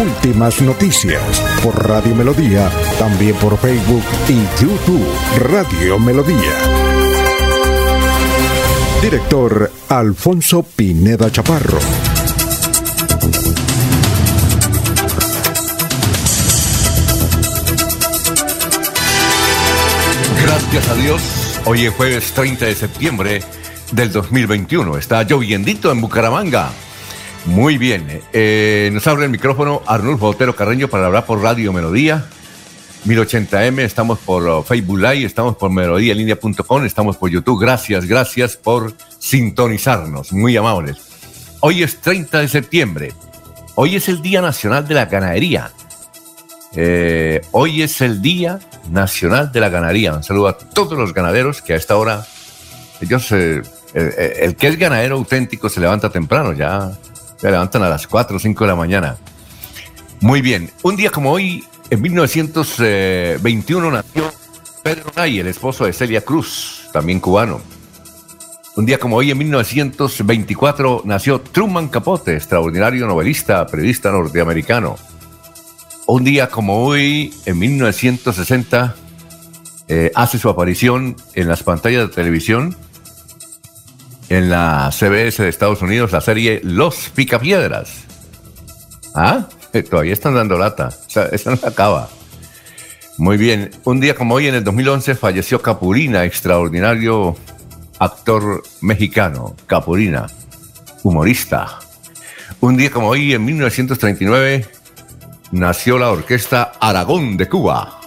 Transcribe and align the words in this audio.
Últimas 0.00 0.62
noticias 0.62 1.22
por 1.62 1.86
Radio 1.86 2.14
Melodía, 2.14 2.70
también 2.98 3.34
por 3.36 3.58
Facebook 3.58 4.02
y 4.28 4.62
YouTube 4.62 5.06
Radio 5.38 5.98
Melodía. 5.98 6.54
Director 9.02 9.70
Alfonso 9.90 10.62
Pineda 10.62 11.30
Chaparro. 11.30 11.78
Gracias 20.42 20.88
a 20.88 20.94
Dios, 20.94 21.60
hoy 21.66 21.84
es 21.84 21.94
jueves 21.94 22.32
30 22.32 22.64
de 22.64 22.74
septiembre 22.74 23.42
del 23.92 24.10
2021. 24.10 24.96
Está 24.96 25.24
lloviendito 25.24 25.92
en 25.92 26.00
Bucaramanga. 26.00 26.70
Muy 27.46 27.78
bien. 27.78 28.20
Eh, 28.32 28.90
nos 28.92 29.06
abre 29.06 29.24
el 29.24 29.30
micrófono 29.30 29.82
Arnulfo 29.86 30.26
Otero 30.26 30.54
Carreño 30.54 30.88
para 30.88 31.06
hablar 31.06 31.26
por 31.26 31.42
Radio 31.42 31.72
Melodía. 31.72 32.26
1080M, 33.06 33.80
estamos 33.80 34.18
por 34.18 34.46
uh, 34.46 34.62
Facebook 34.62 34.98
Live, 34.98 35.24
estamos 35.24 35.56
por 35.56 35.70
melodíalinea.com, 35.70 36.84
estamos 36.84 37.16
por 37.16 37.30
YouTube. 37.30 37.58
Gracias, 37.58 38.04
gracias 38.04 38.56
por 38.56 38.94
sintonizarnos. 39.18 40.32
Muy 40.32 40.56
amables. 40.56 40.98
Hoy 41.60 41.82
es 41.82 42.00
30 42.00 42.40
de 42.40 42.48
septiembre. 42.48 43.12
Hoy 43.74 43.96
es 43.96 44.08
el 44.10 44.20
Día 44.20 44.42
Nacional 44.42 44.86
de 44.86 44.94
la 44.94 45.06
Ganadería. 45.06 45.70
Eh, 46.76 47.40
hoy 47.52 47.82
es 47.82 48.02
el 48.02 48.20
Día 48.20 48.60
Nacional 48.90 49.50
de 49.50 49.60
la 49.60 49.70
Ganadería. 49.70 50.12
Un 50.12 50.22
saludo 50.22 50.48
a 50.48 50.58
todos 50.58 50.98
los 50.98 51.14
ganaderos 51.14 51.62
que 51.62 51.72
a 51.72 51.76
esta 51.76 51.96
hora, 51.96 52.26
ellos, 53.00 53.32
eh, 53.32 53.62
el 53.94 54.56
que 54.56 54.68
es 54.68 54.78
ganadero 54.78 55.16
auténtico 55.16 55.70
se 55.70 55.80
levanta 55.80 56.10
temprano, 56.10 56.52
ya 56.52 56.92
se 57.40 57.50
levantan 57.50 57.82
a 57.82 57.88
las 57.88 58.06
4 58.06 58.36
o 58.36 58.40
5 58.40 58.64
de 58.64 58.68
la 58.68 58.76
mañana. 58.76 59.16
Muy 60.20 60.42
bien. 60.42 60.70
Un 60.82 60.96
día 60.96 61.10
como 61.10 61.32
hoy, 61.32 61.64
en 61.88 62.02
1921, 62.02 63.90
nació 63.90 64.30
Pedro 64.82 65.10
Nay, 65.16 65.38
el 65.38 65.46
esposo 65.46 65.86
de 65.86 65.92
Celia 65.94 66.20
Cruz, 66.20 66.88
también 66.92 67.20
cubano. 67.20 67.60
Un 68.76 68.84
día 68.86 68.98
como 68.98 69.16
hoy, 69.16 69.30
en 69.30 69.38
1924, 69.38 71.02
nació 71.04 71.40
Truman 71.40 71.88
Capote, 71.88 72.36
extraordinario 72.36 73.06
novelista, 73.06 73.66
periodista 73.66 74.10
norteamericano. 74.10 74.96
Un 76.06 76.24
día 76.24 76.48
como 76.48 76.84
hoy, 76.84 77.32
en 77.46 77.58
1960, 77.58 78.94
eh, 79.88 80.12
hace 80.14 80.38
su 80.38 80.48
aparición 80.48 81.16
en 81.34 81.48
las 81.48 81.62
pantallas 81.62 82.08
de 82.08 82.14
televisión 82.14 82.76
en 84.30 84.48
la 84.48 84.90
CBS 84.92 85.42
de 85.42 85.48
Estados 85.48 85.82
Unidos 85.82 86.12
la 86.12 86.20
serie 86.20 86.60
Los 86.64 87.10
Picapiedras. 87.10 88.04
¿Ah? 89.14 89.48
Todavía 89.90 90.12
están 90.12 90.34
dando 90.34 90.56
lata. 90.56 90.88
Esa 91.32 91.50
no 91.50 91.56
se 91.56 91.66
acaba. 91.66 92.08
Muy 93.18 93.36
bien. 93.36 93.70
Un 93.84 94.00
día 94.00 94.14
como 94.14 94.36
hoy, 94.36 94.46
en 94.46 94.54
el 94.54 94.64
2011, 94.64 95.16
falleció 95.16 95.60
Capurina, 95.60 96.24
extraordinario 96.24 97.36
actor 97.98 98.62
mexicano. 98.80 99.56
Capurina, 99.66 100.26
humorista. 101.02 101.80
Un 102.60 102.76
día 102.76 102.90
como 102.90 103.08
hoy, 103.08 103.34
en 103.34 103.44
1939, 103.44 104.64
nació 105.50 105.98
la 105.98 106.10
orquesta 106.10 106.72
Aragón 106.80 107.36
de 107.36 107.48
Cuba. 107.48 107.99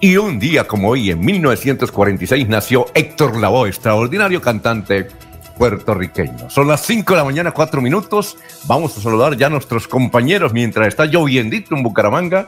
Y 0.00 0.18
un 0.18 0.38
día 0.38 0.66
como 0.66 0.90
hoy, 0.90 1.10
en 1.10 1.20
1946, 1.20 2.48
nació 2.48 2.86
Héctor 2.94 3.38
Lavoe, 3.38 3.68
extraordinario 3.68 4.42
cantante 4.42 5.08
puertorriqueño. 5.56 6.50
Son 6.50 6.68
las 6.68 6.84
5 6.84 7.14
de 7.14 7.18
la 7.18 7.24
mañana, 7.24 7.52
4 7.52 7.80
minutos. 7.80 8.36
Vamos 8.64 8.96
a 8.98 9.00
saludar 9.00 9.36
ya 9.36 9.46
a 9.46 9.50
nuestros 9.50 9.88
compañeros 9.88 10.52
mientras 10.52 10.88
está 10.88 11.06
lloviendito 11.06 11.74
en 11.74 11.82
Bucaramanga, 11.82 12.46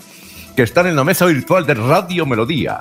que 0.55 0.63
están 0.63 0.89
en 0.89 0.97
la 0.97 1.05
mesa 1.05 1.25
virtual 1.25 1.65
de 1.65 1.75
Radio 1.75 2.27
Melodía. 2.27 2.81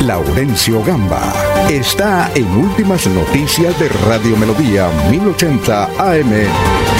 Laurencio 0.00 0.84
Gamba 0.84 1.32
está 1.70 2.30
en 2.34 2.46
Últimas 2.48 3.06
Noticias 3.06 3.78
de 3.78 3.88
Radio 3.88 4.36
Melodía 4.36 4.90
1080 5.10 5.84
AM. 5.98 6.95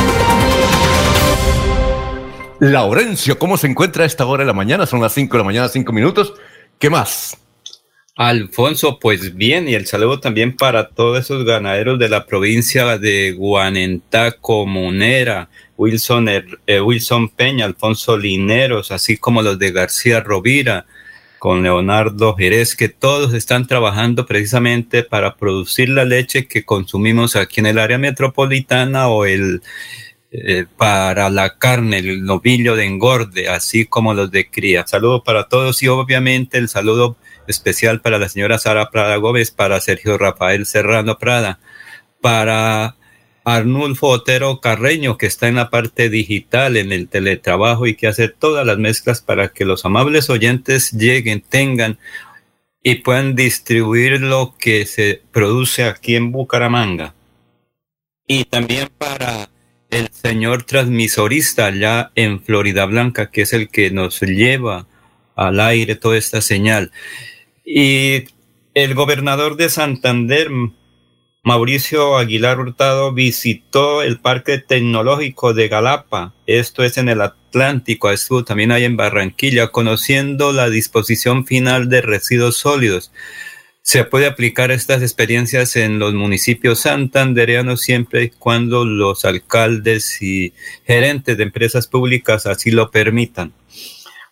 Laurencio, 2.61 3.39
¿cómo 3.39 3.59
se 3.59 3.67
encuentra 3.67 4.05
a 4.05 4.07
esta 4.07 4.25
hora 4.25 4.43
de 4.43 4.47
la 4.47 4.53
mañana? 4.55 4.87
Son 4.87 5.01
las 5.01 5.13
5 5.13 5.33
de 5.33 5.39
la 5.39 5.45
mañana, 5.45 5.69
5 5.69 5.93
minutos. 5.93 6.33
¿Qué 6.79 6.89
más? 6.89 7.37
Alfonso, 8.17 8.99
pues 8.99 9.35
bien, 9.37 9.69
y 9.69 9.75
el 9.75 9.87
saludo 9.87 10.21
también 10.21 10.57
para 10.57 10.89
todos 10.89 11.21
esos 11.21 11.45
ganaderos 11.45 11.99
de 11.99 12.09
la 12.09 12.25
provincia 12.25 12.97
de 12.97 13.33
Guanentá, 13.33 14.33
Comunera, 14.33 15.51
Wilson, 15.77 16.29
eh, 16.67 16.81
Wilson 16.81 17.29
Peña, 17.29 17.67
Alfonso 17.67 18.17
Lineros, 18.17 18.91
así 18.91 19.19
como 19.19 19.43
los 19.43 19.59
de 19.59 19.73
García 19.73 20.21
Rovira, 20.21 20.87
con 21.39 21.63
Leonardo 21.63 22.35
Jerez, 22.35 22.75
que 22.75 22.89
todos 22.89 23.35
están 23.35 23.67
trabajando 23.67 24.25
precisamente 24.25 25.03
para 25.03 25.37
producir 25.37 25.91
la 25.91 26.07
leche 26.07 26.49
que 26.49 26.65
consumimos 26.65 27.37
aquí 27.37 27.61
en 27.61 27.67
el 27.67 27.79
área 27.79 27.99
metropolitana 27.99 29.09
o 29.09 29.27
el 29.27 29.61
eh, 30.33 30.67
para 30.77 31.31
la 31.31 31.57
carne, 31.59 31.99
el 31.99 32.25
novillo 32.25 32.75
de 32.77 32.85
engorde, 32.85 33.49
así 33.49 33.87
como 33.87 34.13
los 34.13 34.31
de 34.31 34.51
cría. 34.51 34.87
Saludo 34.87 35.23
para 35.23 35.49
todos 35.49 35.83
y 35.83 35.89
obviamente 35.89 36.59
el 36.59 36.69
saludo 36.69 37.17
especial 37.47 38.01
para 38.01 38.19
la 38.19 38.29
señora 38.29 38.59
Sara 38.59 38.91
Prada 38.91 39.17
Gómez, 39.17 39.51
para 39.51 39.81
Sergio 39.81 40.19
Rafael 40.19 40.67
Serrano 40.67 41.19
Prada, 41.19 41.61
para 42.21 42.97
Arnulfo 43.45 44.09
Otero 44.09 44.61
Carreño, 44.61 45.17
que 45.17 45.27
está 45.27 45.47
en 45.47 45.55
la 45.55 45.71
parte 45.71 46.11
digital, 46.11 46.77
en 46.77 46.91
el 46.91 47.09
teletrabajo 47.09 47.87
y 47.87 47.95
que 47.95 48.09
hace 48.09 48.29
todas 48.29 48.67
las 48.67 48.79
mezclas 48.79 49.21
para 49.21 49.49
que 49.49 49.65
los 49.65 49.85
amables 49.85 50.29
oyentes 50.29 50.91
lleguen, 50.91 51.41
tengan 51.41 51.99
y 52.83 52.97
puedan 52.97 53.37
distribuir 53.37 54.21
lo 54.21 54.57
que 54.59 54.87
se 54.87 55.23
produce 55.31 55.85
aquí 55.85 56.17
en 56.17 56.33
Bucaramanga. 56.33 57.15
Y 58.27 58.45
también 58.45 58.89
para 58.99 59.49
el 59.91 60.09
señor 60.11 60.65
transmisorista 60.65 61.67
allá 61.67 62.11
en 62.15 62.43
Florida 62.43 62.85
Blanca, 62.87 63.31
que 63.31 63.43
es 63.43 63.53
el 63.53 63.69
que 63.69 63.91
nos 63.91 64.21
lleva 64.21 64.87
al 65.35 65.61
aire 65.61 65.95
toda 65.95 66.17
esta 66.17 66.41
señal. 66.41 66.93
Y 67.65 68.25
el 68.75 68.95
gobernador 68.95 69.57
de 69.57 69.69
Santander, 69.69 70.51
Mauricio 71.43 72.17
Aguilar 72.17 72.59
Hurtado, 72.61 73.13
visitó 73.13 74.03
el 74.03 74.21
Parque 74.21 74.59
Tecnológico 74.59 75.55
de 75.55 75.69
Galapa, 75.69 76.35
esto 76.47 76.83
es 76.83 76.99
en 76.99 77.09
el 77.09 77.21
Atlántico, 77.21 78.11
estuvo 78.11 78.45
también 78.45 78.73
ahí 78.73 78.85
en 78.85 78.97
Barranquilla, 78.97 79.69
conociendo 79.69 80.53
la 80.53 80.69
disposición 80.69 81.47
final 81.47 81.89
de 81.89 82.03
residuos 82.03 82.57
sólidos 82.57 83.13
se 83.87 84.03
puede 84.03 84.27
aplicar 84.27 84.73
estas 84.73 85.01
experiencias 85.01 85.77
en 85.77 86.01
los 86.01 86.13
municipios 86.13 86.81
santandereanos 86.81 87.83
siempre 87.83 88.25
y 88.25 88.31
cuando 88.31 88.85
los 88.85 89.25
alcaldes 89.25 90.21
y 90.21 90.53
gerentes 90.85 91.37
de 91.37 91.45
empresas 91.45 91.87
públicas 91.87 92.47
así 92.47 92.73
lo 92.73 92.91
permitan. 92.91 93.53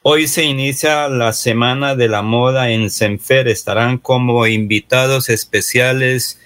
Hoy 0.02 0.26
se 0.26 0.42
inicia 0.42 1.08
la 1.08 1.32
Semana 1.32 1.94
de 1.94 2.08
la 2.08 2.22
Moda 2.22 2.70
en 2.70 2.90
Senfer. 2.90 3.46
Estarán 3.46 3.98
como 3.98 4.44
invitados 4.48 5.28
especiales 5.28 6.40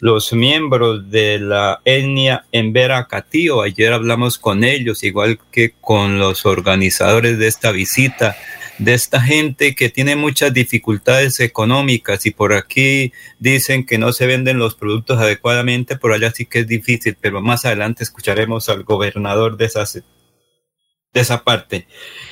los 0.00 0.32
miembros 0.32 1.10
de 1.10 1.40
la 1.40 1.82
etnia 1.84 2.46
Embera. 2.50 3.06
Ayer 3.62 3.92
hablamos 3.92 4.38
con 4.38 4.64
ellos, 4.64 5.04
igual 5.04 5.38
que 5.52 5.74
con 5.82 6.18
los 6.18 6.46
organizadores 6.46 7.38
de 7.38 7.46
esta 7.46 7.72
visita 7.72 8.34
de 8.78 8.94
esta 8.94 9.20
gente 9.20 9.74
que 9.74 9.88
tiene 9.88 10.16
muchas 10.16 10.52
dificultades 10.52 11.38
económicas 11.40 12.26
y 12.26 12.30
por 12.30 12.52
aquí 12.52 13.12
dicen 13.38 13.86
que 13.86 13.98
no 13.98 14.12
se 14.12 14.26
venden 14.26 14.58
los 14.58 14.74
productos 14.74 15.18
adecuadamente, 15.18 15.96
por 15.96 16.12
allá 16.12 16.30
sí 16.32 16.46
que 16.46 16.60
es 16.60 16.66
difícil, 16.66 17.16
pero 17.20 17.40
más 17.40 17.64
adelante 17.64 18.02
escucharemos 18.02 18.68
al 18.68 18.82
gobernador 18.82 19.56
de 19.56 19.66
esa, 19.66 19.84
de 19.84 21.20
esa 21.20 21.44
parte. 21.44 21.86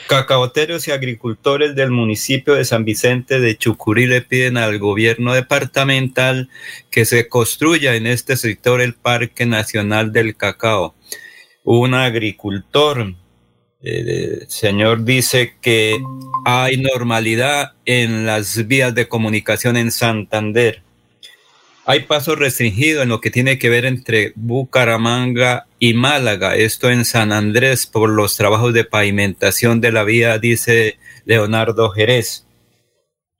Cacaoteros 0.08 0.88
y 0.88 0.90
agricultores 0.90 1.76
del 1.76 1.90
municipio 1.90 2.54
de 2.54 2.64
San 2.64 2.84
Vicente 2.84 3.38
de 3.38 3.56
Chucurí 3.56 4.06
le 4.06 4.22
piden 4.22 4.56
al 4.56 4.78
gobierno 4.78 5.34
departamental 5.34 6.50
que 6.90 7.04
se 7.04 7.28
construya 7.28 7.94
en 7.94 8.06
este 8.08 8.36
sector 8.36 8.80
el 8.80 8.94
Parque 8.94 9.46
Nacional 9.46 10.12
del 10.12 10.36
Cacao. 10.36 10.94
Un 11.62 11.94
agricultor 11.94 13.14
El 13.82 14.46
señor 14.48 15.04
dice 15.04 15.56
que 15.60 16.00
hay 16.44 16.76
normalidad 16.76 17.72
en 17.84 18.24
las 18.26 18.68
vías 18.68 18.94
de 18.94 19.08
comunicación 19.08 19.76
en 19.76 19.90
Santander. 19.90 20.82
Hay 21.84 22.02
paso 22.02 22.36
restringido 22.36 23.02
en 23.02 23.08
lo 23.08 23.20
que 23.20 23.32
tiene 23.32 23.58
que 23.58 23.68
ver 23.68 23.84
entre 23.84 24.32
Bucaramanga 24.36 25.66
y 25.80 25.94
Málaga, 25.94 26.54
esto 26.54 26.90
en 26.90 27.04
San 27.04 27.32
Andrés, 27.32 27.86
por 27.86 28.08
los 28.08 28.36
trabajos 28.36 28.72
de 28.72 28.84
pavimentación 28.84 29.80
de 29.80 29.90
la 29.90 30.04
vía, 30.04 30.38
dice 30.38 30.98
Leonardo 31.24 31.90
Jerez. 31.90 32.46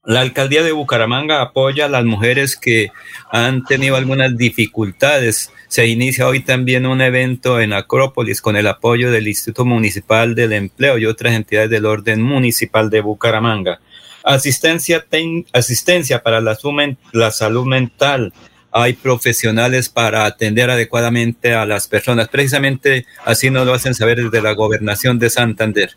La 0.05 0.23
alcaldía 0.23 0.65
de 0.65 0.73
Bucaramanga 0.73 1.41
apoya 1.41 1.85
a 1.85 1.89
las 1.89 2.05
mujeres 2.05 2.57
que 2.57 2.91
han 3.31 3.63
tenido 3.65 3.95
algunas 3.95 4.37
dificultades. 4.37 5.53
Se 5.73 5.87
inicia 5.87 6.29
hoy 6.29 6.41
también 6.41 6.85
un 6.85 7.01
evento 7.01 7.59
en 7.59 7.73
Acrópolis 7.73 8.43
con 8.43 8.57
el 8.57 8.67
apoyo 8.67 9.11
del 9.11 9.27
Instituto 9.27 9.65
Municipal 9.65 10.35
del 10.35 10.53
Empleo 10.53 10.99
y 10.99 11.07
otras 11.07 11.33
entidades 11.33 11.71
del 11.71 11.87
orden 11.87 12.21
municipal 12.21 12.91
de 12.91 13.01
Bucaramanga. 13.01 13.81
Asistencia, 14.23 15.03
para 16.23 16.43
la, 16.43 16.59
la 17.13 17.31
salud 17.31 17.65
mental. 17.65 18.35
Hay 18.71 18.93
profesionales 18.93 19.89
para 19.89 20.27
atender 20.27 20.69
adecuadamente 20.69 21.55
a 21.55 21.65
las 21.65 21.89
personas. 21.89 22.29
Precisamente 22.29 23.07
así 23.25 23.49
nos 23.49 23.65
lo 23.65 23.73
hacen 23.73 23.95
saber 23.95 24.23
desde 24.23 24.43
la 24.43 24.53
gobernación 24.53 25.19
de 25.19 25.31
Santander. 25.31 25.97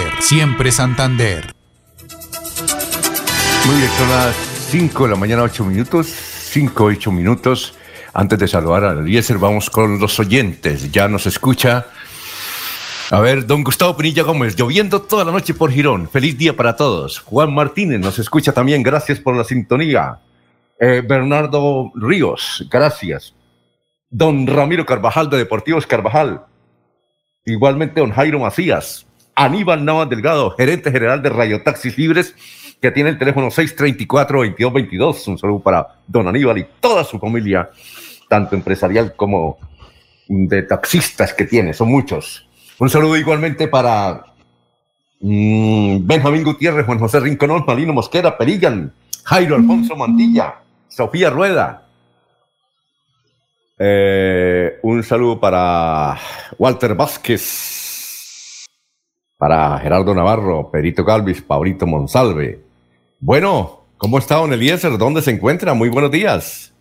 siempre 0.19 0.71
Santander. 0.71 1.53
Muy 3.65 3.75
bien, 3.75 3.89
son 3.97 4.09
las 4.09 4.35
5 4.69 5.03
de 5.03 5.09
la 5.09 5.15
mañana, 5.15 5.43
8 5.43 5.65
minutos, 5.65 6.07
5, 6.07 6.83
8 6.83 7.11
minutos. 7.11 7.75
Antes 8.13 8.39
de 8.39 8.47
saludar 8.47 8.83
a 8.83 8.91
Eliezer, 8.91 9.37
vamos 9.37 9.69
con 9.69 9.99
los 9.99 10.19
oyentes. 10.19 10.91
Ya 10.91 11.07
nos 11.07 11.25
escucha. 11.27 11.85
A 13.09 13.19
ver, 13.19 13.45
don 13.45 13.63
Gustavo 13.63 13.95
Pinilla 13.95 14.23
Gómez, 14.23 14.55
lloviendo 14.55 15.01
toda 15.01 15.25
la 15.25 15.31
noche 15.31 15.53
por 15.53 15.71
Girón. 15.71 16.09
Feliz 16.09 16.37
día 16.37 16.55
para 16.55 16.75
todos. 16.75 17.19
Juan 17.19 17.53
Martínez 17.53 17.99
nos 17.99 18.19
escucha 18.19 18.53
también. 18.53 18.83
Gracias 18.83 19.19
por 19.19 19.35
la 19.35 19.43
sintonía. 19.43 20.19
Eh, 20.79 21.03
Bernardo 21.07 21.91
Ríos, 21.93 22.67
gracias. 22.71 23.35
Don 24.09 24.47
Ramiro 24.47 24.85
Carvajal 24.85 25.29
de 25.29 25.37
Deportivos 25.37 25.85
Carvajal. 25.85 26.45
Igualmente, 27.45 27.99
don 27.99 28.11
Jairo 28.11 28.39
Macías. 28.39 29.05
Aníbal 29.35 29.83
Navas 29.85 30.09
Delgado, 30.09 30.51
gerente 30.51 30.91
general 30.91 31.21
de 31.21 31.29
Radio 31.29 31.63
Taxis 31.63 31.97
Libres, 31.97 32.35
que 32.81 32.91
tiene 32.91 33.09
el 33.09 33.17
teléfono 33.17 33.47
634-2222. 33.47 35.27
Un 35.27 35.37
saludo 35.37 35.59
para 35.59 35.87
don 36.07 36.27
Aníbal 36.27 36.57
y 36.57 36.67
toda 36.79 37.03
su 37.03 37.19
familia, 37.19 37.69
tanto 38.27 38.55
empresarial 38.55 39.15
como 39.15 39.57
de 40.27 40.63
taxistas 40.63 41.33
que 41.33 41.45
tiene, 41.45 41.73
son 41.73 41.89
muchos. 41.89 42.47
Un 42.79 42.89
saludo 42.89 43.17
igualmente 43.17 43.67
para 43.67 44.25
mm, 45.19 45.97
Benjamín 46.07 46.43
Gutiérrez, 46.43 46.85
Juan 46.85 46.99
José 46.99 47.19
Rinconón, 47.19 47.63
Malino 47.67 47.93
Mosquera, 47.93 48.37
Perillan, 48.37 48.91
Jairo 49.23 49.55
Alfonso 49.55 49.95
Mantilla, 49.95 50.55
Sofía 50.87 51.29
Rueda. 51.29 51.85
Eh, 53.77 54.79
un 54.83 55.03
saludo 55.03 55.39
para 55.39 56.17
Walter 56.57 56.95
Vázquez, 56.95 57.80
para 59.41 59.79
Gerardo 59.79 60.13
Navarro, 60.13 60.69
Perito 60.69 61.03
Calvis, 61.03 61.41
Paulito 61.41 61.87
Monsalve. 61.87 62.59
Bueno, 63.19 63.85
¿cómo 63.97 64.19
está 64.19 64.35
don 64.35 64.53
Eliezer? 64.53 64.99
¿Dónde 64.99 65.23
se 65.23 65.31
encuentra? 65.31 65.73
Muy 65.73 65.89
buenos 65.89 66.11
días. 66.11 66.71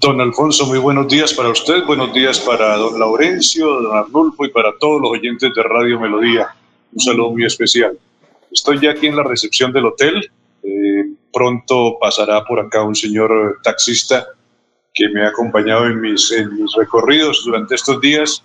Don 0.00 0.20
Alfonso, 0.20 0.66
muy 0.66 0.78
buenos 0.78 1.08
días 1.08 1.34
para 1.34 1.48
usted, 1.48 1.84
buenos 1.84 2.14
días 2.14 2.38
para 2.38 2.76
don 2.76 2.96
Laurencio, 2.96 3.66
don 3.66 3.96
Arnulfo 3.96 4.44
y 4.44 4.50
para 4.50 4.70
todos 4.78 5.02
los 5.02 5.10
oyentes 5.10 5.52
de 5.52 5.62
Radio 5.64 5.98
Melodía. 5.98 6.54
Un 6.92 7.00
saludo 7.00 7.32
muy 7.32 7.44
especial. 7.44 7.98
Estoy 8.52 8.78
ya 8.78 8.92
aquí 8.92 9.08
en 9.08 9.16
la 9.16 9.24
recepción 9.24 9.72
del 9.72 9.86
hotel. 9.86 10.30
Eh, 10.62 11.06
pronto 11.32 11.96
pasará 12.00 12.44
por 12.44 12.60
acá 12.60 12.84
un 12.84 12.94
señor 12.94 13.58
taxista 13.64 14.28
que 14.94 15.08
me 15.08 15.24
ha 15.24 15.30
acompañado 15.30 15.86
en 15.86 16.00
mis 16.00 16.32
recorridos 16.76 17.42
durante 17.44 17.74
estos 17.74 18.00
días 18.00 18.44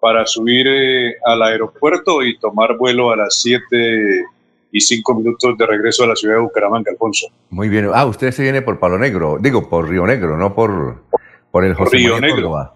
para 0.00 0.26
subir 0.26 0.66
eh, 0.66 1.16
al 1.24 1.42
aeropuerto 1.42 2.22
y 2.22 2.38
tomar 2.38 2.76
vuelo 2.76 3.12
a 3.12 3.16
las 3.16 3.40
7 3.40 4.24
y 4.72 4.80
5 4.80 5.14
minutos 5.14 5.58
de 5.58 5.66
regreso 5.66 6.04
a 6.04 6.08
la 6.08 6.16
ciudad 6.16 6.36
de 6.36 6.40
Bucaramanga, 6.40 6.90
Alfonso. 6.90 7.26
Muy 7.50 7.68
bien. 7.68 7.90
Ah, 7.92 8.06
usted 8.06 8.30
se 8.30 8.42
viene 8.42 8.62
por 8.62 8.78
Palo 8.78 8.98
Negro, 8.98 9.38
digo, 9.40 9.68
por 9.68 9.88
Río 9.88 10.06
Negro, 10.06 10.36
no 10.36 10.54
por, 10.54 11.02
por 11.50 11.64
el 11.64 11.74
José 11.74 11.96
Río 11.96 12.14
María 12.14 12.28
Negro. 12.28 12.48
Córdoba. 12.48 12.74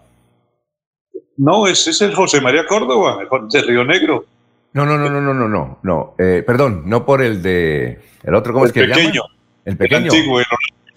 No, 1.37 1.67
ese 1.67 1.89
es 1.91 2.01
el 2.01 2.13
José 2.13 2.39
María 2.41 2.65
Córdoba, 2.65 3.19
el 3.21 3.49
de 3.49 3.61
Río 3.61 3.83
Negro. 3.83 4.25
No, 4.73 4.85
no, 4.85 4.97
no, 4.97 5.09
no, 5.09 5.21
no, 5.21 5.33
no, 5.33 5.47
no, 5.47 5.79
no. 5.83 6.15
Eh, 6.17 6.43
perdón, 6.45 6.83
no 6.85 7.05
por 7.05 7.21
el 7.21 7.41
de... 7.41 7.99
¿El 8.23 8.35
otro 8.35 8.53
cómo 8.53 8.65
el 8.65 8.69
es 8.69 8.73
que 8.73 8.81
se 8.81 8.87
pequeño, 8.87 9.23
llama? 9.23 9.35
El 9.63 9.71
el 9.71 9.77
pequeño. 9.77 10.11
antiguo, 10.11 10.39
el 10.39 10.45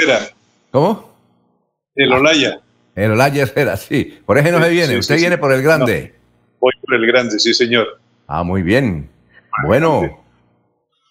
Olaya. 0.01 0.31
¿Cómo? 0.71 1.15
El 1.95 2.13
Olaya. 2.13 2.61
El 2.95 3.13
Olaya 3.13 3.45
Esfera, 3.45 3.77
sí. 3.77 4.19
Por 4.27 4.39
ese 4.39 4.51
no 4.51 4.61
se 4.61 4.71
viene, 4.71 4.95
sí, 4.95 4.99
usted 4.99 5.15
sí, 5.15 5.21
viene 5.21 5.39
por 5.39 5.53
el 5.53 5.63
grande. 5.63 6.18
Voy 6.61 6.73
por 6.85 6.95
el 6.95 7.07
grande, 7.07 7.39
sí, 7.39 7.55
señor. 7.55 8.01
Ah, 8.27 8.43
muy 8.43 8.63
bien. 8.63 9.09
Bueno, 9.67 10.23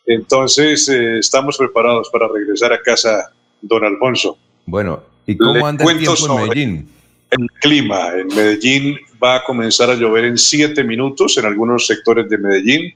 Entonces, 0.05 0.87
eh, 0.89 1.19
estamos 1.19 1.57
preparados 1.57 2.09
para 2.09 2.27
regresar 2.27 2.71
a 2.71 2.81
casa, 2.81 3.31
don 3.61 3.83
Alfonso. 3.83 4.37
bueno. 4.65 5.03
¿Y 5.29 5.35
cómo 5.35 5.67
anda 5.67 5.83
el 5.83 5.97
tiempo 5.97 6.25
en 6.25 6.35
Medellín? 6.47 6.89
El 7.31 7.47
clima 7.59 8.13
en 8.13 8.27
Medellín 8.27 8.97
va 9.21 9.35
a 9.35 9.43
comenzar 9.43 9.89
a 9.89 9.95
llover 9.95 10.23
en 10.23 10.37
7 10.37 10.85
minutos 10.85 11.37
en 11.37 11.45
algunos 11.45 11.85
sectores 11.85 12.29
de 12.29 12.37
Medellín. 12.37 12.93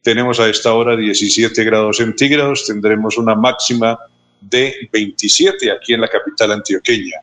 Tenemos 0.00 0.38
a 0.38 0.48
esta 0.48 0.72
hora 0.72 0.96
17 0.96 1.64
grados 1.64 1.96
centígrados, 1.96 2.66
tendremos 2.66 3.18
una 3.18 3.34
máxima 3.34 3.98
de 4.40 4.88
27 4.92 5.72
aquí 5.72 5.94
en 5.94 6.02
la 6.02 6.08
capital 6.08 6.52
antioqueña. 6.52 7.16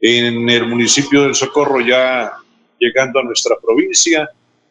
En 0.00 0.50
el 0.50 0.66
municipio 0.66 1.22
del 1.22 1.36
Socorro, 1.36 1.80
ya 1.80 2.32
llegando 2.78 3.20
a 3.20 3.22
nuestra 3.24 3.56
provincia, 3.60 4.28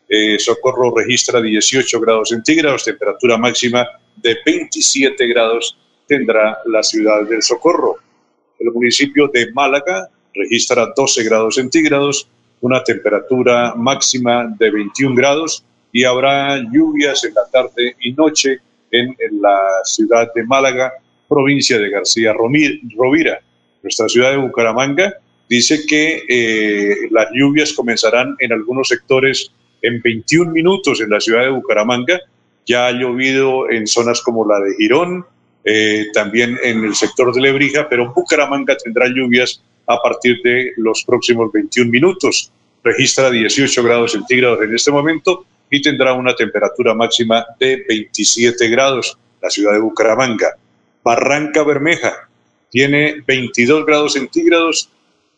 eh, 0.08 0.38
Socorro 0.38 0.94
registra 0.96 1.42
18 1.42 2.00
grados 2.00 2.30
centígrados, 2.30 2.84
temperatura 2.84 3.38
máxima 3.38 3.88
de 4.16 4.38
27 4.46 5.28
grados 5.28 5.78
tendrá 6.08 6.60
la 6.66 6.84
ciudad 6.84 7.24
del 7.24 7.42
Socorro. 7.42 7.98
El 8.60 8.72
municipio 8.72 9.28
de 9.28 9.52
Málaga 9.52 10.10
registra 10.34 10.94
12 10.96 11.24
grados 11.24 11.56
centígrados, 11.56 12.28
una 12.62 12.84
temperatura 12.84 13.74
máxima 13.76 14.48
de 14.58 14.72
21 14.72 15.16
grados 15.16 15.66
y 15.92 16.04
habrá 16.04 16.58
lluvias 16.58 17.24
en 17.24 17.34
la 17.34 17.46
tarde 17.52 17.96
y 18.00 18.14
noche 18.14 18.60
en, 18.92 19.16
la 19.42 19.60
ciudad 19.84 20.32
de 20.34 20.44
Málaga, 20.44 20.94
provincia 21.28 21.78
de 21.78 21.90
García 21.90 22.34
Romir- 22.34 22.80
Rovira. 22.96 23.40
Nuestra 23.82 24.08
ciudad 24.08 24.32
de 24.32 24.38
Bucaramanga 24.38 25.14
dice 25.50 25.86
que 25.88 26.24
eh, 26.28 27.08
las 27.12 27.28
lluvias 27.34 27.74
comenzarán 27.74 28.36
en 28.40 28.54
algunos 28.54 28.88
sectores 28.88 29.52
en 29.82 30.02
21 30.02 30.52
minutos 30.52 31.02
en 31.02 31.10
la 31.10 31.20
ciudad 31.20 31.44
de 31.44 31.50
Bucaramanga. 31.50 32.20
Ya 32.66 32.88
ha 32.88 32.92
llovido 32.92 33.70
en 33.70 33.86
zonas 33.86 34.22
como 34.22 34.48
la 34.48 34.60
de 34.60 34.76
Girón, 34.76 35.26
eh, 35.64 36.08
también 36.14 36.58
en 36.64 36.84
el 36.84 36.96
sector 36.96 37.34
de 37.34 37.42
Lebrija, 37.42 37.88
pero 37.88 38.14
Bucaramanga 38.14 38.76
tendrá 38.78 39.08
lluvias 39.08 39.62
a 39.88 40.02
partir 40.02 40.42
de 40.44 40.72
los 40.78 41.04
próximos 41.04 41.52
21 41.52 41.92
minutos. 41.92 42.52
Registra 42.84 43.30
18 43.30 43.84
grados 43.84 44.14
centígrados 44.14 44.62
en 44.62 44.74
este 44.74 44.92
momento 44.92 45.46
y 45.70 45.82
tendrá 45.82 46.14
una 46.14 46.36
temperatura 46.36 46.94
máxima 46.94 47.46
de 47.60 47.84
27 47.88 48.68
grados 48.70 49.18
la 49.42 49.50
ciudad 49.50 49.74
de 49.74 49.80
Bucaramanga. 49.80 50.56
Barranca 51.04 51.64
Bermeja 51.64 52.28
tiene 52.72 53.24
22 53.28 53.86
grados 53.86 54.14
centígrados. 54.14 54.90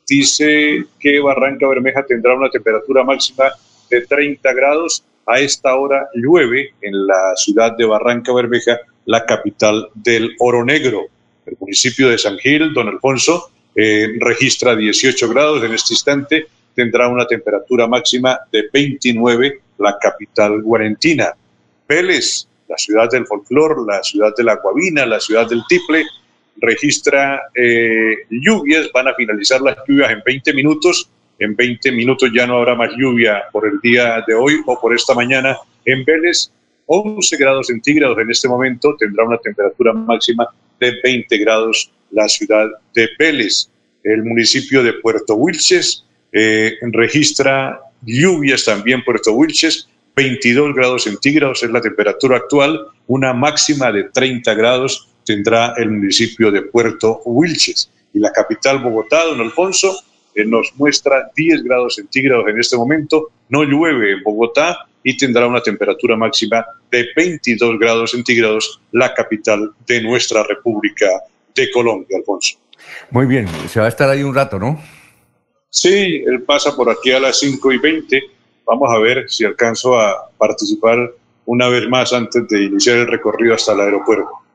Dice 0.08 0.86
que 1.00 1.20
Barranca 1.20 1.68
Bermeja 1.68 2.06
tendrá 2.06 2.34
una 2.36 2.50
temperatura 2.50 3.04
máxima 3.04 3.52
de 3.90 4.06
30 4.06 4.54
grados. 4.54 5.04
A 5.26 5.40
esta 5.40 5.76
hora 5.76 6.08
llueve 6.14 6.74
en 6.82 7.06
la 7.06 7.34
ciudad 7.36 7.76
de 7.76 7.86
Barranca 7.86 8.34
Bermeja, 8.34 8.80
la 9.06 9.26
capital 9.26 9.90
del 9.94 10.36
Oro 10.40 10.64
Negro. 10.64 11.08
El 11.46 11.58
municipio 11.60 12.10
de 12.10 12.18
San 12.18 12.38
Gil, 12.38 12.74
don 12.74 12.88
Alfonso, 12.88 13.52
eh, 13.76 14.08
registra 14.20 14.76
18 14.76 15.30
grados 15.30 15.64
en 15.64 15.74
este 15.74 15.94
instante, 15.94 16.48
tendrá 16.74 17.10
una 17.10 17.28
temperatura 17.28 17.88
máxima 17.88 18.40
de 18.52 18.70
29 18.72 19.62
la 19.78 19.98
capital 20.00 20.62
guarentina. 20.62 21.34
Vélez, 21.88 22.48
la 22.68 22.78
ciudad 22.78 23.10
del 23.10 23.26
folclor, 23.26 23.86
la 23.86 24.04
ciudad 24.04 24.34
de 24.36 24.44
la 24.44 24.56
guabina, 24.56 25.06
la 25.06 25.20
ciudad 25.20 25.48
del 25.48 25.62
tiple, 25.68 26.06
registra 26.60 27.42
eh, 27.56 28.26
lluvias, 28.30 28.90
van 28.94 29.08
a 29.08 29.16
finalizar 29.16 29.62
las 29.62 29.78
lluvias 29.88 30.12
en 30.12 30.22
20 30.26 30.54
minutos. 30.54 31.10
En 31.40 31.56
20 31.56 31.92
minutos 31.92 32.32
ya 32.34 32.48
no 32.48 32.58
habrá 32.58 32.76
más 32.76 32.92
lluvia 32.98 33.44
por 33.52 33.68
el 33.68 33.80
día 33.82 34.24
de 34.28 34.34
hoy 34.34 34.56
o 34.66 34.80
por 34.80 34.94
esta 34.94 35.14
mañana 35.14 35.56
en 35.86 36.04
Vélez. 36.04 36.52
11 36.88 37.38
grados 37.38 37.68
centígrados 37.68 38.18
en 38.18 38.32
este 38.32 38.48
momento, 38.48 38.96
tendrá 38.98 39.26
una 39.26 39.38
temperatura 39.38 39.94
máxima 39.94 40.48
de 40.80 40.94
20 41.04 41.38
grados 41.38 41.92
la 42.12 42.28
ciudad 42.28 42.70
de 42.94 43.10
Vélez. 43.20 43.70
El 44.04 44.24
municipio 44.24 44.84
de 44.84 44.94
Puerto 44.94 45.36
Wilches 45.36 46.06
eh, 46.32 46.76
registra 46.92 47.80
lluvias 48.04 48.66
también 48.66 49.04
Puerto 49.04 49.34
Wilches, 49.34 49.90
22 50.16 50.74
grados 50.74 51.04
centígrados 51.04 51.62
es 51.62 51.70
la 51.70 51.82
temperatura 51.82 52.38
actual, 52.38 52.88
una 53.06 53.34
máxima 53.34 53.92
de 53.92 54.06
30 54.06 54.54
grados 54.56 55.10
tendrá 55.28 55.74
el 55.78 55.92
municipio 55.92 56.50
de 56.50 56.64
Puerto 56.64 57.22
Wilches. 57.26 57.92
Y 58.14 58.20
la 58.20 58.32
capital 58.32 58.80
Bogotá, 58.80 59.26
don 59.26 59.42
Alfonso, 59.42 59.94
eh, 60.34 60.46
nos 60.46 60.74
muestra 60.76 61.30
10 61.36 61.64
grados 61.64 61.96
centígrados 61.96 62.48
en 62.48 62.60
este 62.60 62.78
momento, 62.78 63.32
no 63.50 63.64
llueve 63.64 64.14
en 64.14 64.24
Bogotá 64.24 64.88
y 65.04 65.18
tendrá 65.18 65.46
una 65.46 65.62
temperatura 65.62 66.16
máxima 66.16 66.66
de 66.90 67.08
22 67.16 67.78
grados 67.78 68.12
centígrados, 68.12 68.82
la 68.92 69.14
capital 69.14 69.72
de 69.86 70.02
nuestra 70.02 70.44
República 70.44 71.08
de 71.54 71.70
Colombia, 71.72 72.18
Alfonso. 72.18 72.58
Muy 73.12 73.26
bien, 73.26 73.48
se 73.68 73.80
va 73.80 73.88
a 73.88 73.90
estar 73.90 74.10
ahí 74.10 74.24
un 74.24 74.34
rato, 74.34 74.58
¿no? 74.58 74.82
Sí, 75.70 76.24
él 76.26 76.44
pasa 76.44 76.76
por 76.76 76.90
aquí 76.90 77.12
a 77.12 77.20
las 77.20 77.40
5 77.40 77.74
y 77.74 77.78
20. 77.78 78.24
Vamos 78.66 78.90
a 78.90 79.00
ver 79.00 79.30
si 79.30 79.44
alcanzo 79.44 80.00
a 80.00 80.30
participar 80.38 81.12
una 81.46 81.68
vez 81.68 81.88
más 81.90 82.14
antes 82.14 82.48
de 82.48 82.64
iniciar 82.64 82.98
el 82.98 83.08
recorrido 83.08 83.54
hasta 83.54 83.74
el 83.74 83.82
aeropuerto. 83.82 84.47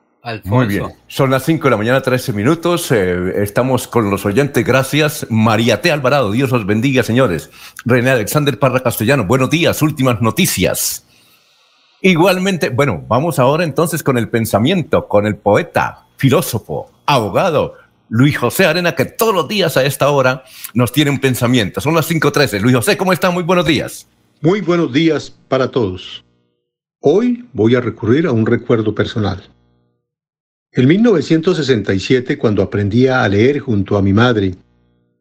Muy 0.45 0.67
bien. 0.67 0.85
Son 1.09 1.31
las 1.31 1.45
5 1.45 1.65
de 1.65 1.71
la 1.71 1.77
mañana, 1.77 2.01
13 2.01 2.33
minutos. 2.33 2.93
Eh, 2.93 3.43
estamos 3.43 3.89
con 3.89 4.09
los 4.09 4.25
oyentes. 4.25 4.65
Gracias. 4.65 5.27
María 5.31 5.81
T. 5.81 5.91
Alvarado, 5.91 6.31
Dios 6.31 6.51
los 6.51 6.65
bendiga, 6.65 7.03
señores. 7.03 7.51
René 7.85 8.11
Alexander 8.11 8.57
Parra 8.59 8.81
Castellano, 8.81 9.25
buenos 9.25 9.51
días. 9.51 9.83
Últimas 9.83 10.23
noticias. 10.23 11.05
Igualmente, 12.01 12.71
bueno, 12.71 13.05
vamos 13.09 13.39
ahora 13.39 13.65
entonces 13.65 14.03
con 14.03 14.19
el 14.19 14.29
pensamiento, 14.29 15.07
con 15.09 15.27
el 15.27 15.37
poeta, 15.37 16.07
filósofo, 16.17 16.91
abogado, 17.07 17.75
Luis 18.09 18.37
José 18.37 18.67
Arena, 18.67 18.95
que 18.95 19.05
todos 19.05 19.35
los 19.35 19.49
días 19.49 19.77
a 19.77 19.85
esta 19.85 20.11
hora 20.11 20.45
nos 20.75 20.93
tiene 20.93 21.11
un 21.11 21.19
pensamiento. 21.19 21.81
Son 21.81 21.95
las 21.95 22.11
5.13. 22.11 22.61
Luis 22.61 22.77
José, 22.77 22.97
¿cómo 22.97 23.13
está? 23.13 23.31
Muy 23.31 23.43
buenos 23.43 23.67
días. 23.67 24.09
Muy 24.41 24.61
buenos 24.61 24.93
días 24.93 25.37
para 25.49 25.69
todos. 25.69 26.25
Hoy 27.01 27.49
voy 27.53 27.75
a 27.75 27.81
recurrir 27.81 28.27
a 28.27 28.33
un 28.33 28.47
recuerdo 28.47 28.95
personal. 28.95 29.49
En 30.75 30.89
1967, 30.89 32.39
cuando 32.39 32.63
aprendía 32.63 33.23
a 33.23 33.29
leer 33.29 33.59
junto 33.59 33.99
a 33.99 34.03
mi 34.03 34.15
madre, 34.15 34.55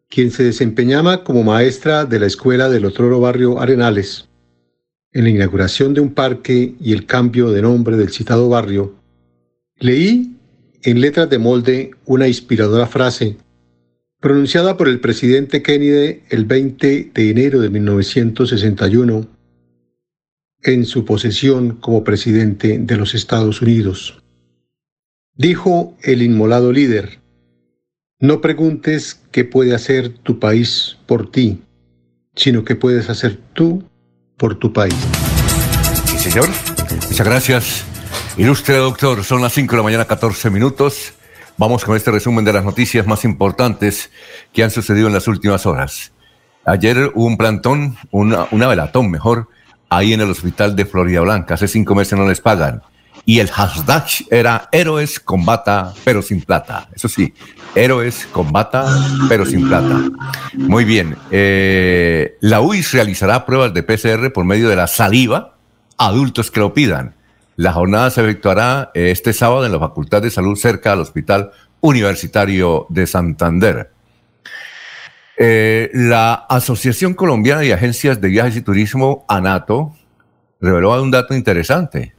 quien 0.08 0.32
se 0.32 0.44
desempeñaba 0.44 1.26
como 1.26 1.44
maestra 1.44 2.06
de 2.06 2.20
la 2.22 2.28
escuela 2.28 2.70
del 2.70 2.86
otro 2.86 3.20
barrio 3.20 3.60
Arenales, 3.60 4.30
en 5.12 5.26
la 5.26 5.30
inauguración 5.30 5.94
de 5.94 6.00
un 6.00 6.14
parque 6.14 6.76
y 6.80 6.94
el 6.94 7.06
cambio 7.06 7.52
de 7.52 7.62
nombre 7.62 7.98
del 7.98 8.12
citado 8.12 8.48
barrio, 8.48 8.96
leí 9.78 10.38
en 10.84 11.02
letras 11.02 11.30
de 11.30 11.38
molde 11.38 11.92
una 12.06 12.30
inspiradora 12.30 12.88
frase 12.88 13.36
pronunciada 14.22 14.78
por 14.78 14.88
el 14.88 15.02
presidente 15.02 15.62
Kennedy 15.62 16.22
el 16.30 16.46
20 16.46 17.12
de 17.14 17.30
enero 17.30 17.60
de 17.60 17.70
1961 17.70 19.28
en 20.64 20.86
su 20.86 21.04
posesión 21.04 21.76
como 21.76 22.06
presidente 22.06 22.78
de 22.80 22.96
los 22.96 23.16
Estados 23.16 23.62
Unidos. 23.62 24.21
Dijo 25.36 25.96
el 26.04 26.24
inmolado 26.24 26.74
líder, 26.74 27.22
no 28.20 28.42
preguntes 28.42 29.22
qué 29.32 29.46
puede 29.46 29.74
hacer 29.74 30.10
tu 30.10 30.40
país 30.40 30.98
por 31.06 31.32
ti, 31.32 31.64
sino 32.36 32.66
qué 32.66 32.76
puedes 32.76 33.10
hacer 33.10 33.40
tú 33.54 33.82
por 34.36 34.56
tu 34.56 34.74
país. 34.74 34.94
Sí, 36.06 36.18
señor. 36.18 36.50
Muchas 37.10 37.26
gracias. 37.26 37.86
Ilustre 38.36 38.76
doctor, 38.76 39.24
son 39.24 39.42
las 39.42 39.54
5 39.54 39.72
de 39.72 39.78
la 39.78 39.84
mañana, 39.84 40.06
14 40.06 40.50
minutos. 40.50 41.14
Vamos 41.58 41.86
con 41.86 41.96
este 41.96 42.12
resumen 42.12 42.44
de 42.44 42.52
las 42.52 42.66
noticias 42.66 43.08
más 43.08 43.24
importantes 43.24 44.12
que 44.52 44.64
han 44.64 44.72
sucedido 44.72 45.08
en 45.08 45.14
las 45.14 45.30
últimas 45.30 45.66
horas. 45.66 46.12
Ayer 46.66 47.10
hubo 47.16 47.26
un 47.26 47.38
plantón, 47.38 47.96
una, 48.12 48.48
una 48.52 48.68
velatón 48.68 49.10
mejor, 49.10 49.48
ahí 49.90 50.12
en 50.12 50.20
el 50.20 50.30
hospital 50.30 50.76
de 50.76 50.86
Florida 50.86 51.22
Blanca. 51.22 51.54
Hace 51.54 51.70
cinco 51.70 51.96
meses 51.96 52.20
no 52.20 52.28
les 52.28 52.42
pagan 52.42 52.82
y 53.26 53.40
el 53.40 53.50
hashtag 53.50 54.06
era 54.30 54.70
héroes 54.72 55.20
combata 55.20 55.94
pero 56.04 56.22
sin 56.22 56.42
plata. 56.42 56.90
Eso 56.94 57.08
sí, 57.08 57.34
héroes 57.76 58.28
combata 58.32 58.86
pero 59.30 59.46
sin 59.46 59.68
plata. 59.68 60.02
Muy 60.54 60.86
bien. 60.86 61.16
Eh, 61.30 62.38
la 62.42 62.62
UIS 62.62 62.92
realizará 62.94 63.46
pruebas 63.46 63.74
de 63.74 63.84
PCR 63.84 64.32
por 64.32 64.46
medio 64.46 64.70
de 64.70 64.76
la 64.76 64.88
saliva 64.88 65.56
adultos 65.98 66.50
que 66.50 66.60
lo 66.60 66.74
pidan. 66.74 67.16
La 67.56 67.74
jornada 67.74 68.10
se 68.10 68.22
efectuará 68.22 68.92
eh, 68.94 69.12
este 69.12 69.34
sábado 69.34 69.66
en 69.66 69.72
la 69.72 69.80
Facultad 69.80 70.22
de 70.22 70.32
Salud 70.32 70.56
cerca 70.56 70.92
del 70.92 71.00
Hospital 71.00 71.52
Universitario 71.80 72.88
de 72.90 73.06
Santander. 73.06 73.92
Eh, 75.38 75.90
la 75.94 76.34
Asociación 76.34 77.14
Colombiana 77.14 77.62
de 77.62 77.74
Agencias 77.74 78.20
de 78.20 78.30
Viajes 78.30 78.56
y 78.56 78.62
Turismo, 78.62 79.26
ANATO, 79.28 79.96
reveló 80.60 81.02
un 81.02 81.12
dato 81.12 81.36
interesante 81.36 82.14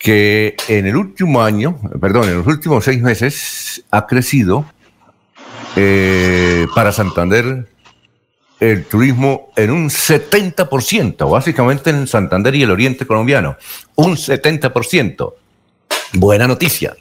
que 0.00 0.56
en 0.66 0.86
el 0.86 0.96
último 0.96 1.42
año, 1.42 1.78
perdón, 2.00 2.30
en 2.30 2.38
los 2.38 2.46
últimos 2.46 2.82
seis 2.82 3.02
meses 3.02 3.84
ha 3.90 4.06
crecido 4.06 4.64
eh, 5.76 6.66
para 6.74 6.90
Santander 6.90 7.68
el 8.58 8.86
turismo 8.86 9.52
en 9.56 9.70
un 9.70 9.90
70%, 9.90 11.30
básicamente 11.30 11.90
en 11.90 12.06
Santander 12.06 12.54
y 12.54 12.62
el 12.62 12.70
oriente 12.70 13.06
colombiano, 13.06 13.58
un 13.96 14.16
70%. 14.16 15.34
Buena 16.14 16.48
noticia. 16.48 16.96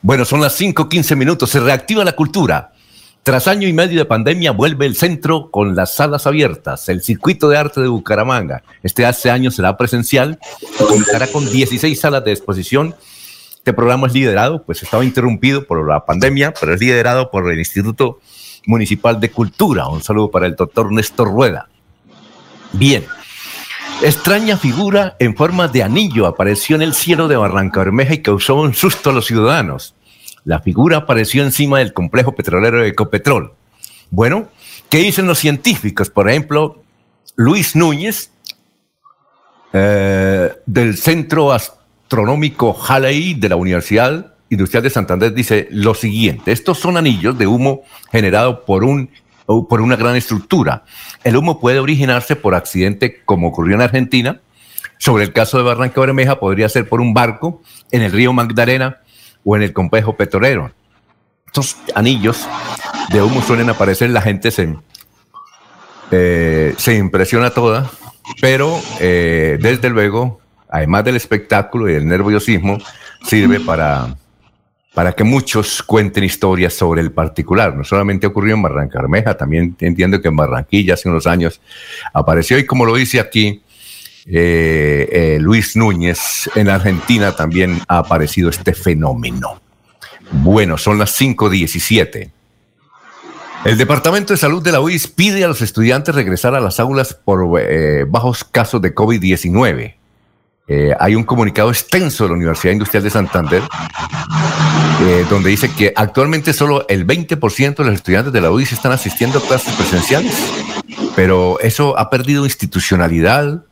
Bueno, 0.00 0.24
son 0.24 0.40
las 0.40 0.60
5.15 0.60 1.16
minutos, 1.16 1.50
se 1.50 1.58
reactiva 1.58 2.04
la 2.04 2.12
cultura. 2.12 2.72
Tras 3.28 3.46
año 3.46 3.68
y 3.68 3.74
medio 3.74 3.98
de 3.98 4.04
pandemia, 4.06 4.52
vuelve 4.52 4.86
el 4.86 4.96
centro 4.96 5.50
con 5.50 5.76
las 5.76 5.94
salas 5.94 6.26
abiertas, 6.26 6.88
el 6.88 7.02
circuito 7.02 7.50
de 7.50 7.58
arte 7.58 7.82
de 7.82 7.88
Bucaramanga. 7.88 8.62
Este 8.82 9.04
año 9.28 9.50
será 9.50 9.76
presencial, 9.76 10.38
contará 10.78 11.26
con 11.26 11.44
16 11.44 12.00
salas 12.00 12.24
de 12.24 12.32
exposición. 12.32 12.94
Este 13.52 13.74
programa 13.74 14.06
es 14.06 14.14
liderado, 14.14 14.62
pues 14.62 14.82
estaba 14.82 15.04
interrumpido 15.04 15.66
por 15.66 15.86
la 15.86 16.06
pandemia, 16.06 16.54
pero 16.58 16.72
es 16.72 16.80
liderado 16.80 17.30
por 17.30 17.52
el 17.52 17.58
Instituto 17.58 18.18
Municipal 18.64 19.20
de 19.20 19.30
Cultura. 19.30 19.88
Un 19.88 20.02
saludo 20.02 20.30
para 20.30 20.46
el 20.46 20.56
doctor 20.56 20.90
Néstor 20.90 21.28
Rueda. 21.28 21.68
Bien, 22.72 23.04
extraña 24.00 24.56
figura 24.56 25.16
en 25.18 25.36
forma 25.36 25.68
de 25.68 25.82
anillo 25.82 26.26
apareció 26.26 26.76
en 26.76 26.82
el 26.82 26.94
cielo 26.94 27.28
de 27.28 27.36
Barranca 27.36 27.80
Bermeja 27.80 28.14
y 28.14 28.22
causó 28.22 28.54
un 28.54 28.72
susto 28.72 29.10
a 29.10 29.12
los 29.12 29.26
ciudadanos. 29.26 29.94
La 30.48 30.60
figura 30.60 30.96
apareció 30.96 31.44
encima 31.44 31.80
del 31.80 31.92
complejo 31.92 32.34
petrolero 32.34 32.80
de 32.80 32.88
Ecopetrol. 32.88 33.52
Bueno, 34.10 34.48
¿qué 34.88 34.96
dicen 34.96 35.26
los 35.26 35.38
científicos? 35.38 36.08
Por 36.08 36.30
ejemplo, 36.30 36.82
Luis 37.36 37.76
Núñez, 37.76 38.30
eh, 39.74 40.50
del 40.64 40.96
Centro 40.96 41.52
Astronómico 41.52 42.74
Halley 42.88 43.34
de 43.34 43.50
la 43.50 43.56
Universidad 43.56 44.36
Industrial 44.48 44.82
de 44.82 44.88
Santander, 44.88 45.34
dice 45.34 45.68
lo 45.70 45.92
siguiente. 45.92 46.50
Estos 46.50 46.78
son 46.78 46.96
anillos 46.96 47.36
de 47.36 47.46
humo 47.46 47.82
generados 48.10 48.60
por, 48.66 48.84
un, 48.84 49.10
por 49.44 49.82
una 49.82 49.96
gran 49.96 50.16
estructura. 50.16 50.84
El 51.24 51.36
humo 51.36 51.60
puede 51.60 51.78
originarse 51.78 52.36
por 52.36 52.54
accidente, 52.54 53.20
como 53.26 53.48
ocurrió 53.48 53.74
en 53.74 53.82
Argentina. 53.82 54.40
Sobre 54.96 55.24
el 55.24 55.34
caso 55.34 55.58
de 55.58 55.64
Barranca 55.64 56.00
Bermeja, 56.00 56.40
podría 56.40 56.70
ser 56.70 56.88
por 56.88 57.02
un 57.02 57.12
barco 57.12 57.62
en 57.90 58.00
el 58.00 58.12
río 58.12 58.32
Magdalena 58.32 59.02
o 59.48 59.56
en 59.56 59.62
el 59.62 59.72
complejo 59.72 60.14
petrolero. 60.14 60.70
Estos 61.46 61.78
anillos 61.94 62.46
de 63.10 63.22
humo 63.22 63.40
suelen 63.40 63.70
aparecer, 63.70 64.10
la 64.10 64.20
gente 64.20 64.50
se, 64.50 64.76
eh, 66.10 66.74
se 66.76 66.94
impresiona 66.96 67.48
toda, 67.48 67.90
pero 68.42 68.78
eh, 69.00 69.56
desde 69.58 69.88
luego, 69.88 70.38
además 70.68 71.04
del 71.04 71.16
espectáculo 71.16 71.88
y 71.88 71.94
del 71.94 72.06
nerviosismo, 72.06 72.76
sirve 73.24 73.60
para, 73.60 74.14
para 74.92 75.12
que 75.14 75.24
muchos 75.24 75.82
cuenten 75.82 76.24
historias 76.24 76.74
sobre 76.74 77.00
el 77.00 77.10
particular. 77.10 77.74
No 77.74 77.84
solamente 77.84 78.26
ocurrió 78.26 78.54
en 78.54 78.60
Barranca 78.60 79.00
Bermeja, 79.00 79.34
también 79.34 79.74
entiendo 79.80 80.20
que 80.20 80.28
en 80.28 80.36
Barranquilla 80.36 80.92
hace 80.92 81.08
unos 81.08 81.26
años 81.26 81.62
apareció 82.12 82.58
y 82.58 82.66
como 82.66 82.84
lo 82.84 82.94
dice 82.94 83.18
aquí, 83.18 83.62
eh, 84.30 85.08
eh, 85.10 85.38
Luis 85.40 85.74
Núñez, 85.74 86.50
en 86.54 86.68
Argentina 86.68 87.34
también 87.34 87.80
ha 87.88 87.98
aparecido 87.98 88.50
este 88.50 88.74
fenómeno. 88.74 89.60
Bueno, 90.30 90.76
son 90.76 90.98
las 90.98 91.18
5.17. 91.18 92.30
El 93.64 93.78
Departamento 93.78 94.34
de 94.34 94.36
Salud 94.36 94.62
de 94.62 94.70
la 94.70 94.80
UIS 94.80 95.08
pide 95.08 95.44
a 95.44 95.48
los 95.48 95.62
estudiantes 95.62 96.14
regresar 96.14 96.54
a 96.54 96.60
las 96.60 96.78
aulas 96.78 97.14
por 97.14 97.58
eh, 97.60 98.04
bajos 98.06 98.44
casos 98.44 98.82
de 98.82 98.94
COVID-19. 98.94 99.94
Eh, 100.68 100.94
hay 101.00 101.14
un 101.14 101.24
comunicado 101.24 101.70
extenso 101.70 102.24
de 102.24 102.30
la 102.30 102.36
Universidad 102.36 102.72
Industrial 102.72 103.02
de 103.02 103.10
Santander 103.10 103.62
donde 105.30 105.50
dice 105.50 105.70
que 105.70 105.92
actualmente 105.94 106.52
solo 106.52 106.84
el 106.88 107.06
20% 107.06 107.76
de 107.76 107.84
los 107.84 107.94
estudiantes 107.94 108.32
de 108.32 108.40
la 108.40 108.50
UIS 108.50 108.72
están 108.72 108.90
asistiendo 108.90 109.38
a 109.38 109.42
clases 109.42 109.72
presenciales, 109.74 110.34
pero 111.14 111.60
eso 111.60 111.96
ha 111.96 112.10
perdido 112.10 112.44
institucionalidad, 112.44 113.62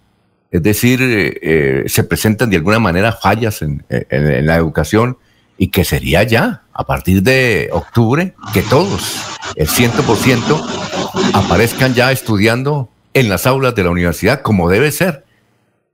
es 0.50 0.62
decir, 0.62 1.84
se 1.86 2.04
presentan 2.04 2.50
de 2.50 2.56
alguna 2.56 2.78
manera 2.78 3.12
fallas 3.12 3.62
en 3.62 3.84
la 3.88 4.56
educación 4.56 5.18
y 5.58 5.68
que 5.68 5.84
sería 5.84 6.22
ya 6.22 6.62
a 6.72 6.84
partir 6.84 7.22
de 7.22 7.68
octubre 7.72 8.34
que 8.52 8.62
todos, 8.62 9.22
el 9.54 9.68
100%, 9.68 11.32
aparezcan 11.32 11.94
ya 11.94 12.12
estudiando 12.12 12.90
en 13.14 13.28
las 13.28 13.46
aulas 13.46 13.74
de 13.74 13.84
la 13.84 13.90
universidad 13.90 14.42
como 14.42 14.68
debe 14.68 14.92
ser. 14.92 15.24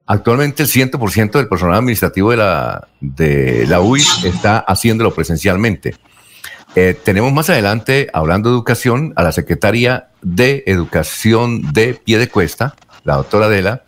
Actualmente 0.06 0.64
el 0.64 0.68
100% 0.68 1.32
del 1.32 1.49
personal 1.49 1.76
administrativo 1.76 2.32
de 2.32 2.37
la, 2.37 2.88
de 3.00 3.66
la 3.68 3.80
UI 3.80 4.02
está 4.25 4.59
haciéndolo 4.59 5.14
presencialmente. 5.14 5.94
Eh, 6.75 6.99
tenemos 7.04 7.32
más 7.32 7.49
adelante, 7.50 8.09
hablando 8.12 8.49
de 8.49 8.56
educación, 8.56 9.12
a 9.14 9.23
la 9.23 9.30
secretaria 9.30 10.09
de 10.23 10.64
Educación 10.66 11.73
de 11.73 11.94
Piedecuesta, 11.94 12.75
la 13.04 13.16
doctora 13.16 13.47
Adela, 13.47 13.85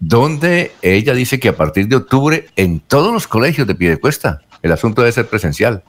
donde 0.00 0.72
ella 0.82 1.14
dice 1.14 1.38
que 1.38 1.48
a 1.48 1.56
partir 1.56 1.86
de 1.86 1.96
octubre 1.96 2.48
en 2.56 2.80
todos 2.80 3.12
los 3.12 3.28
colegios 3.28 3.66
de 3.66 3.74
Piedecuesta 3.74 4.40
el 4.62 4.72
asunto 4.72 5.02
debe 5.02 5.12
ser 5.12 5.26
presencial. 5.28 5.82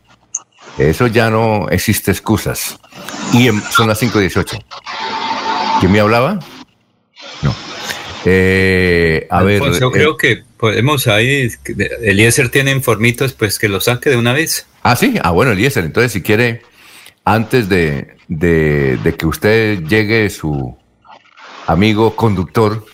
Eso 0.78 1.08
ya 1.08 1.30
no 1.30 1.68
existe 1.70 2.12
excusas. 2.12 2.80
Y 3.34 3.50
son 3.72 3.88
las 3.88 4.02
5.18. 4.02 4.64
¿Quién 5.80 5.92
me 5.92 6.00
hablaba? 6.00 6.40
No. 7.42 7.54
Eh, 8.26 9.28
a 9.30 9.44
ver. 9.44 9.62
Yo 9.80 9.88
eh, 9.88 9.92
creo 9.92 10.18
que 10.18 10.44
podemos 10.58 11.08
ahí. 11.08 11.50
Eliezer 12.02 12.50
tiene 12.50 12.72
informitos, 12.72 13.34
pues 13.34 13.60
que 13.60 13.68
lo 13.68 13.82
saque 13.82 14.10
de 14.10 14.18
una 14.18 14.34
vez. 14.34 14.68
Ah, 14.84 14.96
sí. 14.96 15.16
Ah, 15.24 15.32
bueno, 15.32 15.52
Eliezer. 15.52 15.84
Entonces, 15.84 16.14
si 16.14 16.22
quiere, 16.22 16.62
antes 17.26 17.68
de, 17.68 18.16
de, 18.28 19.16
que 19.18 19.26
usted 19.26 19.84
llegue, 19.84 20.30
su 20.30 20.78
amigo 21.68 22.16
conductor, 22.16 22.86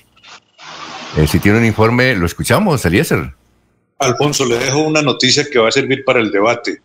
eh, 1.18 1.28
si 1.28 1.40
tiene 1.40 1.58
un 1.58 1.66
informe, 1.66 2.16
lo 2.16 2.26
escuchamos, 2.26 2.86
Eliezer. 2.86 3.34
Alfonso, 4.00 4.46
le 4.46 4.58
dejo 4.60 4.80
una 4.80 5.02
noticia 5.02 5.50
que 5.50 5.58
va 5.58 5.70
a 5.70 5.72
servir 5.72 6.06
para 6.06 6.20
el 6.20 6.32
debate. 6.32 6.80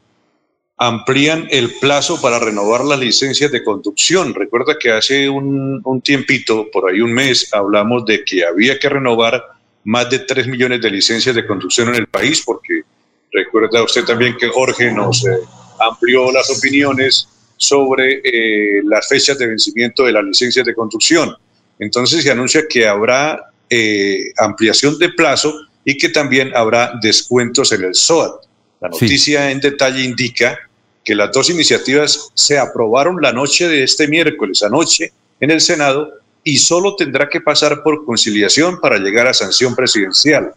Amplían 0.79 1.47
el 1.51 1.75
plazo 1.81 2.21
para 2.21 2.39
renovar 2.39 2.85
las 2.85 2.99
licencias 2.99 3.53
de 3.53 3.63
conducción. 3.63 4.35
Recuerda 4.35 4.79
que 4.79 4.91
hace 4.91 5.29
un, 5.29 6.01
tiempito, 6.03 6.69
por 6.73 6.91
ahí 6.91 7.01
un 7.01 7.13
mes, 7.13 7.53
hablamos 7.53 8.07
de 8.07 8.25
que 8.25 8.45
había 8.45 8.79
que 8.79 8.89
renovar 8.89 9.45
más 9.85 10.09
de 10.09 10.21
3 10.21 10.47
millones 10.47 10.81
de 10.81 10.91
licencias 10.91 11.35
de 11.35 11.47
conducción 11.47 11.91
en 11.91 11.97
el 11.97 12.07
país, 12.07 12.43
porque 12.45 12.83
recuerda 13.31 13.83
usted 13.83 14.05
también 14.05 14.37
que 14.39 14.49
Jorge 14.49 14.91
nos 14.91 15.27
eh, 15.27 15.31
amplió 15.79 16.33
las 16.33 16.51
opiniones 16.51 17.29
sobre 17.57 18.23
eh, 18.25 18.83
las 18.85 19.07
fechas 19.07 19.39
de 19.39 19.49
vencimiento 19.49 20.05
de 20.05 20.13
las 20.13 20.25
licencias 20.25 20.65
de 20.65 20.75
conducción. 20.75 21.37
Entonces 21.79 22.23
se 22.23 22.31
anuncia 22.31 22.63
que 22.69 22.89
habrá 22.89 23.52
eh, 23.75 24.35
ampliación 24.37 24.99
de 24.99 25.09
plazo 25.09 25.55
y 25.83 25.97
que 25.97 26.11
también 26.11 26.55
habrá 26.55 26.93
descuentos 27.01 27.73
en 27.73 27.85
el 27.85 27.95
SOAT. 27.95 28.43
La 28.83 28.91
noticia 28.91 29.51
en 29.51 29.61
detalle 29.61 30.03
indica 30.05 30.59
que 31.03 31.15
las 31.15 31.33
dos 31.33 31.49
iniciativas 31.49 32.31
se 32.35 32.59
aprobaron 32.59 33.17
la 33.23 33.33
noche 33.33 33.67
de 33.69 33.83
este 33.83 34.09
miércoles, 34.09 34.63
anoche, 34.63 35.15
en 35.41 35.51
el 35.51 35.63
Senado, 35.63 36.13
y 36.45 36.59
solo 36.59 36.95
tendrá 36.97 37.31
que 37.31 37.41
pasar 37.41 37.83
por 37.83 38.05
conciliación 38.05 38.79
para 38.79 38.99
llegar 38.99 39.27
a 39.27 39.33
sanción 39.33 39.75
presidencial. 39.75 40.53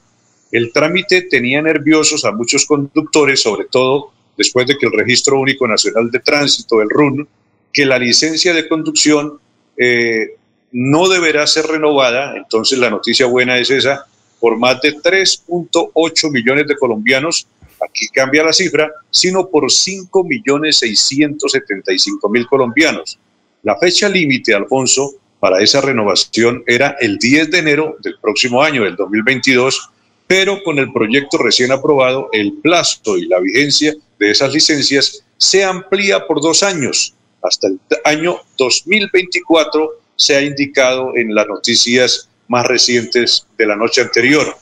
El 0.51 0.73
trámite 0.73 1.21
tenía 1.21 1.61
nerviosos 1.61 2.25
a 2.25 2.33
muchos 2.33 2.65
conductores, 2.65 3.41
sobre 3.41 3.63
todo 3.71 4.11
después 4.35 4.67
de 4.67 4.77
que 4.77 4.87
el 4.87 4.91
Registro 4.91 5.39
Único 5.39 5.69
Nacional 5.69 6.11
de 6.11 6.19
Tránsito, 6.19 6.81
el 6.81 6.89
RUN, 6.89 7.25
que 7.71 7.85
la 7.85 7.97
licencia 7.97 8.53
de 8.53 8.67
conducción 8.67 9.39
eh, 9.77 10.35
no 10.71 11.08
deberá 11.08 11.47
ser 11.47 11.65
renovada, 11.65 12.36
entonces 12.36 12.78
la 12.80 12.89
noticia 12.89 13.25
buena 13.25 13.58
es 13.58 13.69
esa, 13.69 14.06
por 14.39 14.58
más 14.58 14.82
de 14.82 14.95
3.8 14.95 16.32
millones 16.32 16.67
de 16.67 16.75
colombianos, 16.75 17.47
aquí 17.82 18.08
cambia 18.13 18.43
la 18.43 18.54
cifra, 18.54 18.91
sino 19.10 19.49
por 19.49 19.71
5 19.71 20.23
millones 20.23 20.78
675 20.78 22.30
mil 22.30 22.45
colombianos. 22.47 23.17
La 23.63 23.78
fecha 23.78 24.10
límite, 24.10 24.54
Alfonso, 24.54 25.15
para 25.39 25.62
esa 25.62 25.82
renovación 25.82 26.63
era 26.67 26.95
el 26.99 27.17
10 27.17 27.51
de 27.51 27.60
enero 27.60 27.97
del 28.01 28.17
próximo 28.19 28.62
año, 28.62 28.84
del 28.84 28.95
2022, 28.95 29.89
pero 30.28 30.63
con 30.63 30.80
el 30.80 30.91
proyecto 30.91 31.38
recién 31.38 31.71
aprobado, 31.71 32.30
el 32.32 32.54
plazo 32.54 33.17
y 33.17 33.28
la 33.28 33.39
vigencia 33.39 33.93
de 34.19 34.32
esas 34.32 34.54
licencias 34.54 35.23
se 35.38 35.63
amplía 35.63 36.25
por 36.25 36.41
dos 36.41 36.63
años. 36.63 37.13
Hasta 37.41 37.67
el 37.67 37.80
año 38.06 38.38
2024 38.58 40.04
se 40.15 40.36
ha 40.36 40.41
indicado 40.41 41.15
en 41.15 41.34
las 41.34 41.47
noticias 41.47 42.30
más 42.47 42.65
recientes 42.65 43.45
de 43.58 43.65
la 43.65 43.75
noche 43.75 44.01
anterior. 44.01 44.56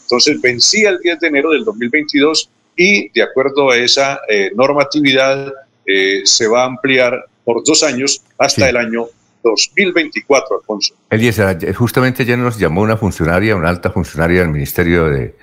Entonces 0.00 0.40
vencía 0.40 0.90
el 0.90 0.98
10 0.98 1.20
de 1.20 1.26
enero 1.28 1.50
del 1.50 1.64
2022 1.64 2.50
y 2.76 3.10
de 3.10 3.22
acuerdo 3.22 3.70
a 3.70 3.76
esa 3.76 4.20
eh, 4.28 4.50
normatividad 4.54 5.52
eh, 5.86 6.22
se 6.24 6.46
va 6.46 6.62
a 6.62 6.66
ampliar 6.66 7.26
por 7.44 7.64
dos 7.64 7.82
años 7.82 8.22
hasta 8.38 8.68
el 8.68 8.76
año 8.76 9.06
2024, 9.42 10.58
Alfonso. 10.58 10.94
Eliezer, 11.10 11.74
justamente 11.74 12.24
ya 12.24 12.36
nos 12.36 12.58
llamó 12.58 12.82
una 12.82 12.96
funcionaria, 12.96 13.56
una 13.56 13.68
alta 13.68 13.90
funcionaria 13.90 14.40
del 14.40 14.50
Ministerio 14.50 15.06
de 15.06 15.34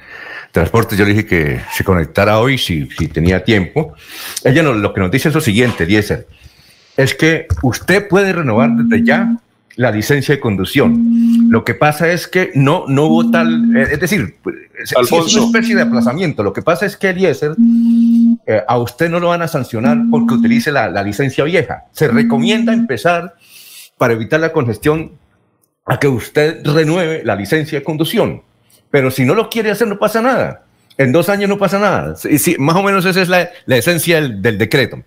Transporte. 0.51 0.95
Yo 0.95 1.06
le 1.06 1.12
dije 1.12 1.25
que 1.25 1.62
se 1.75 1.84
conectara 1.84 2.39
hoy 2.39 2.58
si, 2.58 2.88
si 2.97 3.08
tenía 3.08 3.43
tiempo. 3.43 3.93
Ella 4.43 4.63
lo 4.63 4.93
que 4.93 5.01
nos 5.01 5.12
dice 5.12 5.30
es 5.30 5.36
lo 5.36 5.41
siguiente, 5.41 5.84
Eliezer, 5.84 6.28
es 6.97 7.15
que 7.15 7.47
usted 7.62 8.08
puede 8.08 8.34
renovar 8.34 8.69
desde 8.71 9.04
ya 9.04 9.38
la 9.75 9.91
licencia 9.91 10.35
de 10.35 10.39
conducción. 10.39 11.49
Lo 11.49 11.63
que 11.63 11.73
pasa 11.73 12.11
es 12.11 12.27
que 12.27 12.51
no, 12.55 12.85
no 12.88 13.05
hubo 13.05 13.31
tal, 13.31 13.75
eh, 13.75 13.88
es 13.91 13.99
decir, 13.99 14.38
es 14.77 14.93
una 15.11 15.45
especie 15.45 15.75
de 15.75 15.81
aplazamiento. 15.81 16.43
Lo 16.43 16.53
que 16.53 16.61
pasa 16.61 16.85
es 16.85 16.95
que 16.97 17.09
Eliezer, 17.09 17.55
eh, 18.45 18.61
a 18.67 18.77
usted 18.77 19.09
no 19.09 19.19
lo 19.19 19.29
van 19.29 19.41
a 19.41 19.47
sancionar 19.47 19.97
porque 20.09 20.35
utilice 20.35 20.71
la, 20.71 20.89
la, 20.89 21.03
licencia 21.03 21.43
vieja. 21.43 21.85
Se 21.91 22.07
recomienda 22.07 22.73
empezar, 22.73 23.35
para 23.97 24.13
evitar 24.13 24.39
la 24.39 24.51
congestión, 24.51 25.11
a 25.85 25.99
que 25.99 26.07
usted 26.07 26.65
renueve 26.65 27.23
la 27.23 27.35
licencia 27.35 27.79
de 27.79 27.85
conducción. 27.85 28.41
Pero 28.89 29.11
si 29.11 29.25
no 29.25 29.35
lo 29.35 29.49
quiere 29.49 29.71
hacer, 29.71 29.88
no 29.88 29.99
pasa 29.99 30.21
nada. 30.21 30.63
En 30.97 31.11
dos 31.11 31.27
años 31.27 31.49
no 31.49 31.57
pasa 31.57 31.77
nada. 31.79 32.15
Sí, 32.15 32.55
más 32.57 32.75
o 32.77 32.83
menos 32.83 33.05
esa 33.05 33.21
es 33.21 33.27
la, 33.27 33.49
la 33.65 33.75
esencia 33.75 34.21
del, 34.21 34.41
del 34.41 34.57
decreto. 34.57 35.03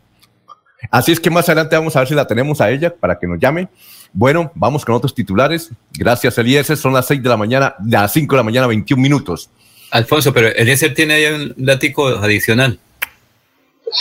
Así 0.90 1.10
es 1.10 1.18
que 1.18 1.30
más 1.30 1.48
adelante 1.48 1.74
vamos 1.74 1.96
a 1.96 2.00
ver 2.00 2.08
si 2.08 2.14
la 2.14 2.26
tenemos 2.26 2.60
a 2.60 2.70
ella 2.70 2.94
para 2.94 3.18
que 3.18 3.26
nos 3.26 3.38
llame 3.38 3.68
bueno, 4.12 4.50
vamos 4.54 4.84
con 4.84 4.94
otros 4.94 5.14
titulares. 5.14 5.70
Gracias, 5.92 6.38
Eliezer. 6.38 6.76
Son 6.76 6.92
las 6.92 7.06
6 7.06 7.22
de 7.22 7.28
la 7.28 7.36
mañana, 7.36 7.74
las 7.84 8.12
5 8.12 8.34
de 8.34 8.36
la 8.36 8.42
mañana, 8.42 8.66
21 8.66 9.00
minutos. 9.00 9.50
Alfonso, 9.90 10.32
pero 10.32 10.48
Eliezer 10.48 10.94
tiene 10.94 11.14
ahí 11.14 11.26
un 11.26 11.54
dato 11.56 11.86
adicional. 12.22 12.78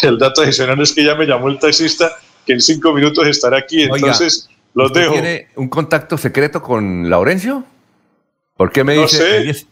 El 0.01 0.17
dato 0.17 0.41
adicional 0.41 0.81
es 0.81 0.93
que 0.93 1.03
ya 1.03 1.15
me 1.15 1.25
llamó 1.25 1.47
el 1.47 1.59
taxista 1.59 2.11
que 2.45 2.53
en 2.53 2.61
cinco 2.61 2.93
minutos 2.93 3.27
estará 3.27 3.57
aquí, 3.57 3.83
entonces 3.83 4.49
los 4.73 4.91
dejo. 4.93 5.13
¿Tiene 5.13 5.47
un 5.55 5.69
contacto 5.69 6.17
secreto 6.17 6.61
con 6.61 7.09
Laurencio? 7.09 7.63
¿Por 8.55 8.71
qué 8.71 8.83
me 8.83 8.95
no 8.95 9.03
dice? 9.03 9.53
Sé. 9.53 9.67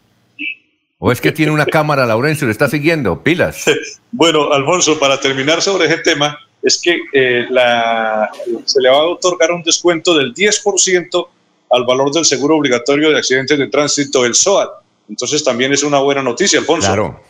¿O 0.98 1.12
es 1.12 1.20
que 1.20 1.32
tiene 1.32 1.52
una 1.52 1.66
cámara, 1.66 2.06
Laurencio, 2.06 2.46
le 2.46 2.52
está 2.52 2.68
siguiendo? 2.68 3.22
Pilas. 3.22 3.64
bueno, 4.12 4.52
Alfonso, 4.52 4.98
para 4.98 5.20
terminar 5.20 5.62
sobre 5.62 5.86
ese 5.86 5.98
tema, 5.98 6.38
es 6.62 6.80
que 6.80 6.98
eh, 7.12 7.46
la, 7.50 8.30
se 8.64 8.80
le 8.80 8.88
va 8.88 8.96
a 8.96 9.04
otorgar 9.04 9.52
un 9.52 9.62
descuento 9.62 10.16
del 10.16 10.34
10% 10.34 11.28
al 11.70 11.84
valor 11.84 12.12
del 12.12 12.24
seguro 12.24 12.56
obligatorio 12.56 13.10
de 13.10 13.18
accidentes 13.18 13.58
de 13.58 13.68
tránsito, 13.68 14.24
el 14.24 14.34
SOAT. 14.34 14.70
Entonces 15.08 15.44
también 15.44 15.72
es 15.72 15.82
una 15.82 15.98
buena 15.98 16.22
noticia, 16.22 16.58
Alfonso. 16.58 16.86
Claro, 16.86 17.20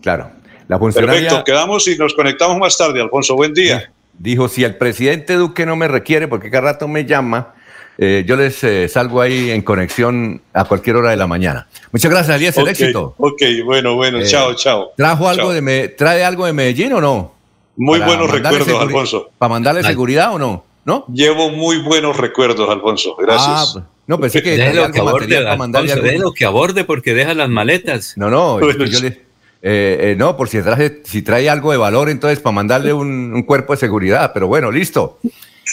claro. 0.00 0.30
La 0.68 0.78
Perfecto, 0.78 1.44
quedamos 1.44 1.86
y 1.88 1.96
nos 1.96 2.14
conectamos 2.14 2.56
más 2.56 2.76
tarde, 2.78 3.00
Alfonso. 3.00 3.34
Buen 3.34 3.52
día. 3.52 3.90
Dijo, 4.18 4.48
si 4.48 4.64
el 4.64 4.76
presidente 4.76 5.34
Duque 5.34 5.66
no 5.66 5.76
me 5.76 5.88
requiere, 5.88 6.28
porque 6.28 6.50
cada 6.50 6.72
rato 6.72 6.88
me 6.88 7.04
llama, 7.04 7.54
eh, 7.98 8.24
yo 8.26 8.36
les 8.36 8.62
eh, 8.64 8.88
salgo 8.88 9.20
ahí 9.20 9.50
en 9.50 9.62
conexión 9.62 10.40
a 10.52 10.64
cualquier 10.64 10.96
hora 10.96 11.10
de 11.10 11.16
la 11.16 11.26
mañana. 11.26 11.66
Muchas 11.90 12.10
gracias, 12.10 12.36
Elías, 12.36 12.56
el 12.56 12.68
éxito. 12.68 13.14
Ok, 13.18 13.42
bueno, 13.64 13.96
bueno, 13.96 14.20
chao, 14.24 14.54
chao. 14.54 14.92
¿Trajo 14.96 15.28
algo 15.28 15.52
de 15.52 15.88
¿Trae 15.88 16.24
algo 16.24 16.46
de 16.46 16.52
Medellín 16.52 16.92
o 16.94 17.00
no? 17.00 17.34
Muy 17.76 18.00
buenos 18.00 18.30
recuerdos, 18.30 18.80
Alfonso. 18.80 19.30
¿Para 19.38 19.50
mandarle 19.50 19.82
seguridad 19.82 20.34
o 20.34 20.38
no? 20.38 20.64
¿No? 20.84 21.04
Llevo 21.12 21.50
muy 21.50 21.78
buenos 21.78 22.16
recuerdos, 22.16 22.68
Alfonso. 22.68 23.14
Gracias. 23.16 23.48
Ah, 23.48 23.64
pues, 23.72 23.84
no, 24.06 24.18
pensé 24.18 24.42
que 24.42 24.56
déjelo 24.56 24.90
que 24.90 24.98
aborde, 24.98 25.36
Alfonso, 25.36 26.32
que 26.32 26.44
aborde 26.44 26.84
porque 26.84 27.14
deja 27.14 27.34
las 27.34 27.48
maletas. 27.48 28.14
No, 28.16 28.30
no, 28.30 28.60
yo 28.60 29.00
le, 29.00 29.22
eh, 29.64 30.10
eh, 30.10 30.16
no, 30.18 30.36
por 30.36 30.48
si 30.48 30.60
trae, 30.60 31.02
si 31.04 31.22
trae 31.22 31.48
algo 31.48 31.70
de 31.70 31.78
valor, 31.78 32.10
entonces 32.10 32.40
para 32.40 32.52
mandarle 32.52 32.92
un, 32.92 33.44
cuerpo 33.44 33.74
de 33.74 33.78
seguridad. 33.78 34.32
Pero 34.34 34.48
bueno, 34.48 34.72
listo. 34.72 35.20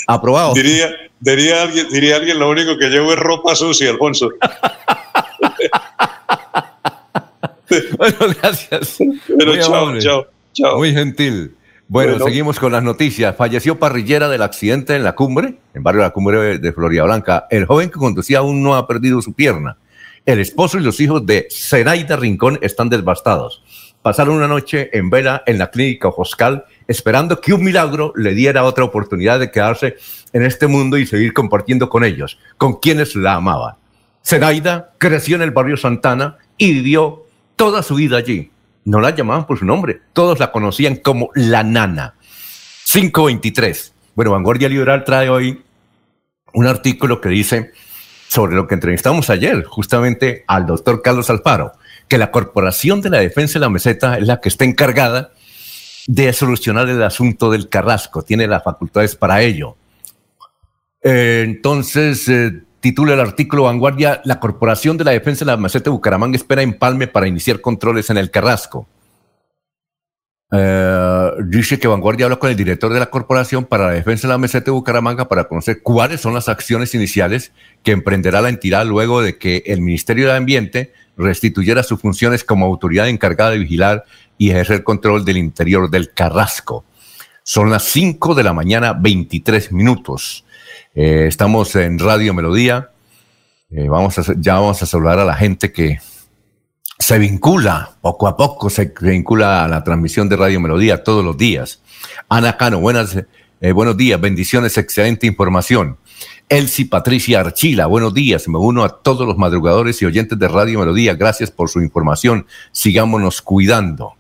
Aprobado. 0.06 0.54
Diría, 0.54 0.92
diría, 1.20 1.64
alguien, 1.64 1.90
diría 1.90 2.18
alguien, 2.18 2.38
lo 2.38 2.48
único 2.50 2.78
que 2.78 2.90
llevo 2.90 3.14
es 3.14 3.20
ropa 3.20 3.56
sucia, 3.56 3.90
Alfonso. 3.90 4.30
bueno, 7.98 8.18
gracias. 8.40 9.00
Pero 9.28 9.58
chao, 9.58 10.00
chao, 10.00 10.28
chao. 10.54 10.78
Muy 10.78 10.94
gentil. 10.94 11.56
Bueno, 11.92 12.24
seguimos 12.24 12.60
con 12.60 12.72
las 12.72 12.84
noticias. 12.84 13.36
Falleció 13.36 13.80
parrillera 13.80 14.30
del 14.30 14.44
accidente 14.44 14.96
en 14.96 15.04
la 15.04 15.16
cumbre, 15.16 15.56
en 15.74 15.82
barrio 15.82 16.04
de 16.04 16.08
la 16.08 16.14
cumbre 16.14 16.60
de 16.60 16.72
Florida 16.72 17.04
Blanca. 17.04 17.48
El 17.50 17.66
joven 17.66 17.90
que 17.90 17.98
conducía 17.98 18.38
aún 18.38 18.62
no 18.62 18.76
ha 18.76 18.86
perdido 18.86 19.20
su 19.24 19.34
pierna. 19.34 19.76
El 20.24 20.38
esposo 20.38 20.78
y 20.78 20.84
los 20.84 21.00
hijos 21.00 21.26
de 21.26 21.48
Zenaida 21.50 22.16
Rincón 22.16 22.60
están 22.62 22.90
devastados. 22.90 23.64
Pasaron 24.04 24.36
una 24.36 24.48
noche 24.48 24.96
en 24.96 25.10
vela 25.10 25.42
en 25.48 25.58
la 25.58 25.72
clínica 25.72 26.12
Joscal 26.12 26.64
esperando 26.88 27.42
que 27.42 27.54
un 27.54 27.64
milagro 27.64 28.14
le 28.16 28.36
diera 28.36 28.66
otra 28.66 28.84
oportunidad 28.84 29.40
de 29.40 29.50
quedarse 29.50 29.96
en 30.32 30.44
este 30.44 30.68
mundo 30.68 30.96
y 30.96 31.08
seguir 31.08 31.34
compartiendo 31.34 31.90
con 31.90 32.04
ellos, 32.04 32.38
con 32.60 32.74
quienes 32.74 33.16
la 33.16 33.34
amaban. 33.34 33.74
Zenaida 34.24 34.92
creció 35.00 35.38
en 35.38 35.42
el 35.42 35.50
barrio 35.50 35.76
Santana 35.76 36.38
y 36.56 36.72
vivió 36.72 37.26
toda 37.56 37.82
su 37.82 37.96
vida 37.96 38.18
allí 38.18 38.52
no 38.86 39.00
la 39.00 39.16
llamaban 39.16 39.46
por 39.46 39.60
su 39.60 39.66
nombre, 39.66 40.02
todos 40.14 40.40
la 40.40 40.52
conocían 40.52 40.96
como 40.98 41.30
la 41.36 41.64
nana. 41.64 42.16
523. 42.92 43.94
Bueno, 44.16 44.32
Vanguardia 44.32 44.70
Liberal 44.70 45.04
trae 45.04 45.30
hoy 45.30 45.62
un 46.54 46.68
artículo 46.68 47.22
que 47.22 47.30
dice 47.30 47.72
sobre 48.28 48.56
lo 48.56 48.68
que 48.68 48.76
entrevistamos 48.76 49.30
ayer, 49.30 49.64
justamente 49.64 50.44
al 50.48 50.66
doctor 50.66 51.02
Carlos 51.02 51.30
Alfaro, 51.30 51.74
que 52.08 52.18
la 52.18 52.32
Corporación 52.32 53.02
de 53.02 53.10
la 53.10 53.20
Defensa 53.20 53.60
de 53.60 53.62
la 53.62 53.70
Meseta 53.70 54.18
es 54.18 54.28
la 54.28 54.40
que 54.40 54.50
está 54.50 54.66
encargada 54.66 55.32
de 56.08 56.34
solucionar 56.34 56.90
el 56.90 57.02
asunto 57.04 57.52
del 57.52 57.70
Carrasco, 57.70 58.24
tiene 58.24 58.48
las 58.48 58.64
facultades 58.64 59.16
para 59.16 59.42
ello. 59.42 59.78
Eh, 61.02 61.44
entonces, 61.46 62.28
eh, 62.28 62.64
titula 62.80 63.14
el 63.14 63.20
artículo 63.20 63.64
Vanguardia, 63.64 64.22
la 64.26 64.40
Corporación 64.40 64.98
de 64.98 65.04
la 65.04 65.12
Defensa 65.12 65.46
de 65.46 65.52
la 65.52 65.58
Meseta 65.58 65.86
de 65.86 65.92
Bucaramanga 65.92 66.38
espera 66.38 66.62
empalme 66.62 67.08
para 67.08 67.28
iniciar 67.28 67.62
controles 67.62 68.10
en 68.10 68.18
el 68.18 68.32
Carrasco. 68.32 68.88
Eh, 70.52 71.32
dice 71.46 71.78
que 71.78 71.88
Vanguardia 71.88 72.26
habló 72.26 72.40
con 72.40 72.50
el 72.50 72.56
director 72.56 72.92
de 72.92 73.00
la 73.00 73.12
Corporación 73.12 73.66
para 73.66 73.88
la 73.88 73.94
Defensa 73.94 74.28
de 74.28 74.34
la 74.34 74.38
Meseta 74.40 74.66
de 74.66 74.72
Bucaramanga 74.72 75.28
para 75.28 75.44
conocer 75.44 75.82
cuáles 75.84 76.22
son 76.22 76.34
las 76.34 76.50
acciones 76.50 76.96
iniciales 76.96 77.52
que 77.84 77.92
emprenderá 77.92 78.42
la 78.42 78.50
entidad 78.50 78.86
luego 78.86 79.22
de 79.22 79.38
que 79.38 79.64
el 79.68 79.82
Ministerio 79.82 80.28
de 80.28 80.38
Ambiente 80.38 80.94
restituyera 81.18 81.84
sus 81.84 82.00
funciones 82.00 82.44
como 82.44 82.66
autoridad 82.66 83.10
encargada 83.10 83.52
de 83.52 83.60
vigilar 83.60 84.06
y 84.38 84.50
ejercer 84.50 84.84
control 84.84 85.24
del 85.26 85.38
interior 85.38 85.90
del 85.90 86.14
Carrasco. 86.14 86.86
Son 87.44 87.70
las 87.70 87.84
5 87.84 88.36
de 88.36 88.44
la 88.44 88.54
mañana, 88.54 88.94
23 88.94 89.72
minutos. 89.72 90.46
Eh, 90.96 91.28
estamos 91.28 91.76
en 91.76 92.00
Radio 92.00 92.34
Melodía. 92.34 92.90
Eh, 93.70 93.88
vamos 93.88 94.18
a, 94.18 94.24
ya 94.38 94.56
vamos 94.56 94.82
a 94.82 94.86
saludar 94.86 95.20
a 95.20 95.26
la 95.26 95.36
gente 95.36 95.72
que 95.72 96.00
se 96.98 97.20
vincula 97.20 97.92
poco 98.02 98.28
a 98.28 98.36
poco, 98.36 98.70
se 98.70 98.92
vincula 99.00 99.64
a 99.64 99.68
la 99.68 99.84
transmisión 99.84 100.28
de 100.28 100.36
Radio 100.36 100.60
Melodía 100.60 101.04
todos 101.04 101.24
los 101.24 101.38
días. 101.38 101.82
Ana 102.28 102.58
Cano, 102.58 102.82
eh, 103.62 103.72
buenos 103.72 103.98
días, 103.98 104.20
bendiciones, 104.20 104.78
excelente 104.78 105.28
información. 105.28 105.98
Elsie 106.50 106.88
Patricia 106.88 107.42
Archila, 107.42 107.86
buenos 107.86 108.14
días. 108.14 108.48
Me 108.48 108.58
uno 108.58 108.84
a 108.84 109.02
todos 109.02 109.28
los 109.28 109.38
madrugadores 109.38 110.02
y 110.02 110.06
oyentes 110.06 110.40
de 110.40 110.48
Radio 110.48 110.80
Melodía. 110.80 111.14
Gracias 111.14 111.52
por 111.52 111.70
su 111.70 111.82
información. 111.82 112.48
Sigámonos 112.72 113.44
cuidando. 113.44 114.16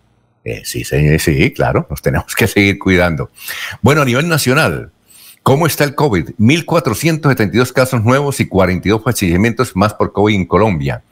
sí, 0.63 0.83
sí, 0.83 1.19
sí, 1.19 1.51
claro, 1.51 1.87
nos 1.89 2.01
tenemos 2.03 2.35
que 2.35 2.47
seguir 2.47 2.77
cuidando. 2.77 3.31
Bueno, 3.81 4.03
a 4.03 4.05
nivel 4.05 4.29
nacional, 4.29 4.91
¿Cómo 5.43 5.65
está 5.65 5.83
el 5.83 5.95
COVID? 5.95 6.31
1.472 6.37 7.71
casos 7.73 8.03
nuevos 8.03 8.39
y 8.39 8.47
42 8.47 9.03
fallecimientos 9.03 9.75
más 9.75 9.93
por 9.93 10.11
COVID 10.11 10.35
en 10.35 10.45
Colombia. 10.45 11.03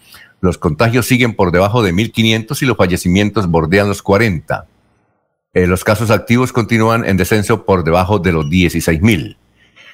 Los 0.42 0.58
contagios 0.58 1.08
siguen 1.08 1.36
por 1.36 1.52
debajo 1.52 1.82
de 1.82 1.94
1.500 1.94 2.62
y 2.62 2.66
los 2.66 2.78
fallecimientos 2.78 3.48
bordean 3.48 3.88
los 3.88 4.02
40. 4.04 4.68
Eh, 5.54 5.66
los 5.66 5.84
casos 5.84 6.12
activos 6.12 6.54
continúan 6.54 7.04
en 7.06 7.18
descenso 7.18 7.66
por 7.66 7.84
debajo 7.84 8.20
de 8.20 8.32
los 8.32 8.46
16.000. 8.46 9.38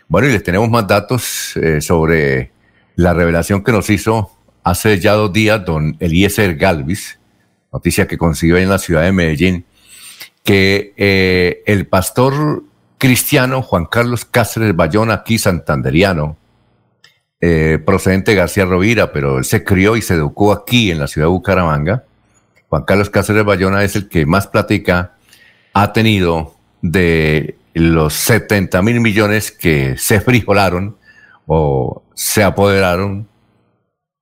Bueno, 0.10 0.28
y 0.28 0.32
les 0.32 0.44
tenemos 0.44 0.70
más 0.70 0.88
datos 0.88 1.56
eh, 1.56 1.80
sobre 1.80 2.52
la 2.96 3.14
revelación 3.14 3.64
que 3.64 3.72
nos 3.72 3.90
hizo 3.90 4.32
hace 4.64 5.00
ya 5.00 5.14
dos 5.14 5.32
días 5.32 5.64
don 5.64 5.96
Eliezer 6.00 6.56
Galvis, 6.56 7.20
noticia 7.72 8.08
que 8.08 8.18
consiguió 8.18 8.58
en 8.58 8.70
la 8.70 8.80
ciudad 8.80 9.04
de 9.04 9.12
Medellín, 9.12 9.66
que 10.44 10.94
eh, 10.98 11.64
el 11.66 11.88
pastor 11.88 12.64
cristiano 12.98 13.62
Juan 13.62 13.86
Carlos 13.86 14.26
Cáceres 14.26 14.76
Bayón, 14.76 15.12
aquí 15.12 15.38
santanderiano, 15.38 16.38
eh, 17.42 17.80
procedente 17.86 18.32
de 18.32 18.38
García 18.38 18.66
Rovira, 18.66 19.12
pero 19.12 19.38
él 19.38 19.46
se 19.46 19.64
crió 19.64 19.98
y 19.98 20.02
se 20.02 20.14
educó 20.14 20.54
aquí 20.54 20.92
en 20.92 21.00
la 21.00 21.08
ciudad 21.08 21.28
de 21.28 21.32
Bucaramanga. 21.32 22.06
Juan 22.70 22.84
Carlos 22.84 23.10
Cáceres 23.10 23.44
Bayona 23.44 23.84
es 23.84 23.96
el 23.96 24.08
que 24.08 24.26
más 24.26 24.48
plática 24.48 25.16
ha 25.74 25.92
tenido 25.92 26.56
de 26.82 27.58
los 27.74 28.14
70 28.14 28.82
mil 28.82 29.00
millones 29.02 29.52
que 29.52 29.98
se 29.98 30.22
frijolaron 30.22 30.96
o 31.46 32.04
se 32.14 32.44
apoderaron 32.44 33.28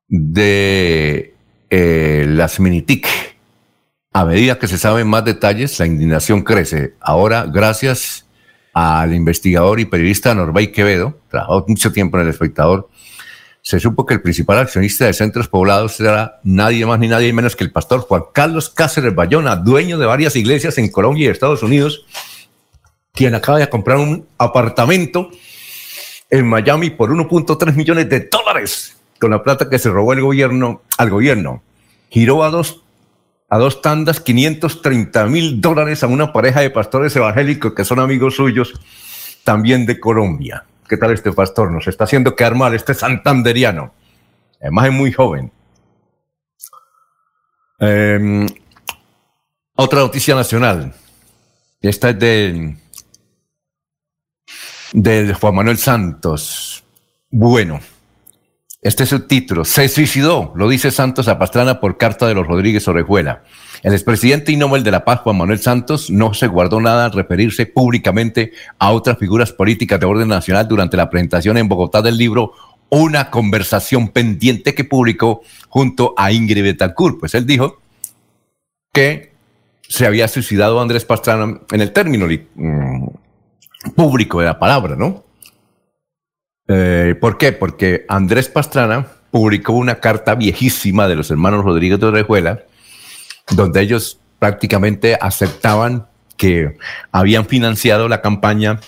de 0.07 1.35
eh, 1.69 2.25
las 2.27 2.59
Minitic. 2.59 3.07
A 4.13 4.25
medida 4.25 4.59
que 4.59 4.67
se 4.67 4.77
saben 4.77 5.07
más 5.07 5.23
detalles, 5.23 5.79
la 5.79 5.85
indignación 5.85 6.41
crece. 6.41 6.95
Ahora, 6.99 7.45
gracias 7.45 8.25
al 8.73 9.13
investigador 9.13 9.79
y 9.79 9.85
periodista 9.85 10.33
Norbay 10.33 10.71
Quevedo, 10.71 11.19
trabajó 11.29 11.65
mucho 11.67 11.91
tiempo 11.91 12.17
en 12.17 12.23
El 12.23 12.29
Espectador, 12.29 12.89
se 13.63 13.79
supo 13.79 14.05
que 14.05 14.15
el 14.15 14.21
principal 14.21 14.57
accionista 14.57 15.05
de 15.05 15.13
centros 15.13 15.47
poblados 15.47 15.99
era 15.99 16.39
nadie 16.43 16.85
más 16.85 16.99
ni 16.99 17.07
nadie 17.07 17.31
menos 17.31 17.55
que 17.55 17.63
el 17.63 17.71
pastor 17.71 18.01
Juan 18.01 18.23
Carlos 18.33 18.69
Cáceres 18.69 19.13
Bayona, 19.13 19.55
dueño 19.55 19.99
de 19.99 20.07
varias 20.07 20.35
iglesias 20.35 20.77
en 20.79 20.89
Colombia 20.89 21.27
y 21.27 21.29
Estados 21.29 21.61
Unidos, 21.61 22.05
quien 23.13 23.35
acaba 23.35 23.59
de 23.59 23.69
comprar 23.69 23.97
un 23.97 24.25
apartamento 24.37 25.29
en 26.29 26.47
Miami 26.47 26.89
por 26.89 27.11
1.3 27.11 27.75
millones 27.75 28.09
de 28.09 28.21
dólares 28.31 28.97
con 29.19 29.29
la 29.29 29.43
plata 29.43 29.69
que 29.69 29.77
se 29.77 29.89
robó 29.89 30.13
el 30.13 30.21
gobierno 30.21 30.81
al 30.97 31.11
gobierno. 31.11 31.61
Giró 32.09 32.43
a 32.43 32.49
dos 32.49 32.81
a 33.51 33.57
dos 33.57 33.81
tandas 33.81 34.21
530 34.21 35.27
mil 35.27 35.59
dólares 35.59 36.03
a 36.03 36.07
una 36.07 36.31
pareja 36.31 36.61
de 36.61 36.69
pastores 36.69 37.13
evangélicos 37.17 37.73
que 37.73 37.83
son 37.83 37.99
amigos 37.99 38.37
suyos 38.37 38.73
también 39.43 39.85
de 39.85 39.99
Colombia. 39.99 40.63
¿Qué 40.87 40.95
tal 40.95 41.11
este 41.11 41.33
pastor? 41.33 41.69
Nos 41.69 41.85
está 41.85 42.05
haciendo 42.05 42.33
quedar 42.33 42.55
mal 42.55 42.73
este 42.73 42.93
santanderiano. 42.93 43.93
Además 44.61 44.85
es 44.85 44.93
muy 44.93 45.11
joven. 45.11 45.51
Em, 47.77 48.47
otra 49.75 49.99
noticia 49.99 50.33
nacional. 50.33 50.93
Esta 51.81 52.11
es 52.11 52.19
de, 52.19 52.77
de 54.93 55.33
Juan 55.33 55.55
Manuel 55.55 55.77
Santos. 55.77 56.85
Bueno, 57.29 57.81
este 58.81 59.03
es 59.03 59.11
el 59.11 59.27
título. 59.27 59.63
Se 59.63 59.87
suicidó, 59.87 60.53
lo 60.55 60.67
dice 60.67 60.89
Santos 60.89 61.27
Pastrana 61.27 61.79
por 61.79 61.97
carta 61.97 62.27
de 62.27 62.33
los 62.33 62.47
Rodríguez 62.47 62.87
Orejuela. 62.87 63.43
El 63.83 63.93
expresidente 63.93 64.51
y 64.51 64.57
Nobel 64.57 64.83
de 64.83 64.89
la 64.89 65.05
Paz, 65.05 65.19
Juan 65.19 65.37
Manuel 65.37 65.59
Santos, 65.59 66.09
no 66.09 66.33
se 66.33 66.47
guardó 66.47 66.81
nada 66.81 67.05
al 67.05 67.11
referirse 67.11 67.67
públicamente 67.67 68.53
a 68.79 68.91
otras 68.91 69.19
figuras 69.19 69.51
políticas 69.51 69.99
de 69.99 70.07
orden 70.07 70.27
nacional 70.27 70.67
durante 70.67 70.97
la 70.97 71.09
presentación 71.11 71.57
en 71.57 71.67
Bogotá 71.67 72.01
del 72.01 72.17
libro 72.17 72.53
Una 72.89 73.29
conversación 73.29 74.09
pendiente 74.09 74.73
que 74.73 74.83
publicó 74.83 75.41
junto 75.69 76.15
a 76.17 76.31
Ingrid 76.31 76.63
Betancourt. 76.63 77.19
Pues 77.19 77.35
él 77.35 77.45
dijo 77.45 77.79
que 78.91 79.31
se 79.87 80.07
había 80.07 80.27
suicidado 80.27 80.81
Andrés 80.81 81.05
Pastrana 81.05 81.59
en 81.71 81.81
el 81.81 81.93
término 81.93 82.27
mm, 82.55 83.07
público 83.95 84.39
de 84.39 84.45
la 84.47 84.57
palabra, 84.57 84.95
¿no? 84.95 85.23
Eh, 86.73 87.15
¿Por 87.19 87.37
qué? 87.37 87.51
Porque 87.51 88.05
Andrés 88.07 88.47
Pastrana 88.47 89.07
publicó 89.29 89.73
una 89.73 89.99
carta 89.99 90.35
viejísima 90.35 91.07
de 91.07 91.15
los 91.15 91.29
hermanos 91.29 91.65
Rodríguez 91.65 91.99
de 91.99 92.05
Orejuela, 92.05 92.63
donde 93.49 93.81
ellos 93.81 94.19
prácticamente 94.39 95.17
aceptaban 95.19 96.07
que 96.37 96.77
habían 97.11 97.45
financiado 97.45 98.07
la 98.07 98.21
campaña 98.21 98.79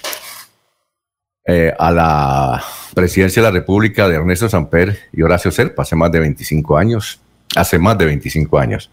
eh, 1.45 1.73
a 1.77 1.91
la 1.91 2.63
presidencia 2.95 3.41
de 3.41 3.49
la 3.49 3.53
República 3.53 4.07
de 4.07 4.15
Ernesto 4.15 4.47
Samper 4.47 4.97
y 5.11 5.21
Horacio 5.21 5.51
Serpa 5.51 5.81
hace 5.83 5.97
más 5.97 6.11
de 6.11 6.21
25 6.21 6.77
años. 6.77 7.19
Hace 7.55 7.77
más 7.79 7.97
de 7.97 8.05
25 8.05 8.57
años. 8.57 8.89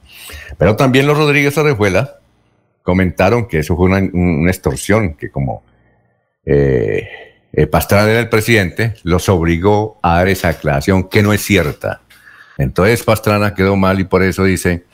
Pero 0.59 0.74
también 0.76 1.07
los 1.07 1.16
Rodríguez 1.16 1.57
Orejuela 1.57 2.18
comentaron 2.83 3.46
que 3.46 3.61
eso 3.61 3.76
fue 3.76 3.87
una, 3.87 4.50
extorsión, 4.50 5.14
que 5.14 5.31
como 5.31 5.62
eh, 6.44 7.09
eh, 7.52 7.66
Pastrana 7.66 8.10
era 8.10 8.20
el 8.20 8.28
presidente, 8.28 8.94
los 9.02 9.28
obligó 9.28 9.98
a 10.02 10.16
dar 10.16 10.28
esa 10.28 10.50
aclaración 10.50 11.08
que 11.08 11.22
no 11.22 11.32
es 11.32 11.42
cierta. 11.42 12.02
Entonces 12.58 13.02
Pastrana 13.02 13.54
quedó 13.54 13.76
mal 13.76 13.98
y 14.00 14.04
por 14.04 14.22
eso 14.22 14.44
dice 14.44 14.84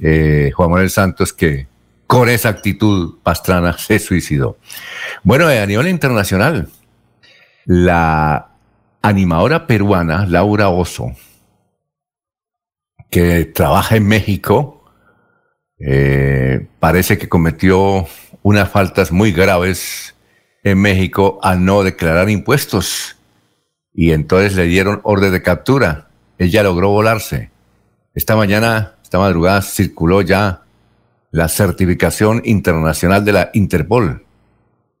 eh, 0.00 0.50
Juan 0.54 0.70
Manuel 0.70 0.90
Santos 0.90 1.32
que 1.32 1.66
con 2.06 2.28
esa 2.28 2.48
actitud 2.48 3.18
Pastrana 3.22 3.76
se 3.78 3.98
suicidó. 3.98 4.58
Bueno, 5.22 5.46
a 5.46 5.66
nivel 5.66 5.88
internacional, 5.88 6.68
La 7.64 8.48
animadora 9.02 9.66
peruana 9.66 10.26
Laura 10.26 10.68
Oso, 10.68 11.12
que 13.10 13.44
trabaja 13.44 13.96
en 13.96 14.06
México, 14.06 14.84
eh, 15.78 16.66
parece 16.78 17.16
que 17.16 17.28
cometió 17.28 18.06
unas 18.42 18.68
faltas 18.68 19.12
muy 19.12 19.32
graves 19.32 20.14
en 20.62 20.78
México 20.78 21.38
al 21.42 21.64
no 21.64 21.82
declarar 21.82 22.30
impuestos 22.30 23.16
y 23.92 24.12
entonces 24.12 24.54
le 24.54 24.64
dieron 24.64 25.00
orden 25.02 25.32
de 25.32 25.42
captura. 25.42 26.08
Ella 26.38 26.62
logró 26.62 26.90
volarse. 26.90 27.50
Esta 28.14 28.36
mañana, 28.36 28.94
esta 29.02 29.18
madrugada, 29.18 29.62
circuló 29.62 30.22
ya 30.22 30.62
la 31.30 31.48
certificación 31.48 32.42
internacional 32.44 33.24
de 33.24 33.32
la 33.32 33.50
Interpol, 33.54 34.24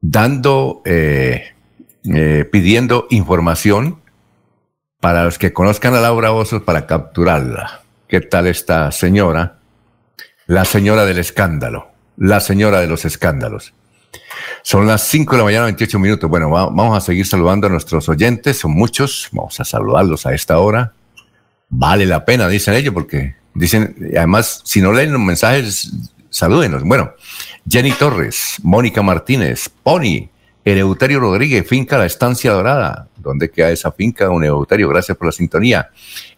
dando, 0.00 0.82
eh, 0.84 1.54
eh, 2.04 2.48
pidiendo 2.50 3.06
información 3.10 4.00
para 5.00 5.24
los 5.24 5.38
que 5.38 5.52
conozcan 5.52 5.94
a 5.94 6.00
Laura 6.00 6.32
Osos 6.32 6.62
para 6.62 6.86
capturarla. 6.86 7.82
¿Qué 8.06 8.20
tal 8.20 8.46
esta 8.46 8.92
señora? 8.92 9.58
La 10.46 10.64
señora 10.64 11.04
del 11.04 11.18
escándalo, 11.18 11.90
la 12.16 12.40
señora 12.40 12.80
de 12.80 12.86
los 12.86 13.04
escándalos. 13.04 13.72
Son 14.62 14.86
las 14.86 15.02
5 15.08 15.32
de 15.32 15.38
la 15.38 15.44
mañana, 15.44 15.64
28 15.64 15.98
minutos. 15.98 16.28
Bueno, 16.28 16.50
vamos 16.50 16.96
a 16.96 17.00
seguir 17.00 17.26
saludando 17.26 17.66
a 17.66 17.70
nuestros 17.70 18.08
oyentes, 18.08 18.58
son 18.58 18.72
muchos, 18.72 19.28
vamos 19.32 19.58
a 19.60 19.64
saludarlos 19.64 20.26
a 20.26 20.34
esta 20.34 20.58
hora. 20.58 20.92
Vale 21.68 22.04
la 22.06 22.24
pena, 22.24 22.48
dicen 22.48 22.74
ellos, 22.74 22.92
porque 22.92 23.36
dicen, 23.54 23.96
además, 24.16 24.60
si 24.64 24.80
no 24.82 24.92
leen 24.92 25.12
los 25.12 25.20
mensajes, 25.20 25.92
salúdenos. 26.28 26.82
Bueno, 26.82 27.12
Jenny 27.68 27.92
Torres, 27.92 28.56
Mónica 28.62 29.02
Martínez, 29.02 29.68
Pony, 29.82 30.28
Eleuterio 30.64 31.20
Rodríguez, 31.20 31.66
Finca 31.66 31.96
La 31.98 32.06
Estancia 32.06 32.52
Dorada. 32.52 33.08
¿Dónde 33.16 33.50
queda 33.50 33.70
esa 33.70 33.92
finca, 33.92 34.26
don 34.26 34.42
Eleuterio? 34.42 34.88
Gracias 34.88 35.16
por 35.16 35.26
la 35.26 35.32
sintonía. 35.32 35.90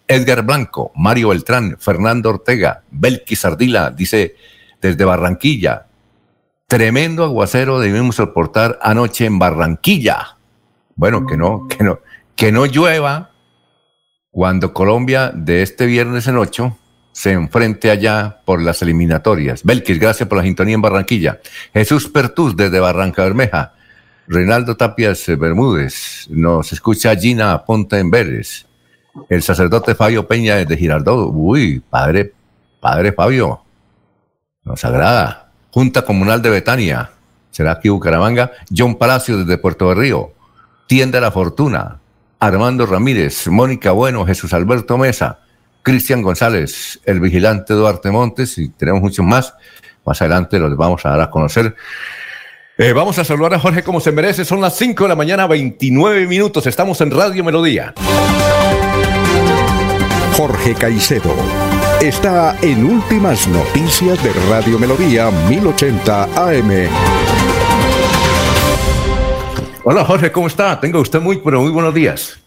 Edgar 0.07 0.43
Blanco, 0.43 0.93
Mario 0.95 1.31
Beltrán, 1.31 1.77
Fernando 1.79 2.31
Ortega, 2.31 2.83
Belki 2.91 3.37
Sardila, 3.37 3.91
dice 3.91 4.37
desde 4.81 5.05
Barranquilla. 5.05 5.87
Tremendo 6.73 7.25
aguacero 7.25 7.81
debimos 7.81 8.17
soportar 8.17 8.79
anoche 8.81 9.27
en 9.27 9.39
Barranquilla. 9.39 10.39
Bueno, 10.97 11.27
que 11.27 11.37
no, 11.37 11.69
que 11.69 11.85
no, 11.85 11.99
que 12.35 12.51
no 12.51 12.65
llueva 12.65 13.31
cuando 14.31 14.73
Colombia 14.73 15.31
de 15.35 15.61
este 15.61 15.85
viernes 15.85 16.29
en 16.29 16.39
ocho 16.39 16.79
se 17.13 17.33
enfrente 17.33 17.91
allá 17.91 18.41
por 18.47 18.63
las 18.63 18.81
eliminatorias. 18.81 19.65
Belkis, 19.65 20.01
gracias 20.01 20.27
por 20.27 20.39
la 20.39 20.45
sintonía 20.45 20.75
en 20.75 20.81
Barranquilla. 20.81 21.41
Jesús 21.75 22.09
Pertús 22.09 22.57
desde 22.57 22.81
Barranca 22.81 23.23
Bermeja. 23.23 23.75
Reinaldo 24.27 24.75
Tapias 24.75 25.27
Bermúdez. 25.27 26.27
Nos 26.31 26.73
escucha 26.73 27.15
Gina 27.15 27.67
Ponte 27.67 27.99
en 27.99 28.11
Vélez. 28.11 28.65
El 29.29 29.43
sacerdote 29.43 29.95
Fabio 29.95 30.27
Peña 30.27 30.57
desde 30.57 30.79
Girardot. 30.79 31.33
Uy, 31.35 31.81
padre, 31.81 32.33
padre 32.81 33.13
Fabio. 33.13 33.61
Nos 34.65 34.83
agrada. 34.87 35.42
Junta 35.73 36.03
Comunal 36.03 36.41
de 36.43 36.51
Betania. 36.51 37.11
Será 37.51 37.73
aquí 37.73 37.89
Bucaramanga. 37.89 38.53
John 38.75 38.97
Palacio 38.97 39.39
desde 39.39 39.59
Puerto 39.59 39.89
de 39.89 39.95
Río. 39.97 40.33
Tienda 40.87 41.21
La 41.21 41.33
Fortuna. 41.33 41.99
Armando 42.39 42.87
Ramírez. 42.87 43.49
Mónica 43.49 43.91
Bueno. 43.93 44.25
Jesús 44.25 44.53
Alberto 44.53 44.99
Mesa. 44.99 45.41
Cristian 45.83 46.23
González, 46.23 47.01
el 47.05 47.21
vigilante 47.21 47.75
Duarte 47.75 48.11
Montes, 48.11 48.57
y 48.59 48.69
tenemos 48.69 49.03
muchos 49.03 49.25
más. 49.25 49.55
Más 50.05 50.21
adelante 50.21 50.59
los 50.59 50.77
vamos 50.77 51.05
a 51.05 51.11
dar 51.11 51.21
a 51.21 51.31
conocer. 51.31 51.75
Eh, 52.79 52.93
vamos 52.93 53.19
a 53.19 53.25
saludar 53.25 53.55
a 53.55 53.59
Jorge 53.59 53.83
como 53.83 54.01
se 54.01 54.13
merece. 54.13 54.45
Son 54.45 54.61
las 54.61 54.77
5 54.77 55.05
de 55.05 55.09
la 55.09 55.17
mañana, 55.17 55.47
29 55.47 56.27
minutos. 56.27 56.67
Estamos 56.67 57.01
en 57.01 57.11
Radio 57.11 57.45
Melodía. 57.45 57.95
Jorge 60.37 60.75
Caicedo 60.75 61.35
está 62.03 62.57
en 62.63 62.85
Últimas 62.85 63.47
Noticias 63.47 64.21
de 64.25 64.33
Radio 64.51 64.77
Melodía 64.77 65.31
1080 65.49 66.25
AM. 66.25 66.89
Hola 69.85 70.05
Jorge, 70.05 70.33
¿cómo 70.33 70.49
está? 70.49 70.81
Tenga 70.81 70.99
usted 70.99 71.21
muy, 71.21 71.39
pero 71.39 71.63
muy 71.63 71.71
buenos 71.71 71.95
días. 71.95 72.43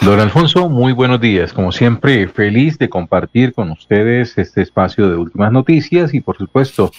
Don 0.00 0.18
Alfonso, 0.18 0.70
muy 0.70 0.94
buenos 0.94 1.20
días. 1.20 1.52
Como 1.52 1.72
siempre, 1.72 2.26
feliz 2.28 2.78
de 2.78 2.88
compartir 2.88 3.52
con 3.52 3.70
ustedes 3.70 4.38
este 4.38 4.62
espacio 4.62 5.10
de 5.10 5.16
últimas 5.16 5.52
noticias 5.52 6.14
y 6.14 6.22
por 6.22 6.38
supuesto 6.38 6.90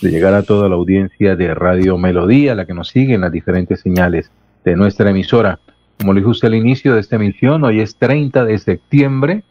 de 0.00 0.10
llegar 0.10 0.32
a 0.32 0.42
toda 0.42 0.70
la 0.70 0.76
audiencia 0.76 1.36
de 1.36 1.54
Radio 1.54 1.98
Melodía, 1.98 2.54
la 2.54 2.64
que 2.64 2.72
nos 2.72 2.88
sigue 2.88 3.12
en 3.12 3.20
las 3.20 3.32
diferentes 3.32 3.80
señales 3.80 4.30
de 4.64 4.74
nuestra 4.74 5.10
emisora. 5.10 5.58
Como 5.98 6.14
le 6.14 6.20
dije 6.20 6.30
usted 6.30 6.48
al 6.48 6.54
inicio 6.54 6.94
de 6.94 7.00
esta 7.00 7.16
emisión, 7.16 7.62
hoy 7.62 7.80
es 7.80 7.96
30 7.96 8.46
de 8.46 8.56
septiembre, 8.56 9.42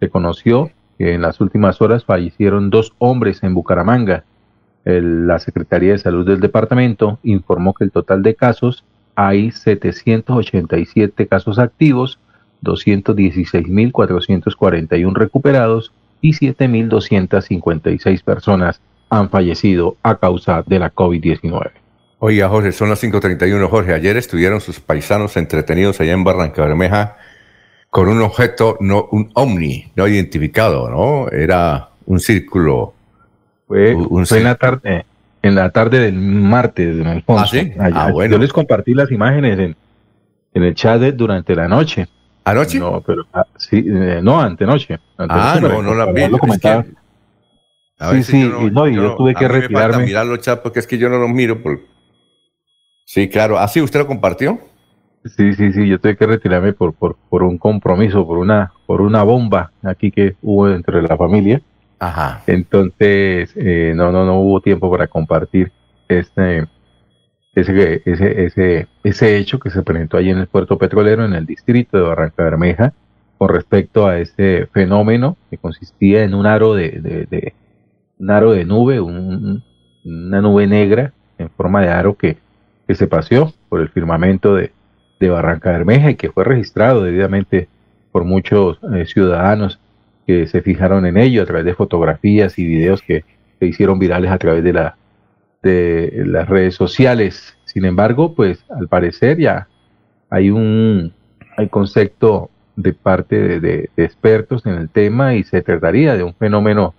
Se 0.00 0.10
conoció 0.10 0.70
que 0.98 1.14
en 1.14 1.22
las 1.22 1.40
últimas 1.40 1.80
horas 1.80 2.04
fallecieron 2.04 2.68
dos 2.70 2.92
hombres 2.98 3.42
en 3.42 3.54
Bucaramanga. 3.54 4.24
la 4.84 5.38
Secretaría 5.38 5.92
de 5.92 5.98
Salud 5.98 6.26
del 6.26 6.40
departamento 6.40 7.18
informó 7.22 7.74
que 7.74 7.84
el 7.84 7.90
total 7.90 8.22
de 8.22 8.34
casos 8.34 8.84
hay 9.16 9.50
787 9.50 11.26
casos 11.26 11.58
activos, 11.58 12.20
216.441 12.62 15.14
recuperados 15.14 15.92
y 16.20 16.32
7.256 16.32 18.22
personas 18.22 18.80
han 19.08 19.30
fallecido 19.30 19.96
a 20.02 20.16
causa 20.16 20.62
de 20.66 20.78
la 20.78 20.92
COVID-19. 20.92 21.70
Oiga, 22.18 22.48
Jorge, 22.48 22.72
son 22.72 22.88
las 22.88 23.02
5.31. 23.02 23.68
Jorge, 23.68 23.92
ayer 23.92 24.16
estuvieron 24.16 24.60
sus 24.60 24.80
paisanos 24.80 25.36
entretenidos 25.36 26.00
allá 26.00 26.12
en 26.12 26.24
Barranca 26.24 26.62
Bermeja 26.62 27.16
con 27.90 28.08
un 28.08 28.22
objeto, 28.22 28.76
no, 28.80 29.08
un 29.12 29.30
ovni 29.34 29.92
no 29.94 30.08
identificado, 30.08 30.90
¿no? 30.90 31.28
Era 31.30 31.90
un 32.06 32.20
círculo. 32.20 32.94
Fue, 33.66 33.92
en 33.92 34.44
la 34.44 34.54
tarde, 34.54 35.04
en 35.46 35.54
la 35.54 35.70
tarde 35.70 36.00
del 36.00 36.14
martes, 36.14 36.96
don 36.98 37.06
Alfonso. 37.06 37.44
¿Ah, 37.44 37.46
sí? 37.46 37.72
ah, 37.78 38.10
bueno. 38.12 38.36
Yo 38.36 38.38
les 38.38 38.52
compartí 38.52 38.94
las 38.94 39.10
imágenes 39.10 39.58
en, 39.58 39.76
en 40.54 40.62
el 40.62 40.74
chat 40.74 41.00
durante 41.14 41.54
la 41.54 41.68
noche. 41.68 42.06
¿Anoche? 42.44 42.78
No, 42.78 43.00
pero 43.00 43.26
ah, 43.32 43.44
sí, 43.56 43.84
eh, 43.86 44.20
no, 44.22 44.40
antenoche. 44.40 44.98
ah, 45.18 45.58
no, 45.60 45.82
no 45.82 45.94
la 45.94 46.12
vi. 46.12 46.22
sí, 48.12 48.22
sí, 48.22 48.50
no, 48.70 48.86
y 48.86 48.94
yo, 48.94 49.16
tuve 49.16 49.34
que 49.34 49.48
retirarme. 49.48 50.04
mirar 50.04 50.26
los 50.26 50.40
chats 50.40 50.60
porque 50.62 50.78
es 50.78 50.86
que 50.86 50.96
yo 50.96 51.08
no 51.08 51.18
los 51.18 51.30
miro 51.30 51.60
por, 51.60 51.80
Sí, 53.06 53.28
claro. 53.28 53.58
¿Así 53.58 53.80
usted 53.80 54.00
lo 54.00 54.06
compartió? 54.06 54.58
Sí, 55.24 55.54
sí, 55.54 55.72
sí. 55.72 55.88
Yo 55.88 55.98
tuve 55.98 56.16
que 56.16 56.26
retirarme 56.26 56.72
por, 56.72 56.92
por, 56.92 57.16
por 57.28 57.42
un 57.42 57.56
compromiso, 57.56 58.26
por 58.26 58.38
una, 58.38 58.72
por 58.86 59.00
una 59.00 59.22
bomba 59.22 59.72
aquí 59.82 60.10
que 60.10 60.36
hubo 60.42 60.68
entre 60.68 61.02
la 61.02 61.16
familia. 61.16 61.62
Ajá. 61.98 62.42
Entonces, 62.46 63.52
eh, 63.56 63.92
no, 63.94 64.12
no, 64.12 64.24
no 64.24 64.40
hubo 64.40 64.60
tiempo 64.60 64.90
para 64.90 65.06
compartir 65.06 65.72
este, 66.08 66.66
ese, 67.54 68.02
ese, 68.04 68.44
ese, 68.44 68.88
ese 69.02 69.36
hecho 69.38 69.58
que 69.58 69.70
se 69.70 69.82
presentó 69.82 70.16
allí 70.16 70.30
en 70.30 70.38
el 70.38 70.46
puerto 70.46 70.78
petrolero, 70.78 71.24
en 71.24 71.34
el 71.34 71.46
distrito 71.46 71.96
de 71.96 72.04
Barranca 72.04 72.44
Bermeja, 72.44 72.92
con 73.38 73.48
respecto 73.48 74.06
a 74.06 74.18
ese 74.18 74.68
fenómeno 74.72 75.36
que 75.50 75.58
consistía 75.58 76.24
en 76.24 76.34
un 76.34 76.46
aro 76.46 76.74
de, 76.74 77.26
de, 77.30 77.54
un 78.18 78.30
aro 78.30 78.52
de 78.52 78.64
nube, 78.64 79.00
un, 79.00 79.62
una 80.04 80.40
nube 80.40 80.66
negra 80.66 81.12
en 81.38 81.50
forma 81.50 81.82
de 81.82 81.88
aro 81.88 82.16
que 82.16 82.38
que 82.86 82.94
se 82.94 83.06
paseó 83.06 83.52
por 83.68 83.80
el 83.80 83.88
firmamento 83.88 84.54
de, 84.54 84.72
Barranca 85.18 85.72
Bermeja 85.72 86.10
y 86.10 86.14
que 86.16 86.30
fue 86.30 86.44
registrado 86.44 87.02
debidamente 87.02 87.68
por 88.12 88.24
muchos 88.24 88.78
eh, 88.94 89.06
ciudadanos 89.06 89.80
que 90.26 90.46
se 90.46 90.62
fijaron 90.62 91.06
en 91.06 91.16
ello 91.16 91.42
a 91.42 91.46
través 91.46 91.64
de 91.64 91.74
fotografías 91.74 92.58
y 92.58 92.66
videos 92.66 93.02
que 93.02 93.24
se 93.58 93.66
hicieron 93.66 93.98
virales 93.98 94.30
a 94.30 94.38
través 94.38 94.64
de, 94.64 94.72
la, 94.72 94.96
de 95.62 96.24
las 96.26 96.48
redes 96.48 96.74
sociales. 96.74 97.56
Sin 97.64 97.84
embargo, 97.84 98.34
pues 98.34 98.64
al 98.70 98.88
parecer 98.88 99.38
ya 99.38 99.68
hay 100.30 100.50
un 100.50 101.12
hay 101.56 101.68
concepto 101.68 102.50
de 102.74 102.92
parte 102.92 103.60
de, 103.60 103.88
expertos 103.96 104.66
en 104.66 104.74
el 104.74 104.90
tema 104.90 105.34
y 105.34 105.44
se 105.44 105.62
trataría 105.62 106.16
de 106.16 106.22
un 106.22 106.34
fenómeno 106.34 106.94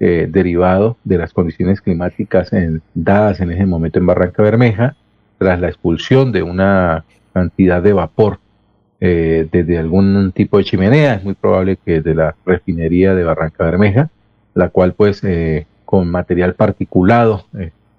eh, 0.00 0.26
derivado 0.28 0.96
de 1.04 1.18
las 1.18 1.32
condiciones 1.32 1.80
climáticas 1.80 2.50
dadas 2.94 3.40
en 3.40 3.52
ese 3.52 3.64
momento 3.64 4.00
en 4.00 4.06
Barranca 4.06 4.42
Bermeja, 4.42 4.96
tras 5.38 5.60
la 5.60 5.68
expulsión 5.68 6.32
de 6.32 6.42
una 6.42 7.04
cantidad 7.32 7.80
de 7.80 7.92
vapor 7.92 8.38
eh, 9.06 9.46
desde 9.52 9.76
algún 9.76 10.32
tipo 10.32 10.56
de 10.56 10.64
chimenea, 10.64 11.16
es 11.16 11.24
muy 11.24 11.34
probable 11.34 11.76
que 11.76 12.00
de 12.00 12.14
la 12.14 12.34
refinería 12.46 13.14
de 13.14 13.22
Barranca 13.22 13.64
Bermeja, 13.64 14.08
la 14.54 14.70
cual 14.70 14.94
pues 14.94 15.22
eh, 15.24 15.66
con 15.84 16.10
material 16.10 16.54
particulado 16.54 17.44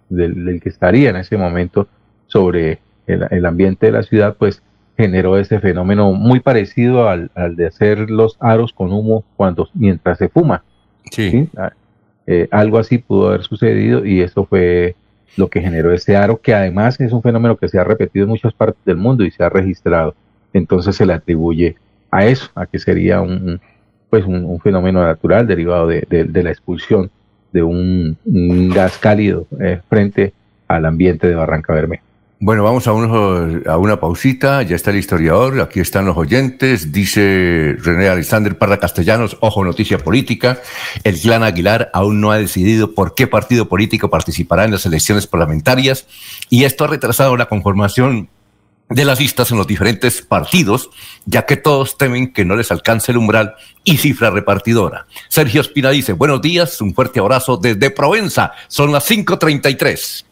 del, 0.09 0.59
que 0.63 0.69
estaría 0.69 1.11
en 1.11 1.17
ese 1.17 1.37
momento 1.37 1.87
sobre 2.25 2.79
el 3.05 3.45
ambiente 3.45 3.85
de 3.85 3.91
la 3.91 4.01
ciudad, 4.01 4.35
pues 4.39 4.63
generó 4.97 5.37
ese 5.37 5.59
fenómeno 5.59 6.11
muy 6.13 6.39
parecido 6.39 7.07
al, 7.07 7.29
de 7.55 7.67
hacer 7.67 8.09
los 8.09 8.37
aros 8.39 8.73
con 8.73 8.91
humo 8.91 9.23
cuando 9.37 9.69
mientras 9.75 10.17
se 10.17 10.27
fuma. 10.27 10.63
Sí. 11.11 11.47
Ah, 11.55 11.71
eh, 12.25 12.47
algo 12.49 12.79
así 12.79 12.97
pudo 12.97 13.27
haber 13.27 13.43
sucedido 13.43 14.03
y 14.03 14.21
eso 14.21 14.47
fue 14.47 14.95
lo 15.37 15.49
que 15.49 15.61
generó 15.61 15.93
ese 15.93 16.17
aro, 16.17 16.41
que 16.41 16.55
además 16.55 16.99
es 16.99 17.13
un 17.13 17.21
fenómeno 17.21 17.57
que 17.57 17.67
se 17.67 17.77
ha 17.77 17.83
repetido 17.83 18.23
en 18.23 18.31
muchas 18.31 18.53
partes 18.55 18.83
del 18.85 18.97
mundo 18.97 19.23
y 19.23 19.29
se 19.29 19.43
ha 19.43 19.49
registrado. 19.49 20.15
Entonces 20.55 20.95
se 20.95 21.05
le 21.05 21.13
atribuye 21.13 21.75
a 22.11 22.25
eso, 22.25 22.49
a 22.55 22.65
que 22.65 22.79
sería 22.79 23.19
un, 23.21 23.59
pues 24.09 24.23
un, 24.25 24.57
fenómeno 24.61 25.03
natural 25.03 25.45
derivado 25.45 25.87
de, 25.87 26.29
la 26.31 26.49
expulsión 26.49 27.11
de 27.51 27.61
un, 27.61 28.17
gas 28.73 28.97
cálido 28.97 29.47
eh, 29.59 29.81
frente 29.89 30.33
al 30.69 30.85
ambiente 30.85 31.27
de 31.27 31.35
Barranca 31.35 31.73
Bermeja. 31.73 32.03
Bueno, 32.39 32.63
vamos 32.63 32.87
a, 32.87 32.91
a 32.91 33.77
una 33.77 33.99
pausita. 33.99 34.61
Ya 34.61 34.77
está 34.77 34.91
el 34.91 34.97
historiador, 34.97 35.59
aquí 35.59 35.81
están 35.81 36.05
los 36.05 36.15
oyentes. 36.15 36.93
Dice 36.93 37.75
René 37.79 38.07
Alexander 38.07 38.57
Parra 38.57 38.77
Castellanos, 38.77 39.37
ojo, 39.41 39.65
noticia 39.65 39.97
política. 39.97 40.59
El 41.03 41.19
clan 41.19 41.43
Aguilar 41.43 41.89
aún 41.93 42.21
no 42.21 42.31
ha 42.31 42.37
decidido 42.37 42.93
por 42.93 43.13
qué 43.13 43.27
partido 43.27 43.67
político 43.67 44.09
participará 44.09 44.63
en 44.63 44.71
las 44.71 44.85
elecciones 44.85 45.27
parlamentarias 45.27 46.07
y 46.49 46.63
esto 46.63 46.85
ha 46.85 46.87
retrasado 46.87 47.35
la 47.35 47.47
conformación 47.47 48.29
de 48.89 49.05
las 49.05 49.19
listas 49.19 49.51
en 49.51 49.57
los 49.57 49.67
diferentes 49.67 50.21
partidos, 50.21 50.89
ya 51.25 51.45
que 51.45 51.57
todos 51.57 51.97
temen 51.97 52.31
que 52.31 52.45
no 52.45 52.55
les 52.55 52.71
alcance 52.71 53.11
el 53.11 53.17
umbral 53.17 53.55
y 53.83 53.97
cifra 53.97 54.29
repartidora. 54.29 55.07
Sergio 55.27 55.61
Espina 55.61 55.89
dice, 55.89 56.13
buenos 56.13 56.41
días, 56.41 56.79
un 56.81 56.93
fuerte 56.93 57.19
abrazo 57.19 57.57
desde 57.57 57.89
Provenza. 57.89 58.51
Son 58.67 58.91
las 58.91 59.09
5.33. 59.09 60.25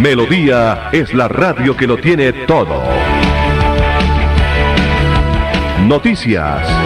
Melodía 0.00 0.90
es 0.92 1.12
la 1.14 1.26
radio 1.26 1.76
que 1.76 1.86
lo 1.86 1.96
tiene 1.96 2.32
todo. 2.46 2.82
Noticias. 5.86 6.85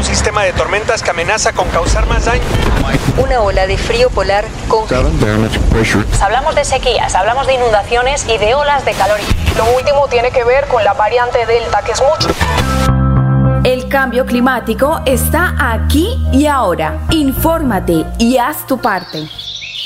Un 0.00 0.06
sistema 0.06 0.44
de 0.44 0.54
tormentas 0.54 1.02
que 1.02 1.10
amenaza 1.10 1.52
con 1.52 1.68
causar 1.68 2.06
más 2.06 2.24
daño. 2.24 2.40
Una 3.18 3.42
ola 3.42 3.66
de 3.66 3.76
frío 3.76 4.08
polar 4.08 4.46
con... 4.66 4.84
Hablamos 6.22 6.54
de 6.54 6.64
sequías, 6.64 7.14
hablamos 7.14 7.46
de 7.46 7.54
inundaciones 7.54 8.24
y 8.26 8.38
de 8.38 8.54
olas 8.54 8.82
de 8.86 8.92
calor. 8.92 9.18
Lo 9.58 9.76
último 9.76 10.08
tiene 10.08 10.30
que 10.30 10.42
ver 10.42 10.66
con 10.68 10.82
la 10.84 10.94
variante 10.94 11.44
Delta, 11.44 11.82
que 11.84 11.92
es 11.92 12.02
mucho. 12.02 12.34
El 13.62 13.88
cambio 13.88 14.24
climático 14.24 15.02
está 15.04 15.54
aquí 15.58 16.18
y 16.32 16.46
ahora. 16.46 17.00
Infórmate 17.10 18.06
y 18.16 18.38
haz 18.38 18.66
tu 18.66 18.78
parte. 18.80 19.28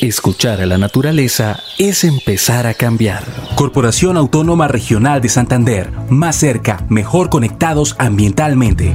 Escuchar 0.00 0.61
a 0.61 0.66
la 0.66 0.79
naturaleza 0.79 1.59
es 1.77 2.05
empezar 2.05 2.68
a 2.68 2.74
cambiar. 2.74 3.24
Corporación 3.57 4.16
Autónoma 4.16 4.68
Regional 4.68 5.20
de 5.20 5.29
Santander. 5.29 5.90
Más 6.09 6.37
cerca, 6.37 6.85
mejor 6.88 7.31
conectados 7.31 7.96
ambientalmente. 7.98 8.94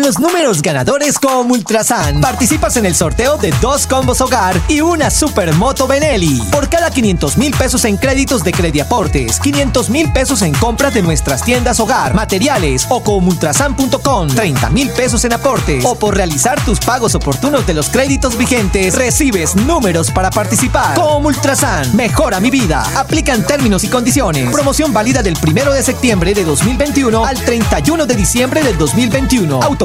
los 0.00 0.18
números 0.18 0.62
ganadores 0.62 1.18
con 1.18 1.50
Ultrasan. 1.50 2.20
Participas 2.20 2.76
en 2.76 2.86
el 2.86 2.94
sorteo 2.94 3.36
de 3.36 3.52
dos 3.60 3.86
combos 3.86 4.20
hogar 4.20 4.60
y 4.68 4.80
una 4.80 5.10
supermoto 5.10 5.86
Benelli. 5.86 6.40
Por 6.50 6.68
cada 6.68 6.90
500 6.90 7.36
mil 7.38 7.54
pesos 7.54 7.84
en 7.84 7.96
créditos 7.96 8.42
de 8.42 8.52
Crediaportes, 8.52 9.40
500 9.40 9.90
mil 9.90 10.12
pesos 10.12 10.42
en 10.42 10.52
compras 10.54 10.94
de 10.94 11.02
nuestras 11.02 11.42
tiendas 11.42 11.80
hogar, 11.80 12.14
materiales 12.14 12.86
o 12.88 13.02
con 13.02 13.26
ultrasan.com, 13.26 14.28
30 14.28 14.70
mil 14.70 14.90
pesos 14.90 15.24
en 15.24 15.32
aportes 15.32 15.84
o 15.84 15.94
por 15.94 16.16
realizar 16.16 16.62
tus 16.64 16.80
pagos 16.80 17.14
oportunos 17.14 17.66
de 17.66 17.74
los 17.74 17.88
créditos 17.88 18.36
vigentes, 18.36 18.94
recibes 18.94 19.54
números 19.56 20.10
para 20.10 20.30
participar. 20.30 20.94
Con 20.96 21.24
Ultrasan, 21.26 21.94
mejora 21.96 22.40
mi 22.40 22.50
vida. 22.50 22.84
Aplican 22.96 23.46
términos 23.46 23.84
y 23.84 23.88
condiciones. 23.88 24.50
Promoción 24.50 24.92
válida 24.92 25.22
del 25.22 25.36
1 25.42 25.72
de 25.72 25.82
septiembre 25.82 26.34
de 26.34 26.44
2021 26.44 27.24
al 27.24 27.36
31 27.36 28.06
de 28.06 28.14
diciembre 28.14 28.62
del 28.62 28.76
2021. 28.78 29.60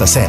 hacer. 0.00 0.28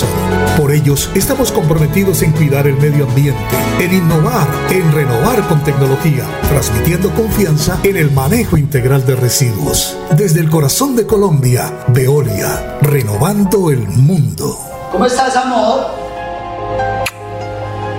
Por 0.57 0.71
ellos 0.71 1.09
estamos 1.15 1.51
comprometidos 1.51 2.21
en 2.21 2.31
cuidar 2.31 2.67
el 2.67 2.75
medio 2.75 3.05
ambiente, 3.05 3.39
en 3.79 3.93
innovar, 3.93 4.47
en 4.69 4.91
renovar 4.91 5.41
con 5.47 5.63
tecnología, 5.63 6.23
transmitiendo 6.49 7.09
confianza 7.11 7.79
en 7.83 7.97
el 7.97 8.11
manejo 8.11 8.57
integral 8.57 9.05
de 9.05 9.15
residuos. 9.15 9.97
Desde 10.11 10.41
el 10.41 10.49
corazón 10.49 10.95
de 10.95 11.07
Colombia, 11.07 11.85
Veolia, 11.87 12.77
renovando 12.81 13.69
el 13.69 13.87
mundo. 13.87 14.57
¿Cómo 14.91 15.05
estás, 15.05 15.35
amor? 15.35 15.87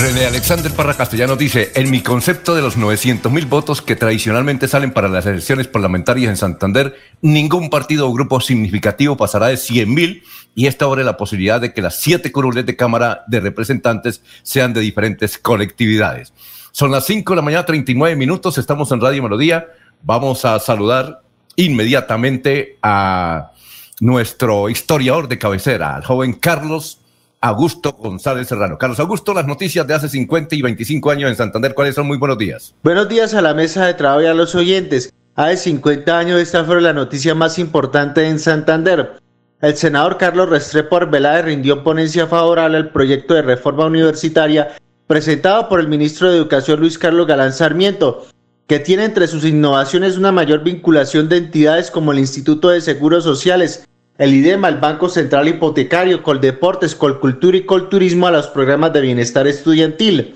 René 0.00 0.24
Alexander 0.24 0.72
Parra 0.72 0.94
Castellano 0.94 1.36
dice, 1.36 1.72
en 1.74 1.90
mi 1.90 2.00
concepto 2.00 2.54
de 2.54 2.62
los 2.62 2.78
900 2.78 3.30
mil 3.30 3.44
votos 3.44 3.82
que 3.82 3.96
tradicionalmente 3.96 4.66
salen 4.66 4.92
para 4.92 5.08
las 5.08 5.26
elecciones 5.26 5.68
parlamentarias 5.68 6.30
en 6.30 6.38
Santander, 6.38 6.96
ningún 7.20 7.68
partido 7.68 8.08
o 8.08 8.12
grupo 8.14 8.40
significativo 8.40 9.18
pasará 9.18 9.48
de 9.48 9.58
100 9.58 9.92
mil 9.92 10.22
y 10.54 10.68
esta 10.68 10.86
abre 10.86 11.04
la 11.04 11.18
posibilidad 11.18 11.60
de 11.60 11.74
que 11.74 11.82
las 11.82 12.00
siete 12.00 12.32
curules 12.32 12.64
de 12.64 12.76
Cámara 12.76 13.24
de 13.26 13.40
Representantes 13.40 14.22
sean 14.42 14.72
de 14.72 14.80
diferentes 14.80 15.36
colectividades. 15.36 16.32
Son 16.72 16.90
las 16.90 17.04
5 17.04 17.34
de 17.34 17.36
la 17.36 17.42
mañana, 17.42 17.66
39 17.66 18.16
minutos, 18.16 18.56
estamos 18.56 18.90
en 18.92 19.02
Radio 19.02 19.22
Melodía. 19.22 19.66
Vamos 20.02 20.46
a 20.46 20.58
saludar 20.60 21.20
inmediatamente 21.56 22.78
a 22.82 23.50
nuestro 24.00 24.70
historiador 24.70 25.28
de 25.28 25.36
cabecera, 25.36 25.94
al 25.94 26.06
joven 26.06 26.32
Carlos 26.32 26.99
Augusto 27.42 27.92
González 27.92 28.48
Serrano. 28.48 28.76
Carlos 28.76 29.00
Augusto, 29.00 29.32
las 29.32 29.46
noticias 29.46 29.86
de 29.86 29.94
hace 29.94 30.10
50 30.10 30.56
y 30.56 30.62
25 30.62 31.10
años 31.10 31.30
en 31.30 31.36
Santander, 31.36 31.74
¿cuáles 31.74 31.94
son? 31.94 32.06
Muy 32.06 32.18
buenos 32.18 32.36
días. 32.36 32.74
Buenos 32.82 33.08
días 33.08 33.32
a 33.32 33.40
la 33.40 33.54
mesa 33.54 33.86
de 33.86 33.94
trabajo 33.94 34.22
y 34.22 34.26
a 34.26 34.34
los 34.34 34.54
oyentes. 34.54 35.10
Hace 35.36 35.56
50 35.56 36.18
años 36.18 36.38
esta 36.38 36.64
fue 36.64 36.82
la 36.82 36.92
noticia 36.92 37.34
más 37.34 37.58
importante 37.58 38.28
en 38.28 38.38
Santander. 38.38 39.20
El 39.62 39.74
senador 39.74 40.18
Carlos 40.18 40.50
Restrepo 40.50 40.96
Arbeláez 40.96 41.46
rindió 41.46 41.82
ponencia 41.82 42.26
favorable 42.26 42.76
al 42.76 42.90
proyecto 42.90 43.32
de 43.32 43.42
reforma 43.42 43.86
universitaria 43.86 44.76
presentado 45.06 45.66
por 45.68 45.80
el 45.80 45.88
ministro 45.88 46.30
de 46.30 46.36
Educación 46.36 46.78
Luis 46.80 46.98
Carlos 46.98 47.26
Galán 47.26 47.54
Sarmiento, 47.54 48.26
que 48.66 48.80
tiene 48.80 49.04
entre 49.04 49.26
sus 49.26 49.44
innovaciones 49.44 50.18
una 50.18 50.30
mayor 50.30 50.62
vinculación 50.62 51.28
de 51.28 51.38
entidades 51.38 51.90
como 51.90 52.12
el 52.12 52.18
Instituto 52.18 52.68
de 52.68 52.82
Seguros 52.82 53.24
Sociales, 53.24 53.88
el 54.20 54.34
IDEMA, 54.34 54.68
el 54.68 54.76
Banco 54.76 55.08
Central 55.08 55.48
Hipotecario, 55.48 56.22
Coldeportes, 56.22 56.94
Colcultura 56.94 57.56
y 57.56 57.64
Colturismo 57.64 58.26
a 58.26 58.30
los 58.30 58.48
programas 58.48 58.92
de 58.92 59.00
bienestar 59.00 59.46
estudiantil. 59.46 60.34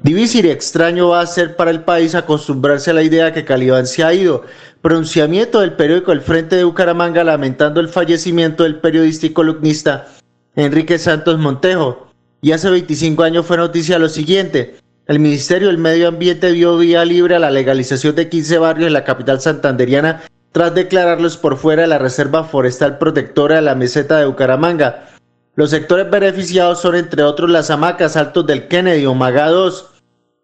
Difícil 0.00 0.46
y 0.46 0.50
extraño 0.50 1.08
va 1.08 1.20
a 1.20 1.26
ser 1.26 1.56
para 1.56 1.72
el 1.72 1.82
país 1.82 2.14
acostumbrarse 2.14 2.92
a 2.92 2.94
la 2.94 3.02
idea 3.02 3.32
que 3.32 3.44
Calibán 3.44 3.88
se 3.88 4.04
ha 4.04 4.14
ido. 4.14 4.44
Pronunciamiento 4.82 5.58
del 5.58 5.72
periódico 5.72 6.12
El 6.12 6.20
Frente 6.20 6.54
de 6.54 6.62
Bucaramanga 6.62 7.24
lamentando 7.24 7.80
el 7.80 7.88
fallecimiento 7.88 8.62
del 8.62 8.78
periodista 8.78 9.26
y 9.26 9.30
columnista 9.30 10.06
Enrique 10.54 10.96
Santos 11.00 11.36
Montejo. 11.36 12.06
Y 12.40 12.52
hace 12.52 12.70
25 12.70 13.24
años 13.24 13.46
fue 13.46 13.56
noticia 13.56 13.98
lo 13.98 14.08
siguiente. 14.08 14.76
El 15.08 15.18
Ministerio 15.18 15.68
del 15.68 15.78
Medio 15.78 16.06
Ambiente 16.06 16.52
dio 16.52 16.78
vía 16.78 17.04
libre 17.04 17.34
a 17.34 17.40
la 17.40 17.50
legalización 17.50 18.14
de 18.14 18.28
15 18.28 18.58
barrios 18.58 18.86
en 18.86 18.92
la 18.92 19.02
capital 19.02 19.40
santanderiana 19.40 20.22
tras 20.54 20.72
declararlos 20.72 21.36
por 21.36 21.56
fuera 21.56 21.82
de 21.82 21.88
la 21.88 21.98
Reserva 21.98 22.44
Forestal 22.44 22.98
Protectora 22.98 23.56
de 23.56 23.62
la 23.62 23.74
Meseta 23.74 24.20
de 24.20 24.26
Bucaramanga. 24.26 25.08
Los 25.56 25.70
sectores 25.70 26.08
beneficiados 26.08 26.80
son 26.80 26.94
entre 26.94 27.24
otros 27.24 27.50
las 27.50 27.70
hamacas 27.70 28.16
Altos 28.16 28.46
del 28.46 28.68
Kennedy, 28.68 29.04
Omaga 29.04 29.48
2, 29.48 29.90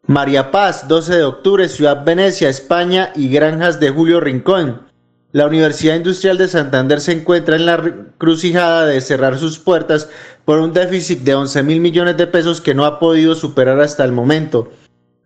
María 0.09 0.51
Paz, 0.51 0.89
12 0.89 1.15
de 1.15 1.23
octubre, 1.23 1.69
Ciudad 1.69 2.05
Venecia, 2.05 2.49
España 2.49 3.13
y 3.15 3.29
Granjas 3.29 3.79
de 3.79 3.91
Julio 3.91 4.19
Rincón. 4.19 4.83
La 5.31 5.47
Universidad 5.47 5.95
Industrial 5.95 6.37
de 6.37 6.49
Santander 6.49 7.01
se 7.01 7.13
encuentra 7.13 7.55
en 7.55 7.67
la 7.67 7.81
crucijada 8.19 8.87
de 8.87 9.01
cerrar 9.01 9.39
sus 9.39 9.61
puertas 9.61 10.09
por 10.45 10.59
un 10.59 10.73
déficit 10.73 11.21
de 11.21 11.37
11 11.37 11.63
mil 11.63 11.79
millones 11.79 12.17
de 12.17 12.27
pesos 12.27 12.61
que 12.61 12.75
no 12.75 12.85
ha 12.85 12.99
podido 12.99 13.37
superar 13.37 13.79
hasta 13.79 14.05
el 14.05 14.11
momento. 14.11 14.73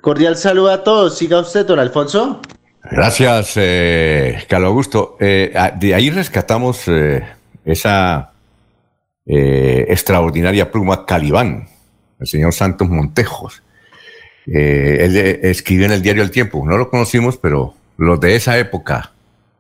Cordial 0.03 0.37
saludo 0.37 0.69
a 0.73 0.85
todos. 0.85 1.17
Siga 1.17 1.41
usted, 1.41 1.65
don 1.65 1.79
Alfonso. 1.79 2.43
Gracias, 2.91 3.55
eh, 3.57 4.45
Carlos 4.47 4.69
Augusto. 4.69 5.17
Eh, 5.19 5.53
ah, 5.57 5.71
de 5.71 5.95
ahí 5.95 6.11
rescatamos 6.11 6.83
eh, 6.87 7.23
esa 7.65 8.33
eh, 9.25 9.87
extraordinaria 9.89 10.71
pluma 10.71 11.07
Calibán, 11.07 11.67
el 12.21 12.27
señor 12.27 12.53
Santos 12.53 12.89
Montejos. 12.89 13.63
él 14.47 15.17
escribió 15.43 15.87
en 15.87 15.93
el 15.93 16.03
diario 16.03 16.23
El 16.23 16.31
Tiempo, 16.31 16.63
no 16.67 16.77
lo 16.77 16.91
conocimos, 16.91 17.39
pero 17.39 17.75
los 17.97 18.21
de 18.21 18.37
esa 18.37 18.59
época, 18.59 19.13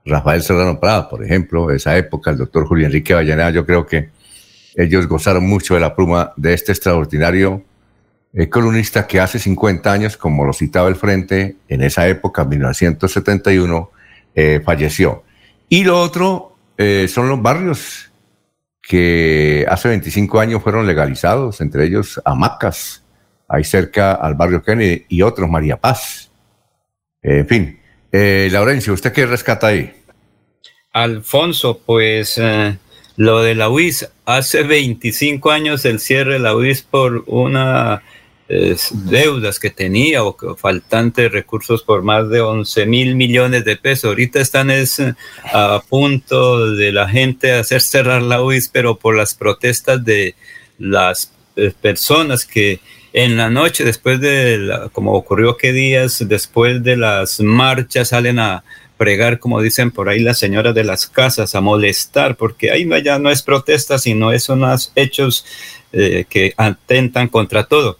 Rafael 0.04 0.42
Serrano 0.42 0.78
Prada, 0.78 1.08
por 1.08 1.24
ejemplo, 1.24 1.70
esa 1.70 1.96
época, 1.96 2.30
el 2.30 2.36
doctor 2.36 2.66
Julio 2.66 2.86
Enrique 2.86 3.14
Vallaneda, 3.14 3.50
yo 3.50 3.64
creo 3.64 3.86
que 3.86 4.10
ellos 4.76 5.06
gozaron 5.06 5.48
mucho 5.48 5.74
de 5.74 5.80
la 5.80 5.96
pluma 5.96 6.34
de 6.36 6.52
este 6.52 6.72
extraordinario 6.72 7.62
el 8.34 8.50
columnista 8.50 9.06
que 9.06 9.20
hace 9.20 9.38
50 9.38 9.92
años, 9.92 10.16
como 10.16 10.44
lo 10.44 10.52
citaba 10.52 10.88
el 10.88 10.96
Frente, 10.96 11.56
en 11.68 11.82
esa 11.82 12.08
época, 12.08 12.44
1971, 12.44 13.90
eh, 14.34 14.60
falleció. 14.64 15.22
Y 15.68 15.84
lo 15.84 16.00
otro 16.00 16.56
eh, 16.76 17.06
son 17.08 17.28
los 17.28 17.40
barrios 17.40 18.10
que 18.82 19.64
hace 19.68 19.88
25 19.88 20.40
años 20.40 20.62
fueron 20.62 20.86
legalizados, 20.86 21.60
entre 21.60 21.86
ellos 21.86 22.20
Amacas, 22.24 23.04
ahí 23.48 23.62
cerca 23.62 24.14
al 24.14 24.34
barrio 24.34 24.62
Kennedy, 24.62 25.06
y 25.08 25.22
otros, 25.22 25.48
María 25.48 25.76
Paz. 25.76 26.30
en 27.22 27.46
fin, 27.46 27.80
eh, 28.10 28.48
Laurencio, 28.50 28.92
¿usted 28.92 29.12
qué 29.12 29.26
rescata 29.26 29.68
ahí? 29.68 29.94
Alfonso, 30.92 31.80
pues 31.86 32.40
lo 33.16 33.42
de 33.42 33.54
la 33.54 33.68
UIS, 33.68 34.10
hace 34.26 34.64
25 34.64 35.50
años 35.52 35.84
el 35.84 36.00
cierre 36.00 36.34
de 36.34 36.38
la 36.40 36.54
UIS 36.54 36.82
por 36.82 37.24
una 37.26 38.02
deudas 38.48 39.58
que 39.58 39.70
tenía 39.70 40.22
o 40.22 40.36
faltantes 40.56 41.32
recursos 41.32 41.82
por 41.82 42.02
más 42.02 42.28
de 42.28 42.40
11 42.40 42.86
mil 42.86 43.14
millones 43.16 43.64
de 43.64 43.76
pesos. 43.76 44.04
Ahorita 44.04 44.40
están 44.40 44.70
es, 44.70 45.00
a 45.52 45.82
punto 45.88 46.72
de 46.72 46.92
la 46.92 47.08
gente 47.08 47.52
hacer 47.52 47.80
cerrar 47.80 48.22
la 48.22 48.42
UIS, 48.42 48.68
pero 48.68 48.98
por 48.98 49.16
las 49.16 49.34
protestas 49.34 50.04
de 50.04 50.34
las 50.78 51.32
eh, 51.56 51.72
personas 51.80 52.44
que 52.44 52.80
en 53.12 53.36
la 53.36 53.48
noche, 53.48 53.84
después 53.84 54.20
de, 54.20 54.88
como 54.92 55.12
ocurrió 55.12 55.56
que 55.56 55.72
días, 55.72 56.24
después 56.28 56.82
de 56.82 56.96
las 56.96 57.38
marchas 57.40 58.08
salen 58.08 58.40
a 58.40 58.64
pregar, 58.96 59.38
como 59.38 59.60
dicen 59.60 59.92
por 59.92 60.08
ahí 60.08 60.18
las 60.18 60.38
señoras 60.38 60.74
de 60.74 60.82
las 60.82 61.06
casas, 61.06 61.54
a 61.54 61.60
molestar, 61.60 62.36
porque 62.36 62.72
ahí 62.72 62.88
ya 63.04 63.20
no 63.20 63.30
es 63.30 63.42
protesta, 63.42 63.98
sino 63.98 64.32
es 64.32 64.48
unos 64.48 64.92
hechos 64.96 65.46
eh, 65.92 66.24
que 66.28 66.54
atentan 66.56 67.28
contra 67.28 67.64
todo. 67.64 67.98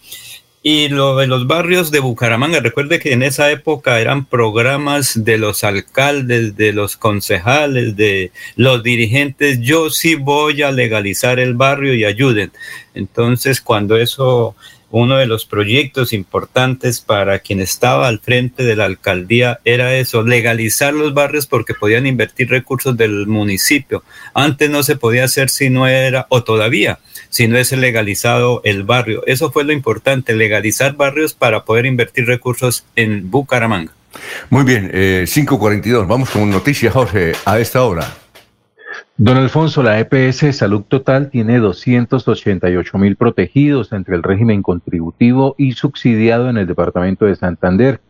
Y 0.66 0.88
lo 0.88 1.14
de 1.16 1.26
los 1.26 1.46
barrios 1.46 1.90
de 1.90 2.00
Bucaramanga, 2.00 2.58
recuerde 2.58 2.98
que 2.98 3.12
en 3.12 3.22
esa 3.22 3.50
época 3.50 4.00
eran 4.00 4.24
programas 4.24 5.22
de 5.22 5.36
los 5.36 5.62
alcaldes, 5.62 6.56
de 6.56 6.72
los 6.72 6.96
concejales, 6.96 7.96
de 7.96 8.32
los 8.56 8.82
dirigentes. 8.82 9.60
Yo 9.60 9.90
sí 9.90 10.14
voy 10.14 10.62
a 10.62 10.72
legalizar 10.72 11.38
el 11.38 11.52
barrio 11.52 11.92
y 11.92 12.06
ayuden. 12.06 12.50
Entonces, 12.94 13.60
cuando 13.60 13.98
eso, 13.98 14.56
uno 14.90 15.18
de 15.18 15.26
los 15.26 15.44
proyectos 15.44 16.14
importantes 16.14 17.02
para 17.02 17.40
quien 17.40 17.60
estaba 17.60 18.08
al 18.08 18.20
frente 18.20 18.64
de 18.64 18.74
la 18.74 18.86
alcaldía 18.86 19.60
era 19.66 19.94
eso, 19.94 20.22
legalizar 20.22 20.94
los 20.94 21.12
barrios 21.12 21.46
porque 21.46 21.74
podían 21.74 22.06
invertir 22.06 22.48
recursos 22.48 22.96
del 22.96 23.26
municipio. 23.26 24.02
Antes 24.32 24.70
no 24.70 24.82
se 24.82 24.96
podía 24.96 25.24
hacer 25.24 25.50
si 25.50 25.68
no 25.68 25.86
era, 25.86 26.24
o 26.30 26.42
todavía, 26.42 27.00
si 27.34 27.48
no 27.48 27.58
es 27.58 27.72
legalizado 27.72 28.60
el 28.62 28.84
barrio. 28.84 29.24
Eso 29.26 29.50
fue 29.50 29.64
lo 29.64 29.72
importante, 29.72 30.36
legalizar 30.36 30.94
barrios 30.94 31.34
para 31.34 31.64
poder 31.64 31.84
invertir 31.84 32.26
recursos 32.26 32.86
en 32.94 33.28
Bucaramanga. 33.28 33.90
Muy 34.50 34.62
bien, 34.62 34.88
eh, 34.94 35.24
5.42, 35.26 36.06
vamos 36.06 36.30
con 36.30 36.48
noticias, 36.48 36.92
Jorge, 36.92 37.32
a 37.44 37.58
esta 37.58 37.82
hora. 37.82 38.06
Don 39.16 39.36
Alfonso, 39.36 39.82
la 39.82 39.98
EPS 39.98 40.56
Salud 40.56 40.82
Total 40.86 41.28
tiene 41.28 41.58
288 41.58 42.98
mil 42.98 43.16
protegidos 43.16 43.92
entre 43.92 44.14
el 44.14 44.22
régimen 44.22 44.62
contributivo 44.62 45.56
y 45.58 45.72
subsidiado 45.72 46.48
en 46.48 46.56
el 46.56 46.68
departamento 46.68 47.24
de 47.24 47.34
Santander. 47.34 48.00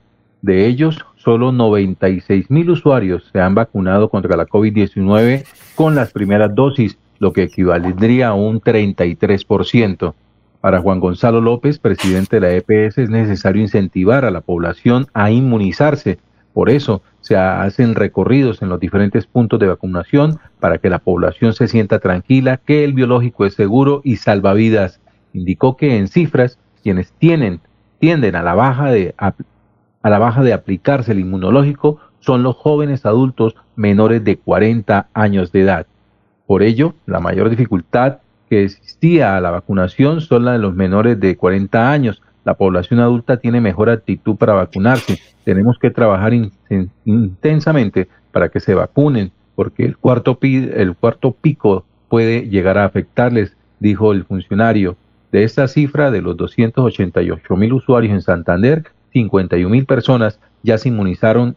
De 0.42 0.66
ellos, 0.66 1.02
solo 1.16 1.50
96 1.50 2.50
mil 2.50 2.68
usuarios 2.68 3.30
se 3.32 3.40
han 3.40 3.54
vacunado 3.54 4.10
contra 4.10 4.36
la 4.36 4.44
COVID-19 4.44 5.46
con 5.74 5.94
las 5.94 6.12
primeras 6.12 6.54
dosis, 6.54 6.98
lo 7.24 7.32
que 7.32 7.44
equivaldría 7.44 8.28
a 8.28 8.34
un 8.34 8.60
33%. 8.60 10.12
Para 10.60 10.82
Juan 10.82 11.00
Gonzalo 11.00 11.40
López, 11.40 11.78
presidente 11.78 12.38
de 12.38 12.40
la 12.40 12.52
EPS, 12.52 12.98
es 12.98 13.08
necesario 13.08 13.62
incentivar 13.62 14.26
a 14.26 14.30
la 14.30 14.42
población 14.42 15.06
a 15.14 15.30
inmunizarse. 15.30 16.18
Por 16.52 16.68
eso 16.68 17.00
se 17.22 17.38
hacen 17.38 17.94
recorridos 17.94 18.60
en 18.60 18.68
los 18.68 18.78
diferentes 18.78 19.24
puntos 19.26 19.58
de 19.58 19.68
vacunación 19.68 20.38
para 20.60 20.76
que 20.76 20.90
la 20.90 20.98
población 20.98 21.54
se 21.54 21.66
sienta 21.66 21.98
tranquila 21.98 22.58
que 22.58 22.84
el 22.84 22.92
biológico 22.92 23.46
es 23.46 23.54
seguro 23.54 24.02
y 24.04 24.16
salva 24.16 24.52
vidas. 24.52 25.00
Indicó 25.32 25.78
que 25.78 25.96
en 25.96 26.08
cifras 26.08 26.58
quienes 26.82 27.10
tienen 27.12 27.60
tienden 28.00 28.36
a 28.36 28.42
la 28.42 28.54
baja 28.54 28.90
de 28.90 29.14
a 29.16 30.10
la 30.10 30.18
baja 30.18 30.42
de 30.42 30.52
aplicarse 30.52 31.12
el 31.12 31.20
inmunológico 31.20 32.00
son 32.20 32.42
los 32.42 32.56
jóvenes 32.56 33.06
adultos 33.06 33.54
menores 33.76 34.22
de 34.24 34.36
40 34.36 35.08
años 35.14 35.52
de 35.52 35.62
edad. 35.62 35.86
Por 36.46 36.62
ello, 36.62 36.94
la 37.06 37.20
mayor 37.20 37.50
dificultad 37.50 38.18
que 38.48 38.64
existía 38.64 39.36
a 39.36 39.40
la 39.40 39.50
vacunación 39.50 40.20
son 40.20 40.44
la 40.44 40.52
de 40.52 40.58
los 40.58 40.74
menores 40.74 41.18
de 41.18 41.36
40 41.36 41.90
años. 41.90 42.22
La 42.44 42.54
población 42.54 43.00
adulta 43.00 43.38
tiene 43.38 43.60
mejor 43.60 43.88
actitud 43.88 44.36
para 44.36 44.52
vacunarse. 44.52 45.18
Tenemos 45.44 45.78
que 45.78 45.90
trabajar 45.90 46.32
intensamente 47.04 48.08
para 48.32 48.48
que 48.50 48.60
se 48.60 48.74
vacunen 48.74 49.32
porque 49.54 49.84
el 49.84 49.96
cuarto, 49.96 50.38
el 50.42 50.94
cuarto 50.96 51.32
pico 51.32 51.84
puede 52.08 52.48
llegar 52.48 52.78
a 52.78 52.84
afectarles, 52.84 53.56
dijo 53.80 54.12
el 54.12 54.24
funcionario. 54.24 54.96
De 55.32 55.44
esta 55.44 55.66
cifra, 55.68 56.10
de 56.10 56.22
los 56.22 56.36
288 56.36 57.56
mil 57.56 57.72
usuarios 57.72 58.12
en 58.12 58.22
Santander, 58.22 58.84
51 59.12 59.68
mil 59.68 59.86
personas 59.86 60.38
ya 60.62 60.78
se 60.78 60.88
inmunizaron 60.88 61.56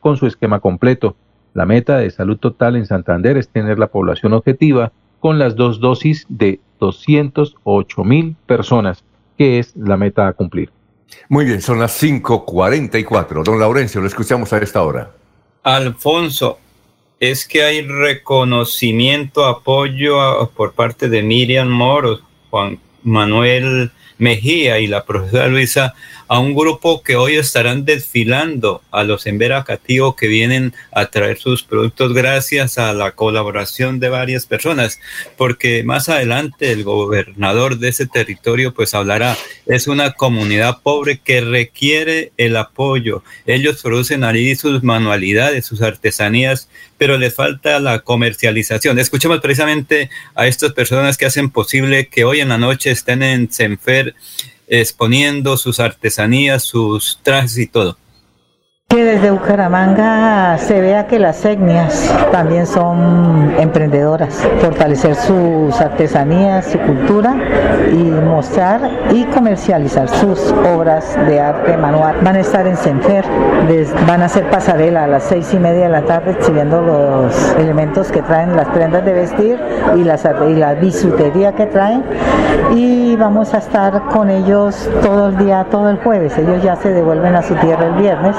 con 0.00 0.16
su 0.16 0.26
esquema 0.26 0.60
completo. 0.60 1.16
La 1.54 1.66
meta 1.66 1.98
de 1.98 2.10
salud 2.10 2.38
total 2.38 2.76
en 2.76 2.86
Santander 2.86 3.36
es 3.36 3.48
tener 3.48 3.78
la 3.78 3.88
población 3.88 4.32
objetiva 4.32 4.92
con 5.20 5.38
las 5.38 5.54
dos 5.54 5.80
dosis 5.80 6.26
de 6.28 6.60
208 6.80 8.04
mil 8.04 8.36
personas, 8.46 9.04
que 9.38 9.58
es 9.58 9.76
la 9.76 9.96
meta 9.96 10.26
a 10.26 10.32
cumplir. 10.32 10.70
Muy 11.28 11.44
bien, 11.44 11.60
son 11.60 11.78
las 11.78 12.02
5.44. 12.02 13.44
Don 13.44 13.58
Laurencio, 13.58 14.00
lo 14.00 14.06
escuchamos 14.06 14.52
a 14.52 14.58
esta 14.58 14.82
hora. 14.82 15.10
Alfonso, 15.62 16.58
es 17.20 17.46
que 17.46 17.62
hay 17.62 17.82
reconocimiento, 17.82 19.44
apoyo 19.44 20.50
por 20.56 20.72
parte 20.72 21.08
de 21.08 21.22
Miriam 21.22 21.68
Moro, 21.68 22.18
Juan 22.50 22.80
Manuel 23.02 23.90
Mejía 24.18 24.78
y 24.78 24.86
la 24.86 25.04
profesora 25.04 25.48
Luisa 25.48 25.94
a 26.28 26.38
un 26.38 26.54
grupo 26.54 27.02
que 27.02 27.16
hoy 27.16 27.36
estarán 27.36 27.84
desfilando 27.84 28.80
a 28.90 29.04
los 29.04 29.26
Emberacativos 29.26 30.16
que 30.16 30.28
vienen 30.28 30.72
a 30.90 31.06
traer 31.06 31.38
sus 31.38 31.62
productos 31.62 32.14
gracias 32.14 32.78
a 32.78 32.94
la 32.94 33.10
colaboración 33.10 34.00
de 34.00 34.08
varias 34.08 34.46
personas, 34.46 34.98
porque 35.36 35.82
más 35.84 36.08
adelante 36.08 36.72
el 36.72 36.84
gobernador 36.84 37.78
de 37.78 37.88
ese 37.88 38.06
territorio 38.06 38.72
pues 38.72 38.94
hablará, 38.94 39.36
es 39.66 39.88
una 39.88 40.12
comunidad 40.12 40.80
pobre 40.82 41.18
que 41.18 41.42
requiere 41.42 42.32
el 42.38 42.56
apoyo. 42.56 43.22
Ellos 43.44 43.82
producen 43.82 44.24
ahí 44.24 44.54
sus 44.56 44.82
manualidades, 44.82 45.66
sus 45.66 45.82
artesanías, 45.82 46.68
pero 46.96 47.18
les 47.18 47.34
falta 47.34 47.80
la 47.80 47.98
comercialización. 47.98 48.98
Escuchemos 48.98 49.40
precisamente 49.40 50.08
a 50.34 50.46
estas 50.46 50.72
personas 50.72 51.18
que 51.18 51.26
hacen 51.26 51.50
posible 51.50 52.06
que 52.06 52.24
hoy 52.24 52.40
en 52.40 52.48
la 52.48 52.58
noche 52.58 52.91
estén 52.92 53.22
en 53.22 53.50
Senfer 53.50 54.14
exponiendo 54.68 55.56
sus 55.56 55.80
artesanías, 55.80 56.62
sus 56.62 57.18
trajes 57.22 57.58
y 57.58 57.66
todo 57.66 57.96
que 58.92 59.04
desde 59.04 59.30
Bucaramanga 59.30 60.58
se 60.58 60.78
vea 60.82 61.06
que 61.06 61.18
las 61.18 61.42
etnias 61.46 62.14
también 62.30 62.66
son 62.66 63.54
emprendedoras, 63.58 64.46
fortalecer 64.60 65.14
sus 65.14 65.80
artesanías, 65.80 66.66
su 66.66 66.78
cultura 66.78 67.34
y 67.90 67.96
mostrar 67.96 68.82
y 69.10 69.24
comercializar 69.24 70.10
sus 70.10 70.52
obras 70.76 71.16
de 71.26 71.40
arte 71.40 71.74
manual. 71.78 72.16
Van 72.22 72.36
a 72.36 72.40
estar 72.40 72.66
en 72.66 72.76
Senfer, 72.76 73.24
van 74.06 74.20
a 74.20 74.26
hacer 74.26 74.50
pasarela 74.50 75.04
a 75.04 75.06
las 75.06 75.22
seis 75.22 75.54
y 75.54 75.58
media 75.58 75.84
de 75.84 75.88
la 75.88 76.02
tarde 76.02 76.32
exhibiendo 76.32 76.82
los 76.82 77.54
elementos 77.54 78.12
que 78.12 78.20
traen, 78.20 78.54
las 78.54 78.68
prendas 78.68 79.06
de 79.06 79.14
vestir 79.14 79.58
y, 79.96 80.04
las, 80.04 80.28
y 80.50 80.54
la 80.54 80.74
bisutería 80.74 81.52
que 81.52 81.64
traen 81.64 82.04
y 82.74 83.16
vamos 83.16 83.54
a 83.54 83.58
estar 83.58 84.02
con 84.08 84.28
ellos 84.28 84.90
todo 85.02 85.28
el 85.28 85.38
día, 85.38 85.66
todo 85.70 85.88
el 85.88 85.96
jueves. 85.96 86.36
Ellos 86.36 86.62
ya 86.62 86.76
se 86.76 86.90
devuelven 86.90 87.34
a 87.34 87.42
su 87.42 87.54
tierra 87.54 87.86
el 87.86 87.94
viernes 87.94 88.36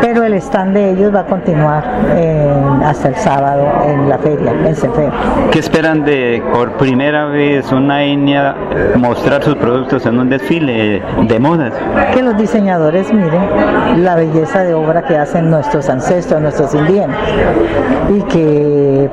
pero 0.00 0.24
el 0.24 0.34
stand 0.34 0.74
de 0.74 0.90
ellos 0.90 1.14
va 1.14 1.20
a 1.20 1.26
continuar 1.26 1.84
eh, 2.16 2.52
hasta 2.84 3.08
el 3.08 3.14
sábado 3.16 3.66
en 3.86 4.08
la 4.08 4.18
feria, 4.18 4.52
en 4.52 4.74
Cefer. 4.74 5.10
¿Qué 5.50 5.58
esperan 5.58 6.04
de 6.04 6.42
por 6.52 6.72
primera 6.72 7.26
vez 7.26 7.70
una 7.72 8.04
etnia 8.04 8.54
mostrar 8.96 9.42
sus 9.42 9.56
productos 9.56 10.06
en 10.06 10.18
un 10.18 10.28
desfile 10.28 11.02
de 11.22 11.38
modas? 11.38 11.72
Que 12.14 12.22
los 12.22 12.36
diseñadores 12.36 13.12
miren 13.12 14.04
la 14.04 14.14
belleza 14.16 14.64
de 14.64 14.74
obra 14.74 15.02
que 15.02 15.16
hacen 15.16 15.50
nuestros 15.50 15.88
ancestros, 15.88 16.40
nuestros 16.40 16.74
indígenas, 16.74 17.16
y 18.08 18.22
que 18.22 19.10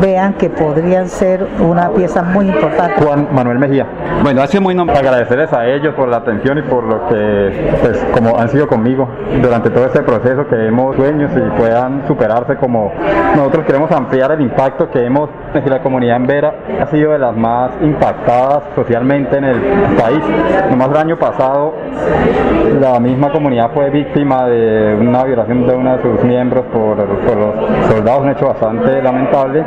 vean 0.00 0.34
que 0.34 0.50
podrían 0.50 1.08
ser 1.08 1.46
una 1.60 1.90
pieza 1.90 2.22
muy 2.22 2.48
importante. 2.48 3.04
Juan 3.04 3.28
Manuel 3.32 3.58
Mejía. 3.58 3.86
Bueno, 4.22 4.42
hace 4.42 4.60
muy 4.60 4.74
agradecerles 4.78 5.52
a 5.52 5.66
ellos 5.66 5.94
por 5.94 6.08
la 6.08 6.18
atención 6.18 6.58
y 6.58 6.62
por 6.62 6.84
lo 6.84 7.08
que, 7.08 7.76
pues, 7.82 8.04
como 8.12 8.38
han 8.38 8.48
sido 8.48 8.66
conmigo 8.66 9.08
durante 9.42 9.70
todo 9.70 9.86
este 9.86 10.00
proceso 10.00 10.19
proceso, 10.20 10.46
que 10.48 10.66
hemos 10.66 10.96
sueños 10.96 11.30
y 11.34 11.58
puedan 11.58 12.06
superarse 12.06 12.56
como 12.56 12.92
nosotros 13.36 13.64
queremos 13.66 13.90
ampliar 13.90 14.32
el 14.32 14.40
impacto 14.40 14.90
que 14.90 15.04
hemos, 15.04 15.30
si 15.52 15.68
la 15.68 15.82
comunidad 15.82 16.16
en 16.16 16.26
Vera 16.26 16.54
ha 16.80 16.86
sido 16.86 17.12
de 17.12 17.18
las 17.18 17.36
más 17.36 17.72
impactadas 17.82 18.64
socialmente 18.74 19.36
en 19.36 19.44
el 19.44 19.60
país. 19.96 20.20
Nomás 20.70 20.90
el 20.90 20.96
año 20.96 21.18
pasado 21.18 21.74
la 22.80 23.00
misma 23.00 23.30
comunidad 23.32 23.70
fue 23.72 23.90
víctima 23.90 24.46
de 24.46 24.94
una 24.94 25.24
violación 25.24 25.66
de 25.66 25.74
uno 25.74 25.96
de 25.96 26.02
sus 26.02 26.24
miembros 26.24 26.64
por, 26.66 26.96
los 26.96 27.90
soldados, 27.90 28.22
un 28.22 28.30
hecho 28.30 28.46
bastante 28.46 29.02
lamentable, 29.02 29.64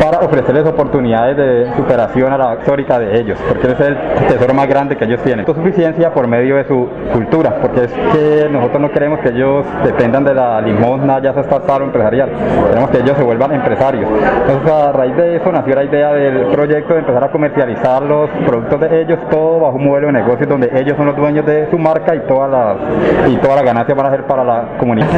para 0.00 0.20
ofrecerles 0.20 0.66
oportunidades 0.66 1.36
de 1.36 1.74
superación 1.76 2.32
a 2.32 2.38
la 2.38 2.54
histórica 2.56 2.98
de 2.98 3.18
ellos, 3.18 3.38
porque 3.48 3.72
es 3.72 3.80
el 3.80 3.96
tesoro 4.28 4.54
más 4.54 4.68
grande 4.68 4.96
que 4.96 5.04
ellos 5.04 5.20
tienen. 5.22 5.46
suficiencia 5.46 6.12
por 6.12 6.26
medio 6.26 6.56
de 6.56 6.64
su 6.64 6.88
cultura, 7.12 7.58
porque 7.60 7.84
es 7.84 7.92
que 7.92 8.48
nosotros 8.50 8.80
no 8.80 8.90
queremos 8.90 9.20
que 9.20 9.30
ellos 9.30 9.64
dependan 9.86 10.24
de 10.24 10.34
la 10.34 10.60
limosna, 10.60 11.20
ya 11.22 11.32
sea 11.32 11.42
estatal 11.42 11.82
o 11.82 11.84
empresarial. 11.84 12.30
Queremos 12.68 12.90
que 12.90 12.98
ellos 12.98 13.16
se 13.16 13.22
vuelvan 13.22 13.52
empresarios. 13.52 14.10
Entonces, 14.40 14.70
a 14.70 14.92
raíz 14.92 15.16
de 15.16 15.36
eso 15.36 15.52
nació 15.52 15.74
la 15.74 15.84
idea 15.84 16.12
del 16.12 16.46
proyecto 16.46 16.94
de 16.94 17.00
empezar 17.00 17.24
a 17.24 17.30
comercializar 17.30 18.02
los 18.02 18.30
productos 18.46 18.80
de 18.80 19.02
ellos, 19.02 19.18
todo 19.30 19.60
bajo 19.60 19.76
un 19.76 19.86
modelo 19.86 20.08
de 20.08 20.12
negocio 20.14 20.46
donde 20.46 20.70
ellos 20.74 20.96
son 20.96 21.06
los 21.06 21.16
dueños 21.16 21.46
de 21.46 21.70
su 21.70 21.78
marca 21.78 22.14
y 22.14 22.20
todas 22.20 22.50
las 22.50 23.30
y 23.30 23.36
toda 23.36 23.56
la 23.56 23.62
ganancia 23.62 23.94
van 23.94 24.06
a 24.06 24.10
ser 24.10 24.26
para 24.26 24.44
la 24.44 24.68
comunidad. 24.78 25.08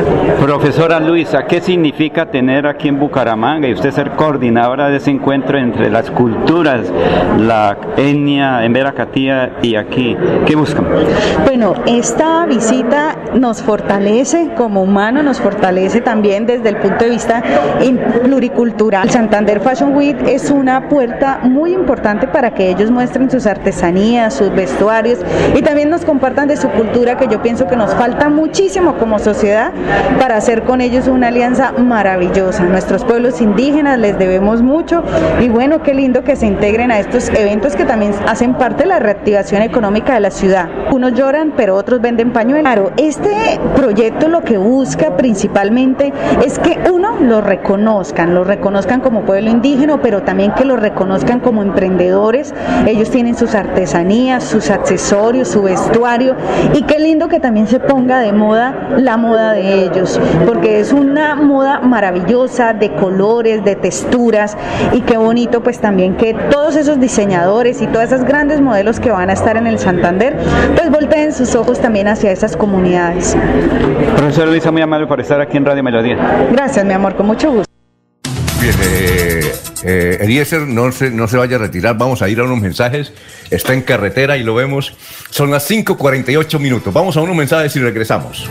Profesora 0.40 1.00
Luisa, 1.00 1.44
¿qué 1.44 1.60
significa 1.60 2.26
tener 2.26 2.66
aquí 2.66 2.88
en 2.88 2.98
Bucaramanga 2.98 3.68
y 3.68 3.72
usted 3.72 3.90
ser 3.90 4.10
coordinadora 4.10 4.88
de 4.88 4.96
ese 4.96 5.10
encuentro 5.10 5.58
entre 5.58 5.90
las 5.90 6.10
culturas, 6.10 6.92
la 7.38 7.76
etnia 7.96 8.64
en 8.64 8.72
Veracatía 8.72 9.52
y 9.62 9.76
aquí? 9.76 10.16
¿Qué 10.46 10.56
buscan? 10.56 10.86
Bueno, 11.44 11.74
esta 11.86 12.46
visita 12.46 13.16
nos 13.34 13.62
fortalece 13.62 14.50
como 14.58 14.82
humano, 14.82 15.22
nos 15.22 15.40
fortalece 15.40 16.00
también 16.00 16.44
desde 16.44 16.68
el 16.68 16.76
punto 16.78 17.04
de 17.04 17.10
vista 17.10 17.42
pluricultural. 18.24 19.08
Santander 19.08 19.60
Fashion 19.60 19.96
Week 19.96 20.16
es 20.26 20.50
una 20.50 20.88
puerta 20.88 21.38
muy 21.44 21.72
importante 21.72 22.26
para 22.26 22.50
que 22.50 22.68
ellos 22.68 22.90
muestren 22.90 23.30
sus 23.30 23.46
artesanías, 23.46 24.34
sus 24.34 24.52
vestuarios 24.52 25.20
y 25.54 25.62
también 25.62 25.88
nos 25.90 26.04
compartan 26.04 26.48
de 26.48 26.56
su 26.56 26.68
cultura 26.70 27.16
que 27.16 27.28
yo 27.28 27.40
pienso 27.40 27.68
que 27.68 27.76
nos 27.76 27.94
falta 27.94 28.28
muchísimo 28.28 28.96
como 28.98 29.20
sociedad 29.20 29.70
para 30.18 30.36
hacer 30.36 30.64
con 30.64 30.80
ellos 30.80 31.06
una 31.06 31.28
alianza 31.28 31.72
maravillosa. 31.78 32.64
Nuestros 32.64 33.04
pueblos 33.04 33.40
indígenas 33.40 33.98
les 33.98 34.18
debemos 34.18 34.60
mucho 34.60 35.04
y 35.40 35.48
bueno, 35.48 35.82
qué 35.82 35.94
lindo 35.94 36.24
que 36.24 36.34
se 36.34 36.46
integren 36.46 36.90
a 36.90 36.98
estos 36.98 37.28
eventos 37.28 37.76
que 37.76 37.84
también 37.84 38.12
hacen 38.26 38.54
parte 38.54 38.82
de 38.82 38.88
la 38.88 38.98
reactivación 38.98 39.62
económica 39.62 40.14
de 40.14 40.20
la 40.20 40.30
ciudad. 40.32 40.68
Unos 40.90 41.14
lloran, 41.14 41.52
pero 41.56 41.76
otros 41.76 42.00
venden 42.00 42.32
pañuelos. 42.32 42.64
Claro, 42.64 42.90
este 42.96 43.60
proyecto 43.76 44.28
lo 44.28 44.37
que 44.42 44.58
busca 44.58 45.16
principalmente 45.16 46.12
es 46.44 46.58
que 46.58 46.78
uno 46.92 47.16
lo 47.20 47.40
reconozcan, 47.40 48.34
lo 48.34 48.44
reconozcan 48.44 49.00
como 49.00 49.22
pueblo 49.22 49.50
indígena, 49.50 50.00
pero 50.00 50.22
también 50.22 50.52
que 50.52 50.64
lo 50.64 50.76
reconozcan 50.76 51.40
como 51.40 51.62
emprendedores. 51.62 52.54
Ellos 52.86 53.10
tienen 53.10 53.36
sus 53.36 53.54
artesanías, 53.54 54.44
sus 54.44 54.70
accesorios, 54.70 55.48
su 55.48 55.62
vestuario 55.62 56.36
y 56.74 56.82
qué 56.82 56.98
lindo 56.98 57.28
que 57.28 57.40
también 57.40 57.66
se 57.66 57.80
ponga 57.80 58.20
de 58.20 58.32
moda 58.32 58.74
la 58.96 59.16
moda 59.16 59.52
de 59.52 59.84
ellos, 59.84 60.20
porque 60.46 60.80
es 60.80 60.92
una 60.92 61.34
moda 61.34 61.80
maravillosa 61.80 62.72
de 62.72 62.94
colores, 62.94 63.64
de 63.64 63.76
texturas 63.76 64.56
y 64.92 65.00
qué 65.02 65.16
bonito 65.16 65.62
pues 65.62 65.78
también 65.78 66.16
que 66.16 66.34
todos 66.34 66.76
esos 66.76 67.00
diseñadores 67.00 67.82
y 67.82 67.86
todas 67.86 68.12
esas 68.12 68.24
grandes 68.24 68.60
modelos 68.60 69.00
que 69.00 69.10
van 69.10 69.30
a 69.30 69.32
estar 69.32 69.56
en 69.56 69.66
el 69.66 69.78
Santander 69.78 70.36
pues 70.76 70.90
volteen 70.90 71.32
sus 71.32 71.54
ojos 71.54 71.80
también 71.80 72.08
hacia 72.08 72.30
esas 72.30 72.56
comunidades. 72.56 73.36
Profesor 74.28 74.48
Luisa, 74.50 74.70
muy 74.70 74.82
amable 74.82 75.06
por 75.06 75.22
estar 75.22 75.40
aquí 75.40 75.56
en 75.56 75.64
Radio 75.64 75.82
Melodía. 75.82 76.48
Gracias, 76.52 76.84
mi 76.84 76.92
amor, 76.92 77.16
con 77.16 77.26
mucho 77.26 77.50
gusto. 77.50 77.64
Bien, 78.60 78.74
eh, 78.82 79.52
eh, 79.84 80.18
Eliezer, 80.20 80.66
no 80.68 80.92
se, 80.92 81.10
no 81.10 81.26
se 81.28 81.38
vaya 81.38 81.56
a 81.56 81.60
retirar, 81.60 81.96
vamos 81.96 82.20
a 82.20 82.28
ir 82.28 82.38
a 82.38 82.44
unos 82.44 82.60
mensajes. 82.60 83.14
Está 83.50 83.72
en 83.72 83.80
carretera 83.80 84.36
y 84.36 84.42
lo 84.42 84.54
vemos. 84.54 84.94
Son 85.30 85.50
las 85.50 85.66
5:48 85.66 86.58
minutos. 86.58 86.92
Vamos 86.92 87.16
a 87.16 87.22
unos 87.22 87.36
mensajes 87.36 87.74
y 87.76 87.80
regresamos. 87.80 88.50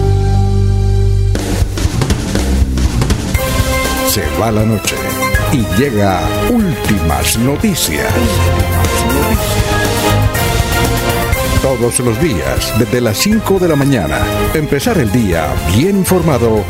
Se 4.11 4.27
va 4.37 4.51
la 4.51 4.65
noche 4.65 4.97
y 5.53 5.65
llega 5.79 6.19
últimas 6.49 7.37
noticias. 7.37 8.11
Todos 11.61 11.97
los 12.01 12.21
días, 12.21 12.77
desde 12.77 12.99
las 12.99 13.15
5 13.19 13.57
de 13.59 13.69
la 13.69 13.77
mañana, 13.77 14.19
empezar 14.53 14.97
el 14.97 15.09
día 15.13 15.47
bien 15.73 15.99
informado 15.99 16.65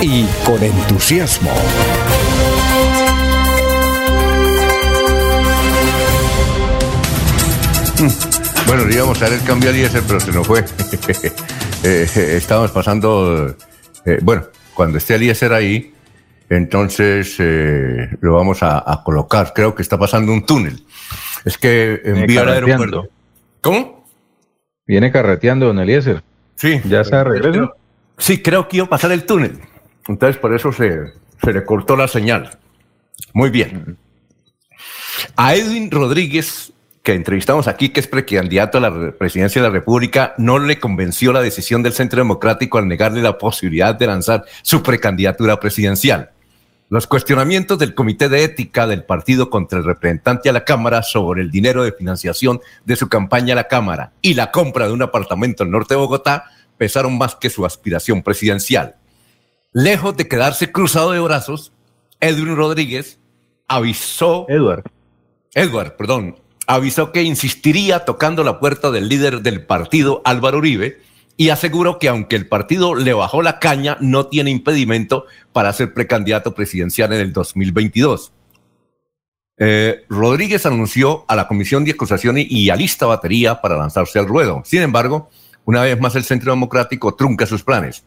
y 0.00 0.26
con 0.44 0.62
entusiasmo. 0.62 1.50
Bueno, 8.68 8.84
le 8.84 8.94
íbamos 8.94 9.20
a 9.22 9.24
dar 9.24 9.32
el 9.32 9.42
cambio 9.42 9.70
al 9.70 9.76
IESER, 9.76 10.04
pero 10.06 10.20
se 10.20 10.30
nos 10.30 10.46
fue. 10.46 10.64
Eh, 11.82 12.08
eh, 12.16 12.36
estábamos 12.36 12.72
pasando, 12.72 13.54
eh, 14.04 14.18
bueno, 14.22 14.44
cuando 14.74 14.98
esté 14.98 15.14
el 15.16 15.24
IESER 15.24 15.52
ahí, 15.52 15.95
entonces 16.48 17.36
eh, 17.38 18.08
lo 18.20 18.34
vamos 18.34 18.62
a, 18.62 18.78
a, 18.78 19.02
colocar. 19.02 19.52
Creo 19.54 19.74
que 19.74 19.82
está 19.82 19.98
pasando 19.98 20.32
un 20.32 20.46
túnel. 20.46 20.84
Es 21.44 21.58
que 21.58 22.00
envía 22.04 22.42
al 22.42 22.48
aeropuerto. 22.48 23.08
¿Cómo? 23.60 24.04
Viene 24.86 25.10
carreteando, 25.10 25.66
don 25.66 25.78
Eliezer. 25.78 26.22
Sí. 26.54 26.80
¿Ya 26.84 27.04
se 27.04 27.24
regreso? 27.24 27.74
Sí, 28.18 28.42
creo 28.42 28.68
que 28.68 28.78
iba 28.78 28.86
a 28.86 28.88
pasar 28.88 29.12
el 29.12 29.24
túnel. 29.24 29.60
Entonces 30.08 30.36
por 30.38 30.54
eso 30.54 30.72
se, 30.72 31.12
se 31.42 31.52
le 31.52 31.64
cortó 31.64 31.96
la 31.96 32.08
señal. 32.08 32.58
Muy 33.32 33.50
bien. 33.50 33.98
A 35.36 35.54
Edwin 35.54 35.90
Rodríguez, 35.90 36.72
que 37.02 37.14
entrevistamos 37.14 37.68
aquí, 37.68 37.90
que 37.90 38.00
es 38.00 38.06
precandidato 38.06 38.78
a 38.78 38.80
la 38.80 39.12
presidencia 39.12 39.60
de 39.60 39.68
la 39.68 39.72
República, 39.72 40.34
no 40.38 40.58
le 40.58 40.78
convenció 40.78 41.32
la 41.32 41.40
decisión 41.40 41.82
del 41.82 41.92
Centro 41.92 42.18
Democrático 42.18 42.78
al 42.78 42.88
negarle 42.88 43.22
la 43.22 43.38
posibilidad 43.38 43.94
de 43.94 44.06
lanzar 44.06 44.44
su 44.62 44.82
precandidatura 44.82 45.58
presidencial. 45.60 46.30
Los 46.88 47.08
cuestionamientos 47.08 47.80
del 47.80 47.96
Comité 47.96 48.28
de 48.28 48.44
Ética 48.44 48.86
del 48.86 49.02
partido 49.02 49.50
contra 49.50 49.80
el 49.80 49.84
representante 49.84 50.48
a 50.48 50.52
la 50.52 50.64
Cámara 50.64 51.02
sobre 51.02 51.42
el 51.42 51.50
dinero 51.50 51.82
de 51.82 51.90
financiación 51.90 52.60
de 52.84 52.94
su 52.94 53.08
campaña 53.08 53.54
a 53.54 53.56
la 53.56 53.66
Cámara 53.66 54.12
y 54.22 54.34
la 54.34 54.52
compra 54.52 54.86
de 54.86 54.92
un 54.92 55.02
apartamento 55.02 55.64
en 55.64 55.68
el 55.68 55.72
norte 55.72 55.94
de 55.94 56.00
Bogotá 56.00 56.44
pesaron 56.78 57.18
más 57.18 57.34
que 57.34 57.50
su 57.50 57.66
aspiración 57.66 58.22
presidencial. 58.22 58.94
Lejos 59.72 60.16
de 60.16 60.28
quedarse 60.28 60.70
cruzado 60.70 61.10
de 61.10 61.18
brazos, 61.18 61.72
Edwin 62.20 62.54
Rodríguez 62.54 63.18
avisó. 63.66 64.46
Edward. 64.48 64.84
Edward, 65.54 65.96
perdón. 65.96 66.36
Avisó 66.68 67.10
que 67.10 67.24
insistiría 67.24 68.04
tocando 68.04 68.44
la 68.44 68.60
puerta 68.60 68.92
del 68.92 69.08
líder 69.08 69.40
del 69.40 69.66
partido, 69.66 70.22
Álvaro 70.24 70.58
Uribe, 70.58 71.00
y 71.36 71.50
aseguró 71.50 71.98
que 71.98 72.08
aunque 72.08 72.36
el 72.36 72.48
partido 72.48 72.94
le 72.94 73.12
bajó 73.12 73.42
la 73.42 73.58
caña, 73.58 73.96
no 74.00 74.26
tiene 74.26 74.50
impedimento 74.50 75.26
para 75.52 75.72
ser 75.72 75.92
precandidato 75.92 76.54
presidencial 76.54 77.12
en 77.12 77.20
el 77.20 77.32
2022. 77.32 78.32
Eh, 79.58 80.04
Rodríguez 80.08 80.66
anunció 80.66 81.24
a 81.28 81.36
la 81.36 81.48
Comisión 81.48 81.84
de 81.84 81.92
Acusaciones 81.92 82.46
y 82.48 82.70
alista 82.70 83.06
batería 83.06 83.60
para 83.60 83.76
lanzarse 83.76 84.18
al 84.18 84.26
ruedo. 84.26 84.62
Sin 84.64 84.82
embargo, 84.82 85.30
una 85.64 85.82
vez 85.82 85.98
más 86.00 86.14
el 86.14 86.24
Centro 86.24 86.52
Democrático 86.52 87.14
trunca 87.14 87.46
sus 87.46 87.62
planes. 87.62 88.04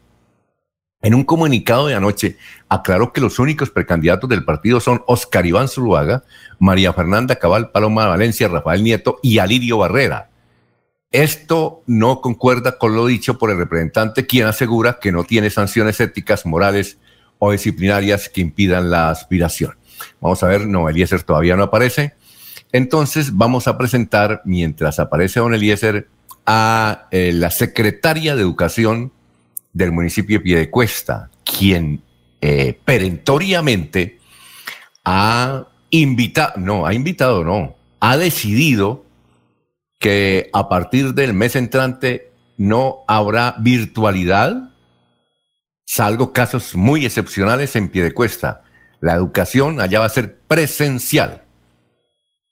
En 1.02 1.16
un 1.16 1.24
comunicado 1.24 1.88
de 1.88 1.96
anoche 1.96 2.38
aclaró 2.68 3.14
que 3.14 3.22
los 3.22 3.40
únicos 3.40 3.70
precandidatos 3.70 4.30
del 4.30 4.44
partido 4.44 4.80
son 4.82 5.02
Oscar 5.08 5.46
Iván 5.46 5.70
Zuluaga, 5.70 6.24
María 6.60 6.94
Fernanda 6.94 7.38
Cabal, 7.38 7.72
Paloma 7.72 8.08
Valencia, 8.08 8.50
Rafael 8.50 8.84
Nieto 8.84 9.20
y 9.24 9.40
Alirio 9.40 9.78
Barrera. 9.78 10.30
Esto 11.12 11.82
no 11.88 12.22
concuerda 12.22 12.78
con 12.78 12.95
lo 12.95 13.07
dicho 13.07 13.38
por 13.39 13.49
el 13.49 13.57
representante, 13.57 14.28
quien 14.28 14.45
asegura 14.45 14.99
que 15.01 15.12
no 15.12 15.24
tiene 15.24 15.49
sanciones 15.49 15.99
éticas, 15.99 16.45
morales 16.45 16.99
o 17.39 17.51
disciplinarias 17.51 18.30
que 18.30 18.41
impidan 18.41 18.91
la 18.91 19.10
aspiración. 19.10 19.76
Vamos 20.22 20.43
a 20.43 20.47
ver, 20.47 20.68
no, 20.68 20.88
Eliezer 20.88 21.24
todavía 21.24 21.55
no 21.55 21.64
aparece. 21.64 22.14
Entonces 22.72 23.36
vamos 23.36 23.68
a 23.68 23.78
presentar, 23.78 24.41
mientras 24.45 24.99
aparece 24.99 25.39
don 25.39 25.53
Eliezer, 25.55 26.07
a 26.45 27.07
eh, 27.10 27.32
la 27.34 27.49
secretaria 27.49 28.36
de 28.36 28.41
Educación 28.43 29.12
del 29.74 29.91
municipio 29.91 30.38
de 30.38 30.43
Piedecuesta, 30.43 31.30
quien 31.43 32.03
eh, 32.41 32.78
perentoriamente 32.86 34.20
ha 35.05 35.68
invitado, 35.89 36.53
no, 36.57 36.86
ha 36.86 36.93
invitado, 36.93 37.43
no, 37.43 37.76
ha 37.99 38.18
decidido 38.18 39.05
que 40.00 40.50
a 40.54 40.70
partir 40.70 41.14
del 41.14 41.34
mes 41.34 41.56
entrante 41.56 42.32
no 42.58 43.04
habrá 43.08 43.56
virtualidad, 43.60 44.72
salvo 45.86 46.34
casos 46.34 46.76
muy 46.76 47.06
excepcionales 47.06 47.76
en 47.76 47.89
Piedecuesta. 47.89 48.64
La 49.02 49.14
educación 49.14 49.80
allá 49.82 50.00
va 50.00 50.06
a 50.06 50.10
ser 50.10 50.39
presencial. 50.39 51.43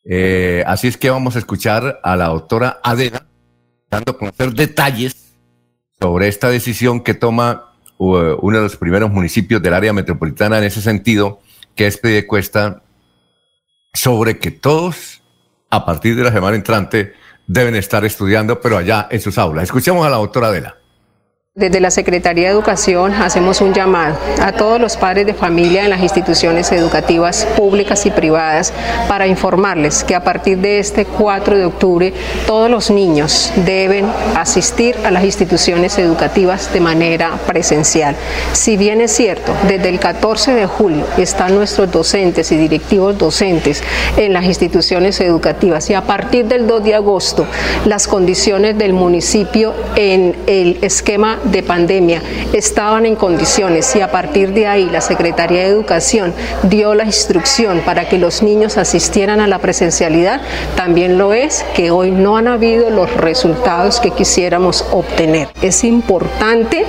Eh, 0.03 0.63
así 0.67 0.87
es 0.87 0.97
que 0.97 1.09
vamos 1.09 1.35
a 1.35 1.39
escuchar 1.39 1.99
a 2.03 2.15
la 2.15 2.27
doctora 2.27 2.79
Adena 2.83 3.25
dando 3.89 4.11
a 4.11 4.17
conocer 4.17 4.53
detalles 4.53 5.35
sobre 5.99 6.27
esta 6.27 6.49
decisión 6.49 7.01
que 7.01 7.13
toma 7.13 7.73
uh, 7.97 8.35
uno 8.41 8.57
de 8.57 8.63
los 8.63 8.77
primeros 8.77 9.11
municipios 9.11 9.61
del 9.61 9.73
área 9.73 9.93
metropolitana 9.93 10.57
en 10.57 10.65
ese 10.65 10.81
sentido, 10.81 11.41
que 11.75 11.87
es 11.87 11.97
Piedecuesta, 11.97 12.83
sobre 13.93 14.37
que 14.37 14.51
todos, 14.51 15.23
a 15.69 15.85
partir 15.85 16.15
de 16.15 16.23
la 16.23 16.31
semana 16.31 16.55
entrante, 16.55 17.13
deben 17.47 17.75
estar 17.75 18.05
estudiando, 18.05 18.61
pero 18.61 18.77
allá 18.77 19.07
en 19.09 19.21
sus 19.21 19.37
aulas. 19.37 19.63
Escuchemos 19.63 20.05
a 20.05 20.09
la 20.09 20.17
doctora 20.17 20.47
Adela. 20.47 20.77
Desde 21.57 21.79
la 21.79 21.89
Secretaría 21.89 22.49
de 22.49 22.53
Educación 22.53 23.13
hacemos 23.15 23.61
un 23.61 23.73
llamado 23.73 24.15
a 24.43 24.51
todos 24.51 24.79
los 24.79 24.95
padres 24.95 25.25
de 25.25 25.33
familia 25.33 25.85
en 25.85 25.89
las 25.89 26.03
instituciones 26.03 26.71
educativas 26.71 27.47
públicas 27.57 28.05
y 28.05 28.11
privadas 28.11 28.71
para 29.07 29.25
informarles 29.25 30.03
que 30.03 30.13
a 30.13 30.23
partir 30.23 30.59
de 30.59 30.77
este 30.77 31.05
4 31.05 31.57
de 31.57 31.65
octubre 31.65 32.13
todos 32.45 32.69
los 32.69 32.91
niños 32.91 33.51
deben 33.65 34.05
asistir 34.35 34.97
a 35.03 35.09
las 35.09 35.23
instituciones 35.23 35.97
educativas 35.97 36.71
de 36.73 36.79
manera 36.79 37.31
presencial. 37.47 38.15
Si 38.53 38.77
bien 38.77 39.01
es 39.01 39.13
cierto, 39.13 39.51
desde 39.67 39.89
el 39.89 39.99
14 39.99 40.53
de 40.53 40.67
julio 40.67 41.07
están 41.17 41.55
nuestros 41.55 41.91
docentes 41.91 42.51
y 42.51 42.57
directivos 42.57 43.17
docentes 43.17 43.81
en 44.15 44.31
las 44.31 44.45
instituciones 44.45 45.19
educativas 45.21 45.89
y 45.89 45.95
a 45.95 46.03
partir 46.03 46.45
del 46.45 46.67
2 46.67 46.83
de 46.83 46.93
agosto 46.93 47.47
las 47.85 48.07
condiciones 48.07 48.77
del 48.77 48.93
municipio 48.93 49.73
en 49.95 50.35
el 50.45 50.77
esquema 50.83 51.39
de 51.51 51.63
pandemia 51.63 52.21
estaban 52.53 53.05
en 53.05 53.15
condiciones 53.15 53.95
y 53.95 54.01
a 54.01 54.11
partir 54.11 54.53
de 54.53 54.67
ahí 54.67 54.89
la 54.91 55.01
Secretaría 55.01 55.61
de 55.61 55.67
Educación 55.67 56.33
dio 56.63 56.93
la 56.95 57.05
instrucción 57.05 57.81
para 57.85 58.07
que 58.09 58.17
los 58.17 58.43
niños 58.43 58.77
asistieran 58.77 59.39
a 59.39 59.47
la 59.47 59.59
presencialidad, 59.59 60.41
también 60.75 61.17
lo 61.17 61.33
es 61.33 61.65
que 61.75 61.91
hoy 61.91 62.11
no 62.11 62.37
han 62.37 62.47
habido 62.47 62.89
los 62.89 63.13
resultados 63.15 63.99
que 63.99 64.11
quisiéramos 64.11 64.85
obtener. 64.91 65.49
Es 65.61 65.83
importante 65.83 66.85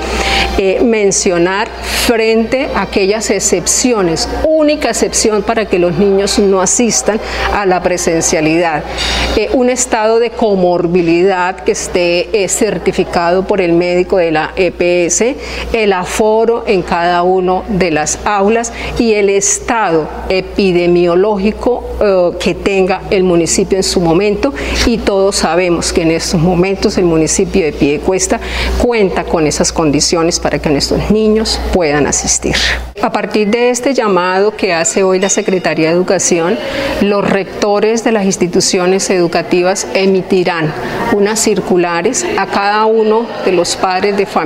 eh, 0.59 0.81
mencionar 0.83 1.69
frente 2.07 2.69
a 2.75 2.83
aquellas 2.83 3.31
excepciones, 3.31 4.29
única 4.45 4.89
excepción 4.89 5.43
para 5.43 5.67
que 5.67 5.79
los 5.79 5.99
niños 5.99 6.39
no 6.39 6.61
asistan 6.61 7.21
a 7.55 7.67
la 7.67 7.83
presencialidad, 7.83 8.83
eh, 9.37 9.51
un 9.53 9.71
estado 9.71 10.19
de 10.19 10.31
comorbilidad 10.31 11.57
que 11.57 11.73
esté 11.73 12.43
eh, 12.45 12.49
certificado 12.49 13.47
por 13.47 13.61
el 13.61 13.73
médico 13.73 14.17
de 14.17 14.33
la 14.33 14.48
EPS, 14.57 15.37
el 15.73 15.93
aforo 15.93 16.65
en 16.67 16.83
cada 16.83 17.23
una 17.23 17.63
de 17.69 17.91
las 17.91 18.19
aulas 18.25 18.73
y 18.99 19.15
el 19.15 19.31
estado 19.31 20.09
epidemiológico 20.29 21.85
eh, 22.01 22.31
que 22.41 22.55
tenga 22.55 23.03
el 23.11 23.25
municipio 23.25 23.77
en 23.77 23.85
su 23.85 24.01
momento 24.01 24.53
y 24.87 24.99
todos 24.99 25.37
sabemos 25.37 25.93
que 25.93 26.03
en 26.03 26.11
estos 26.13 26.41
momentos 26.41 26.99
el 26.99 27.05
municipio 27.05 27.65
de 27.65 27.73
Piedecuesta 27.73 28.41
cuenta 28.79 29.25
con 29.25 29.47
esas 29.47 29.73
condiciones 29.73 30.41
para 30.41 30.59
que 30.59 30.71
nuestros 30.71 31.11
niños 31.11 31.61
puedan 31.73 32.07
asistir. 32.07 32.57
A 33.01 33.13
partir 33.13 33.49
de 33.49 33.71
este 33.71 33.95
llamado 33.95 34.57
que 34.57 34.73
hace 34.73 35.05
hoy 35.05 35.21
la 35.21 35.29
Secretaría 35.29 35.89
de 35.89 35.95
Educación, 35.95 36.59
los 37.01 37.29
rectores 37.29 38.03
de 38.03 38.11
las 38.11 38.25
instituciones 38.25 39.09
educativas 39.11 39.87
emitirán 39.95 40.73
unas 41.13 41.39
circulares 41.39 42.27
a 42.37 42.47
cada 42.47 42.87
uno 42.87 43.27
de 43.45 43.53
los 43.53 43.77
padres 43.77 44.17
de 44.17 44.27
familia 44.27 44.38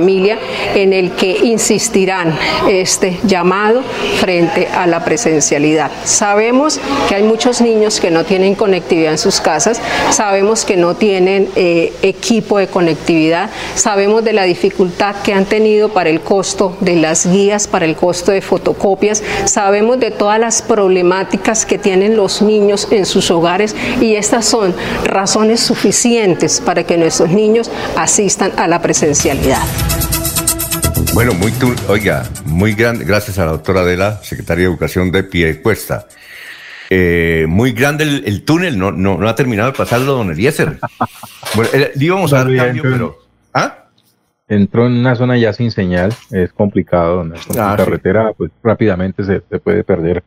en 0.75 0.93
el 0.93 1.11
que 1.11 1.37
insistirán 1.43 2.37
este 2.69 3.19
llamado 3.23 3.81
frente 4.19 4.67
a 4.67 4.87
la 4.87 5.03
presencialidad. 5.03 5.91
Sabemos 6.03 6.79
que 7.07 7.15
hay 7.15 7.23
muchos 7.23 7.61
niños 7.61 7.99
que 7.99 8.11
no 8.11 8.23
tienen 8.23 8.55
conectividad 8.55 9.11
en 9.11 9.17
sus 9.17 9.41
casas, 9.41 9.81
sabemos 10.11 10.65
que 10.65 10.77
no 10.77 10.95
tienen 10.95 11.49
eh, 11.55 11.93
equipo 12.01 12.57
de 12.57 12.67
conectividad, 12.67 13.49
sabemos 13.75 14.23
de 14.23 14.33
la 14.33 14.43
dificultad 14.43 15.15
que 15.23 15.33
han 15.33 15.45
tenido 15.45 15.89
para 15.89 16.09
el 16.09 16.21
costo 16.21 16.75
de 16.79 16.95
las 16.95 17.25
guías, 17.25 17.67
para 17.67 17.85
el 17.85 17.95
costo 17.95 18.31
de 18.31 18.41
fotocopias, 18.41 19.23
sabemos 19.45 19.99
de 19.99 20.11
todas 20.11 20.39
las 20.39 20.61
problemáticas 20.61 21.65
que 21.65 21.77
tienen 21.77 22.15
los 22.15 22.41
niños 22.41 22.87
en 22.91 23.05
sus 23.05 23.29
hogares 23.31 23.75
y 24.01 24.15
estas 24.15 24.45
son 24.45 24.75
razones 25.03 25.59
suficientes 25.59 26.61
para 26.61 26.83
que 26.83 26.97
nuestros 26.97 27.29
niños 27.29 27.69
asistan 27.95 28.51
a 28.57 28.67
la 28.67 28.81
presencialidad. 28.81 29.61
Bueno, 31.13 31.33
muy 31.35 31.51
oiga, 31.87 32.23
muy 32.45 32.73
grande, 32.73 33.05
gracias 33.05 33.37
a 33.37 33.45
la 33.45 33.51
doctora 33.51 33.83
de 33.85 33.97
la 33.97 34.23
Secretaría 34.23 34.65
de 34.65 34.71
Educación 34.71 35.11
de 35.11 35.23
Piedecuesta. 35.23 36.07
Eh, 36.89 37.45
muy 37.47 37.71
grande 37.71 38.03
el, 38.03 38.43
túnel, 38.43 38.77
no, 38.77 38.91
no, 38.91 39.17
no, 39.17 39.27
ha 39.27 39.35
terminado 39.35 39.71
de 39.71 39.77
pasarlo, 39.77 40.13
don 40.13 40.31
Eliezer. 40.31 40.79
Bueno, 41.55 41.69
eh, 41.73 41.91
íbamos 41.99 42.33
a 42.33 42.43
dar 42.43 42.55
cambio, 42.55 42.81
pero. 42.81 43.17
¿Ah? 43.53 43.83
entró 44.47 44.87
en 44.87 44.93
una 44.93 45.15
zona 45.15 45.37
ya 45.37 45.53
sin 45.53 45.71
señal, 45.71 46.13
es 46.31 46.51
complicado, 46.53 47.21
en 47.21 47.33
la 47.55 47.73
ah, 47.73 47.77
carretera 47.77 48.33
pues 48.33 48.51
rápidamente 48.61 49.23
se, 49.23 49.39
puede 49.59 49.83
perder 49.83 50.23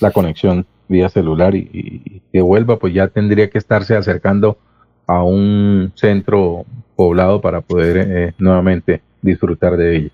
la 0.00 0.10
conexión 0.10 0.66
vía 0.88 1.08
celular 1.08 1.54
y, 1.54 2.22
que 2.32 2.40
vuelva 2.40 2.78
pues 2.78 2.92
ya 2.92 3.08
tendría 3.08 3.48
que 3.50 3.58
estarse 3.58 3.96
acercando 3.96 4.58
a 5.06 5.22
un 5.22 5.92
centro 5.94 6.64
poblado 6.96 7.40
para 7.40 7.60
poder 7.60 7.96
eh, 7.98 8.34
nuevamente 8.38 9.02
disfrutar 9.22 9.76
de 9.76 9.96
ella. 9.96 10.10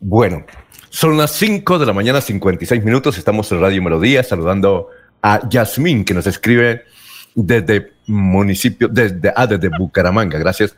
Bueno, 0.00 0.44
son 0.90 1.16
las 1.16 1.32
5 1.32 1.78
de 1.78 1.86
la 1.86 1.92
mañana, 1.92 2.20
56 2.20 2.84
minutos, 2.84 3.18
estamos 3.18 3.50
en 3.52 3.60
Radio 3.60 3.82
Melodía 3.82 4.22
saludando 4.22 4.88
a 5.22 5.48
Yasmín 5.48 6.04
que 6.04 6.14
nos 6.14 6.26
escribe 6.26 6.84
desde 7.34 7.92
municipio, 8.06 8.88
desde, 8.88 9.32
ah, 9.34 9.46
desde 9.46 9.70
Bucaramanga, 9.76 10.38
gracias 10.38 10.76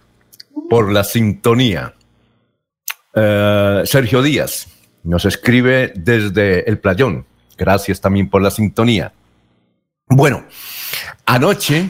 por 0.68 0.92
la 0.92 1.04
sintonía. 1.04 1.94
Eh, 3.14 3.82
Sergio 3.84 4.22
Díaz 4.22 4.68
nos 5.04 5.24
escribe 5.24 5.92
desde 5.94 6.68
el 6.68 6.78
Playón. 6.78 7.26
Gracias 7.56 8.00
también 8.00 8.28
por 8.28 8.42
la 8.42 8.50
sintonía. 8.50 9.12
Bueno, 10.06 10.44
anoche 11.26 11.88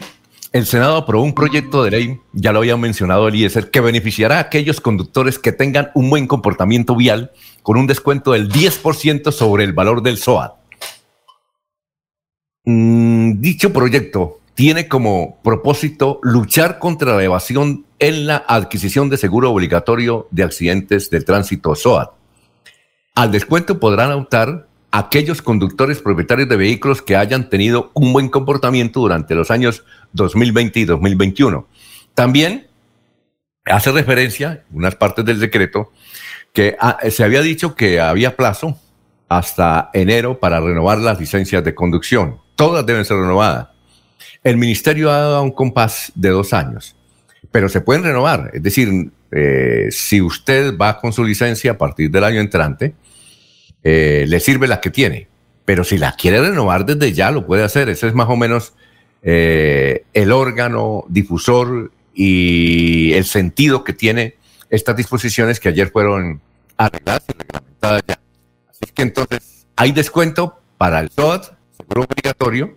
el 0.51 0.65
Senado 0.65 0.97
aprobó 0.97 1.23
un 1.23 1.35
proyecto 1.35 1.83
de 1.83 1.91
ley, 1.91 2.19
ya 2.33 2.51
lo 2.51 2.59
había 2.59 2.75
mencionado 2.75 3.27
Eliezer, 3.27 3.69
que 3.69 3.81
beneficiará 3.81 4.37
a 4.37 4.41
aquellos 4.41 4.81
conductores 4.81 5.37
que 5.37 5.51
tengan 5.51 5.91
un 5.93 6.09
buen 6.09 6.27
comportamiento 6.27 6.95
vial 6.95 7.31
con 7.61 7.77
un 7.77 7.85
descuento 7.85 8.31
del 8.31 8.51
10% 8.51 9.31
sobre 9.31 9.63
el 9.63 9.73
valor 9.73 10.01
del 10.01 10.17
SOAT. 10.17 10.53
Mm, 12.65 13.39
dicho 13.41 13.71
proyecto 13.71 14.39
tiene 14.55 14.87
como 14.87 15.39
propósito 15.43 16.19
luchar 16.21 16.79
contra 16.79 17.15
la 17.15 17.23
evasión 17.23 17.85
en 17.99 18.27
la 18.27 18.43
adquisición 18.47 19.09
de 19.09 19.17
seguro 19.17 19.51
obligatorio 19.51 20.27
de 20.31 20.43
accidentes 20.43 21.09
de 21.09 21.21
tránsito 21.21 21.75
SOAT. 21.75 22.11
Al 23.15 23.31
descuento 23.31 23.79
podrán 23.79 24.11
optar 24.13 24.68
aquellos 24.91 25.41
conductores 25.41 26.01
propietarios 26.01 26.49
de 26.49 26.57
vehículos 26.57 27.01
que 27.01 27.15
hayan 27.15 27.49
tenido 27.49 27.91
un 27.93 28.11
buen 28.13 28.29
comportamiento 28.29 28.99
durante 28.99 29.35
los 29.35 29.51
años 29.51 29.83
2020 30.13 30.79
y 30.79 30.85
2021. 30.85 31.67
También 32.13 32.67
hace 33.65 33.91
referencia, 33.91 34.63
unas 34.71 34.95
partes 34.95 35.25
del 35.25 35.39
decreto, 35.39 35.91
que 36.53 36.75
ah, 36.79 36.97
se 37.09 37.23
había 37.23 37.41
dicho 37.41 37.75
que 37.75 37.99
había 37.99 38.35
plazo 38.35 38.79
hasta 39.27 39.91
enero 39.93 40.39
para 40.39 40.59
renovar 40.59 40.97
las 40.97 41.19
licencias 41.19 41.63
de 41.63 41.75
conducción. 41.75 42.39
Todas 42.55 42.85
deben 42.85 43.05
ser 43.05 43.17
renovadas. 43.17 43.69
El 44.43 44.57
ministerio 44.57 45.11
ha 45.11 45.19
dado 45.19 45.43
un 45.43 45.51
compás 45.51 46.11
de 46.15 46.29
dos 46.29 46.53
años, 46.53 46.95
pero 47.51 47.69
se 47.69 47.81
pueden 47.81 48.03
renovar. 48.03 48.49
Es 48.53 48.63
decir, 48.63 49.11
eh, 49.31 49.87
si 49.91 50.21
usted 50.21 50.75
va 50.77 50.99
con 50.99 51.13
su 51.13 51.23
licencia 51.23 51.71
a 51.71 51.77
partir 51.77 52.09
del 52.09 52.23
año 52.23 52.39
entrante, 52.39 52.95
eh, 53.83 54.25
le 54.27 54.39
sirve 54.39 54.67
la 54.67 54.81
que 54.81 54.89
tiene. 54.89 55.27
Pero 55.65 55.83
si 55.83 55.97
la 55.97 56.13
quiere 56.13 56.41
renovar 56.41 56.85
desde 56.85 57.13
ya, 57.13 57.31
lo 57.31 57.45
puede 57.45 57.63
hacer. 57.63 57.89
Ese 57.89 58.07
es 58.07 58.13
más 58.13 58.29
o 58.29 58.35
menos 58.35 58.73
eh, 59.21 60.03
el 60.13 60.31
órgano 60.31 61.05
difusor 61.07 61.91
y 62.13 63.13
el 63.13 63.25
sentido 63.25 63.83
que 63.83 63.93
tiene 63.93 64.35
estas 64.69 64.95
disposiciones 64.95 65.59
que 65.59 65.69
ayer 65.69 65.89
fueron 65.89 66.41
arregladas 66.77 67.23
y 67.29 67.33
reglamentadas 67.37 68.03
ya. 68.07 68.19
Así 68.69 68.91
que 68.93 69.01
entonces 69.01 69.67
hay 69.75 69.91
descuento 69.91 70.59
para 70.77 70.99
el 70.99 71.09
SOAT, 71.09 71.53
seguro 71.77 72.07
obligatorio, 72.09 72.75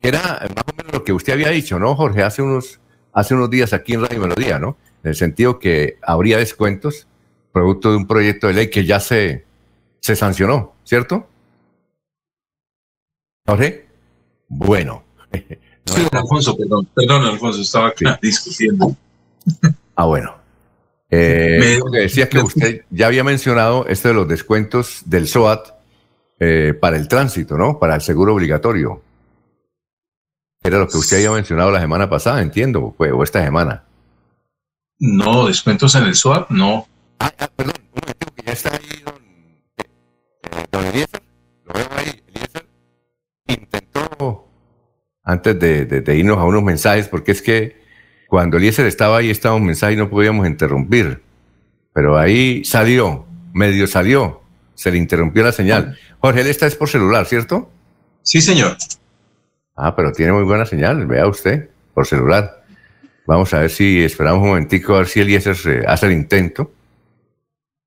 que 0.00 0.08
era 0.08 0.48
más 0.54 0.64
o 0.66 0.76
menos 0.76 0.92
lo 0.92 1.04
que 1.04 1.12
usted 1.12 1.32
había 1.32 1.50
dicho, 1.50 1.78
¿no, 1.78 1.94
Jorge? 1.94 2.22
Hace 2.22 2.42
unos, 2.42 2.80
hace 3.12 3.34
unos 3.34 3.50
días 3.50 3.72
aquí 3.72 3.94
en 3.94 4.02
Radio 4.02 4.20
Melodía, 4.20 4.58
¿no? 4.58 4.76
En 5.02 5.10
el 5.10 5.16
sentido 5.16 5.58
que 5.58 5.98
habría 6.02 6.38
descuentos 6.38 7.06
producto 7.52 7.90
de 7.90 7.96
un 7.96 8.06
proyecto 8.06 8.48
de 8.48 8.54
ley 8.54 8.70
que 8.70 8.84
ya 8.84 8.98
se, 8.98 9.44
se 10.04 10.14
sancionó, 10.14 10.74
¿cierto? 10.84 11.26
Jorge. 13.46 13.86
Bueno. 14.48 15.02
Sí, 15.86 16.00
Alfonso, 16.12 16.56
perdón, 16.56 16.88
perdón, 16.94 17.26
Alfonso, 17.26 17.60
estaba 17.60 17.92
discutiendo. 18.22 18.96
Ah, 19.96 20.06
bueno. 20.06 20.34
Eh, 21.10 21.78
que 21.92 21.98
decía 21.98 22.28
que 22.28 22.38
usted 22.40 22.84
ya 22.90 23.06
había 23.06 23.22
mencionado 23.22 23.86
esto 23.86 24.08
de 24.08 24.14
los 24.14 24.26
descuentos 24.26 25.02
del 25.04 25.28
SOAT 25.28 25.68
eh, 26.40 26.74
para 26.80 26.96
el 26.96 27.06
tránsito, 27.06 27.56
¿no? 27.56 27.78
Para 27.78 27.94
el 27.94 28.00
seguro 28.00 28.34
obligatorio. 28.34 29.02
Era 30.62 30.78
lo 30.78 30.88
que 30.88 30.96
usted 30.96 31.18
había 31.18 31.30
mencionado 31.32 31.70
la 31.70 31.80
semana 31.80 32.08
pasada, 32.08 32.40
entiendo, 32.40 32.96
o 32.98 33.22
esta 33.22 33.44
semana. 33.44 33.84
No, 34.98 35.46
descuentos 35.46 35.94
en 35.94 36.04
el 36.04 36.14
SOAT, 36.16 36.48
no. 36.48 36.88
Ah, 37.20 37.30
ah 37.38 37.48
perdón, 37.54 37.76
un 37.92 38.00
momento 38.00 38.26
que 38.34 38.42
ya 38.42 38.52
está 38.52 38.74
ahí 38.74 39.03
antes 45.24 45.58
de, 45.58 46.16
irnos 46.16 46.38
a 46.38 46.44
unos 46.44 46.62
mensajes, 46.62 47.08
porque 47.08 47.32
es 47.32 47.40
que 47.40 47.82
cuando 48.28 48.58
Eliezer 48.58 48.86
estaba 48.86 49.18
ahí, 49.18 49.30
estaba 49.30 49.54
un 49.54 49.64
mensaje 49.64 49.94
y 49.94 49.96
no 49.96 50.10
podíamos 50.10 50.46
interrumpir. 50.46 51.22
Pero 51.92 52.18
ahí 52.18 52.64
salió, 52.64 53.26
medio 53.52 53.86
salió, 53.86 54.42
se 54.74 54.90
le 54.90 54.98
interrumpió 54.98 55.42
la 55.42 55.52
señal. 55.52 55.98
Jorge, 56.20 56.42
él 56.42 56.48
está 56.48 56.66
es 56.66 56.76
por 56.76 56.88
celular, 56.88 57.26
¿cierto? 57.26 57.70
Sí, 58.22 58.40
señor. 58.40 58.76
Ah, 59.76 59.96
pero 59.96 60.12
tiene 60.12 60.32
muy 60.32 60.44
buena 60.44 60.66
señal, 60.66 61.06
vea 61.06 61.26
usted, 61.26 61.70
por 61.94 62.06
celular. 62.06 62.64
Vamos 63.26 63.54
a 63.54 63.60
ver 63.60 63.70
si 63.70 64.02
esperamos 64.04 64.42
un 64.42 64.48
momentico, 64.48 64.94
a 64.94 64.98
ver 64.98 65.06
si 65.06 65.20
Eliezer 65.20 65.84
hace 65.88 66.06
el 66.06 66.12
intento. 66.12 66.70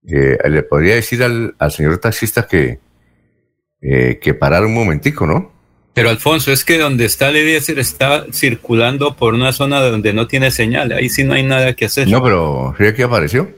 Eh, 0.08 0.38
le 0.50 0.64
podría 0.64 0.96
decir 0.96 1.22
al, 1.22 1.56
señor 1.70 1.98
taxista 2.00 2.48
que, 2.48 2.80
eh, 3.82 4.20
que 4.22 4.34
parara 4.34 4.66
un 4.66 4.74
momentico, 4.74 5.28
¿no? 5.28 5.57
Pero 5.98 6.12
Alfonso, 6.12 6.52
es 6.52 6.64
que 6.64 6.78
donde 6.78 7.06
está 7.06 7.30
el 7.30 7.38
Eliezer 7.38 7.80
está 7.80 8.28
circulando 8.32 9.16
por 9.16 9.34
una 9.34 9.52
zona 9.52 9.82
donde 9.82 10.14
no 10.14 10.28
tiene 10.28 10.52
señal, 10.52 10.92
ahí 10.92 11.10
sí 11.10 11.24
no 11.24 11.34
hay 11.34 11.42
nada 11.42 11.74
que 11.74 11.86
hacer. 11.86 12.08
No, 12.08 12.22
pero 12.22 12.76
¿sí 12.78 12.94
que 12.94 13.02
apareció? 13.02 13.50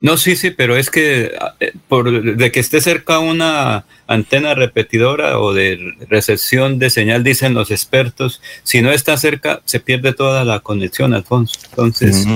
No, 0.00 0.16
sí, 0.16 0.36
sí, 0.36 0.52
pero 0.52 0.74
es 0.74 0.88
que 0.88 1.32
eh, 1.60 1.72
por 1.86 2.34
de 2.34 2.50
que 2.50 2.60
esté 2.60 2.80
cerca 2.80 3.18
una 3.18 3.84
antena 4.06 4.54
repetidora 4.54 5.38
o 5.38 5.52
de 5.52 5.78
recepción 6.08 6.78
de 6.78 6.88
señal, 6.88 7.22
dicen 7.22 7.52
los 7.52 7.70
expertos, 7.70 8.40
si 8.62 8.80
no 8.80 8.90
está 8.90 9.18
cerca, 9.18 9.60
se 9.66 9.80
pierde 9.80 10.14
toda 10.14 10.46
la 10.46 10.60
conexión, 10.60 11.12
Alfonso. 11.12 11.60
Entonces, 11.68 12.26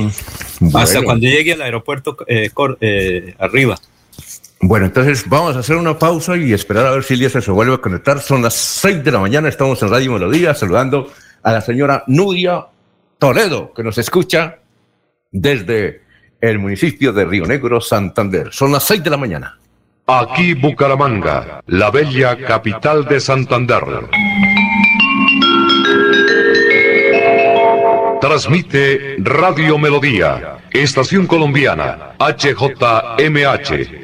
hasta 0.74 1.00
cuando 1.00 1.26
llegue 1.26 1.54
al 1.54 1.62
aeropuerto 1.62 2.18
eh, 2.26 2.50
eh, 2.82 3.34
arriba. 3.38 3.80
Bueno, 4.66 4.86
entonces 4.86 5.28
vamos 5.28 5.56
a 5.56 5.58
hacer 5.58 5.76
una 5.76 5.98
pausa 5.98 6.38
y 6.38 6.54
esperar 6.54 6.86
a 6.86 6.92
ver 6.92 7.04
si 7.04 7.12
Elías 7.12 7.32
se 7.32 7.50
vuelve 7.50 7.74
a 7.74 7.78
conectar. 7.78 8.18
Son 8.20 8.40
las 8.40 8.54
6 8.54 9.04
de 9.04 9.12
la 9.12 9.18
mañana, 9.18 9.50
estamos 9.50 9.82
en 9.82 9.90
Radio 9.90 10.12
Melodía, 10.12 10.54
saludando 10.54 11.12
a 11.42 11.52
la 11.52 11.60
señora 11.60 12.02
Nudia 12.06 12.64
Toledo, 13.18 13.74
que 13.74 13.82
nos 13.82 13.98
escucha 13.98 14.60
desde 15.30 16.00
el 16.40 16.58
municipio 16.58 17.12
de 17.12 17.26
Río 17.26 17.44
Negro, 17.44 17.78
Santander. 17.82 18.54
Son 18.54 18.72
las 18.72 18.84
6 18.84 19.04
de 19.04 19.10
la 19.10 19.18
mañana. 19.18 19.58
Aquí 20.06 20.54
Bucaramanga, 20.54 21.60
la 21.66 21.90
bella 21.90 22.34
capital 22.46 23.04
de 23.04 23.20
Santander. 23.20 23.84
Transmite 28.18 29.16
Radio 29.18 29.76
Melodía, 29.76 30.56
Estación 30.70 31.26
Colombiana, 31.26 32.14
HJMH, 32.18 34.03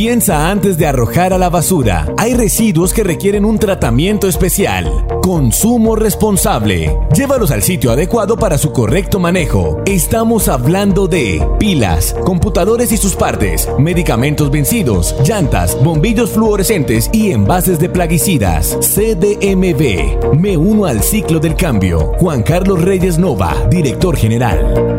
Piensa 0.00 0.48
antes 0.48 0.78
de 0.78 0.86
arrojar 0.86 1.34
a 1.34 1.36
la 1.36 1.50
basura. 1.50 2.06
Hay 2.16 2.32
residuos 2.32 2.94
que 2.94 3.04
requieren 3.04 3.44
un 3.44 3.58
tratamiento 3.58 4.28
especial. 4.28 5.06
Consumo 5.20 5.94
responsable. 5.94 6.96
Llévalos 7.14 7.50
al 7.50 7.62
sitio 7.62 7.90
adecuado 7.90 8.38
para 8.38 8.56
su 8.56 8.72
correcto 8.72 9.20
manejo. 9.20 9.82
Estamos 9.84 10.48
hablando 10.48 11.06
de 11.06 11.46
pilas, 11.58 12.16
computadores 12.24 12.92
y 12.92 12.96
sus 12.96 13.14
partes, 13.14 13.68
medicamentos 13.78 14.50
vencidos, 14.50 15.14
llantas, 15.22 15.76
bombillos 15.84 16.30
fluorescentes 16.30 17.10
y 17.12 17.32
envases 17.32 17.78
de 17.78 17.90
plaguicidas. 17.90 18.78
CDMV. 18.80 20.34
Me 20.34 20.56
uno 20.56 20.86
al 20.86 21.02
ciclo 21.02 21.40
del 21.40 21.56
cambio. 21.56 22.14
Juan 22.18 22.42
Carlos 22.42 22.80
Reyes 22.80 23.18
Nova, 23.18 23.54
director 23.68 24.16
general. 24.16 24.98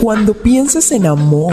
Cuando 0.00 0.32
piensas 0.32 0.90
en 0.92 1.04
amor, 1.04 1.52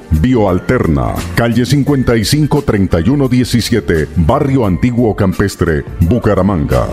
Bioalterna, 0.19 1.15
calle 1.35 1.65
55 1.65 2.61
3117, 2.63 4.09
Barrio 4.17 4.65
Antiguo 4.65 5.15
Campestre, 5.15 5.83
Bucaramanga. 6.01 6.87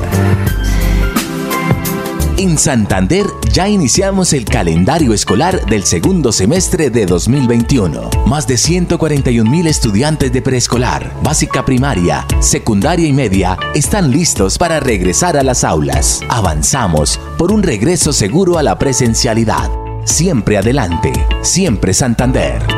En 2.38 2.56
Santander 2.56 3.26
ya 3.52 3.68
iniciamos 3.68 4.32
el 4.32 4.44
calendario 4.44 5.12
escolar 5.12 5.66
del 5.66 5.82
segundo 5.82 6.30
semestre 6.30 6.88
de 6.88 7.04
2021. 7.04 8.10
Más 8.26 8.46
de 8.46 8.56
141 8.56 9.50
mil 9.50 9.66
estudiantes 9.66 10.32
de 10.32 10.40
preescolar, 10.40 11.12
básica 11.24 11.64
primaria, 11.64 12.24
secundaria 12.38 13.08
y 13.08 13.12
media 13.12 13.58
están 13.74 14.12
listos 14.12 14.56
para 14.56 14.78
regresar 14.78 15.36
a 15.36 15.42
las 15.42 15.64
aulas. 15.64 16.20
Avanzamos 16.28 17.18
por 17.36 17.50
un 17.50 17.64
regreso 17.64 18.12
seguro 18.12 18.56
a 18.56 18.62
la 18.62 18.78
presencialidad. 18.78 19.68
Siempre 20.04 20.58
adelante, 20.58 21.12
siempre 21.42 21.92
Santander. 21.92 22.78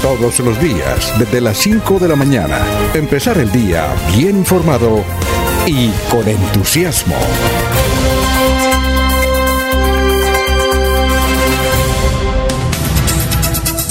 Todos 0.02 0.40
los 0.40 0.60
días, 0.60 1.14
desde 1.18 1.40
las 1.40 1.56
5 1.58 1.98
de 1.98 2.08
la 2.08 2.16
mañana, 2.16 2.58
empezar 2.92 3.38
el 3.38 3.50
día 3.52 3.86
bien 4.16 4.38
informado 4.38 5.04
y 5.66 5.90
con 6.10 6.28
entusiasmo. 6.28 7.16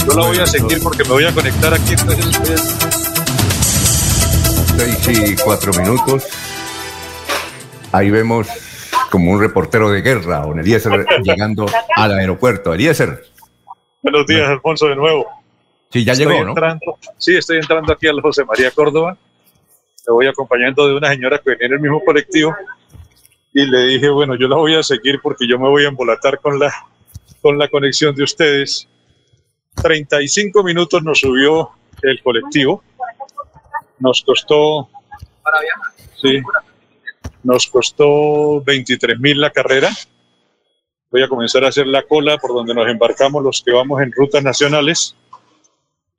Yo 0.06 0.14
la 0.20 0.28
voy 0.28 0.38
a 0.40 0.46
seguir 0.46 0.80
porque 0.82 1.04
me 1.04 1.10
voy 1.12 1.26
a 1.26 1.34
conectar 1.34 1.74
aquí. 1.74 1.96
Seis 5.02 5.30
y 5.32 5.36
cuatro 5.36 5.72
minutos. 5.74 6.26
Ahí 7.92 8.10
vemos 8.10 8.48
como 9.12 9.32
un 9.32 9.40
reportero 9.40 9.92
de 9.92 10.02
guerra, 10.02 10.40
don 10.40 10.60
Eliezer, 10.60 11.06
llegando 11.24 11.66
al 11.96 12.14
aeropuerto. 12.14 12.74
Eliezer. 12.74 13.26
Buenos 14.02 14.26
días, 14.26 14.50
Alfonso, 14.50 14.88
de 14.88 14.96
nuevo. 14.96 15.26
Sí, 15.92 16.04
ya 16.06 16.14
Estoy 16.14 16.28
llegó, 16.28 16.44
¿no? 16.46 16.50
entrando- 16.52 16.98
sí, 17.18 17.36
estoy 17.36 17.58
entrando 17.58 17.92
aquí 17.94 18.08
al 18.08 18.22
José 18.22 18.44
María 18.46 18.72
Córdoba. 18.72 19.18
Me 20.08 20.14
voy 20.14 20.28
acompañando 20.28 20.88
de 20.88 20.96
una 20.96 21.10
señora 21.10 21.38
que 21.38 21.52
venía 21.52 21.68
en 21.68 21.74
el 21.74 21.80
mismo 21.80 22.04
colectivo 22.04 22.56
y 23.54 23.66
le 23.66 23.84
dije, 23.88 24.10
bueno, 24.10 24.36
yo 24.36 24.48
la 24.48 24.56
voy 24.56 24.76
a 24.76 24.84
seguir 24.84 25.20
porque 25.22 25.48
yo 25.48 25.60
me 25.60 25.68
voy 25.68 25.86
a 25.86 25.90
embolatar 25.90 26.40
con 26.40 26.58
la, 26.58 26.74
con 27.42 27.58
la 27.58 27.68
conexión 27.68 28.16
de 28.16 28.24
ustedes. 28.24 28.88
35 29.76 30.64
minutos 30.64 31.04
nos 31.04 31.20
subió 31.20 31.72
el 32.02 32.22
colectivo. 32.24 32.84
Nos 34.00 34.24
costó, 34.24 34.90
sí, 36.20 36.42
nos 37.44 37.68
costó 37.68 38.62
23 38.62 39.20
mil 39.20 39.40
la 39.40 39.52
carrera. 39.52 39.90
Voy 41.12 41.24
a 41.24 41.28
comenzar 41.28 41.66
a 41.66 41.68
hacer 41.68 41.88
la 41.88 42.04
cola 42.04 42.38
por 42.38 42.54
donde 42.54 42.74
nos 42.74 42.88
embarcamos 42.88 43.44
los 43.44 43.62
que 43.64 43.72
vamos 43.72 44.02
en 44.02 44.12
rutas 44.12 44.42
nacionales. 44.44 45.16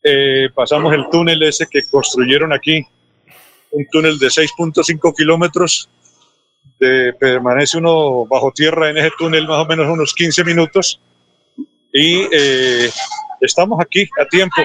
Eh, 0.02 0.48
pasamos 0.54 0.92
el 0.92 1.08
túnel 1.10 1.42
ese 1.42 1.66
que 1.66 1.82
construyeron 1.90 2.52
aquí, 2.52 2.86
un 3.72 3.86
túnel 3.90 4.18
de 4.18 4.28
6.5 4.28 5.14
kilómetros. 5.16 5.88
De- 6.78 7.12
permanece 7.14 7.78
uno 7.78 8.24
bajo 8.26 8.52
tierra 8.52 8.90
en 8.90 8.98
ese 8.98 9.10
túnel 9.18 9.46
más 9.46 9.58
o 9.58 9.66
menos 9.66 9.86
unos 9.88 10.14
15 10.14 10.44
minutos. 10.44 11.00
Y 11.92 12.22
eh, 12.32 12.90
estamos 13.40 13.78
aquí 13.80 14.08
a 14.20 14.26
tiempo. 14.26 14.62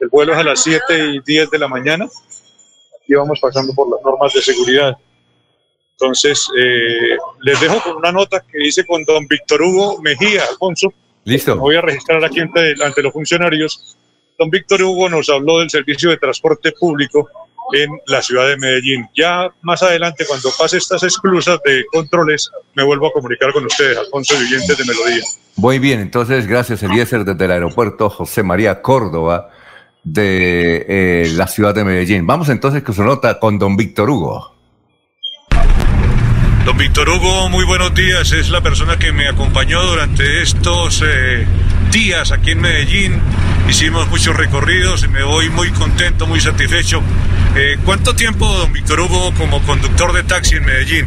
El 0.00 0.08
vuelo 0.08 0.32
es 0.32 0.38
a 0.38 0.44
las 0.44 0.62
7 0.62 1.06
y 1.14 1.20
10 1.20 1.50
de 1.50 1.58
la 1.58 1.68
mañana. 1.68 2.04
Aquí 2.04 3.14
vamos 3.14 3.38
pasando 3.40 3.72
por 3.74 3.88
las 3.90 4.00
normas 4.04 4.32
de 4.34 4.42
seguridad. 4.42 4.96
Entonces, 5.92 6.46
eh, 6.56 7.16
les 7.40 7.60
dejo 7.60 7.80
con 7.82 7.96
una 7.96 8.12
nota 8.12 8.40
que 8.40 8.64
hice 8.64 8.86
con 8.86 9.02
don 9.04 9.26
Víctor 9.26 9.62
Hugo 9.62 10.00
Mejía, 10.00 10.44
Alfonso. 10.48 10.92
Listo. 11.24 11.56
Voy 11.56 11.74
a 11.76 11.80
registrar 11.80 12.24
aquí 12.24 12.40
ante, 12.40 12.74
ante 12.84 13.02
los 13.02 13.12
funcionarios. 13.12 13.96
Don 14.38 14.48
Víctor 14.50 14.82
Hugo 14.82 15.08
nos 15.08 15.28
habló 15.28 15.58
del 15.58 15.68
servicio 15.70 16.10
de 16.10 16.16
transporte 16.18 16.70
público 16.78 17.28
en 17.72 17.90
la 18.06 18.22
ciudad 18.22 18.48
de 18.48 18.56
Medellín. 18.56 19.08
Ya 19.14 19.48
más 19.62 19.82
adelante, 19.82 20.24
cuando 20.26 20.50
pase 20.58 20.78
estas 20.78 21.02
exclusas 21.02 21.58
de 21.64 21.84
controles, 21.92 22.50
me 22.74 22.84
vuelvo 22.84 23.08
a 23.08 23.12
comunicar 23.12 23.52
con 23.52 23.64
ustedes, 23.66 23.98
Alfonso 23.98 24.34
y 24.34 24.44
oyentes 24.44 24.78
de 24.78 24.84
Melodía. 24.84 25.24
Muy 25.56 25.78
bien, 25.78 26.00
entonces 26.00 26.46
gracias 26.46 26.82
Eliezer 26.82 27.24
desde 27.24 27.44
el 27.44 27.50
aeropuerto 27.50 28.08
José 28.10 28.42
María 28.42 28.80
Córdoba 28.80 29.50
de 30.04 30.86
eh, 30.88 31.30
la 31.34 31.46
ciudad 31.48 31.74
de 31.74 31.84
Medellín. 31.84 32.26
Vamos 32.26 32.48
entonces 32.48 32.82
con 32.82 32.94
su 32.94 33.02
nota 33.02 33.38
con 33.38 33.58
don 33.58 33.76
Víctor 33.76 34.08
Hugo. 34.10 34.57
Don 36.64 36.76
Víctor 36.76 37.08
Hugo, 37.08 37.48
muy 37.48 37.64
buenos 37.64 37.94
días. 37.94 38.32
Es 38.32 38.50
la 38.50 38.60
persona 38.60 38.98
que 38.98 39.12
me 39.12 39.28
acompañó 39.28 39.82
durante 39.82 40.42
estos 40.42 41.02
eh, 41.04 41.46
días 41.90 42.30
aquí 42.30 42.50
en 42.52 42.60
Medellín. 42.60 43.20
Hicimos 43.68 44.08
muchos 44.08 44.36
recorridos 44.36 45.02
y 45.04 45.08
me 45.08 45.22
voy 45.22 45.48
muy 45.50 45.70
contento, 45.70 46.26
muy 46.26 46.40
satisfecho. 46.40 47.02
Eh, 47.54 47.78
¿Cuánto 47.84 48.14
tiempo, 48.14 48.46
don 48.46 48.72
Víctor 48.72 49.00
Hugo, 49.00 49.32
como 49.34 49.62
conductor 49.62 50.12
de 50.12 50.22
taxi 50.24 50.56
en 50.56 50.64
Medellín? 50.66 51.06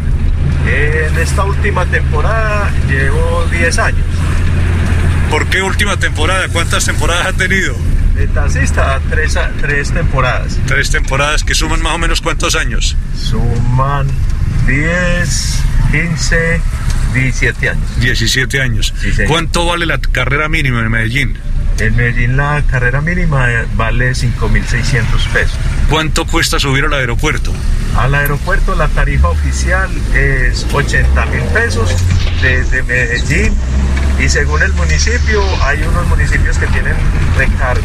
En 0.67 1.17
esta 1.17 1.43
última 1.43 1.85
temporada 1.85 2.71
llevo 2.89 3.45
10 3.51 3.79
años. 3.79 4.05
¿Por 5.29 5.47
qué 5.47 5.61
última 5.61 5.97
temporada? 5.97 6.47
¿Cuántas 6.49 6.85
temporadas 6.85 7.27
ha 7.27 7.33
tenido? 7.33 7.75
De 8.15 8.27
taxista, 8.27 8.99
tres, 9.09 9.39
tres 9.61 9.91
temporadas. 9.91 10.59
Tres 10.67 10.91
temporadas 10.91 11.43
que 11.43 11.55
suman 11.55 11.81
más 11.81 11.95
o 11.95 11.97
menos 11.97 12.21
cuántos 12.21 12.55
años. 12.55 12.97
Suman 13.15 14.07
10, 14.67 15.63
15, 15.91 16.61
17 17.13 17.69
años. 17.69 17.99
17 17.99 18.61
años. 18.61 18.93
¿Cuánto 19.27 19.65
vale 19.65 19.85
la 19.85 19.99
carrera 19.99 20.49
mínima 20.49 20.79
en 20.81 20.89
Medellín? 20.89 21.37
En 21.79 21.95
Medellín 21.95 22.37
la 22.37 22.63
carrera 22.69 23.01
mínima 23.01 23.47
vale 23.75 24.11
5.600 24.11 25.27
pesos. 25.33 25.57
¿Cuánto 25.89 26.25
cuesta 26.27 26.59
subir 26.59 26.85
al 26.85 26.93
aeropuerto? 26.93 27.51
Al 27.97 28.13
aeropuerto 28.15 28.75
la 28.75 28.87
tarifa 28.87 29.29
oficial 29.29 29.89
es 30.15 30.65
80 30.71 31.25
mil 31.25 31.41
pesos 31.53 31.95
desde 32.41 32.83
Medellín 32.83 33.53
y 34.19 34.29
según 34.29 34.61
el 34.61 34.71
municipio 34.73 35.43
hay 35.63 35.81
unos 35.81 36.07
municipios 36.07 36.57
que 36.57 36.67
tienen 36.67 36.95
recargos. 37.37 37.83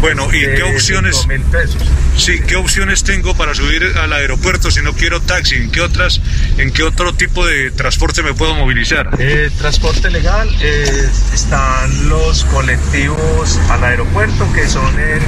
Bueno, 0.00 0.28
¿y 0.32 0.40
qué 0.40 0.62
opciones? 0.62 1.26
pesos. 1.50 1.82
Sí, 2.16 2.40
¿qué 2.46 2.56
opciones 2.56 3.02
tengo 3.02 3.34
para 3.34 3.54
subir 3.54 3.92
al 4.00 4.12
aeropuerto 4.12 4.70
si 4.70 4.82
no 4.82 4.92
quiero 4.92 5.20
taxi? 5.20 5.56
¿En 5.56 5.70
qué 5.70 5.80
otras, 5.80 6.20
en 6.58 6.72
qué 6.72 6.82
otro 6.82 7.14
tipo 7.14 7.46
de 7.46 7.70
transporte 7.70 8.22
me 8.22 8.34
puedo 8.34 8.54
movilizar? 8.54 9.08
Eh, 9.18 9.50
transporte 9.58 10.10
legal 10.10 10.48
eh, 10.60 11.08
están 11.34 12.08
los 12.08 12.44
colectivos 12.44 13.58
al 13.70 13.84
aeropuerto 13.84 14.50
que 14.54 14.68
son 14.68 14.94
en, 14.98 15.22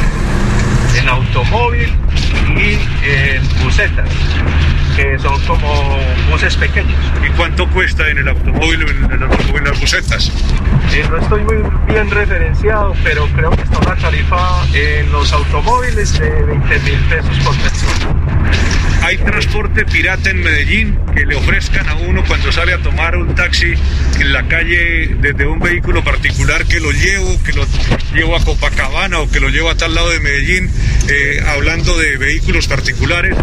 en 0.98 1.08
automóvil 1.08 1.92
y 2.56 2.78
en 3.06 3.64
busetas 3.64 4.08
que 4.98 5.16
son 5.20 5.40
como 5.46 5.96
buses 6.28 6.56
pequeños. 6.56 6.98
¿Y 7.24 7.30
cuánto 7.36 7.68
cuesta 7.70 8.08
en 8.10 8.18
el 8.18 8.28
automóvil 8.28 8.82
o 8.82 8.90
en, 8.90 9.12
el, 9.12 9.64
las 9.64 9.80
busetas? 9.80 10.32
Eh, 10.92 11.04
no 11.08 11.18
estoy 11.18 11.44
muy 11.44 11.56
bien 11.86 12.10
referenciado, 12.10 12.94
pero 13.04 13.28
creo 13.28 13.50
que 13.50 13.62
está 13.62 13.78
una 13.78 13.94
tarifa 13.94 14.66
en 14.74 15.12
los 15.12 15.32
automóviles 15.32 16.18
de 16.18 16.30
20 16.30 16.78
mil 16.80 16.98
pesos 17.08 17.38
por 17.44 17.56
persona. 17.58 18.28
¿Hay 19.02 19.16
transporte 19.18 19.84
pirata 19.84 20.30
en 20.30 20.42
Medellín 20.42 20.98
que 21.14 21.24
le 21.24 21.36
ofrezcan 21.36 21.88
a 21.88 21.94
uno 21.94 22.24
cuando 22.26 22.50
sale 22.50 22.74
a 22.74 22.78
tomar 22.78 23.16
un 23.16 23.34
taxi 23.34 23.74
en 24.18 24.32
la 24.32 24.46
calle 24.48 25.14
desde 25.20 25.46
un 25.46 25.60
vehículo 25.60 26.02
particular 26.02 26.64
que 26.66 26.80
lo 26.80 26.90
llevo, 26.90 27.40
que 27.44 27.52
lo 27.52 27.64
llevo 28.12 28.36
a 28.36 28.44
Copacabana 28.44 29.20
o 29.20 29.30
que 29.30 29.38
lo 29.38 29.48
llevo 29.48 29.70
a 29.70 29.76
tal 29.76 29.94
lado 29.94 30.10
de 30.10 30.20
Medellín, 30.20 30.70
eh, 31.08 31.40
hablando 31.46 31.96
de 31.96 32.07
vehículos 32.16 32.66
particulares 32.66 33.36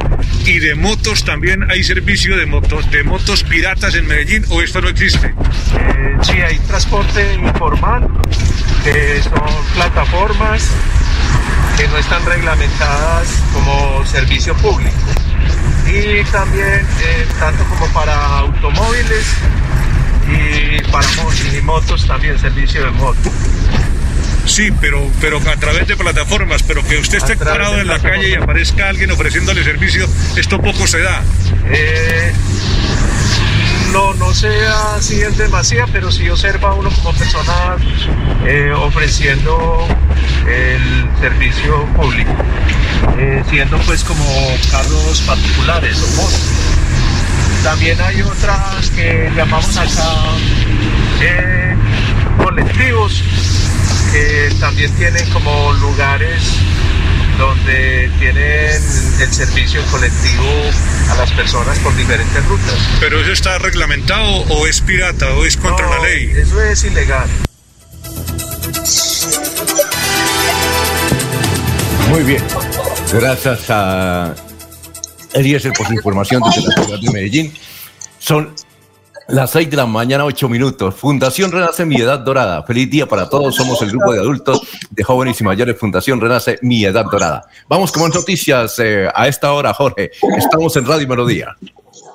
y 0.45 0.59
de 0.59 0.75
motos 0.75 1.23
también 1.23 1.69
hay 1.69 1.83
servicio 1.83 2.37
de 2.37 2.45
motos 2.45 2.89
de 2.91 3.03
motos 3.03 3.43
piratas 3.43 3.95
en 3.95 4.07
Medellín 4.07 4.45
o 4.49 4.61
esto 4.61 4.81
no 4.81 4.89
existe? 4.89 5.27
Eh, 5.27 6.17
sí, 6.21 6.33
hay 6.33 6.57
transporte 6.59 7.33
informal, 7.35 8.07
que 8.83 9.21
son 9.23 9.65
plataformas 9.73 10.69
que 11.77 11.87
no 11.87 11.97
están 11.97 12.25
reglamentadas 12.25 13.27
como 13.53 14.05
servicio 14.05 14.55
público 14.55 14.95
y 15.87 16.23
también 16.31 16.81
eh, 17.01 17.27
tanto 17.39 17.63
como 17.65 17.87
para 17.93 18.39
automóviles 18.39 19.25
y 20.27 20.81
para 20.91 21.07
motos 21.63 22.05
también 22.07 22.37
servicio 22.39 22.85
de 22.85 22.91
moto. 22.91 23.31
Sí, 24.45 24.71
pero, 24.79 25.09
pero 25.19 25.37
a 25.37 25.55
través 25.57 25.87
de 25.87 25.95
plataformas, 25.95 26.63
pero 26.63 26.85
que 26.85 26.97
usted 26.97 27.17
esté 27.17 27.35
parado 27.35 27.79
en 27.79 27.87
la 27.87 27.99
calle 27.99 28.29
y 28.29 28.33
aparezca 28.35 28.89
alguien 28.89 29.11
ofreciéndole 29.11 29.63
servicio, 29.63 30.07
esto 30.35 30.61
poco 30.61 30.85
se 30.87 30.99
da. 30.99 31.23
Eh, 31.71 32.31
no, 33.91 34.13
no 34.13 34.33
sea 34.33 34.95
así 34.95 35.21
en 35.21 35.35
demasía, 35.35 35.87
pero 35.91 36.11
sí 36.11 36.29
observa 36.29 36.73
uno 36.75 36.89
como 36.91 37.13
persona 37.13 37.75
eh, 38.45 38.71
ofreciendo 38.71 39.87
el 40.47 41.09
servicio 41.19 41.85
público, 41.95 42.31
eh, 43.17 43.43
siendo 43.49 43.77
pues 43.79 44.03
como 44.03 44.25
carros 44.71 45.21
particulares 45.21 45.97
o 45.97 46.21
motos. 46.21 46.41
También 47.63 47.99
hay 47.99 48.21
otras 48.21 48.91
que 48.91 49.31
llamamos 49.35 49.75
acá 49.75 50.35
colectivos, 52.37 53.23
que 54.15 54.49
también 54.61 54.89
tienen 54.95 55.29
como 55.31 55.73
lugares 55.73 56.41
donde 57.37 58.09
tienen 58.17 58.81
el 59.19 59.33
servicio 59.33 59.81
colectivo 59.91 60.47
a 61.11 61.15
las 61.15 61.31
personas 61.33 61.77
por 61.79 61.93
diferentes 61.97 62.45
rutas. 62.45 62.75
¿Pero 63.01 63.19
eso 63.19 63.33
está 63.33 63.57
reglamentado 63.57 64.43
o 64.49 64.67
es 64.67 64.79
pirata 64.79 65.33
o 65.33 65.43
es 65.43 65.57
contra 65.57 65.89
la 65.89 65.99
ley? 65.99 66.31
Eso 66.33 66.61
es 66.61 66.85
ilegal. 66.85 67.27
Muy 72.07 72.23
bien. 72.23 72.43
Gracias 73.11 73.69
a 73.69 74.33
Eliezer 75.33 75.73
por 75.73 75.87
su 75.87 75.93
información 75.93 76.41
desde 76.45 76.69
la 76.69 76.83
ciudad 76.85 76.99
de 77.01 77.11
Medellín. 77.11 77.53
Son 78.19 78.55
las 79.27 79.51
6 79.51 79.69
de 79.69 79.77
la 79.77 79.85
mañana, 79.85 80.25
8 80.25 80.49
minutos. 80.49 80.95
Fundación 80.95 81.51
Renace 81.51 81.85
Mi 81.85 81.95
Edad 81.97 82.19
Dorada. 82.19 82.63
Feliz 82.63 82.89
día 82.89 83.07
para 83.07 83.29
todos. 83.29 83.55
Somos 83.55 83.81
el 83.81 83.89
grupo 83.89 84.13
de 84.13 84.19
adultos, 84.19 84.61
de 84.89 85.03
jóvenes 85.03 85.39
y 85.41 85.43
mayores. 85.43 85.77
Fundación 85.77 86.21
Renace 86.21 86.59
Mi 86.61 86.85
Edad 86.85 87.05
Dorada. 87.11 87.47
Vamos 87.67 87.91
con 87.91 88.03
más 88.03 88.13
noticias 88.13 88.77
eh, 88.79 89.07
a 89.13 89.27
esta 89.27 89.51
hora, 89.53 89.73
Jorge. 89.73 90.11
Estamos 90.37 90.75
en 90.75 90.85
Radio 90.85 91.07
Melodía. 91.07 91.55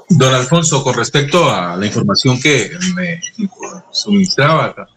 Don 0.09 0.35
Alfonso, 0.35 0.83
con 0.83 0.95
respecto 0.95 1.49
a 1.51 1.77
la 1.77 1.87
información 1.87 2.41
que 2.41 2.71
me 2.95 3.21
suministraba 3.93 4.89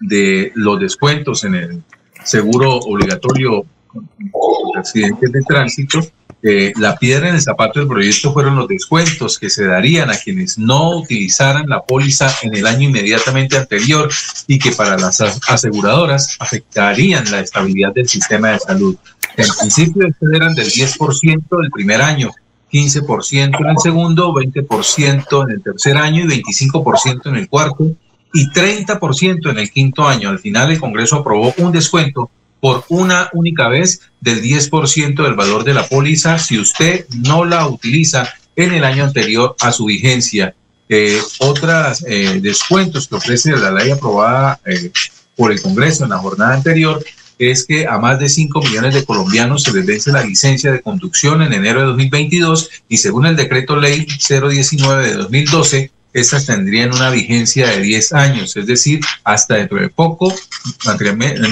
de 0.00 0.52
los 0.54 0.78
descuentos 0.78 1.44
en 1.44 1.54
el 1.54 1.82
seguro 2.24 2.76
obligatorio 2.76 3.64
de 3.94 4.78
accidentes 4.78 5.32
de 5.32 5.42
tránsito, 5.42 6.00
eh, 6.40 6.72
la 6.76 6.96
piedra 6.96 7.28
en 7.28 7.34
el 7.34 7.40
zapato 7.40 7.80
del 7.80 7.88
proyecto 7.88 8.32
fueron 8.32 8.54
los 8.54 8.68
descuentos 8.68 9.38
que 9.38 9.50
se 9.50 9.64
darían 9.64 10.08
a 10.08 10.16
quienes 10.16 10.56
no 10.56 10.98
utilizaran 10.98 11.68
la 11.68 11.82
póliza 11.82 12.32
en 12.42 12.54
el 12.54 12.66
año 12.66 12.88
inmediatamente 12.88 13.56
anterior 13.56 14.08
y 14.46 14.58
que 14.58 14.70
para 14.70 14.96
las 14.96 15.20
aseguradoras 15.20 16.36
afectarían 16.38 17.28
la 17.30 17.40
estabilidad 17.40 17.92
del 17.92 18.08
sistema 18.08 18.50
de 18.50 18.60
salud. 18.60 18.96
En 19.36 19.48
principio, 19.58 20.08
eran 20.32 20.54
del 20.54 20.70
10% 20.70 21.60
del 21.60 21.70
primer 21.72 22.02
año, 22.02 22.30
15% 22.72 23.60
en 23.60 23.66
el 23.66 23.78
segundo, 23.78 24.32
20% 24.32 25.44
en 25.44 25.50
el 25.50 25.62
tercer 25.62 25.96
año 25.96 26.24
y 26.24 26.42
25% 26.42 27.26
en 27.26 27.36
el 27.36 27.48
cuarto 27.48 27.90
y 28.32 28.46
30% 28.48 29.50
en 29.50 29.58
el 29.58 29.70
quinto 29.70 30.06
año. 30.06 30.28
Al 30.28 30.38
final, 30.38 30.70
el 30.70 30.78
Congreso 30.78 31.16
aprobó 31.16 31.52
un 31.58 31.72
descuento 31.72 32.30
por 32.60 32.84
una 32.88 33.28
única 33.32 33.68
vez 33.68 34.00
del 34.20 34.42
10% 34.42 35.22
del 35.22 35.34
valor 35.34 35.64
de 35.64 35.74
la 35.74 35.86
póliza 35.86 36.38
si 36.38 36.58
usted 36.58 37.06
no 37.10 37.44
la 37.44 37.66
utiliza 37.66 38.28
en 38.56 38.72
el 38.72 38.84
año 38.84 39.04
anterior 39.04 39.54
a 39.60 39.72
su 39.72 39.86
vigencia. 39.86 40.54
Eh, 40.88 41.20
otras 41.38 42.04
eh, 42.08 42.40
descuentos 42.42 43.06
que 43.08 43.16
ofrece 43.16 43.52
la 43.56 43.70
ley 43.70 43.90
aprobada 43.90 44.58
eh, 44.64 44.90
por 45.36 45.52
el 45.52 45.60
Congreso 45.60 46.04
en 46.04 46.10
la 46.10 46.18
jornada 46.18 46.54
anterior 46.54 47.04
es 47.38 47.64
que 47.64 47.86
a 47.86 47.98
más 47.98 48.18
de 48.18 48.28
5 48.28 48.60
millones 48.62 48.94
de 48.94 49.04
colombianos 49.04 49.62
se 49.62 49.72
les 49.72 49.86
vence 49.86 50.10
la 50.10 50.24
licencia 50.24 50.72
de 50.72 50.82
conducción 50.82 51.40
en 51.42 51.52
enero 51.52 51.80
de 51.80 51.86
2022 51.86 52.70
y 52.88 52.96
según 52.96 53.26
el 53.26 53.36
decreto 53.36 53.76
ley 53.76 54.06
019 54.28 55.06
de 55.06 55.14
2012 55.14 55.92
estas 56.12 56.46
tendrían 56.46 56.94
una 56.94 57.10
vigencia 57.10 57.68
de 57.68 57.80
10 57.80 58.12
años, 58.12 58.56
es 58.56 58.66
decir, 58.66 59.00
hasta 59.24 59.56
dentro 59.56 59.80
de 59.80 59.88
poco, 59.88 60.32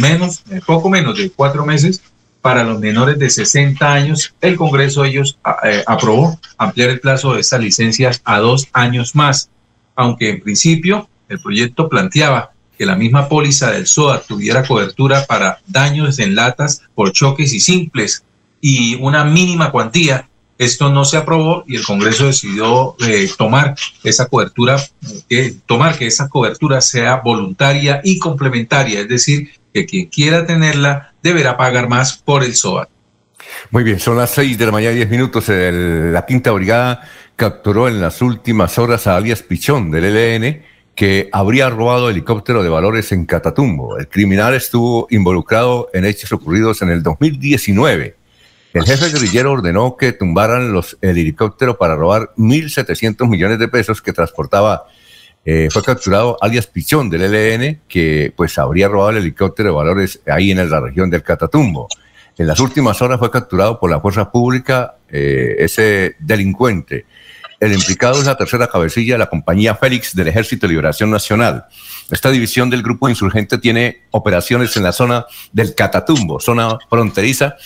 menos, 0.00 0.42
poco 0.66 0.88
menos 0.88 1.18
de 1.18 1.30
cuatro 1.30 1.64
meses, 1.64 2.02
para 2.40 2.62
los 2.62 2.78
menores 2.78 3.18
de 3.18 3.28
60 3.28 3.92
años, 3.92 4.32
el 4.40 4.54
Congreso 4.56 5.04
ellos 5.04 5.36
eh, 5.64 5.82
aprobó 5.84 6.38
ampliar 6.56 6.90
el 6.90 7.00
plazo 7.00 7.34
de 7.34 7.40
estas 7.40 7.60
licencias 7.60 8.22
a 8.24 8.38
dos 8.38 8.68
años 8.72 9.16
más, 9.16 9.50
aunque 9.96 10.30
en 10.30 10.40
principio 10.40 11.08
el 11.28 11.40
proyecto 11.40 11.88
planteaba 11.88 12.52
que 12.78 12.86
la 12.86 12.94
misma 12.94 13.28
póliza 13.28 13.72
del 13.72 13.86
SOA 13.86 14.22
tuviera 14.22 14.64
cobertura 14.64 15.26
para 15.26 15.58
daños 15.66 16.20
en 16.20 16.36
latas 16.36 16.82
por 16.94 17.10
choques 17.12 17.52
y 17.52 17.58
simples 17.58 18.22
y 18.60 18.94
una 18.96 19.24
mínima 19.24 19.72
cuantía 19.72 20.28
esto 20.58 20.90
no 20.90 21.04
se 21.04 21.18
aprobó 21.18 21.64
y 21.66 21.76
el 21.76 21.84
Congreso 21.84 22.26
decidió 22.26 22.96
eh, 23.06 23.28
tomar 23.36 23.74
esa 24.02 24.26
cobertura, 24.26 24.78
tomar 25.66 25.98
que 25.98 26.06
esa 26.06 26.28
cobertura 26.28 26.80
sea 26.80 27.16
voluntaria 27.16 28.00
y 28.02 28.18
complementaria, 28.18 29.00
es 29.00 29.08
decir, 29.08 29.50
que 29.72 29.84
quien 29.84 30.06
quiera 30.06 30.46
tenerla 30.46 31.12
deberá 31.22 31.56
pagar 31.56 31.88
más 31.88 32.16
por 32.16 32.42
el 32.42 32.54
SOAT. 32.54 32.88
Muy 33.70 33.84
bien, 33.84 34.00
son 34.00 34.16
las 34.16 34.30
seis 34.30 34.56
de 34.56 34.66
la 34.66 34.72
mañana, 34.72 34.94
diez 34.94 35.10
minutos. 35.10 35.44
la 35.48 36.24
Quinta 36.26 36.50
Brigada 36.52 37.02
capturó 37.36 37.88
en 37.88 38.00
las 38.00 38.22
últimas 38.22 38.78
horas 38.78 39.06
a 39.06 39.16
alias 39.16 39.42
Pichón 39.42 39.90
del 39.90 40.04
ELN, 40.04 40.62
que 40.94 41.28
habría 41.32 41.68
robado 41.68 42.08
helicóptero 42.08 42.62
de 42.62 42.70
valores 42.70 43.12
en 43.12 43.26
Catatumbo. 43.26 43.98
El 43.98 44.08
criminal 44.08 44.54
estuvo 44.54 45.06
involucrado 45.10 45.90
en 45.92 46.06
hechos 46.06 46.32
ocurridos 46.32 46.80
en 46.80 46.88
el 46.88 47.02
2019 47.02 48.16
el 48.76 48.84
jefe 48.84 49.08
guerrillero 49.10 49.52
ordenó 49.52 49.96
que 49.96 50.12
tumbaran 50.12 50.70
los, 50.70 50.98
el 51.00 51.16
helicóptero 51.16 51.78
para 51.78 51.96
robar 51.96 52.32
1.700 52.36 53.26
millones 53.26 53.58
de 53.58 53.68
pesos 53.68 54.02
que 54.02 54.12
transportaba. 54.12 54.84
Eh, 55.46 55.68
fue 55.70 55.82
capturado 55.82 56.36
alias 56.42 56.66
Pichón 56.66 57.08
del 57.08 57.22
ELN, 57.22 57.80
que 57.88 58.34
pues 58.36 58.58
habría 58.58 58.88
robado 58.88 59.10
el 59.10 59.18
helicóptero 59.18 59.70
de 59.70 59.74
valores 59.74 60.20
ahí 60.26 60.50
en 60.50 60.68
la 60.68 60.80
región 60.80 61.08
del 61.08 61.22
Catatumbo. 61.22 61.88
En 62.36 62.46
las 62.46 62.60
últimas 62.60 63.00
horas 63.00 63.18
fue 63.18 63.30
capturado 63.30 63.80
por 63.80 63.90
la 63.90 63.98
fuerza 63.98 64.30
pública 64.30 64.96
eh, 65.08 65.56
ese 65.58 66.16
delincuente. 66.18 67.06
El 67.58 67.72
implicado 67.72 68.20
es 68.20 68.26
la 68.26 68.36
tercera 68.36 68.68
cabecilla 68.68 69.14
de 69.14 69.18
la 69.18 69.30
compañía 69.30 69.74
Félix 69.74 70.14
del 70.14 70.28
Ejército 70.28 70.66
de 70.66 70.72
Liberación 70.72 71.10
Nacional. 71.10 71.66
Esta 72.10 72.30
división 72.30 72.68
del 72.68 72.82
grupo 72.82 73.08
insurgente 73.08 73.58
tiene 73.58 74.02
operaciones 74.10 74.76
en 74.76 74.82
la 74.82 74.92
zona 74.92 75.26
del 75.52 75.74
Catatumbo, 75.74 76.38
zona 76.38 76.78
fronteriza 76.90 77.56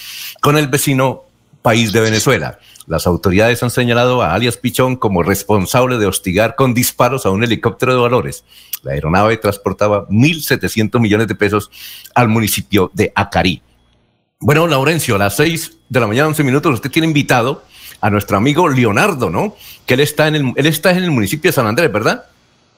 con 0.40 0.56
el 0.56 0.68
vecino 0.68 1.24
país 1.62 1.92
de 1.92 2.00
Venezuela. 2.00 2.58
Las 2.86 3.06
autoridades 3.06 3.62
han 3.62 3.70
señalado 3.70 4.22
a 4.22 4.32
alias 4.32 4.56
Pichón 4.56 4.96
como 4.96 5.22
responsable 5.22 5.98
de 5.98 6.06
hostigar 6.06 6.54
con 6.54 6.72
disparos 6.72 7.26
a 7.26 7.30
un 7.30 7.44
helicóptero 7.44 7.92
de 7.92 8.00
valores. 8.00 8.44
La 8.82 8.92
aeronave 8.92 9.36
transportaba 9.36 10.06
1.700 10.08 10.98
millones 11.00 11.28
de 11.28 11.34
pesos 11.34 11.70
al 12.14 12.28
municipio 12.28 12.90
de 12.94 13.12
Acarí. 13.14 13.62
Bueno, 14.38 14.66
Laurencio, 14.66 15.16
a 15.16 15.18
las 15.18 15.36
6 15.36 15.78
de 15.88 16.00
la 16.00 16.06
mañana, 16.06 16.28
11 16.28 16.44
minutos, 16.44 16.74
usted 16.74 16.90
tiene 16.90 17.06
invitado 17.06 17.62
a 18.00 18.10
nuestro 18.10 18.36
amigo 18.36 18.68
Leonardo, 18.68 19.30
¿no? 19.30 19.56
Que 19.86 19.94
él 19.94 20.00
está 20.00 20.28
en 20.28 20.34
el, 20.34 20.52
él 20.56 20.66
está 20.66 20.90
en 20.90 21.04
el 21.04 21.10
municipio 21.10 21.50
de 21.50 21.52
San 21.52 21.66
Andrés, 21.66 21.92
¿verdad? 21.92 22.24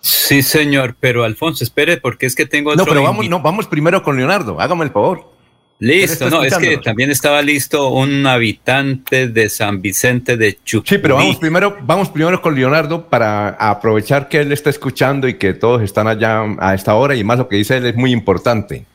Sí, 0.00 0.42
señor, 0.42 0.96
pero 0.98 1.22
Alfonso, 1.24 1.62
espere, 1.62 1.96
porque 1.96 2.26
es 2.26 2.34
que 2.34 2.44
tengo 2.44 2.70
otro... 2.70 2.84
No, 2.84 2.88
pero 2.88 3.02
vamos, 3.02 3.28
no, 3.28 3.40
vamos 3.40 3.66
primero 3.66 4.02
con 4.02 4.16
Leonardo, 4.16 4.60
hágame 4.60 4.84
el 4.84 4.90
favor. 4.90 5.32
Listo, 5.78 6.30
no, 6.30 6.44
es 6.44 6.56
que 6.58 6.78
también 6.78 7.10
estaba 7.10 7.42
listo 7.42 7.88
un 7.88 8.24
habitante 8.24 9.26
de 9.26 9.48
San 9.48 9.82
Vicente 9.82 10.36
de 10.36 10.56
Chucurí. 10.64 10.88
Sí, 10.88 10.98
pero 10.98 11.16
vamos 11.16 11.36
primero, 11.38 11.76
vamos 11.82 12.08
primero 12.08 12.40
con 12.40 12.54
Leonardo 12.54 13.08
para 13.08 13.48
aprovechar 13.48 14.28
que 14.28 14.38
él 14.38 14.52
está 14.52 14.70
escuchando 14.70 15.26
y 15.26 15.34
que 15.34 15.54
todos 15.54 15.82
están 15.82 16.06
allá 16.06 16.44
a 16.60 16.74
esta 16.74 16.94
hora 16.94 17.16
y 17.16 17.24
más 17.24 17.38
lo 17.38 17.48
que 17.48 17.56
dice 17.56 17.78
él 17.78 17.86
es 17.86 17.96
muy 17.96 18.12
importante. 18.12 18.86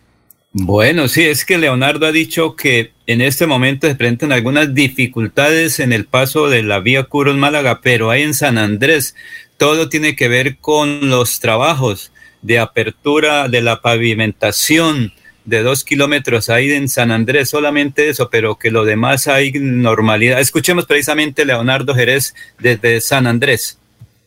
Bueno, 0.53 1.07
sí, 1.07 1.23
es 1.23 1.45
que 1.45 1.57
Leonardo 1.57 2.07
ha 2.07 2.11
dicho 2.11 2.55
que 2.55 2.91
en 3.05 3.21
este 3.21 3.45
momento 3.45 3.87
se 3.87 3.95
presentan 3.95 4.31
algunas 4.31 4.73
dificultades 4.73 5.79
en 5.79 5.93
el 5.93 6.05
paso 6.05 6.49
de 6.49 6.63
la 6.63 6.79
vía 6.79 7.03
Curos 7.03 7.37
Málaga, 7.37 7.81
pero 7.81 8.09
hay 8.09 8.23
en 8.23 8.33
San 8.33 8.57
Andrés 8.57 9.13
todo 9.57 9.89
tiene 9.89 10.15
que 10.15 10.27
ver 10.27 10.57
con 10.57 11.09
los 11.09 11.39
trabajos 11.39 12.11
de 12.41 12.59
apertura 12.59 13.49
de 13.49 13.61
la 13.61 13.81
pavimentación, 13.81 15.11
de 15.45 15.63
dos 15.63 15.83
kilómetros 15.83 16.49
ahí 16.49 16.71
en 16.71 16.87
San 16.87 17.09
Andrés, 17.09 17.49
solamente 17.49 18.09
eso, 18.09 18.29
pero 18.29 18.55
que 18.57 18.69
lo 18.69 18.85
demás 18.85 19.27
hay 19.27 19.51
normalidad. 19.53 20.39
Escuchemos 20.39 20.85
precisamente 20.85 21.45
Leonardo 21.45 21.95
Jerez 21.95 22.35
desde 22.59 23.01
San 23.01 23.27
Andrés. 23.27 23.79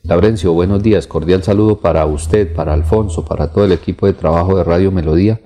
Laurencio, 0.02 0.52
buenos 0.52 0.82
días, 0.82 1.06
cordial 1.06 1.44
saludo 1.44 1.78
para 1.78 2.06
usted, 2.06 2.52
para 2.52 2.72
Alfonso, 2.72 3.24
para 3.24 3.52
todo 3.52 3.66
el 3.66 3.72
equipo 3.72 4.06
de 4.06 4.14
trabajo 4.14 4.56
de 4.56 4.64
Radio 4.64 4.90
Melodía 4.90 5.38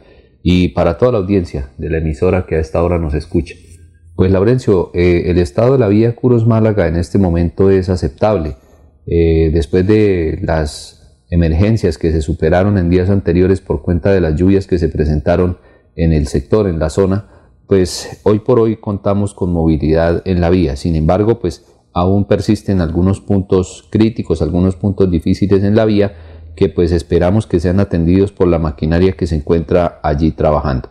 y 0.46 0.68
para 0.68 0.98
toda 0.98 1.12
la 1.12 1.18
audiencia 1.18 1.70
de 1.78 1.88
la 1.88 1.98
emisora 1.98 2.44
que 2.44 2.56
a 2.56 2.60
esta 2.60 2.82
hora 2.82 2.98
nos 2.98 3.14
escucha. 3.14 3.54
Pues 4.14 4.30
Laurencio, 4.30 4.90
eh, 4.92 5.22
el 5.30 5.38
estado 5.38 5.72
de 5.72 5.78
la 5.78 5.88
vía 5.88 6.14
Curos 6.14 6.46
Málaga 6.46 6.86
en 6.86 6.96
este 6.96 7.18
momento 7.18 7.70
es 7.70 7.88
aceptable. 7.88 8.56
Eh, 9.06 9.50
después 9.54 9.86
de 9.86 10.38
las 10.42 11.24
emergencias 11.30 11.96
que 11.96 12.12
se 12.12 12.20
superaron 12.20 12.76
en 12.76 12.90
días 12.90 13.08
anteriores 13.08 13.62
por 13.62 13.80
cuenta 13.80 14.12
de 14.12 14.20
las 14.20 14.36
lluvias 14.36 14.66
que 14.66 14.78
se 14.78 14.90
presentaron 14.90 15.56
en 15.96 16.12
el 16.12 16.26
sector, 16.26 16.68
en 16.68 16.78
la 16.78 16.90
zona, 16.90 17.50
pues 17.66 18.20
hoy 18.24 18.40
por 18.40 18.60
hoy 18.60 18.76
contamos 18.76 19.32
con 19.32 19.50
movilidad 19.50 20.20
en 20.26 20.42
la 20.42 20.50
vía. 20.50 20.76
Sin 20.76 20.94
embargo, 20.94 21.40
pues 21.40 21.64
aún 21.94 22.26
persisten 22.26 22.82
algunos 22.82 23.22
puntos 23.22 23.88
críticos, 23.90 24.42
algunos 24.42 24.76
puntos 24.76 25.10
difíciles 25.10 25.64
en 25.64 25.74
la 25.74 25.86
vía 25.86 26.14
que 26.56 26.68
pues 26.68 26.92
esperamos 26.92 27.46
que 27.46 27.60
sean 27.60 27.80
atendidos 27.80 28.32
por 28.32 28.48
la 28.48 28.58
maquinaria 28.58 29.12
que 29.12 29.26
se 29.26 29.36
encuentra 29.36 30.00
allí 30.02 30.32
trabajando. 30.32 30.90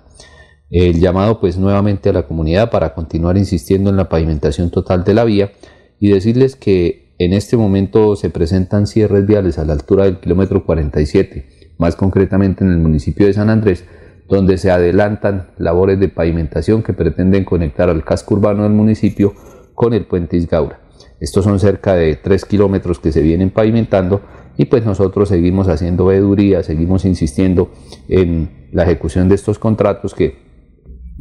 El 0.69 0.99
llamado 0.99 1.39
pues 1.39 1.57
nuevamente 1.57 2.09
a 2.09 2.13
la 2.13 2.27
comunidad 2.27 2.71
para 2.71 2.93
continuar 2.93 3.37
insistiendo 3.37 3.89
en 3.89 3.97
la 3.97 4.09
pavimentación 4.09 4.71
total 4.71 5.03
de 5.03 5.13
la 5.13 5.23
vía 5.23 5.51
y 5.99 6.11
decirles 6.11 6.55
que 6.55 7.13
en 7.19 7.33
este 7.33 7.57
momento 7.57 8.15
se 8.15 8.29
presentan 8.29 8.87
cierres 8.87 9.25
viales 9.27 9.59
a 9.59 9.65
la 9.65 9.73
altura 9.73 10.05
del 10.05 10.19
kilómetro 10.19 10.65
47, 10.65 11.73
más 11.77 11.95
concretamente 11.95 12.63
en 12.63 12.71
el 12.71 12.79
municipio 12.79 13.27
de 13.27 13.33
San 13.33 13.49
Andrés, 13.49 13.85
donde 14.27 14.57
se 14.57 14.71
adelantan 14.71 15.51
labores 15.57 15.99
de 15.99 16.09
pavimentación 16.09 16.81
que 16.81 16.93
pretenden 16.93 17.45
conectar 17.45 17.89
al 17.89 18.03
casco 18.03 18.33
urbano 18.33 18.63
del 18.63 18.71
municipio 18.71 19.33
con 19.75 19.93
el 19.93 20.05
puente 20.05 20.37
Isgaura. 20.37 20.79
Estos 21.19 21.45
son 21.45 21.59
cerca 21.59 21.93
de 21.93 22.15
3 22.15 22.45
kilómetros 22.45 22.99
que 22.99 23.11
se 23.11 23.21
vienen 23.21 23.51
pavimentando 23.51 24.21
y 24.57 24.65
pues 24.65 24.85
nosotros 24.85 25.29
seguimos 25.29 25.67
haciendo 25.67 26.05
veeduría, 26.05 26.63
seguimos 26.63 27.05
insistiendo 27.05 27.71
en 28.07 28.69
la 28.71 28.83
ejecución 28.83 29.29
de 29.29 29.35
estos 29.35 29.59
contratos 29.59 30.13
que 30.13 30.37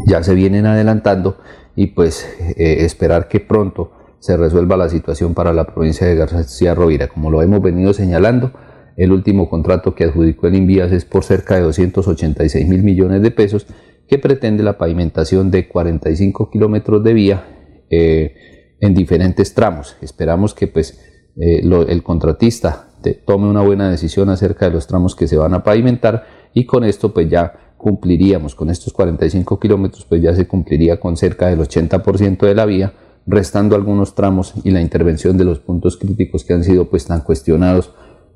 ya 0.06 0.22
se 0.22 0.34
vienen 0.34 0.66
adelantando 0.66 1.38
y 1.76 1.88
pues 1.88 2.26
eh, 2.56 2.84
esperar 2.84 3.28
que 3.28 3.40
pronto 3.40 3.92
se 4.20 4.36
resuelva 4.36 4.76
la 4.76 4.88
situación 4.88 5.34
para 5.34 5.52
la 5.52 5.64
provincia 5.64 6.06
de 6.06 6.14
García 6.14 6.74
Rovira. 6.74 7.08
Como 7.08 7.30
lo 7.30 7.42
hemos 7.42 7.60
venido 7.60 7.92
señalando, 7.92 8.52
el 8.96 9.10
último 9.12 9.48
contrato 9.48 9.94
que 9.94 10.04
adjudicó 10.04 10.46
el 10.46 10.54
Invías 10.54 10.92
es 10.92 11.04
por 11.04 11.24
cerca 11.24 11.56
de 11.56 11.62
286 11.62 12.68
mil 12.68 12.82
millones 12.82 13.22
de 13.22 13.30
pesos 13.30 13.66
que 14.06 14.18
pretende 14.18 14.62
la 14.62 14.76
pavimentación 14.76 15.50
de 15.50 15.68
45 15.68 16.50
kilómetros 16.50 17.02
de 17.02 17.14
vía 17.14 17.84
eh, 17.90 18.76
en 18.80 18.94
diferentes 18.94 19.54
tramos. 19.54 19.96
Esperamos 20.02 20.54
que 20.54 20.68
pues 20.68 21.00
eh, 21.40 21.62
el 21.88 22.02
contratista 22.02 22.91
tome 23.24 23.48
una 23.48 23.62
buena 23.62 23.90
decisión 23.90 24.30
acerca 24.30 24.66
de 24.66 24.72
los 24.72 24.86
tramos 24.86 25.14
que 25.14 25.28
se 25.28 25.36
van 25.36 25.54
a 25.54 25.62
pavimentar 25.62 26.24
y 26.54 26.64
con 26.64 26.84
esto 26.84 27.12
pues 27.12 27.28
ya 27.28 27.74
cumpliríamos, 27.76 28.54
con 28.54 28.70
estos 28.70 28.92
45 28.92 29.58
kilómetros 29.58 30.04
pues 30.04 30.22
ya 30.22 30.34
se 30.34 30.46
cumpliría 30.46 31.00
con 31.00 31.16
cerca 31.16 31.48
del 31.48 31.60
80% 31.60 32.46
de 32.46 32.54
la 32.54 32.64
vía 32.64 32.92
restando 33.26 33.76
algunos 33.76 34.14
tramos 34.14 34.54
y 34.64 34.70
la 34.70 34.80
intervención 34.80 35.36
de 35.36 35.44
los 35.44 35.60
puntos 35.60 35.96
críticos 35.96 36.44
que 36.44 36.54
han 36.54 36.64
sido 36.64 36.88
pues 36.88 37.06
tan 37.06 37.20
cuestionados 37.20 37.92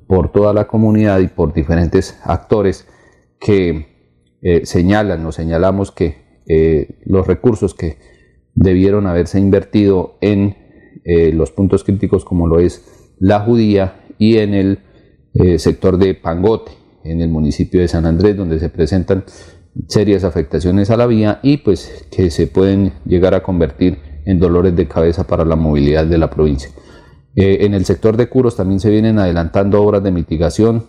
por 0.07 0.31
toda 0.31 0.53
la 0.53 0.67
comunidad 0.67 1.19
y 1.19 1.27
por 1.27 1.53
diferentes 1.53 2.17
actores 2.23 2.87
que 3.39 3.97
eh, 4.41 4.65
señalan 4.65 5.25
o 5.25 5.31
señalamos 5.31 5.91
que 5.91 6.41
eh, 6.47 6.99
los 7.05 7.27
recursos 7.27 7.73
que 7.73 7.97
debieron 8.55 9.07
haberse 9.07 9.39
invertido 9.39 10.17
en 10.21 10.55
eh, 11.03 11.31
los 11.33 11.51
puntos 11.51 11.83
críticos 11.83 12.23
como 12.23 12.47
lo 12.47 12.59
es 12.59 13.13
la 13.19 13.41
judía 13.41 14.06
y 14.17 14.37
en 14.37 14.53
el 14.53 14.79
sector 15.59 15.97
de 15.97 16.15
Pangote, 16.15 16.71
en 17.03 17.21
el 17.21 17.29
municipio 17.29 17.81
de 17.81 17.87
San 17.87 18.05
Andrés, 18.05 18.35
donde 18.35 18.59
se 18.59 18.69
presentan 18.69 19.23
serias 19.87 20.23
afectaciones 20.23 20.89
a 20.89 20.97
la 20.97 21.05
vía 21.05 21.39
y 21.43 21.57
pues 21.57 22.07
que 22.11 22.31
se 22.31 22.47
pueden 22.47 22.93
llegar 23.05 23.35
a 23.35 23.43
convertir 23.43 23.99
en 24.25 24.39
dolores 24.39 24.75
de 24.75 24.87
cabeza 24.87 25.25
para 25.25 25.45
la 25.45 25.55
movilidad 25.55 26.05
de 26.05 26.17
la 26.17 26.29
provincia. 26.29 26.69
Eh, 27.35 27.59
en 27.61 27.73
el 27.73 27.85
sector 27.85 28.17
de 28.17 28.27
Curos 28.27 28.55
también 28.55 28.79
se 28.79 28.89
vienen 28.89 29.19
adelantando 29.19 29.81
obras 29.81 30.03
de 30.03 30.11
mitigación 30.11 30.85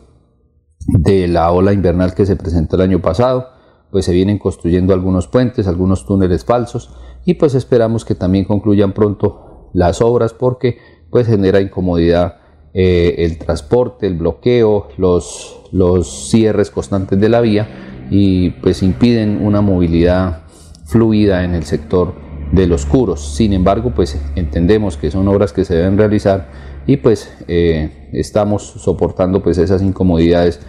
de 0.86 1.28
la 1.28 1.50
ola 1.52 1.72
invernal 1.72 2.14
que 2.14 2.26
se 2.26 2.36
presentó 2.36 2.76
el 2.76 2.82
año 2.82 3.02
pasado, 3.02 3.48
pues 3.90 4.06
se 4.06 4.12
vienen 4.12 4.38
construyendo 4.38 4.94
algunos 4.94 5.28
puentes, 5.28 5.68
algunos 5.68 6.06
túneles 6.06 6.44
falsos 6.44 6.90
y 7.24 7.34
pues 7.34 7.54
esperamos 7.54 8.04
que 8.04 8.14
también 8.14 8.44
concluyan 8.44 8.92
pronto 8.92 9.70
las 9.74 10.00
obras 10.00 10.32
porque 10.32 10.78
pues 11.10 11.26
genera 11.26 11.60
incomodidad 11.60 12.36
eh, 12.80 13.24
el 13.24 13.38
transporte, 13.38 14.06
el 14.06 14.14
bloqueo, 14.14 14.86
los, 14.98 15.62
los 15.72 16.30
cierres 16.30 16.70
constantes 16.70 17.18
de 17.18 17.28
la 17.28 17.40
vía 17.40 18.06
y 18.08 18.50
pues 18.50 18.84
impiden 18.84 19.44
una 19.44 19.60
movilidad 19.60 20.42
fluida 20.86 21.42
en 21.42 21.56
el 21.56 21.64
sector 21.64 22.14
de 22.52 22.68
los 22.68 22.86
curos. 22.86 23.34
Sin 23.34 23.52
embargo, 23.52 23.90
pues 23.96 24.16
entendemos 24.36 24.96
que 24.96 25.10
son 25.10 25.26
obras 25.26 25.52
que 25.52 25.64
se 25.64 25.74
deben 25.74 25.98
realizar 25.98 26.50
y 26.86 26.98
pues 26.98 27.28
eh, 27.48 28.10
estamos 28.12 28.62
soportando 28.62 29.42
pues 29.42 29.58
esas 29.58 29.82
incomodidades 29.82 30.60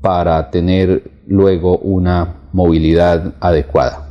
para 0.00 0.48
tener 0.48 1.10
luego 1.26 1.76
una 1.78 2.48
movilidad 2.52 3.34
adecuada. 3.40 4.08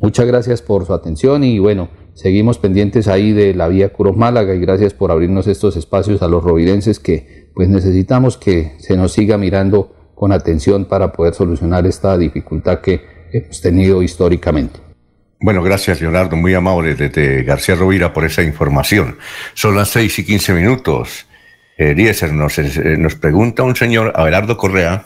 Muchas 0.00 0.26
gracias 0.26 0.62
por 0.62 0.86
su 0.86 0.94
atención 0.94 1.42
y 1.42 1.58
bueno, 1.58 1.88
seguimos 2.14 2.58
pendientes 2.58 3.08
ahí 3.08 3.32
de 3.32 3.54
la 3.54 3.68
vía 3.68 3.92
Curos 3.92 4.16
Málaga 4.16 4.54
y 4.54 4.60
gracias 4.60 4.94
por 4.94 5.10
abrirnos 5.10 5.46
estos 5.46 5.76
espacios 5.76 6.22
a 6.22 6.28
los 6.28 6.42
rovirenses 6.42 6.98
que 6.98 7.48
pues 7.54 7.68
necesitamos 7.68 8.36
que 8.36 8.72
se 8.78 8.96
nos 8.96 9.12
siga 9.12 9.38
mirando 9.38 10.12
con 10.14 10.32
atención 10.32 10.84
para 10.84 11.12
poder 11.12 11.34
solucionar 11.34 11.86
esta 11.86 12.16
dificultad 12.16 12.80
que 12.80 13.02
hemos 13.32 13.60
tenido 13.60 14.02
históricamente. 14.02 14.80
Bueno, 15.40 15.62
gracias 15.62 16.00
Leonardo, 16.00 16.36
muy 16.36 16.54
amable 16.54 16.94
desde 16.94 17.42
García 17.42 17.74
Rovira 17.74 18.12
por 18.12 18.24
esa 18.24 18.42
información. 18.42 19.18
Son 19.54 19.74
las 19.74 19.88
seis 19.88 20.18
y 20.18 20.24
quince 20.24 20.52
minutos. 20.52 21.26
Eliezer, 21.76 22.30
eh, 22.30 22.32
nos, 22.32 22.58
eh, 22.58 22.96
nos 22.98 23.16
pregunta 23.16 23.62
un 23.62 23.74
señor, 23.74 24.12
Abelardo 24.14 24.56
Correa, 24.56 25.04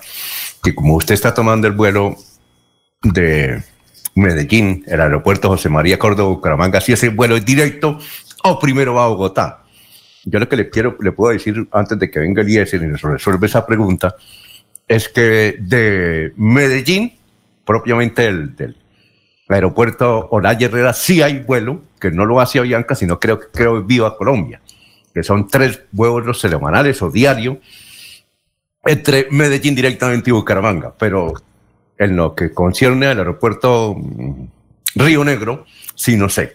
que 0.63 0.75
como 0.75 0.97
usted 0.97 1.15
está 1.15 1.33
tomando 1.33 1.67
el 1.67 1.73
vuelo 1.73 2.17
de 3.03 3.63
Medellín, 4.17 4.83
el 4.87 5.01
aeropuerto 5.01 5.49
José 5.49 5.69
María 5.69 5.99
Córdoba, 5.99 6.31
Bucaramanga, 6.31 6.81
si 6.81 6.93
ese 6.93 7.11
vuelo 7.11 7.37
es 7.37 7.45
directo 7.45 7.99
o 8.43 8.59
primero 8.59 8.95
va 8.95 9.05
a 9.05 9.09
Bogotá. 9.09 9.63
Yo 10.25 10.41
lo 10.41 10.49
que 10.49 10.57
le 10.57 10.71
quiero, 10.71 10.97
le 11.01 11.13
puedo 11.13 11.33
decir 11.33 11.69
antes 11.71 11.99
de 11.99 12.11
que 12.11 12.19
venga 12.19 12.43
Eliezer 12.43 12.83
y 12.83 12.87
nos 12.87 13.03
resuelva 13.03 13.47
esa 13.47 13.65
pregunta, 13.65 14.17
es 14.89 15.09
que 15.09 15.57
de 15.61 16.33
Medellín, 16.37 17.13
propiamente 17.65 18.27
el, 18.27 18.57
del 18.57 18.77
aeropuerto 19.49 20.29
Olaya 20.31 20.67
Herrera 20.67 20.93
sí 20.95 21.21
hay 21.23 21.41
vuelo, 21.41 21.83
que 22.01 22.11
no 22.11 22.25
lo 22.25 22.41
hace 22.41 22.59
Avianca, 22.59 22.95
sino 22.95 23.21
creo 23.21 23.39
que 23.39 23.47
creo 23.53 23.83
Viva 23.85 24.17
Colombia. 24.17 24.61
que 25.13 25.23
son 25.23 25.49
tres 25.49 25.83
vuelos 25.93 26.41
semanales 26.41 27.01
o 27.03 27.11
diario, 27.11 27.61
entre 28.85 29.29
Medellín 29.31 29.75
directamente 29.75 30.31
y 30.31 30.33
Bucaramanga, 30.33 30.95
pero 30.99 31.35
en 31.99 32.17
lo 32.17 32.35
que 32.35 32.53
concierne 32.53 33.07
al 33.07 33.19
aeropuerto 33.19 33.95
mm, 33.97 34.47
Río 34.97 35.25
Negro, 35.25 35.67
sí, 35.95 36.17
no 36.17 36.29
sé. 36.29 36.55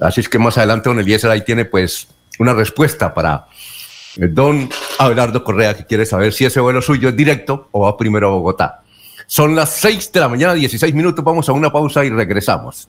Así 0.00 0.20
es 0.20 0.28
que 0.28 0.38
más 0.38 0.58
adelante 0.58 0.88
don 0.88 0.98
Eliezer 0.98 1.30
ahí 1.30 1.42
tiene 1.42 1.64
pues 1.64 2.08
una 2.38 2.54
respuesta 2.54 3.12
para 3.12 3.46
eh, 4.16 4.28
don 4.28 4.68
Abelardo 4.98 5.44
Correa, 5.44 5.76
que 5.76 5.86
quiere 5.86 6.06
saber 6.06 6.32
si 6.32 6.44
ese 6.44 6.60
vuelo 6.60 6.82
suyo 6.82 7.08
es 7.08 7.16
directo 7.16 7.68
o 7.72 7.80
va 7.80 7.96
primero 7.96 8.28
a 8.28 8.30
Bogotá. 8.32 8.82
Son 9.26 9.54
las 9.54 9.70
6 9.76 10.12
de 10.12 10.20
la 10.20 10.28
mañana, 10.28 10.54
16 10.54 10.94
minutos, 10.94 11.24
vamos 11.24 11.48
a 11.48 11.52
una 11.52 11.70
pausa 11.70 12.04
y 12.04 12.10
regresamos. 12.10 12.88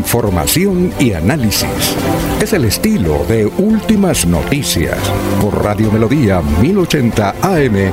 Información 0.00 0.94
y 0.98 1.12
análisis. 1.12 1.94
Es 2.40 2.54
el 2.54 2.64
estilo 2.64 3.22
de 3.28 3.44
Últimas 3.44 4.24
Noticias 4.24 4.98
por 5.42 5.62
Radio 5.62 5.92
Melodía 5.92 6.40
1080 6.40 7.34
AM. 7.42 7.92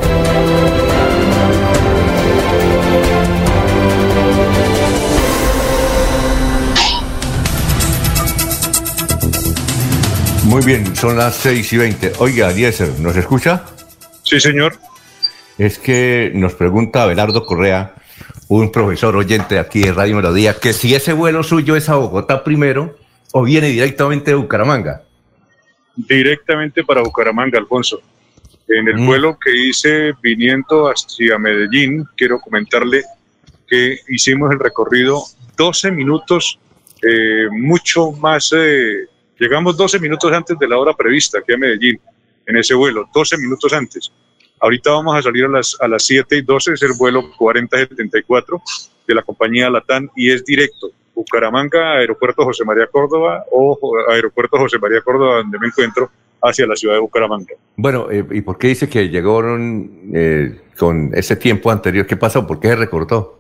Muy 10.46 10.64
bien, 10.64 10.96
son 10.96 11.18
las 11.18 11.36
6 11.36 11.74
y 11.74 11.78
20. 11.78 12.14
Oiga, 12.20 12.54
Diesel, 12.54 13.04
¿nos 13.04 13.18
escucha? 13.18 13.66
Sí, 14.24 14.40
señor. 14.40 14.78
Es 15.58 15.78
que 15.78 16.32
nos 16.34 16.54
pregunta 16.54 17.04
Abelardo 17.04 17.46
Correa 17.46 17.96
un 18.50 18.72
profesor 18.72 19.16
oyente 19.16 19.60
aquí 19.60 19.82
de 19.82 19.94
Radio 19.94 20.16
Melodía, 20.16 20.58
que 20.60 20.74
si 20.74 20.96
ese 20.96 21.14
vuelo 21.14 21.44
suyo 21.44 21.76
es 21.76 21.90
a 21.90 21.96
Bogotá 21.96 22.44
primero 22.44 22.98
o 23.34 23.44
viene 23.44 23.68
directamente 23.68 24.32
de 24.32 24.38
Bucaramanga. 24.38 25.04
Directamente 25.96 26.84
para 26.84 27.02
Bucaramanga, 27.02 27.60
Alfonso. 27.60 28.02
En 28.68 28.88
el 28.88 28.98
mm. 28.98 29.06
vuelo 29.06 29.38
que 29.40 29.56
hice 29.56 30.14
viniendo 30.22 30.88
hacia 30.88 31.38
Medellín, 31.38 32.06
quiero 32.16 32.40
comentarle 32.40 33.04
que 33.68 34.00
hicimos 34.08 34.52
el 34.52 34.60
recorrido 34.60 35.22
12 35.58 35.92
minutos, 35.92 36.60
eh, 37.02 37.48
mucho 37.52 38.12
más, 38.14 38.54
eh, 38.56 39.08
llegamos 39.40 39.76
12 39.76 40.00
minutos 40.00 40.32
antes 40.32 40.58
de 40.58 40.68
la 40.68 40.78
hora 40.78 40.94
prevista 40.94 41.40
aquí 41.40 41.54
a 41.54 41.58
Medellín, 41.58 42.00
en 42.46 42.58
ese 42.58 42.74
vuelo, 42.76 43.10
12 43.14 43.38
minutos 43.38 43.74
antes. 43.74 44.12
Ahorita 44.60 44.92
vamos 44.92 45.16
a 45.16 45.22
salir 45.22 45.46
a 45.46 45.50
las, 45.50 45.78
a 45.80 45.88
las 45.88 46.04
7 46.04 46.38
y 46.38 46.42
12, 46.42 46.74
es 46.74 46.82
el 46.84 46.94
vuelo 46.98 47.24
4074 47.38 48.62
de 49.08 49.16
la 49.16 49.22
compañía 49.22 49.70
Latán 49.70 50.10
y 50.16 50.32
es 50.32 50.44
directo. 50.46 50.92
Bucaramanga, 51.18 51.94
Aeropuerto 51.94 52.44
José 52.44 52.64
María 52.64 52.86
Córdoba 52.86 53.44
o 53.52 53.78
Aeropuerto 54.10 54.58
José 54.58 54.78
María 54.78 55.02
Córdoba, 55.02 55.38
donde 55.38 55.58
me 55.58 55.68
encuentro, 55.68 56.12
hacia 56.42 56.68
la 56.68 56.76
ciudad 56.76 56.94
de 56.94 57.00
Bucaramanga. 57.00 57.56
Bueno, 57.76 58.08
eh, 58.12 58.24
¿y 58.32 58.42
por 58.42 58.60
qué 58.60 58.68
dice 58.68 58.88
que 58.88 59.10
llegaron 59.10 60.12
eh, 60.14 60.62
con 60.78 61.12
ese 61.16 61.36
tiempo 61.36 61.72
anterior? 61.72 62.06
¿Qué 62.06 62.16
pasó? 62.16 62.46
¿Por 62.46 62.60
qué 62.60 62.70
se 62.70 62.76
recortó? 62.76 63.40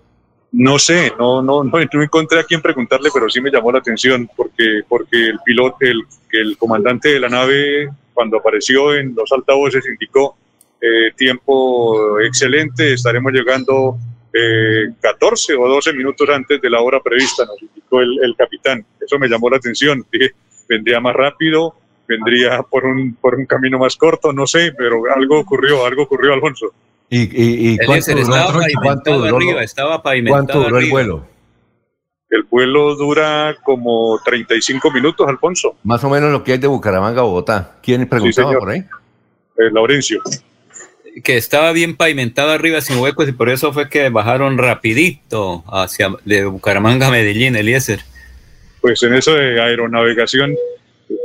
No 0.52 0.80
sé, 0.80 1.14
no, 1.20 1.42
no, 1.42 1.64
no, 1.64 1.72
no 1.72 2.04
encontré 2.04 2.40
a 2.40 2.44
quién 2.44 2.62
preguntarle, 2.62 3.10
pero 3.14 3.30
sí 3.30 3.42
me 3.42 3.52
llamó 3.52 3.72
la 3.72 3.80
atención 3.80 4.28
porque, 4.36 4.82
porque 4.88 5.28
el 5.28 5.40
piloto, 5.46 5.78
el, 5.82 6.02
el 6.32 6.58
comandante 6.58 7.10
de 7.10 7.20
la 7.20 7.30
nave, 7.30 7.90
cuando 8.14 8.38
apareció 8.38 8.96
en 8.96 9.14
los 9.14 9.32
altavoces, 9.32 9.86
indicó 9.86 10.36
eh, 10.82 11.12
tiempo 11.16 12.20
excelente, 12.20 12.94
estaremos 12.94 13.32
llegando 13.34 13.98
eh, 14.34 14.94
14 15.02 15.56
o 15.56 15.68
12 15.68 15.94
minutos 15.94 16.30
antes 16.30 16.62
de 16.62 16.70
la 16.70 16.82
hora 16.82 17.00
prevista, 17.02 17.46
nos 17.46 17.62
indicó 17.62 18.02
el, 18.02 18.20
el 18.24 18.36
capitán. 18.36 18.86
Eso 19.04 19.18
me 19.18 19.28
llamó 19.28 19.50
la 19.50 19.58
atención. 19.58 20.06
Dije, 20.12 20.32
vendría 20.70 21.00
más 21.00 21.16
rápido, 21.16 21.74
vendría 22.08 22.62
por 22.64 22.86
un, 22.86 23.16
por 23.16 23.36
un 23.36 23.46
camino 23.46 23.80
más 23.80 23.96
corto, 23.96 24.32
no 24.34 24.46
sé, 24.46 24.74
pero 24.78 25.02
algo 25.16 25.40
ocurrió, 25.40 25.86
algo 25.86 26.04
ocurrió, 26.04 26.34
Alfonso. 26.34 26.68
¿Y, 27.10 27.22
y, 27.22 27.74
y 27.74 27.78
cuánto, 27.78 27.94
Eliezer, 28.12 28.16
duró, 28.18 28.28
estaba 28.36 28.52
cuánto 28.52 28.62
pavimentado 28.62 29.18
duró- 29.20 29.38
arriba, 29.38 29.64
estaba 29.64 30.04
pavimentado 30.04 30.46
cuánto 30.46 30.64
duró 30.64 30.78
el 30.84 30.90
vuelo? 30.92 31.26
El 32.30 32.44
vuelo 32.44 32.96
dura 32.96 33.56
como 33.64 34.20
35 34.26 34.92
minutos, 34.92 35.26
Alfonso. 35.30 35.78
Más 35.84 36.04
o 36.04 36.10
menos 36.10 36.30
lo 36.34 36.44
que 36.44 36.52
hay 36.52 36.58
de 36.58 36.68
Bucaramanga 36.68 37.22
a 37.22 37.24
Bogotá. 37.24 37.78
¿Quién 37.82 38.08
preguntaba 38.10 38.52
por 38.60 38.70
ahí? 38.70 38.80
Eh, 38.80 39.72
Laurencio. 39.72 40.22
Que 41.24 41.38
estaba 41.38 41.72
bien 41.72 41.96
pavimentado 41.96 42.52
arriba 42.52 42.82
sin 42.82 42.98
huecos 42.98 43.28
y 43.28 43.32
por 43.32 43.50
eso 43.50 43.74
fue 43.74 43.90
que 43.90 44.10
bajaron 44.10 44.58
rapidito 44.58 45.64
hacia 45.68 46.10
de 46.26 46.46
Bucaramanga 46.46 47.08
a 47.08 47.12
Medellín, 47.12 47.56
Eliezer. 47.56 48.02
Pues 48.82 49.02
en 49.04 49.14
eso 49.14 49.34
de 49.34 49.62
aeronavegación, 49.62 50.56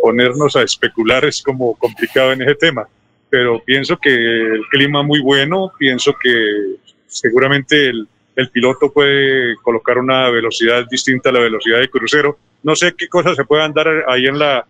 ponernos 0.00 0.56
a 0.56 0.62
especular 0.62 1.24
es 1.24 1.42
como 1.42 1.74
complicado 1.76 2.32
en 2.32 2.42
ese 2.42 2.54
tema. 2.54 2.86
Pero 3.30 3.62
pienso 3.64 3.96
que 3.96 4.10
el 4.10 4.62
clima 4.70 5.02
muy 5.02 5.20
bueno, 5.20 5.72
pienso 5.78 6.14
que 6.22 6.76
seguramente 7.06 7.88
el, 7.88 8.06
el 8.36 8.50
piloto 8.50 8.92
puede 8.92 9.56
colocar 9.62 9.98
una 9.98 10.28
velocidad 10.30 10.86
distinta 10.90 11.30
a 11.30 11.32
la 11.32 11.40
velocidad 11.40 11.80
de 11.80 11.88
crucero. 11.88 12.38
No 12.62 12.76
sé 12.76 12.94
qué 12.96 13.08
cosas 13.08 13.36
se 13.36 13.44
puedan 13.44 13.72
dar 13.72 13.88
ahí 14.08 14.26
en 14.26 14.38
la 14.38 14.66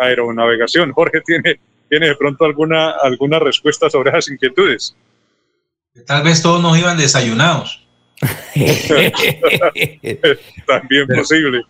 aeronavegación. 0.00 0.92
Jorge 0.92 1.20
tiene, 1.24 1.58
tiene 1.94 2.08
de 2.08 2.16
pronto 2.16 2.44
alguna, 2.44 2.90
alguna 2.90 3.38
respuesta 3.38 3.88
sobre 3.88 4.10
esas 4.10 4.28
inquietudes. 4.28 4.96
Tal 6.08 6.24
vez 6.24 6.42
todos 6.42 6.60
nos 6.60 6.76
iban 6.76 6.98
desayunados. 6.98 7.86
También 10.66 11.06
posible. 11.06 11.62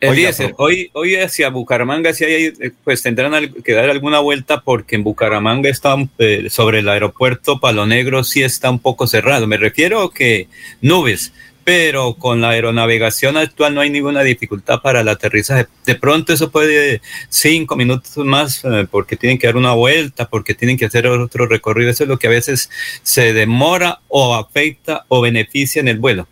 Eliezer, 0.00 0.52
hoy, 0.58 0.90
hoy 0.94 1.14
hacia 1.14 1.48
Bucaramanga 1.50 2.12
sí 2.12 2.24
hay, 2.24 2.46
eh, 2.46 2.72
pues 2.82 3.02
tendrán 3.02 3.52
que 3.64 3.72
dar 3.72 3.88
alguna 3.88 4.18
vuelta 4.18 4.62
porque 4.62 4.96
en 4.96 5.04
Bucaramanga 5.04 5.68
está 5.68 5.94
eh, 6.18 6.48
sobre 6.50 6.80
el 6.80 6.88
aeropuerto 6.88 7.60
Palo 7.60 7.86
Negro 7.86 8.24
sí 8.24 8.42
está 8.42 8.70
un 8.70 8.80
poco 8.80 9.06
cerrado. 9.06 9.46
Me 9.46 9.58
refiero 9.58 10.10
que 10.10 10.48
nubes, 10.80 11.32
pero 11.68 12.14
con 12.14 12.40
la 12.40 12.48
aeronavegación 12.48 13.36
actual 13.36 13.74
no 13.74 13.82
hay 13.82 13.90
ninguna 13.90 14.22
dificultad 14.22 14.80
para 14.80 15.02
el 15.02 15.08
aterrizaje. 15.08 15.66
De 15.84 15.96
pronto 15.96 16.32
eso 16.32 16.50
puede 16.50 17.02
cinco 17.28 17.76
minutos 17.76 18.16
más 18.24 18.64
eh, 18.64 18.86
porque 18.90 19.16
tienen 19.16 19.38
que 19.38 19.48
dar 19.48 19.56
una 19.58 19.74
vuelta, 19.74 20.30
porque 20.30 20.54
tienen 20.54 20.78
que 20.78 20.86
hacer 20.86 21.06
otro 21.06 21.46
recorrido. 21.46 21.90
Eso 21.90 22.04
es 22.04 22.08
lo 22.08 22.18
que 22.18 22.26
a 22.26 22.30
veces 22.30 22.70
se 23.02 23.34
demora 23.34 24.00
o 24.08 24.34
afecta 24.34 25.04
o 25.08 25.20
beneficia 25.20 25.80
en 25.80 25.88
el 25.88 25.98
vuelo. 25.98 26.26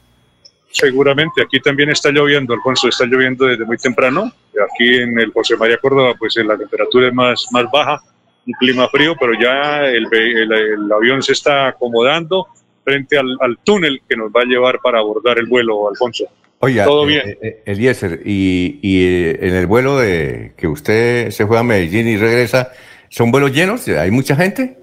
Seguramente, 0.73 1.43
aquí 1.43 1.61
también 1.61 1.91
está 1.91 2.09
lloviendo, 2.11 2.55
Alfonso, 2.55 2.89
está 2.89 3.05
lloviendo 3.05 3.45
desde 3.45 3.67
muy 3.67 3.77
temprano. 3.77 4.33
Aquí 4.73 4.89
en 4.97 5.19
el 5.21 5.33
José 5.33 5.55
María 5.59 5.77
Córdoba, 5.77 6.15
pues 6.19 6.35
eh, 6.39 6.45
la 6.45 6.57
temperatura 6.57 7.09
es 7.09 7.13
más, 7.13 7.45
más 7.51 7.67
baja, 7.71 8.01
un 8.47 8.55
clima 8.55 8.89
frío, 8.89 9.15
pero 9.21 9.33
ya 9.39 9.85
el, 9.85 10.07
el- 10.11 10.53
el 10.53 10.93
avión 10.93 11.23
se 11.23 11.33
está 11.33 11.69
acomodando 11.69 12.47
frente 12.87 13.19
al, 13.19 13.37
al 13.41 13.59
túnel 13.65 14.01
que 14.09 14.17
nos 14.17 14.31
va 14.31 14.43
a 14.43 14.45
llevar 14.45 14.79
para 14.81 15.01
abordar 15.01 15.39
el 15.39 15.47
vuelo, 15.47 15.89
Alfonso. 15.89 16.25
Oiga, 16.61 16.85
Todo 16.85 17.03
eh, 17.05 17.09
bien. 17.09 17.29
eh, 17.29 17.39
eh, 17.43 17.63
Eliezer, 17.67 18.23
y, 18.25 18.79
y, 18.81 19.05
eh, 19.05 19.39
en 19.43 19.55
el 19.57 19.67
vuelo 19.67 19.99
de 19.99 20.55
que 20.57 20.69
usted 20.69 21.31
se 21.31 21.47
fue 21.47 21.59
a 21.59 21.65
Medellín 21.65 22.07
y 22.07 22.17
regresa, 22.17 22.71
¿son 23.11 23.33
vuelos 23.33 23.53
llenos? 23.53 23.89
¿Hay 23.89 24.11
mucha 24.13 24.37
gente? 24.37 24.79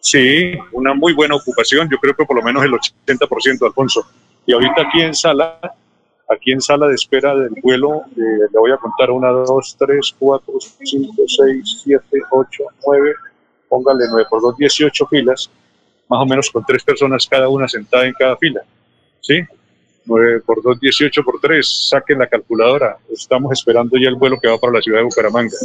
Sí, 0.00 0.54
una 0.72 0.94
muy 0.94 1.12
buena 1.12 1.36
ocupación, 1.36 1.88
yo 1.90 1.98
creo 1.98 2.14
que 2.16 2.24
por 2.24 2.34
lo 2.36 2.42
menos 2.42 2.64
el 2.64 2.72
80%, 2.72 3.66
Alfonso. 3.66 4.04
Y 4.46 4.52
ahorita 4.54 4.82
aquí 4.88 5.02
en 5.02 5.14
sala, 5.14 5.60
aquí 6.28 6.50
en 6.50 6.60
sala 6.60 6.88
de 6.88 6.94
espera 6.94 7.36
del 7.36 7.52
vuelo, 7.62 8.02
eh, 8.16 8.48
le 8.52 8.58
voy 8.58 8.72
a 8.72 8.78
contar 8.78 9.10
una, 9.10 9.28
dos, 9.28 9.76
tres, 9.78 10.14
cuatro, 10.18 10.54
cinco, 10.82 11.22
seis, 11.28 11.82
siete, 11.84 12.18
ocho, 12.32 12.64
nueve, 12.86 13.12
póngale 13.68 14.04
nueve 14.10 14.26
por 14.28 14.42
dos, 14.42 14.56
18 14.56 15.06
filas, 15.06 15.48
más 16.12 16.22
o 16.22 16.26
menos 16.26 16.50
con 16.50 16.64
tres 16.64 16.84
personas 16.84 17.26
cada 17.26 17.48
una 17.48 17.66
sentada 17.66 18.06
en 18.06 18.12
cada 18.12 18.36
fila. 18.36 18.60
¿Sí? 19.20 19.40
9 20.04 20.40
por 20.44 20.62
2, 20.62 20.80
18 20.80 21.22
por 21.22 21.40
3, 21.40 21.88
saquen 21.88 22.18
la 22.18 22.26
calculadora. 22.26 22.96
Estamos 23.10 23.52
esperando 23.52 23.96
ya 23.96 24.08
el 24.08 24.16
vuelo 24.16 24.38
que 24.40 24.48
va 24.48 24.58
para 24.58 24.74
la 24.74 24.82
ciudad 24.82 24.98
de 24.98 25.04
Bucaramanga. 25.04 25.56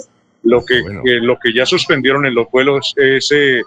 Lo 0.44 0.64
que, 0.64 0.82
lo 1.04 1.38
que 1.40 1.54
ya 1.54 1.66
suspendieron 1.66 2.26
en 2.26 2.36
los 2.36 2.50
vuelos 2.52 2.94
es 2.96 3.32
eh, 3.32 3.62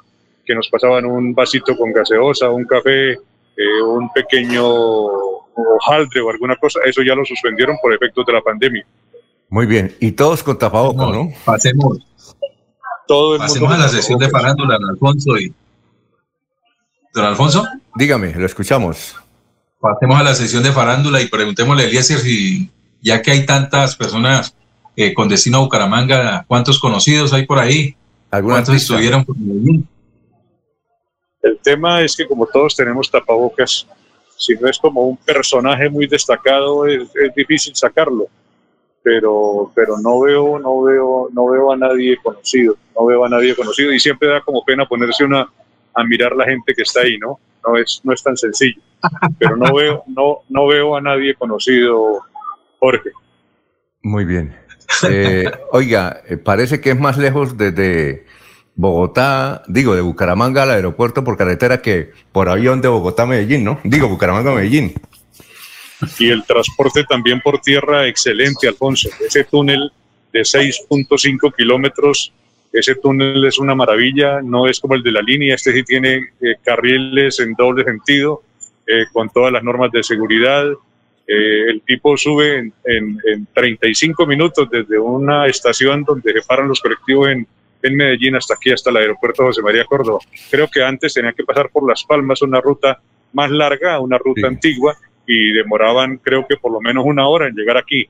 que 0.46 0.54
nos 0.54 0.68
pasaban 0.68 1.04
un 1.04 1.34
vasito 1.34 1.76
con 1.76 1.92
gaseosa, 1.92 2.48
un 2.48 2.64
café, 2.64 3.12
eh, 3.12 3.82
un 3.84 4.10
pequeño 4.12 4.64
hojaldre 4.64 6.20
o 6.20 6.30
alguna 6.30 6.56
cosa, 6.56 6.80
eso 6.86 7.02
ya 7.02 7.14
lo 7.14 7.24
suspendieron 7.24 7.76
por 7.82 7.92
efectos 7.92 8.24
de 8.24 8.32
la 8.32 8.40
pandemia. 8.40 8.86
Muy 9.50 9.66
bien. 9.66 9.94
Y 10.00 10.12
todos 10.12 10.42
con 10.42 10.56
tapabocas, 10.56 11.08
¿no? 11.10 11.32
Pasemos, 11.44 11.98
Todo 13.06 13.34
el 13.34 13.40
pasemos 13.40 13.72
a 13.72 13.78
la 13.78 13.88
sesión 13.88 14.18
de 14.18 14.30
farándula, 14.30 14.78
Alfonso. 14.90 15.36
Y... 15.36 15.52
Don 17.12 17.24
Alfonso, 17.24 17.66
Dígame, 17.94 18.32
lo 18.34 18.46
escuchamos. 18.46 19.16
pasemos 19.80 20.20
a 20.20 20.22
la 20.22 20.34
sesión 20.34 20.62
de 20.62 20.72
farándula 20.72 21.20
y 21.20 21.26
preguntémosle 21.26 21.84
a 21.84 21.86
Eliezer 21.86 22.18
si, 22.18 22.70
ya 23.02 23.20
que 23.20 23.32
hay 23.32 23.44
tantas 23.44 23.96
personas 23.96 24.54
eh, 24.96 25.12
con 25.12 25.28
destino 25.28 25.58
a 25.58 25.60
Bucaramanga, 25.62 26.44
¿cuántos 26.46 26.78
conocidos 26.78 27.32
hay 27.32 27.46
por 27.46 27.58
ahí? 27.58 27.96
¿Cuántos 28.30 28.74
pista? 28.74 28.94
estuvieron 28.94 29.24
por 29.24 29.36
Medellín? 29.36 29.88
El 31.42 31.58
tema 31.58 32.02
es 32.02 32.14
que 32.14 32.26
como 32.26 32.46
todos 32.46 32.76
tenemos 32.76 33.10
tapabocas, 33.10 33.86
si 34.36 34.54
no 34.54 34.68
es 34.68 34.78
como 34.78 35.02
un 35.02 35.16
personaje 35.16 35.88
muy 35.88 36.06
destacado, 36.06 36.86
es, 36.86 37.02
es 37.14 37.34
difícil 37.34 37.74
sacarlo. 37.74 38.26
Pero, 39.02 39.72
pero 39.74 39.98
no 39.98 40.20
veo, 40.20 40.58
no 40.58 40.82
veo, 40.82 41.28
no 41.32 41.46
veo 41.48 41.72
a 41.72 41.76
nadie 41.76 42.18
conocido, 42.22 42.76
no 42.94 43.06
veo 43.06 43.24
a 43.24 43.28
nadie 43.30 43.56
conocido 43.56 43.92
y 43.92 43.98
siempre 43.98 44.28
da 44.28 44.42
como 44.42 44.62
pena 44.62 44.86
ponerse 44.86 45.24
una 45.24 45.48
a 45.94 46.04
mirar 46.04 46.34
la 46.36 46.44
gente 46.44 46.74
que 46.74 46.82
está 46.82 47.00
ahí, 47.00 47.18
¿no? 47.18 47.38
No 47.66 47.76
es, 47.76 48.00
no 48.04 48.12
es 48.12 48.22
tan 48.22 48.36
sencillo. 48.36 48.80
Pero 49.38 49.56
no 49.56 49.74
veo, 49.74 50.04
no, 50.06 50.38
no 50.48 50.66
veo 50.66 50.96
a 50.96 51.00
nadie 51.00 51.34
conocido, 51.34 52.20
Jorge. 52.78 53.10
Muy 54.02 54.24
bien. 54.24 54.56
Eh, 55.08 55.44
oiga, 55.72 56.22
eh, 56.28 56.36
parece 56.36 56.80
que 56.80 56.90
es 56.90 56.98
más 56.98 57.16
lejos 57.16 57.56
desde 57.56 58.26
Bogotá, 58.74 59.62
digo, 59.68 59.94
de 59.94 60.00
Bucaramanga 60.00 60.62
al 60.62 60.70
aeropuerto 60.70 61.22
por 61.22 61.36
carretera 61.36 61.82
que 61.82 62.12
por 62.32 62.48
avión 62.48 62.80
de 62.80 62.88
Bogotá 62.88 63.24
a 63.24 63.26
Medellín, 63.26 63.64
¿no? 63.64 63.80
Digo, 63.84 64.08
Bucaramanga 64.08 64.52
a 64.52 64.54
Medellín. 64.54 64.94
y 66.18 66.30
el 66.30 66.44
transporte 66.44 67.04
también 67.04 67.40
por 67.40 67.60
tierra 67.60 68.06
excelente, 68.06 68.68
Alfonso. 68.68 69.08
Ese 69.24 69.44
túnel 69.44 69.92
de 70.32 70.40
6.5 70.40 71.54
kilómetros, 71.54 72.32
ese 72.72 72.94
túnel 72.96 73.44
es 73.44 73.58
una 73.58 73.74
maravilla, 73.74 74.40
no 74.42 74.66
es 74.68 74.78
como 74.80 74.94
el 74.94 75.02
de 75.02 75.12
la 75.12 75.22
línea, 75.22 75.54
este 75.54 75.72
sí 75.72 75.82
tiene 75.82 76.16
eh, 76.40 76.56
carriles 76.64 77.40
en 77.40 77.54
doble 77.54 77.84
sentido, 77.84 78.42
eh, 78.86 79.04
con 79.12 79.28
todas 79.30 79.52
las 79.52 79.62
normas 79.62 79.90
de 79.92 80.02
seguridad. 80.02 80.66
Eh, 81.26 81.70
el 81.70 81.82
tipo 81.82 82.16
sube 82.16 82.58
en, 82.58 82.72
en- 82.84 83.18
en 83.24 83.46
35 83.54 84.26
minutos 84.26 84.68
desde 84.70 84.98
una 84.98 85.46
estación 85.46 86.02
donde 86.04 86.32
se 86.32 86.40
paran 86.42 86.68
los 86.68 86.80
colectivos 86.80 87.28
en, 87.28 87.46
en 87.82 87.96
Medellín 87.96 88.34
hasta 88.36 88.54
aquí, 88.54 88.70
hasta 88.72 88.90
el 88.90 88.96
aeropuerto 88.96 89.44
José 89.44 89.62
María 89.62 89.84
Córdoba. 89.84 90.18
Creo 90.50 90.68
que 90.68 90.82
antes 90.82 91.14
tenía 91.14 91.32
que 91.32 91.44
pasar 91.44 91.70
por 91.70 91.88
Las 91.88 92.04
Palmas, 92.04 92.42
una 92.42 92.60
ruta 92.60 93.00
más 93.32 93.50
larga, 93.50 94.00
una 94.00 94.18
ruta 94.18 94.48
antigua, 94.48 94.96
y 95.26 95.52
demoraban 95.52 96.18
creo 96.18 96.44
que 96.48 96.56
por 96.56 96.72
lo 96.72 96.80
menos 96.80 97.04
una 97.06 97.28
hora 97.28 97.46
en 97.46 97.54
llegar 97.54 97.76
aquí. 97.76 98.08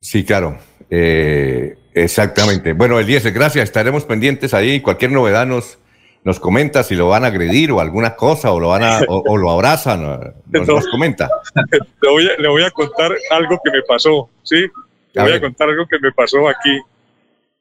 Sí, 0.00 0.24
claro. 0.24 0.58
Eh, 0.90 1.76
exactamente. 1.94 2.72
Bueno, 2.72 2.98
Eliezer, 2.98 3.32
gracias. 3.32 3.64
Estaremos 3.64 4.04
pendientes 4.04 4.52
ahí. 4.54 4.80
Cualquier 4.80 5.12
novedad 5.12 5.46
nos, 5.46 5.78
nos 6.24 6.40
comenta 6.40 6.82
si 6.82 6.94
lo 6.94 7.08
van 7.08 7.24
a 7.24 7.28
agredir 7.28 7.72
o 7.72 7.80
alguna 7.80 8.16
cosa 8.16 8.50
o 8.52 8.60
lo 8.60 8.68
van 8.68 8.82
a, 8.82 9.00
o, 9.08 9.22
o 9.26 9.36
lo 9.36 9.50
abrazan. 9.50 10.34
Nos, 10.46 10.68
nos 10.68 10.88
comenta. 10.88 11.28
le, 11.70 12.08
voy 12.08 12.28
a, 12.28 12.40
le 12.40 12.48
voy 12.48 12.62
a 12.64 12.70
contar 12.70 13.12
algo 13.30 13.60
que 13.64 13.70
me 13.70 13.82
pasó, 13.82 14.28
¿sí? 14.42 14.66
Le 15.12 15.20
A 15.20 15.24
voy 15.24 15.32
a 15.32 15.40
contar 15.40 15.68
algo 15.68 15.86
que 15.86 15.98
me 15.98 16.12
pasó 16.12 16.48
aquí. 16.48 16.78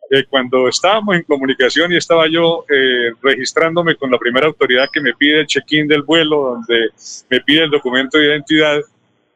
Eh, 0.10 0.26
cuando 0.30 0.68
estábamos 0.68 1.16
en 1.16 1.24
comunicación 1.24 1.92
y 1.92 1.98
estaba 1.98 2.28
yo 2.30 2.66
eh, 2.70 3.14
registrándome 3.22 3.96
con 3.96 4.12
la 4.12 4.18
primera 4.18 4.48
autoridad 4.48 4.90
que 4.92 5.02
me 5.02 5.14
pide 5.14 5.40
el 5.40 5.48
check-in 5.48 5.88
del 5.88 6.04
vuelo, 6.04 6.56
donde 6.56 6.90
me 7.30 7.40
pide 7.42 7.64
el 7.64 7.72
documento 7.72 8.18
de 8.18 8.28
identidad, 8.28 8.80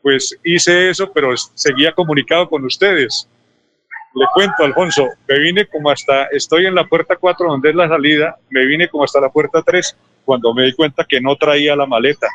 pues 0.01 0.37
hice 0.43 0.89
eso, 0.89 1.11
pero 1.11 1.35
seguía 1.53 1.93
comunicado 1.93 2.47
con 2.49 2.65
ustedes. 2.65 3.27
Le 4.17 4.25
cuento, 4.33 4.63
Alfonso, 4.63 5.07
me 5.27 5.39
vine 5.39 5.67
como 5.67 5.91
hasta, 5.91 6.23
estoy 6.31 6.65
en 6.65 6.73
la 6.73 6.85
puerta 6.85 7.17
4 7.17 7.51
donde 7.51 7.69
es 7.69 7.75
la 7.75 7.87
salida, 7.87 8.35
me 8.49 8.65
vine 8.65 8.87
como 8.89 9.03
hasta 9.03 9.21
la 9.21 9.29
puerta 9.29 9.61
3 9.61 9.95
cuando 10.25 10.55
me 10.55 10.63
di 10.63 10.73
cuenta 10.73 11.05
que 11.07 11.21
no 11.21 11.35
traía 11.35 11.75
la 11.75 11.85
maleta. 11.85 12.27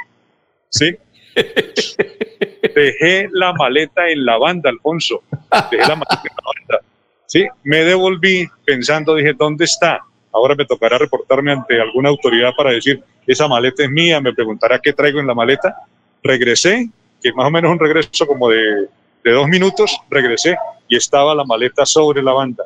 ¿Sí? 0.69 0.97
Dejé 2.75 3.29
la 3.33 3.53
maleta 3.53 4.09
en 4.09 4.25
la 4.25 4.39
banda, 4.39 4.71
Alfonso. 4.71 5.25
Dejé 5.73 5.89
la 5.89 5.97
maleta 5.97 6.23
en 6.23 6.37
la 6.37 6.53
banda. 6.55 6.87
Sí, 7.27 7.49
me 7.65 7.79
devolví 7.79 8.49
pensando, 8.65 9.17
dije, 9.17 9.33
¿dónde 9.37 9.65
está? 9.65 10.03
Ahora 10.31 10.55
me 10.55 10.65
tocará 10.65 10.99
reportarme 10.99 11.51
ante 11.51 11.81
alguna 11.81 12.11
autoridad 12.11 12.53
para 12.57 12.71
decir, 12.71 13.03
esa 13.27 13.49
maleta 13.49 13.83
es 13.83 13.91
mía, 13.91 14.21
me 14.21 14.33
preguntará 14.33 14.79
qué 14.79 14.93
traigo 14.93 15.19
en 15.19 15.27
la 15.27 15.35
maleta. 15.35 15.75
Regresé, 16.23 16.89
que 17.21 17.33
más 17.33 17.47
o 17.47 17.51
menos 17.51 17.73
un 17.73 17.81
regreso 17.81 18.25
como 18.25 18.49
de, 18.49 18.89
de 19.25 19.33
dos 19.33 19.49
minutos, 19.49 19.99
regresé 20.11 20.57
y 20.93 20.97
estaba 20.97 21.35
la 21.35 21.45
maleta 21.45 21.87
sobre 21.87 22.23
la 22.23 22.35
banda. 22.35 22.65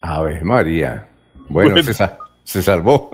A 0.00 0.22
ver, 0.22 0.42
María. 0.42 1.06
Bueno, 1.50 1.72
bueno. 1.72 1.92
Se, 1.92 2.08
se, 2.44 2.62
salvó. 2.62 3.10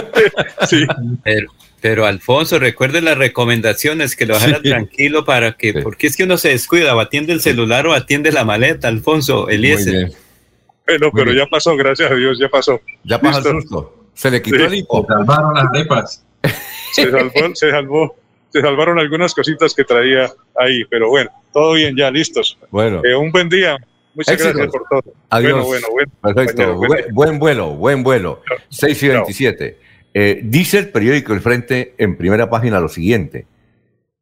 sí. 0.68 0.84
Pero, 1.22 1.52
pero, 1.80 2.06
Alfonso, 2.06 2.58
recuerde 2.58 3.00
las 3.02 3.16
recomendaciones, 3.16 4.16
que 4.16 4.26
lo 4.26 4.34
dejara 4.34 4.56
sí. 4.56 4.68
tranquilo 4.68 5.24
para 5.24 5.52
que, 5.52 5.74
sí. 5.74 5.78
porque 5.80 6.08
es 6.08 6.16
que 6.16 6.24
uno 6.24 6.38
se 6.38 6.48
descuida, 6.48 6.96
o 6.96 6.98
atiende 6.98 7.32
el 7.32 7.40
celular 7.40 7.86
o 7.86 7.92
atiende 7.92 8.32
la 8.32 8.44
maleta, 8.44 8.88
Alfonso, 8.88 9.48
Eliezer. 9.48 10.10
Bueno, 10.84 11.12
pero 11.14 11.32
ya 11.32 11.46
pasó, 11.46 11.76
gracias 11.76 12.10
a 12.10 12.14
Dios, 12.16 12.36
ya 12.40 12.48
pasó. 12.48 12.80
Ya 13.04 13.20
pasó 13.20 13.48
el 13.48 13.62
susto. 13.62 14.08
Se 14.14 14.28
le 14.28 14.42
quitó 14.42 14.56
el 14.56 14.74
hipo. 14.74 15.06
Se 15.06 15.14
salvaron 15.14 15.54
las 15.54 15.66
arepas. 15.66 16.26
Se 16.90 17.10
salvó, 17.12 17.54
se 17.54 17.70
salvó, 17.70 18.16
se 18.54 18.60
salvaron 18.60 19.00
algunas 19.00 19.34
cositas 19.34 19.74
que 19.74 19.82
traía 19.82 20.30
ahí, 20.54 20.84
pero 20.84 21.08
bueno, 21.08 21.28
todo 21.52 21.72
bien, 21.72 21.96
ya 21.96 22.08
listos. 22.08 22.56
Bueno. 22.70 23.02
Eh, 23.04 23.16
un 23.16 23.32
buen 23.32 23.48
día. 23.48 23.76
Muchas 24.14 24.34
Éxitos. 24.34 24.54
gracias 24.54 24.72
por 24.72 24.88
todo. 24.88 25.14
Adiós. 25.30 25.66
Bueno, 25.66 25.66
bueno, 25.66 25.86
bueno. 25.90 26.12
Perfecto. 26.22 26.74
Buen, 26.76 26.88
buen, 26.88 27.14
buen 27.14 27.38
vuelo, 27.40 27.70
buen 27.70 28.02
vuelo. 28.04 28.42
6 28.68 29.02
y 29.02 29.08
27. 29.08 29.78
Eh, 30.14 30.40
dice 30.44 30.78
el 30.78 30.90
periódico 30.90 31.32
El 31.32 31.40
Frente 31.40 31.96
en 31.98 32.16
primera 32.16 32.48
página 32.48 32.78
lo 32.78 32.88
siguiente. 32.88 33.48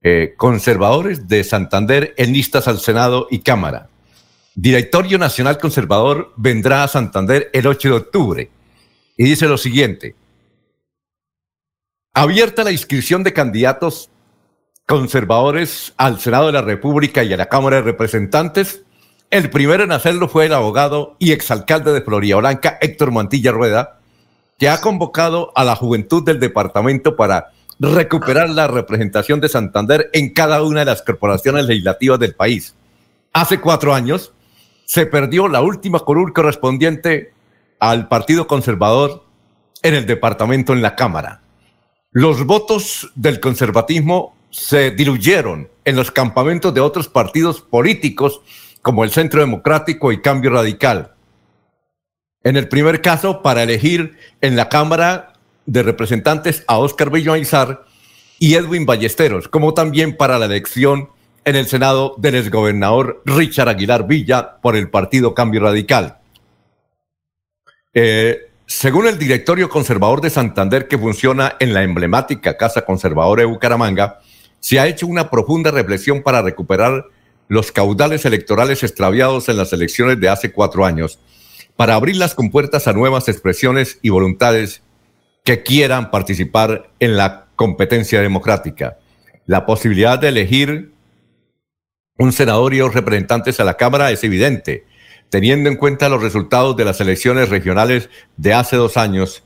Eh, 0.02 0.32
conservadores 0.38 1.28
de 1.28 1.44
Santander 1.44 2.14
en 2.16 2.32
listas 2.32 2.68
al 2.68 2.78
Senado 2.78 3.28
y 3.30 3.40
Cámara. 3.40 3.90
Directorio 4.54 5.18
Nacional 5.18 5.58
Conservador 5.58 6.32
vendrá 6.36 6.84
a 6.84 6.88
Santander 6.88 7.50
el 7.52 7.66
8 7.66 7.88
de 7.88 7.94
octubre. 7.94 8.50
Y 9.18 9.24
dice 9.24 9.46
lo 9.46 9.58
siguiente. 9.58 10.14
Abierta 12.14 12.64
la 12.64 12.72
inscripción 12.72 13.22
de 13.22 13.34
candidatos 13.34 14.10
conservadores 14.86 15.94
al 15.96 16.20
Senado 16.20 16.46
de 16.46 16.52
la 16.52 16.62
República 16.62 17.22
y 17.24 17.32
a 17.32 17.36
la 17.36 17.46
Cámara 17.46 17.76
de 17.76 17.82
Representantes. 17.82 18.82
El 19.30 19.50
primero 19.50 19.84
en 19.84 19.92
hacerlo 19.92 20.28
fue 20.28 20.46
el 20.46 20.52
abogado 20.52 21.16
y 21.18 21.32
exalcalde 21.32 21.92
de 21.92 22.02
Florida 22.02 22.36
Blanca, 22.36 22.78
Héctor 22.80 23.12
Mantilla 23.12 23.52
Rueda, 23.52 24.00
que 24.58 24.68
ha 24.68 24.80
convocado 24.80 25.52
a 25.54 25.64
la 25.64 25.76
juventud 25.76 26.24
del 26.24 26.40
departamento 26.40 27.16
para 27.16 27.52
recuperar 27.78 28.50
la 28.50 28.68
representación 28.68 29.40
de 29.40 29.48
Santander 29.48 30.10
en 30.12 30.32
cada 30.32 30.62
una 30.62 30.80
de 30.80 30.86
las 30.86 31.02
corporaciones 31.02 31.66
legislativas 31.66 32.18
del 32.18 32.34
país. 32.34 32.74
Hace 33.32 33.60
cuatro 33.60 33.94
años 33.94 34.32
se 34.84 35.06
perdió 35.06 35.48
la 35.48 35.62
última 35.62 36.00
curul 36.00 36.32
correspondiente 36.32 37.32
al 37.80 38.08
Partido 38.08 38.46
Conservador 38.46 39.24
en 39.82 39.94
el 39.94 40.06
departamento 40.06 40.72
en 40.72 40.82
la 40.82 40.94
Cámara. 40.94 41.40
Los 42.12 42.44
votos 42.44 43.10
del 43.14 43.40
conservatismo 43.40 44.36
se 44.52 44.90
diluyeron 44.90 45.70
en 45.84 45.96
los 45.96 46.10
campamentos 46.10 46.72
de 46.74 46.80
otros 46.80 47.08
partidos 47.08 47.60
políticos 47.62 48.42
como 48.82 49.02
el 49.02 49.10
Centro 49.10 49.40
Democrático 49.40 50.12
y 50.12 50.20
Cambio 50.20 50.50
Radical. 50.50 51.14
En 52.44 52.56
el 52.56 52.68
primer 52.68 53.00
caso, 53.00 53.42
para 53.42 53.62
elegir 53.62 54.18
en 54.40 54.54
la 54.54 54.68
Cámara 54.68 55.32
de 55.64 55.82
Representantes 55.82 56.64
a 56.66 56.78
Óscar 56.78 57.10
Villamizar 57.10 57.86
y 58.38 58.54
Edwin 58.54 58.84
Ballesteros, 58.84 59.48
como 59.48 59.72
también 59.72 60.16
para 60.16 60.38
la 60.38 60.46
elección 60.46 61.08
en 61.44 61.56
el 61.56 61.66
Senado 61.66 62.14
del 62.18 62.34
exgobernador 62.34 63.22
Richard 63.24 63.68
Aguilar 63.68 64.06
Villa 64.06 64.60
por 64.60 64.76
el 64.76 64.90
Partido 64.90 65.34
Cambio 65.34 65.60
Radical. 65.60 66.18
Eh, 67.94 68.50
según 68.66 69.06
el 69.06 69.18
directorio 69.18 69.68
conservador 69.68 70.20
de 70.20 70.30
Santander 70.30 70.88
que 70.88 70.98
funciona 70.98 71.56
en 71.58 71.72
la 71.72 71.82
emblemática 71.82 72.56
Casa 72.56 72.84
Conservadora 72.84 73.42
de 73.42 73.46
Bucaramanga, 73.46 74.20
se 74.62 74.78
ha 74.78 74.86
hecho 74.86 75.08
una 75.08 75.28
profunda 75.28 75.72
reflexión 75.72 76.22
para 76.22 76.40
recuperar 76.40 77.06
los 77.48 77.72
caudales 77.72 78.24
electorales 78.24 78.84
extraviados 78.84 79.48
en 79.48 79.56
las 79.56 79.72
elecciones 79.72 80.20
de 80.20 80.28
hace 80.28 80.52
cuatro 80.52 80.86
años, 80.86 81.18
para 81.76 81.96
abrir 81.96 82.16
las 82.16 82.36
compuertas 82.36 82.86
a 82.86 82.92
nuevas 82.92 83.28
expresiones 83.28 83.98
y 84.02 84.10
voluntades 84.10 84.82
que 85.42 85.64
quieran 85.64 86.12
participar 86.12 86.90
en 87.00 87.16
la 87.16 87.48
competencia 87.56 88.20
democrática. 88.20 88.98
La 89.46 89.66
posibilidad 89.66 90.18
de 90.18 90.28
elegir 90.28 90.92
un 92.16 92.32
senador 92.32 92.72
y 92.72 92.78
dos 92.78 92.94
representantes 92.94 93.58
a 93.58 93.64
la 93.64 93.76
Cámara 93.76 94.12
es 94.12 94.22
evidente, 94.22 94.86
teniendo 95.28 95.68
en 95.68 95.76
cuenta 95.76 96.08
los 96.08 96.22
resultados 96.22 96.76
de 96.76 96.84
las 96.84 97.00
elecciones 97.00 97.48
regionales 97.48 98.10
de 98.36 98.54
hace 98.54 98.76
dos 98.76 98.96
años, 98.96 99.42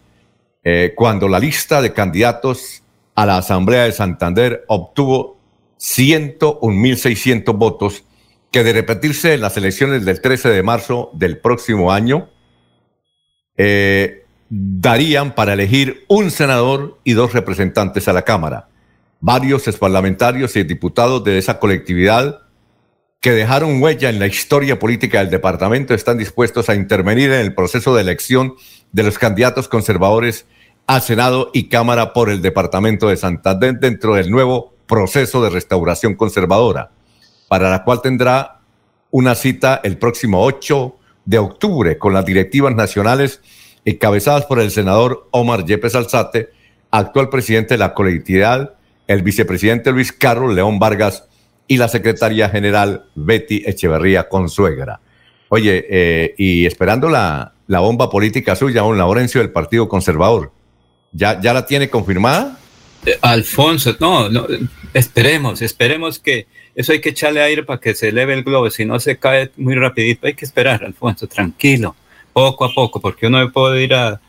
eh, 0.63 0.93
cuando 0.95 1.27
la 1.27 1.39
lista 1.39 1.81
de 1.81 1.95
candidatos 1.95 2.83
a 3.17 3.27
la 3.27 3.39
Asamblea 3.39 3.85
de 3.85 3.93
Santander 3.93 4.65
obtuvo 4.69 5.41
101.600 5.81 7.57
votos, 7.57 8.05
que 8.53 8.63
de 8.63 8.73
repetirse 8.73 9.35
en 9.35 9.41
las 9.41 9.57
elecciones 9.57 10.05
del 10.05 10.21
13 10.21 10.51
de 10.51 10.63
marzo 10.63 11.11
del 11.15 11.39
próximo 11.39 11.93
año, 11.93 12.29
eh, 13.57 14.25
darían 14.49 15.35
para 15.35 15.55
elegir 15.55 16.05
un 16.09 16.31
senador 16.31 16.99
y 17.05 17.15
dos 17.15 17.33
representantes 17.33 18.07
a 18.07 18.13
la 18.13 18.23
Cámara. 18.23 18.69
Varios 19.21 19.67
exparlamentarios 19.67 20.55
y 20.57 20.63
diputados 20.63 21.25
de 21.25 21.39
esa 21.39 21.59
colectividad 21.59 22.43
que 23.21 23.33
dejaron 23.33 23.83
huella 23.83 24.11
en 24.11 24.19
la 24.19 24.27
historia 24.27 24.79
política 24.79 25.19
del 25.19 25.31
departamento 25.31 25.95
están 25.95 26.19
dispuestos 26.19 26.69
a 26.69 26.75
intervenir 26.75 27.33
en 27.33 27.41
el 27.41 27.55
proceso 27.55 27.95
de 27.95 28.03
elección 28.03 28.55
de 28.93 29.03
los 29.03 29.19
candidatos 29.19 29.69
conservadores 29.69 30.47
a 30.87 31.01
Senado 31.01 31.51
y 31.53 31.69
Cámara 31.69 32.13
por 32.13 32.31
el 32.31 32.43
departamento 32.43 33.09
de 33.09 33.17
Santander 33.17 33.75
dentro 33.81 34.15
del 34.15 34.31
nuevo 34.31 34.75
proceso 34.87 35.43
de 35.43 35.51
restauración 35.51 36.15
conservadora, 36.15 36.91
para 37.49 37.71
la 37.71 37.83
cual 37.83 38.03
tendrá 38.03 38.61
una 39.11 39.35
cita 39.35 39.81
el 39.83 39.99
próximo 39.99 40.45
8 40.45 40.97
de 41.25 41.39
octubre 41.39 41.99
con 41.99 42.15
las 42.15 42.25
directivas 42.25 42.75
nacionales 42.75 43.41
encabezadas 43.85 44.47
por 44.47 44.61
el 44.61 44.71
senador 44.71 45.29
Omar 45.31 45.65
Yepes 45.65 45.95
Alzate, 45.95 46.51
actual 46.91 47.29
presidente 47.29 47.75
de 47.75 47.79
la 47.79 47.95
colectividad, 47.95 48.75
el 49.07 49.23
vicepresidente 49.23 49.93
Luis 49.93 50.13
Carlos 50.13 50.55
León 50.55 50.79
Vargas 50.79 51.25
y 51.69 51.79
la 51.79 51.89
secretaria 51.89 52.49
general 52.49 53.07
Betty 53.15 53.63
Echeverría 53.67 54.29
Consuegra. 54.29 55.01
Oye, 55.49 55.87
eh, 55.89 56.35
y 56.39 56.67
esperando 56.67 57.09
la, 57.09 57.53
la, 57.69 57.81
bomba 57.81 58.11
política 58.11 58.57
suya, 58.57 58.83
don 58.83 58.99
Laurencio 58.99 59.41
del 59.41 59.53
Partido 59.53 59.89
Conservador, 59.89 60.53
¿ya, 61.17 61.41
ya 61.41 61.53
la 61.53 61.67
tiene 61.67 61.89
confirmada? 61.89 62.59
Eh, 63.05 63.19
Alfonso, 63.23 63.97
no, 64.01 64.29
no, 64.29 64.47
esperemos, 64.93 65.63
esperemos 65.63 66.19
que 66.19 66.47
eso 66.75 66.93
hay 66.93 67.01
que 67.01 67.11
echarle 67.11 67.41
aire 67.41 67.63
para 67.63 67.81
que 67.81 67.95
se 67.95 68.09
eleve 68.09 68.35
el 68.35 68.43
globo, 68.43 68.71
si 68.71 68.85
no 68.85 69.01
se 69.01 69.17
cae 69.17 69.51
muy 69.57 69.75
rapidito, 69.75 70.27
hay 70.27 70.35
que 70.35 70.45
esperar, 70.45 70.85
Alfonso, 70.85 71.27
tranquilo, 71.27 71.97
poco 72.33 72.65
a 72.65 72.75
poco, 72.75 73.01
porque 73.01 73.27
uno 73.27 73.51
puede 73.51 73.83
ir 73.83 73.95
a 73.95 74.21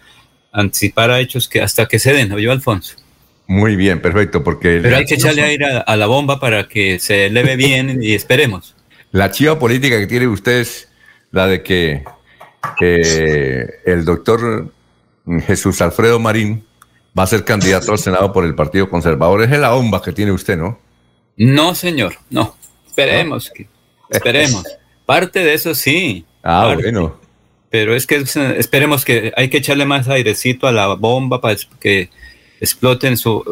anticipar 0.51 1.11
a 1.11 1.19
hechos 1.19 1.47
que 1.47 1.61
hasta 1.61 1.88
que 1.88 1.99
se 1.99 2.14
den, 2.14 2.30
¿no 2.30 2.39
yo, 2.39 2.51
Alfonso? 2.51 2.95
Muy 3.47 3.76
bien, 3.76 4.01
perfecto, 4.01 4.43
porque... 4.43 4.80
Pero 4.81 4.97
hay 4.97 5.05
que 5.05 5.15
echarle 5.15 5.41
aire 5.41 5.65
a, 5.65 5.80
a, 5.80 5.95
la 5.95 6.05
bomba 6.07 6.39
para 6.39 6.68
que 6.68 6.99
se 6.99 7.27
eleve 7.27 7.55
bien 7.55 7.99
y 8.01 8.14
esperemos. 8.14 8.76
La 9.11 9.31
chiva 9.31 9.57
política 9.57 9.97
que 9.99 10.07
tiene 10.07 10.27
usted 10.27 10.59
es 10.59 10.89
la 11.31 11.47
de 11.47 11.64
que 11.64 12.03
eh, 12.81 13.65
el 13.85 14.05
doctor 14.05 14.72
Jesús 15.45 15.81
Alfredo 15.81 16.19
Marín 16.19 16.64
va 17.18 17.23
a 17.23 17.27
ser 17.27 17.44
candidato 17.44 17.91
al 17.91 17.99
Senado 17.99 18.31
por 18.31 18.45
el 18.45 18.56
Partido 18.56 18.89
Conservador. 18.89 19.44
Es 19.44 19.49
la 19.52 19.72
bomba 19.72 20.02
que 20.02 20.11
tiene 20.11 20.31
usted, 20.31 20.57
¿no? 20.57 20.80
No, 21.38 21.76
señor, 21.76 22.15
no. 22.30 22.56
Esperemos, 22.88 23.52
que, 23.53 23.68
esperemos. 24.10 24.64
Parte 25.06 25.39
de 25.39 25.53
eso 25.53 25.73
sí. 25.76 26.26
Ah, 26.44 26.65
parte. 26.68 26.84
bueno. 26.84 27.19
Pero 27.69 27.95
es 27.95 28.07
que 28.07 28.23
esperemos 28.57 29.03
que 29.03 29.34
hay 29.35 29.49
que 29.49 29.57
echarle 29.57 29.85
más 29.85 30.07
airecito 30.07 30.68
a 30.68 30.72
la 30.72 30.88
bomba 30.95 31.41
para 31.41 31.57
que 31.80 32.10
exploten 32.61 33.18
su... 33.18 33.44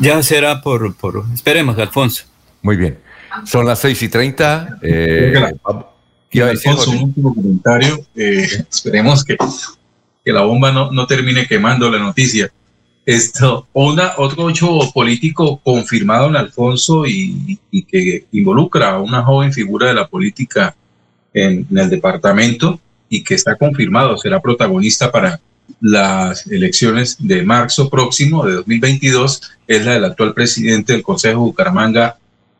Ya 0.00 0.22
será 0.22 0.60
por... 0.60 0.94
por 0.96 1.24
esperemos, 1.32 1.78
Alfonso. 1.78 2.24
Muy 2.62 2.76
bien. 2.76 2.98
Son 3.44 3.64
las 3.64 3.78
6 3.80 4.02
y 4.02 4.08
30. 4.08 4.78
Eh, 4.82 5.32
decir, 6.30 6.42
Alfonso, 6.42 6.90
un 6.90 7.04
último 7.04 7.34
comentario. 7.34 8.04
Eh, 8.16 8.64
esperemos 8.70 9.24
que, 9.24 9.36
que, 10.24 10.32
la 10.32 10.42
bomba 10.42 10.72
no, 10.72 10.90
no, 10.90 11.06
termine 11.06 11.46
quemando 11.46 11.90
la 11.90 11.98
noticia. 11.98 12.50
Esto, 13.04 13.66
una, 13.72 14.12
otro 14.18 14.48
hecho 14.48 14.78
político 14.94 15.60
confirmado 15.62 16.28
en 16.28 16.36
Alfonso 16.36 17.04
y, 17.06 17.58
que 17.88 18.26
involucra 18.30 18.90
a 18.90 19.00
una 19.00 19.24
joven 19.24 19.52
figura 19.52 19.88
de 19.88 19.94
la 19.94 20.06
política 20.06 20.76
en, 21.34 21.66
el 21.76 21.90
departamento 21.90 22.78
y 23.08 23.24
que 23.24 23.34
está 23.34 23.56
confirmado, 23.56 24.16
será 24.16 24.40
protagonista 24.40 25.10
para 25.10 25.40
las 25.80 26.46
elecciones 26.46 27.16
de 27.18 27.42
marzo 27.42 27.90
próximo 27.90 28.46
de 28.46 28.54
2022 28.54 29.40
es 29.66 29.84
la 29.84 29.92
del 29.92 30.04
actual 30.04 30.34
presidente 30.34 30.92
del 30.92 31.02
Consejo 31.02 31.40
Bucaramanga, 31.40 32.18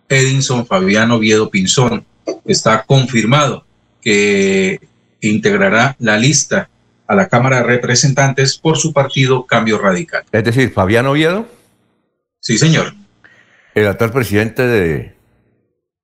Edinson 0.09 0.67
Fabiano 0.67 1.19
Viedo 1.19 1.51
Pinzón. 1.51 2.05
Está 2.45 2.83
confirmado 2.85 3.65
que 4.01 4.81
integrará 5.21 5.95
la 6.01 6.17
lista 6.17 6.69
a 7.13 7.15
la 7.15 7.29
Cámara 7.29 7.59
de 7.59 7.65
Representantes 7.65 8.57
por 8.57 8.79
su 8.79 8.93
partido 8.95 9.45
Cambio 9.47 9.79
Radical. 9.79 10.25
Es 10.33 10.45
decir, 10.45 10.73
Fabián 10.73 11.07
Oviedo. 11.07 11.47
Sí, 12.41 12.57
señor. 12.57 12.95
El 13.75 13.87
actual 13.87 14.13
presidente 14.13 14.67
de... 14.67 15.15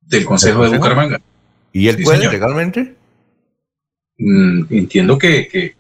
del 0.02 0.24
Consejo 0.26 0.64
de 0.68 0.76
Bucaramanga. 0.76 1.18
¿Y 1.72 1.89
él 1.89 1.97
Sí, 1.97 2.02
puede 2.05 2.18
señor. 2.18 2.32
legalmente? 2.35 2.94
Mm, 4.18 4.64
entiendo 4.70 5.16
que, 5.16 5.48
que 5.48 5.74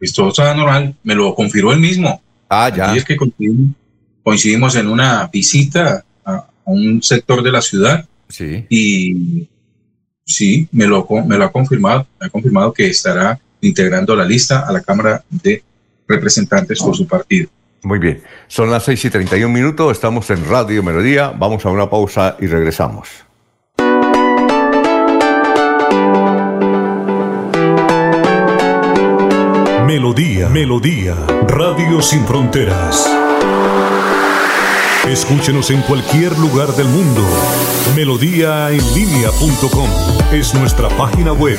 esto 0.00 0.28
está 0.28 0.54
normal, 0.54 0.94
me 1.02 1.14
lo 1.14 1.34
confirmó 1.34 1.72
él 1.72 1.80
mismo. 1.80 2.22
Ah, 2.48 2.70
ya. 2.74 2.94
Y 2.94 2.98
es 2.98 3.04
que 3.04 3.16
coincidimos, 3.16 3.74
coincidimos 4.22 4.76
en 4.76 4.86
una 4.88 5.26
visita 5.26 6.04
a, 6.24 6.32
a 6.32 6.48
un 6.64 7.02
sector 7.02 7.42
de 7.42 7.52
la 7.52 7.60
ciudad 7.60 8.06
Sí. 8.28 8.66
y 8.70 9.48
sí, 10.24 10.66
me 10.72 10.86
lo, 10.86 11.06
me 11.26 11.36
lo 11.38 11.44
ha 11.44 11.52
confirmado, 11.52 12.06
me 12.18 12.26
ha 12.26 12.30
confirmado 12.30 12.72
que 12.72 12.86
estará 12.88 13.38
integrando 13.60 14.14
la 14.14 14.24
lista 14.24 14.60
a 14.66 14.72
la 14.72 14.80
Cámara 14.80 15.22
de 15.30 15.62
Representantes 16.06 16.80
por 16.80 16.96
su 16.96 17.06
partido. 17.06 17.48
Muy 17.82 17.98
bien. 17.98 18.22
Son 18.48 18.70
las 18.70 18.84
6 18.84 19.04
y 19.04 19.10
31 19.10 19.52
minutos, 19.52 19.92
estamos 19.92 20.28
en 20.30 20.44
Radio 20.48 20.82
Melodía, 20.82 21.32
vamos 21.36 21.64
a 21.66 21.70
una 21.70 21.88
pausa 21.88 22.36
y 22.40 22.46
regresamos. 22.46 23.08
Melodía, 29.86 30.48
Melodía, 30.48 31.14
Radio 31.46 32.02
Sin 32.02 32.26
Fronteras. 32.26 33.08
Escúchenos 35.08 35.70
en 35.70 35.80
cualquier 35.82 36.36
lugar 36.36 36.74
del 36.74 36.88
mundo. 36.88 37.22
Melodíaenlínea.com 37.94 39.88
es 40.32 40.52
nuestra 40.54 40.88
página 40.96 41.32
web. 41.32 41.58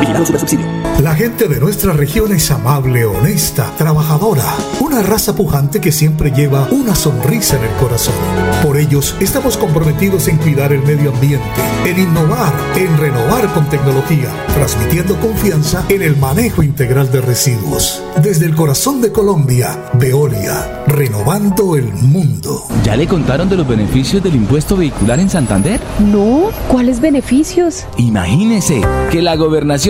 Vigilado 0.00 0.26
Supersubsidio. 0.26 0.66
La 1.02 1.14
gente 1.14 1.48
de 1.48 1.58
nuestra 1.60 1.94
región 1.94 2.30
es 2.32 2.50
amable, 2.50 3.06
honesta, 3.06 3.72
trabajadora, 3.78 4.44
una 4.80 5.02
raza 5.02 5.34
pujante 5.34 5.80
que 5.80 5.92
siempre 5.92 6.30
lleva 6.30 6.68
una 6.72 6.94
sonrisa 6.94 7.56
en 7.56 7.64
el 7.64 7.76
corazón. 7.76 8.14
Por 8.62 8.76
ellos 8.76 9.16
estamos 9.18 9.56
comprometidos 9.56 10.28
en 10.28 10.36
cuidar 10.36 10.74
el 10.74 10.82
medio 10.82 11.10
ambiente, 11.10 11.46
en 11.86 12.00
innovar, 12.00 12.52
en 12.76 12.98
renovar 12.98 13.50
con 13.54 13.66
tecnología, 13.70 14.28
transmitiendo 14.54 15.18
confianza 15.20 15.84
en 15.88 16.02
el 16.02 16.16
manejo 16.18 16.62
integral 16.62 17.10
de 17.10 17.22
residuos. 17.22 18.02
Desde 18.22 18.44
el 18.44 18.54
corazón 18.54 19.00
de 19.00 19.10
Colombia, 19.10 19.90
Veolia, 19.94 20.84
renovando 20.86 21.76
el 21.76 21.90
mundo. 21.94 22.66
¿Ya 22.84 22.96
le 22.96 23.06
contaron 23.06 23.48
de 23.48 23.56
los 23.56 23.66
beneficios 23.66 24.22
del 24.22 24.34
impuesto 24.34 24.76
vehicular 24.76 25.18
en 25.18 25.30
Santander? 25.30 25.80
No, 25.98 26.50
¿cuáles 26.68 27.00
beneficios? 27.00 27.86
Imagínese 27.96 28.82
que 29.10 29.22
la 29.22 29.36
gobernación 29.36 29.89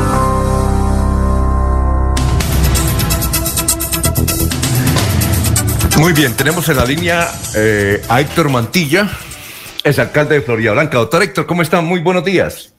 Muy 5.99 6.13
bien, 6.13 6.35
tenemos 6.35 6.67
en 6.69 6.77
la 6.77 6.85
línea 6.85 7.27
eh, 7.55 8.01
a 8.09 8.21
Héctor 8.21 8.49
Mantilla, 8.49 9.09
es 9.83 9.99
alcalde 9.99 10.35
de 10.35 10.41
Florida 10.41 10.71
Blanca. 10.71 10.97
Doctor 10.97 11.21
Héctor, 11.21 11.45
¿cómo 11.45 11.61
está? 11.61 11.81
Muy 11.81 11.99
buenos 11.99 12.23
días. 12.23 12.73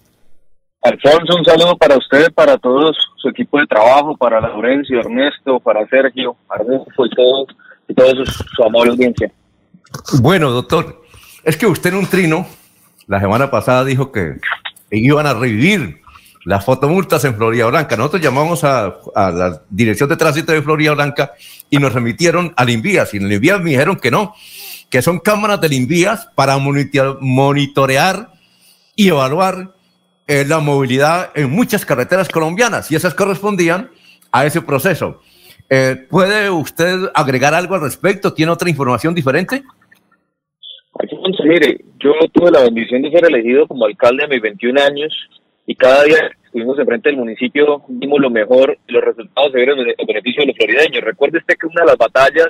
Alfonso, 0.83 1.37
un 1.37 1.45
saludo 1.45 1.77
para 1.77 1.97
usted, 1.97 2.33
para 2.33 2.59
todo 2.59 2.93
su 3.17 3.29
equipo 3.29 3.59
de 3.61 3.67
trabajo, 3.67 4.17
para 4.17 4.41
Laurencio, 4.41 4.99
Ernesto, 4.99 5.61
para 5.61 5.87
Sergio, 5.87 6.37
Arnulfo 6.49 7.07
y 7.07 7.11
todos, 7.11 7.49
y 7.87 7.95
toda 7.95 8.11
su, 8.11 8.25
su 8.25 8.65
amable 8.65 8.91
audiencia. 8.91 9.31
Bueno, 10.21 10.51
doctor, 10.51 11.03
es 11.45 11.57
que 11.57 11.67
usted 11.67 11.91
en 11.91 11.99
un 11.99 12.07
trino, 12.07 12.47
la 13.07 13.21
semana 13.21 13.51
pasada 13.51 13.85
dijo 13.85 14.11
que 14.11 14.39
iban 14.91 15.27
a 15.27 15.35
revivir 15.35 16.02
las 16.45 16.65
fotomultas 16.65 17.25
en 17.25 17.37
Florida 17.37 17.67
Blanca. 17.67 17.97
Nosotros 17.97 18.23
llamamos 18.23 18.65
a, 18.65 18.97
la 19.15 19.63
Dirección 19.71 20.09
de 20.09 20.17
Tránsito 20.17 20.53
de 20.53 20.63
Florida 20.63 20.95
Blanca 20.95 21.33
y 21.71 21.79
nos 21.79 21.93
remitieron 21.93 22.53
al 22.57 22.71
Invías. 22.71 23.15
Y 23.15 23.19
en 23.19 23.25
el 23.25 23.33
Invías 23.35 23.61
me 23.61 23.71
dijeron 23.71 23.97
que 23.97 24.11
no, 24.11 24.35
que 24.91 25.03
son 25.03 25.21
cámaras 25.21 25.61
del 25.61 25.73
Invías 25.73 26.29
para 26.35 26.57
monito- 26.59 27.19
monitorear 27.21 28.31
y 28.97 29.09
evaluar 29.09 29.75
eh, 30.27 30.45
la 30.47 30.61
movilidad 30.61 31.31
en 31.35 31.51
muchas 31.51 31.85
carreteras 31.87 32.29
colombianas 32.29 32.91
y 32.91 32.97
esas 32.97 33.15
correspondían 33.15 33.91
a 34.31 34.47
ese 34.47 34.63
proceso. 34.63 35.21
Eh, 35.71 36.07
¿Puede 36.11 36.51
usted 36.51 37.11
agregar 37.15 37.55
algo 37.55 37.75
al 37.75 37.81
respecto? 37.81 38.33
¿Tiene 38.35 38.53
otra 38.53 38.69
información 38.69 39.15
diferente? 39.15 39.63
Mire, 41.45 41.85
yo 41.99 42.13
tuve 42.33 42.51
la 42.51 42.63
bendición 42.63 43.03
de 43.03 43.11
ser 43.11 43.25
elegido 43.25 43.67
como 43.67 43.85
alcalde 43.87 44.25
a 44.25 44.29
mis 44.29 44.41
21 44.41 44.81
años 44.81 45.13
y 45.67 45.75
cada 45.75 46.05
día 46.05 46.31
estuvimos 46.45 46.79
enfrente 46.79 47.09
del 47.09 47.19
municipio, 47.19 47.83
dimos 47.89 48.21
lo 48.21 48.31
mejor, 48.31 48.79
los 48.89 49.03
resultados 49.03 49.53
se 49.53 49.59
vieron 49.59 49.79
en 49.79 50.07
beneficio 50.07 50.43
de 50.43 50.49
los 50.49 50.57
florideños. 50.57 51.05
Recuerde 51.05 51.39
usted 51.39 51.55
que 51.59 51.67
una 51.67 51.83
de 51.83 51.87
las 51.87 51.97
batallas 51.97 52.49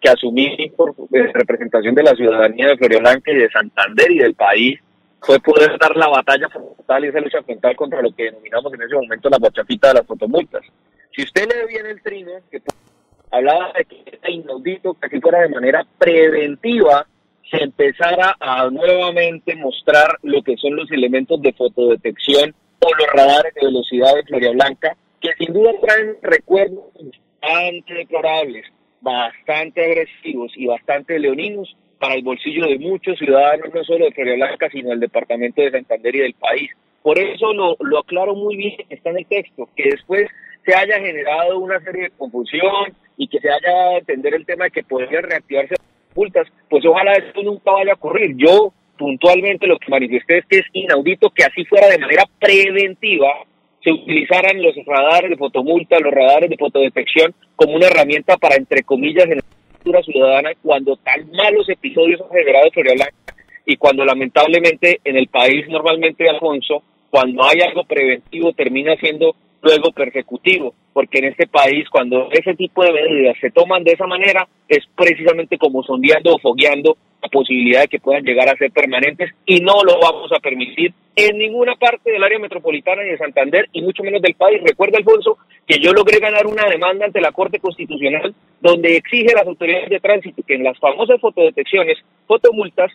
que 0.00 0.08
asumí 0.08 0.70
por 0.76 0.94
representación 1.10 1.94
de 1.94 2.02
la 2.02 2.14
ciudadanía 2.14 2.68
de 2.68 2.76
Florida 2.76 3.00
Blanca 3.00 3.32
y 3.32 3.36
de 3.36 3.50
Santander 3.50 4.10
y 4.10 4.18
del 4.18 4.34
país 4.34 4.78
fue 5.20 5.40
poder 5.40 5.76
dar 5.78 5.96
la 5.96 6.08
batalla 6.08 6.48
frontal 6.48 7.04
y 7.04 7.08
esa 7.08 7.20
lucha 7.20 7.42
frontal 7.42 7.74
contra 7.76 8.02
lo 8.02 8.12
que 8.12 8.24
denominamos 8.24 8.72
en 8.74 8.82
ese 8.82 8.94
momento 8.94 9.28
la 9.28 9.38
guachafita 9.38 9.88
de 9.88 9.94
las 9.94 10.06
fotomultas. 10.06 10.62
Si 11.14 11.22
usted 11.22 11.46
lee 11.46 11.66
bien 11.68 11.86
el 11.86 12.02
trino, 12.02 12.32
que 12.50 12.62
hablaba 13.30 13.72
de 13.76 13.84
que 13.84 14.02
era 14.06 14.30
inaudito 14.30 14.94
que 14.94 15.06
aquí 15.06 15.20
fuera 15.20 15.40
de 15.40 15.48
manera 15.48 15.84
preventiva 15.98 17.06
se 17.50 17.62
empezara 17.62 18.36
a 18.40 18.68
nuevamente 18.70 19.56
mostrar 19.56 20.18
lo 20.22 20.42
que 20.42 20.56
son 20.56 20.76
los 20.76 20.90
elementos 20.90 21.40
de 21.40 21.52
fotodetección 21.52 22.54
o 22.80 22.94
los 22.94 23.06
radares 23.12 23.54
de 23.54 23.66
velocidad 23.66 24.14
de 24.14 24.22
Florida 24.24 24.52
Blanca, 24.52 24.96
que 25.20 25.30
sin 25.38 25.52
duda 25.52 25.72
traen 25.80 26.16
recuerdos 26.22 26.84
bastante 27.40 27.94
deplorables. 27.94 28.66
bastante 29.00 29.84
agresivos 29.84 30.52
y 30.56 30.66
bastante 30.66 31.18
leoninos 31.18 31.76
para 32.00 32.14
el 32.14 32.22
bolsillo 32.22 32.66
de 32.66 32.78
muchos 32.78 33.18
ciudadanos, 33.18 33.72
no 33.72 33.84
solo 33.84 34.04
de 34.06 34.12
Florida 34.12 34.34
Blanca, 34.34 34.68
sino 34.70 34.90
del 34.90 35.00
departamento 35.00 35.62
de 35.62 35.70
Santander 35.70 36.16
y 36.16 36.20
del 36.20 36.34
país. 36.34 36.70
Por 37.02 37.18
eso 37.18 37.52
lo, 37.52 37.76
lo 37.80 38.00
aclaro 38.00 38.34
muy 38.34 38.56
bien, 38.56 38.76
está 38.90 39.10
en 39.10 39.18
el 39.18 39.26
texto, 39.26 39.68
que 39.76 39.90
después 39.90 40.28
se 40.64 40.74
haya 40.74 40.98
generado 41.00 41.58
una 41.58 41.80
serie 41.80 42.02
de 42.04 42.10
confusión 42.10 42.92
y 43.16 43.28
que 43.28 43.38
se 43.40 43.48
haya 43.48 43.72
a 43.72 43.98
entender 43.98 44.34
el 44.34 44.44
tema 44.44 44.64
de 44.64 44.70
que 44.70 44.82
podrían 44.82 45.22
reactivarse 45.22 45.74
pues 46.68 46.84
ojalá 46.84 47.12
eso 47.12 47.42
nunca 47.42 47.72
vaya 47.72 47.92
a 47.92 47.94
ocurrir. 47.94 48.34
Yo 48.36 48.72
puntualmente 48.96 49.66
lo 49.66 49.78
que 49.78 49.90
manifesté 49.90 50.38
es 50.38 50.46
que 50.46 50.58
es 50.58 50.66
inaudito 50.72 51.30
que 51.30 51.44
así 51.44 51.64
fuera 51.64 51.88
de 51.88 51.98
manera 51.98 52.24
preventiva 52.38 53.28
se 53.82 53.92
utilizaran 53.92 54.60
los 54.60 54.74
radares 54.84 55.30
de 55.30 55.36
fotomulta, 55.36 56.00
los 56.00 56.12
radares 56.12 56.50
de 56.50 56.56
fotodetección 56.56 57.34
como 57.54 57.76
una 57.76 57.86
herramienta 57.86 58.36
para, 58.36 58.56
entre 58.56 58.82
comillas, 58.82 59.26
en 59.26 59.36
la 59.36 59.44
cultura 59.72 60.02
ciudadana 60.02 60.50
cuando 60.62 60.96
tan 60.96 61.30
malos 61.30 61.68
episodios 61.68 62.20
han 62.20 62.36
generado 62.36 62.66
en 62.66 62.72
Florida 62.72 62.94
Blanca 62.94 63.34
y 63.64 63.76
cuando 63.76 64.04
lamentablemente 64.04 65.00
en 65.04 65.16
el 65.16 65.28
país 65.28 65.68
normalmente, 65.68 66.28
Alfonso, 66.28 66.82
cuando 67.10 67.44
hay 67.44 67.60
algo 67.60 67.84
preventivo 67.84 68.52
termina 68.52 68.96
siendo 68.96 69.34
luego 69.62 69.92
persecutivo, 69.92 70.74
porque 70.98 71.18
en 71.20 71.26
este 71.26 71.46
país 71.46 71.88
cuando 71.90 72.28
ese 72.32 72.56
tipo 72.56 72.82
de 72.82 72.90
medidas 72.90 73.36
se 73.40 73.52
toman 73.52 73.84
de 73.84 73.92
esa 73.92 74.08
manera 74.08 74.48
es 74.66 74.80
precisamente 74.96 75.56
como 75.56 75.84
sondeando 75.84 76.34
o 76.34 76.40
fogueando 76.40 76.96
la 77.22 77.28
posibilidad 77.28 77.82
de 77.82 77.86
que 77.86 78.00
puedan 78.00 78.24
llegar 78.24 78.48
a 78.48 78.56
ser 78.56 78.72
permanentes 78.72 79.30
y 79.46 79.60
no 79.60 79.84
lo 79.84 80.00
vamos 80.00 80.32
a 80.32 80.40
permitir 80.40 80.92
en 81.14 81.38
ninguna 81.38 81.76
parte 81.76 82.10
del 82.10 82.24
área 82.24 82.40
metropolitana 82.40 83.04
ni 83.04 83.10
de 83.10 83.18
Santander 83.18 83.68
y 83.72 83.82
mucho 83.82 84.02
menos 84.02 84.20
del 84.20 84.34
país. 84.34 84.60
Recuerda, 84.60 84.98
Alfonso, 84.98 85.38
que 85.68 85.78
yo 85.78 85.92
logré 85.92 86.18
ganar 86.18 86.48
una 86.48 86.68
demanda 86.68 87.04
ante 87.04 87.20
la 87.20 87.30
Corte 87.30 87.60
Constitucional 87.60 88.34
donde 88.60 88.96
exige 88.96 89.30
a 89.34 89.38
las 89.38 89.46
autoridades 89.46 89.90
de 89.90 90.00
tránsito 90.00 90.42
que 90.42 90.54
en 90.54 90.64
las 90.64 90.76
famosas 90.80 91.20
fotodetecciones, 91.20 91.98
fotomultas, 92.26 92.90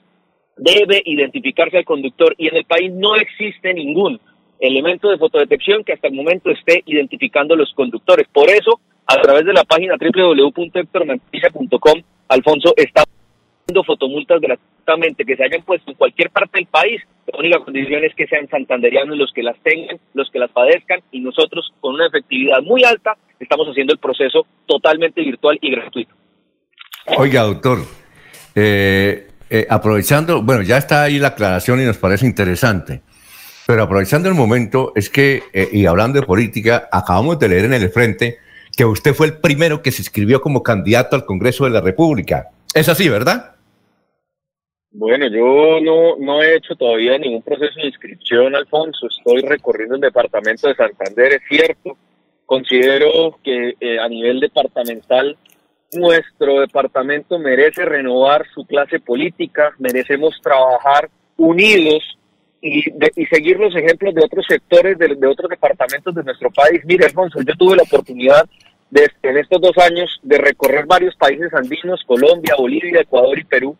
debe 0.57 1.01
identificarse 1.05 1.77
al 1.77 1.85
conductor 1.85 2.35
y 2.38 2.49
en 2.49 2.57
el 2.57 2.65
país 2.65 2.91
no 2.91 3.15
existe 3.15 3.73
ningún 3.73 4.19
elemento 4.64 5.10
de 5.10 5.18
fotodetección 5.18 5.84
que 5.84 5.91
hasta 5.94 6.07
el 6.07 6.14
momento 6.14 6.49
esté 6.49 6.81
identificando 6.85 7.56
los 7.56 7.72
conductores. 7.73 8.27
Por 8.31 8.49
eso, 8.49 8.80
a 9.06 9.22
través 9.22 9.45
de 9.45 9.53
la 9.53 9.64
página 9.64 9.95
www.hectormantilla.com, 9.99 12.02
Alfonso 12.30 12.73
está 12.77 13.03
dando 13.68 13.84
fotomultas 13.84 14.40
gratuitamente 14.40 15.26
que 15.26 15.35
se 15.35 15.44
hayan 15.44 15.64
puesto 15.64 15.91
en 15.91 15.98
cualquier 15.98 16.30
parte 16.30 16.60
del 16.60 16.68
país. 16.68 17.02
La 17.27 17.40
única 17.40 17.60
condición 17.60 18.06
es 18.06 18.15
que 18.15 18.26
sean 18.27 18.48
santanderianos 18.48 19.18
los 19.18 19.34
que 19.34 19.44
las 19.44 19.60
tengan, 19.60 19.99
los 20.14 20.31
que 20.31 20.40
las 20.40 20.49
padezcan 20.52 21.02
y 21.11 21.19
nosotros 21.19 21.73
con 21.81 21.95
una 21.95 22.07
efectividad 22.07 22.61
muy 22.61 22.85
alta 22.85 23.18
estamos 23.40 23.68
haciendo 23.68 23.94
el 23.94 23.99
proceso 23.99 24.45
totalmente 24.65 25.22
virtual 25.22 25.57
y 25.61 25.72
gratuito. 25.72 26.15
Oiga, 27.18 27.44
doctor, 27.44 27.80
eh, 28.56 29.27
eh, 29.49 29.68
aprovechando, 29.69 30.41
bueno, 30.41 30.64
ya 30.64 30.77
está 30.77 31.03
ahí 31.03 31.19
la 31.19 31.27
aclaración 31.30 31.81
y 31.81 31.85
nos 31.85 31.98
parece 31.98 32.26
interesante. 32.26 33.02
Pero 33.65 33.84
aprovechando 33.84 34.27
el 34.27 34.35
momento, 34.35 34.91
es 34.95 35.10
que, 35.10 35.44
eh, 35.53 35.69
y 35.72 35.85
hablando 35.85 36.19
de 36.19 36.26
política, 36.26 36.90
acabamos 36.91 37.40
de 37.40 37.48
leer 37.48 37.65
en 37.65 37.73
el 37.73 37.90
frente 37.90 38.40
que 38.76 38.85
usted 38.85 39.14
fue 39.14 39.27
el 39.27 39.38
primero 39.38 39.81
que 39.81 39.91
se 39.91 40.02
inscribió 40.02 40.41
como 40.41 40.64
candidato 40.64 41.15
al 41.15 41.26
Congreso 41.26 41.64
de 41.64 41.69
la 41.69 41.81
República. 41.81 42.49
Es 42.73 42.90
así, 42.90 43.07
¿verdad? 43.07 43.56
Bueno, 44.91 45.27
yo 45.27 45.80
no, 45.81 46.18
no 46.18 46.44
he 46.44 46.56
hecho 46.56 46.76
todavía 46.76 47.18
ningún 47.18 47.41
proceso 47.41 47.80
de 47.80 47.88
inscripción, 47.88 48.56
Alfonso. 48.56 49.07
Estoy 49.07 49.41
recorriendo 49.41 49.95
el 49.95 50.02
departamento 50.02 50.68
de 50.68 50.76
Santander, 50.76 51.34
es 51.34 51.41
cierto. 51.48 51.98
Considero 52.45 53.40
que 53.44 53.76
eh, 53.80 53.99
a 53.99 54.07
nivel 54.07 54.40
departamental 54.40 55.38
nuestro 55.94 56.60
departamento 56.60 57.40
merece 57.40 57.85
renovar 57.85 58.45
su 58.53 58.65
clase 58.65 58.99
política, 58.99 59.73
merecemos 59.80 60.40
trabajar 60.41 61.10
unidos 61.38 62.03
y, 62.64 62.81
y 63.22 63.26
seguir 63.26 63.60
los 63.60 63.76
ejemplos 63.76 64.15
de 64.15 64.23
otros 64.23 64.45
sectores, 64.48 64.98
de, 64.98 65.15
de, 65.15 65.27
otros 65.27 65.49
departamentos 65.49 66.15
de 66.15 66.23
nuestro 66.23 66.49
país. 66.49 66.81
Mire, 66.85 67.06
Alfonso, 67.06 67.40
yo 67.41 67.53
tuve 67.56 67.76
la 67.76 67.84
oportunidad 67.84 68.48
de, 68.90 69.10
en 69.22 69.38
estos 69.38 69.60
dos 69.60 69.77
años 69.77 70.19
de 70.23 70.38
recorrer 70.38 70.85
varios 70.85 71.14
países 71.18 71.53
andinos, 71.53 72.02
Colombia, 72.07 72.56
Bolivia, 72.57 73.02
Ecuador 73.02 73.38
y 73.38 73.44
Perú, 73.44 73.76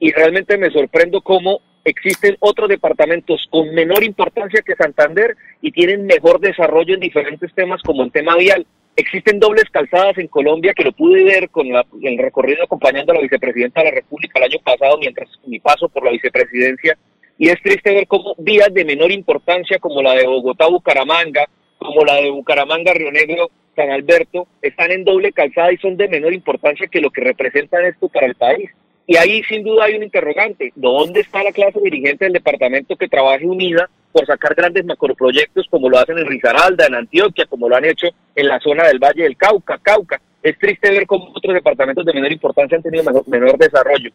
y 0.00 0.10
realmente 0.10 0.58
me 0.58 0.70
sorprendo 0.70 1.20
cómo 1.20 1.60
existen 1.84 2.36
otros 2.40 2.68
departamentos 2.68 3.46
con 3.50 3.72
menor 3.72 4.02
importancia 4.02 4.62
que 4.62 4.74
Santander 4.74 5.36
y 5.60 5.70
tienen 5.70 6.04
mejor 6.04 6.40
desarrollo 6.40 6.94
en 6.94 7.00
diferentes 7.00 7.54
temas 7.54 7.82
como 7.82 8.02
el 8.02 8.10
tema 8.10 8.36
vial. 8.36 8.66
Existen 8.96 9.38
dobles 9.38 9.64
calzadas 9.70 10.18
en 10.18 10.26
Colombia 10.26 10.72
que 10.74 10.84
lo 10.84 10.92
pude 10.92 11.22
ver 11.22 11.50
con 11.50 11.68
la, 11.68 11.84
el 12.02 12.18
recorrido 12.18 12.64
acompañando 12.64 13.12
a 13.12 13.16
la 13.16 13.22
vicepresidenta 13.22 13.80
de 13.80 13.90
la 13.90 13.94
República 13.94 14.38
el 14.38 14.52
año 14.52 14.58
pasado 14.64 14.98
mientras 14.98 15.28
mi 15.46 15.60
paso 15.60 15.88
por 15.88 16.04
la 16.04 16.10
vicepresidencia 16.10 16.96
y 17.38 17.48
es 17.48 17.60
triste 17.62 17.92
ver 17.92 18.06
cómo 18.06 18.34
vías 18.38 18.72
de 18.72 18.84
menor 18.84 19.10
importancia 19.10 19.78
como 19.78 20.02
la 20.02 20.14
de 20.14 20.26
Bogotá-Bucaramanga, 20.26 21.48
como 21.78 22.04
la 22.04 22.16
de 22.16 22.30
Bucaramanga-Río 22.30 23.10
Negro, 23.10 23.50
San 23.74 23.90
Alberto, 23.90 24.46
están 24.62 24.92
en 24.92 25.04
doble 25.04 25.32
calzada 25.32 25.72
y 25.72 25.78
son 25.78 25.96
de 25.96 26.08
menor 26.08 26.32
importancia 26.32 26.86
que 26.86 27.00
lo 27.00 27.10
que 27.10 27.22
representan 27.22 27.84
esto 27.86 28.08
para 28.08 28.26
el 28.26 28.36
país. 28.36 28.70
Y 29.06 29.16
ahí 29.16 29.42
sin 29.44 29.64
duda 29.64 29.84
hay 29.84 29.96
un 29.96 30.04
interrogante, 30.04 30.72
¿dónde 30.76 31.20
está 31.20 31.42
la 31.42 31.52
clase 31.52 31.78
dirigente 31.80 32.24
del 32.24 32.32
departamento 32.32 32.96
que 32.96 33.08
trabaje 33.08 33.44
unida 33.44 33.90
por 34.12 34.24
sacar 34.24 34.54
grandes 34.54 34.84
macroproyectos 34.84 35.66
como 35.68 35.90
lo 35.90 35.98
hacen 35.98 36.16
en 36.18 36.26
Risaralda, 36.26 36.86
en 36.86 36.94
Antioquia, 36.94 37.46
como 37.46 37.68
lo 37.68 37.76
han 37.76 37.84
hecho 37.84 38.06
en 38.34 38.48
la 38.48 38.60
zona 38.60 38.84
del 38.84 39.00
Valle 39.00 39.24
del 39.24 39.36
Cauca, 39.36 39.78
Cauca? 39.82 40.20
Es 40.42 40.58
triste 40.58 40.90
ver 40.90 41.06
cómo 41.06 41.32
otros 41.34 41.54
departamentos 41.54 42.04
de 42.04 42.12
menor 42.14 42.32
importancia 42.32 42.76
han 42.76 42.82
tenido 42.82 43.02
menor, 43.02 43.28
menor 43.28 43.58
desarrollo, 43.58 44.10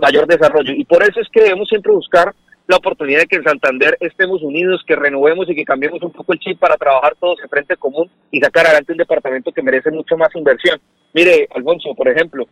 mayor 0.00 0.26
desarrollo. 0.26 0.72
Y 0.72 0.84
por 0.84 1.02
eso 1.02 1.20
es 1.20 1.28
que 1.28 1.42
debemos 1.42 1.68
siempre 1.68 1.92
buscar 1.92 2.32
la 2.66 2.76
oportunidad 2.76 3.20
de 3.20 3.26
que 3.26 3.36
en 3.36 3.44
Santander 3.44 3.96
estemos 4.00 4.42
unidos, 4.42 4.82
que 4.86 4.96
renovemos 4.96 5.48
y 5.50 5.54
que 5.54 5.64
cambiemos 5.64 6.02
un 6.02 6.12
poco 6.12 6.32
el 6.32 6.38
chip 6.38 6.58
para 6.58 6.76
trabajar 6.76 7.14
todos 7.18 7.40
en 7.42 7.48
frente 7.48 7.76
común 7.76 8.10
y 8.30 8.40
sacar 8.40 8.66
adelante 8.66 8.92
un 8.92 8.98
departamento 8.98 9.52
que 9.52 9.62
merece 9.62 9.90
mucho 9.90 10.16
más 10.16 10.34
inversión. 10.34 10.80
Mire, 11.12 11.48
Alfonso, 11.54 11.94
por 11.94 12.08
ejemplo, 12.08 12.46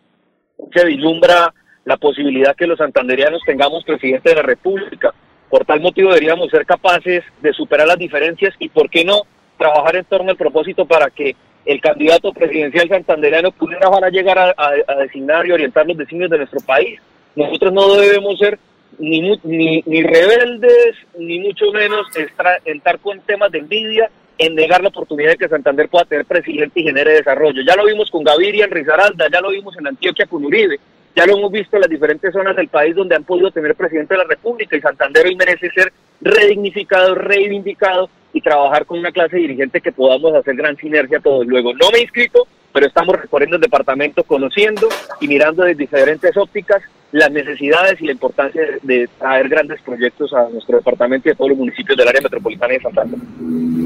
se 0.74 0.84
vislumbra 0.84 1.54
la 1.84 1.96
posibilidad 1.96 2.54
que 2.56 2.66
los 2.66 2.78
santanderianos 2.78 3.40
tengamos 3.46 3.84
presidente 3.84 4.30
de 4.30 4.36
la 4.36 4.42
República. 4.42 5.14
Por 5.48 5.64
tal 5.64 5.80
motivo 5.80 6.10
deberíamos 6.10 6.50
ser 6.50 6.66
capaces 6.66 7.24
de 7.40 7.52
superar 7.52 7.86
las 7.86 7.98
diferencias 7.98 8.54
y, 8.58 8.68
¿por 8.68 8.90
qué 8.90 9.04
no?, 9.04 9.22
trabajar 9.58 9.96
en 9.96 10.04
torno 10.04 10.30
al 10.30 10.36
propósito 10.36 10.86
para 10.86 11.10
que 11.10 11.36
el 11.66 11.80
candidato 11.80 12.32
presidencial 12.32 12.88
santandereano 12.88 13.50
pudiera 13.52 14.08
llegar 14.10 14.38
a, 14.38 14.54
a, 14.56 14.72
a 14.86 14.94
designar 14.96 15.46
y 15.46 15.52
orientar 15.52 15.86
los 15.86 15.96
designios 15.96 16.30
de 16.30 16.38
nuestro 16.38 16.60
país. 16.60 16.98
Nosotros 17.36 17.72
no 17.72 17.94
debemos 17.96 18.38
ser 18.38 18.58
ni, 18.98 19.20
ni, 19.44 19.82
ni 19.86 20.02
rebeldes, 20.02 20.96
ni 21.18 21.40
mucho 21.40 21.72
menos 21.72 22.06
entrar 22.64 22.98
con 22.98 23.20
temas 23.20 23.50
de 23.50 23.58
envidia 23.58 24.10
en 24.38 24.54
negar 24.54 24.82
la 24.82 24.88
oportunidad 24.88 25.32
de 25.32 25.36
que 25.36 25.48
Santander 25.48 25.88
pueda 25.88 26.06
tener 26.06 26.24
presidente 26.24 26.80
y 26.80 26.84
genere 26.84 27.12
desarrollo. 27.12 27.62
Ya 27.66 27.76
lo 27.76 27.84
vimos 27.84 28.10
con 28.10 28.24
Gaviria 28.24 28.64
en 28.64 28.70
Risaralda, 28.70 29.28
ya 29.30 29.40
lo 29.40 29.50
vimos 29.50 29.76
en 29.78 29.86
Antioquia 29.86 30.26
con 30.26 30.44
Uribe, 30.44 30.80
ya 31.14 31.26
lo 31.26 31.36
hemos 31.36 31.52
visto 31.52 31.76
en 31.76 31.82
las 31.82 31.90
diferentes 31.90 32.32
zonas 32.32 32.56
del 32.56 32.68
país 32.68 32.94
donde 32.94 33.16
han 33.16 33.24
podido 33.24 33.50
tener 33.50 33.74
presidente 33.74 34.14
de 34.14 34.18
la 34.18 34.24
República 34.24 34.76
y 34.76 34.80
Santander 34.80 35.26
hoy 35.26 35.36
merece 35.36 35.70
ser 35.70 35.92
redignificado, 36.22 37.14
reivindicado 37.14 38.08
y 38.32 38.40
trabajar 38.40 38.86
con 38.86 38.98
una 38.98 39.12
clase 39.12 39.36
dirigente 39.36 39.82
que 39.82 39.92
podamos 39.92 40.32
hacer 40.34 40.54
gran 40.54 40.76
sinergia 40.76 41.20
todos. 41.20 41.46
Luego, 41.46 41.74
no 41.74 41.90
me 41.90 41.98
he 41.98 42.02
inscrito, 42.02 42.46
pero 42.72 42.86
estamos 42.86 43.20
recorriendo 43.20 43.56
el 43.56 43.62
departamento 43.62 44.22
conociendo 44.24 44.88
y 45.20 45.28
mirando 45.28 45.64
desde 45.64 45.80
diferentes 45.80 46.34
ópticas 46.36 46.82
las 47.12 47.30
necesidades 47.30 48.00
y 48.00 48.06
la 48.06 48.12
importancia 48.12 48.62
de, 48.82 49.08
traer 49.18 49.48
grandes 49.48 49.80
proyectos 49.82 50.32
a 50.32 50.48
nuestro 50.48 50.78
departamento 50.78 51.28
y 51.28 51.32
a 51.32 51.34
todos 51.34 51.50
los 51.50 51.58
municipios 51.58 51.96
del 51.96 52.06
área 52.06 52.20
metropolitana 52.20 52.74
de 52.74 52.80
Santander. 52.80 53.18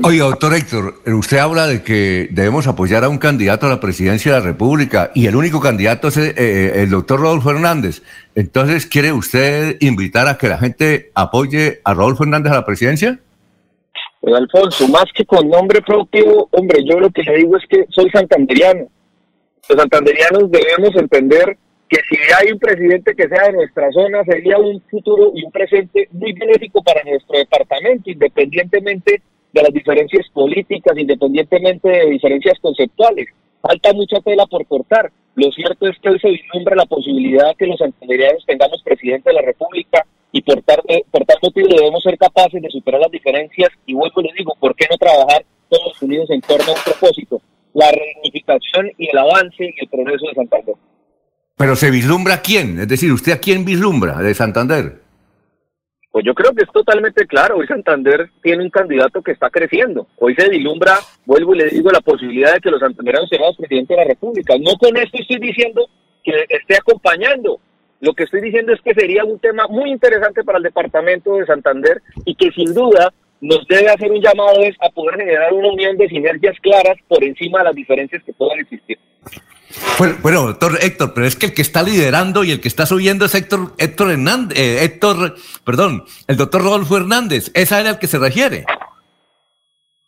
Oiga, 0.03 0.25
doctor 0.25 0.55
Héctor, 0.55 0.95
usted 1.07 1.39
habla 1.39 1.67
de 1.67 1.83
que 1.83 2.29
debemos 2.31 2.67
apoyar 2.67 3.05
a 3.05 3.09
un 3.09 3.19
candidato 3.19 3.67
a 3.67 3.71
la 3.71 3.81
presidencia 3.81 4.35
de 4.35 4.41
la 4.41 4.45
República 4.45 5.11
y 5.15 5.27
el 5.27 5.37
único 5.37 5.61
candidato 5.61 6.09
es 6.09 6.19
eh, 6.19 6.83
el 6.83 6.91
doctor 6.91 7.21
Rodolfo 7.21 7.51
Hernández. 7.51 8.03
Entonces, 8.35 8.87
¿quiere 8.87 9.13
usted 9.13 9.77
invitar 9.81 10.29
a 10.29 10.37
que 10.37 10.49
la 10.49 10.59
gente 10.59 11.11
apoye 11.15 11.81
a 11.85 11.95
Rodolfo 11.95 12.25
Hernández 12.25 12.53
a 12.53 12.57
la 12.57 12.67
presidencia? 12.67 13.19
Pues 14.21 14.35
Alfonso, 14.35 14.89
más 14.89 15.05
que 15.15 15.25
con 15.25 15.49
nombre 15.49 15.81
propio, 15.83 16.49
hombre, 16.51 16.83
yo 16.85 16.99
lo 16.99 17.11
que 17.11 17.23
le 17.23 17.37
digo 17.37 17.57
es 17.57 17.65
que 17.69 17.85
soy 17.91 18.11
santanderiano. 18.11 18.89
Los 19.69 19.79
santanderianos 19.79 20.51
debemos 20.51 20.95
entender 20.97 21.57
que 21.89 21.99
si 22.09 22.17
hay 22.33 22.53
un 22.53 22.59
presidente 22.59 23.15
que 23.15 23.29
sea 23.29 23.47
de 23.47 23.53
nuestra 23.53 23.91
zona, 23.93 24.25
sería 24.25 24.59
un 24.59 24.81
futuro 24.91 25.33
y 25.35 25.45
un 25.45 25.53
presente 25.53 26.09
muy 26.13 26.33
benéfico 26.33 26.83
para 26.83 27.03
nuestro 27.05 27.39
departamento, 27.39 28.11
independientemente 28.11 29.23
de 29.53 29.63
las 29.63 29.73
diferencias 29.73 30.27
políticas, 30.33 30.97
independientemente 30.97 31.89
de 31.89 32.11
diferencias 32.11 32.59
conceptuales. 32.61 33.29
Falta 33.61 33.93
mucha 33.93 34.21
tela 34.21 34.47
por 34.47 34.67
cortar. 34.67 35.11
Lo 35.37 35.51
cierto 35.53 35.87
es 35.87 35.99
que 35.99 36.11
hoy 36.11 36.19
se 36.19 36.31
vislumbra 36.31 36.77
la 36.77 36.87
posibilidad 36.87 37.57
que 37.57 37.67
los 37.67 37.79
santanderianos 37.79 38.45
tengamos 38.47 38.83
presidente 38.83 39.31
de 39.31 39.35
la 39.35 39.43
República 39.43 40.05
y 40.33 40.43
por 40.43 40.63
tal, 40.63 40.83
por 41.11 41.25
tal 41.25 41.39
motivo 41.43 41.69
debemos 41.69 42.03
ser 42.03 42.19
capaces 42.19 42.61
de 42.61 42.71
superar 42.71 43.01
las 43.01 43.11
diferencias 43.11 43.71
y 43.87 43.95
vuelvo 43.95 44.23
les 44.23 44.35
digo, 44.35 44.55
¿por 44.59 44.75
qué 44.75 44.87
no 44.91 44.97
trabajar 44.97 45.45
todos 45.69 46.03
unidos 46.03 46.31
en 46.31 46.41
torno 46.41 46.73
a 46.73 46.75
un 46.75 46.83
propósito? 46.85 47.41
la 47.75 47.91
reunificación 47.91 48.91
y 48.97 49.11
el 49.11 49.19
avance 49.19 49.65
y 49.65 49.75
el 49.81 49.89
progreso 49.89 50.27
de 50.29 50.35
Santander. 50.35 50.75
Pero 51.57 51.77
se 51.77 51.91
vislumbra 51.91 52.43
quién, 52.43 52.81
es 52.81 52.89
decir, 52.89 53.13
¿usted 53.13 53.33
a 53.33 53.39
quién 53.39 53.65
vislumbra 53.65 54.19
de 54.19 54.35
Santander? 54.35 55.01
Pues 56.11 56.25
yo 56.25 56.35
creo 56.35 56.53
que 56.53 56.65
es 56.65 56.73
totalmente 56.73 57.27
claro. 57.27 57.57
Hoy 57.57 57.67
Santander 57.69 58.29
tiene 58.43 58.65
un 58.65 58.71
candidato 58.71 59.23
que 59.23 59.33
está 59.33 59.51
creciendo. 59.51 60.09
Hoy 60.19 60.35
se 60.35 60.49
vislumbra, 60.49 60.99
vuelvo 61.25 61.55
y 61.55 61.59
le 61.59 61.69
digo, 61.69 61.91
la 61.91 62.01
posibilidad 62.01 62.55
de 62.55 62.61
que 62.61 62.71
los 62.71 62.81
santanderanos 62.81 63.29
seamos 63.29 63.57
presidente 63.57 63.95
de 63.95 64.01
la 64.01 64.07
República. 64.07 64.55
No 64.59 64.77
con 64.79 64.97
esto 64.97 65.19
estoy 65.21 65.39
diciendo 65.39 65.89
que 66.25 66.45
esté 66.49 66.77
acompañando. 66.77 67.61
Lo 68.01 68.15
que 68.15 68.25
estoy 68.25 68.41
diciendo 68.41 68.73
es 68.73 68.81
que 68.81 68.95
sería 68.95 69.25
un 69.25 69.39
tema 69.39 69.67
muy 69.69 69.91
interesante 69.91 70.43
para 70.43 70.59
el 70.59 70.65
departamento 70.65 71.37
de 71.37 71.47
Santander 71.47 72.03
y 72.25 72.35
que 72.35 72.51
sin 72.51 72.75
duda 72.75 73.13
nos 73.41 73.67
debe 73.69 73.91
hacer 73.91 74.11
un 74.11 74.21
llamado 74.21 74.61
es 74.63 74.75
a 74.81 74.91
poder 74.91 75.19
generar 75.19 75.53
una 75.53 75.69
unión 75.69 75.97
de 75.97 76.09
sinergias 76.09 76.57
claras 76.61 76.97
por 77.07 77.23
encima 77.23 77.59
de 77.61 77.65
las 77.65 77.75
diferencias 77.75 78.23
que 78.25 78.33
puedan 78.33 78.59
existir. 78.59 78.99
Bueno, 80.23 80.43
doctor 80.43 80.79
Héctor, 80.81 81.13
pero 81.15 81.27
es 81.27 81.37
que 81.37 81.47
el 81.47 81.55
que 81.55 81.63
está 81.63 81.83
liderando 81.83 82.45
y 82.45 82.51
el 82.51 82.61
que 82.61 82.69
está 82.69 82.87
subiendo 82.87 83.25
es 83.25 83.35
Héctor, 83.35 83.73
Héctor 83.79 84.11
Hernández, 84.11 84.59
eh, 84.59 84.85
Héctor, 84.85 85.37
perdón, 85.65 86.05
el 86.27 86.37
doctor 86.37 86.63
Rodolfo 86.63 86.97
Hernández, 86.97 87.51
esa 87.55 87.81
era 87.81 87.91
el 87.91 87.99
que 87.99 88.07
se 88.07 88.19
refiere. 88.19 88.65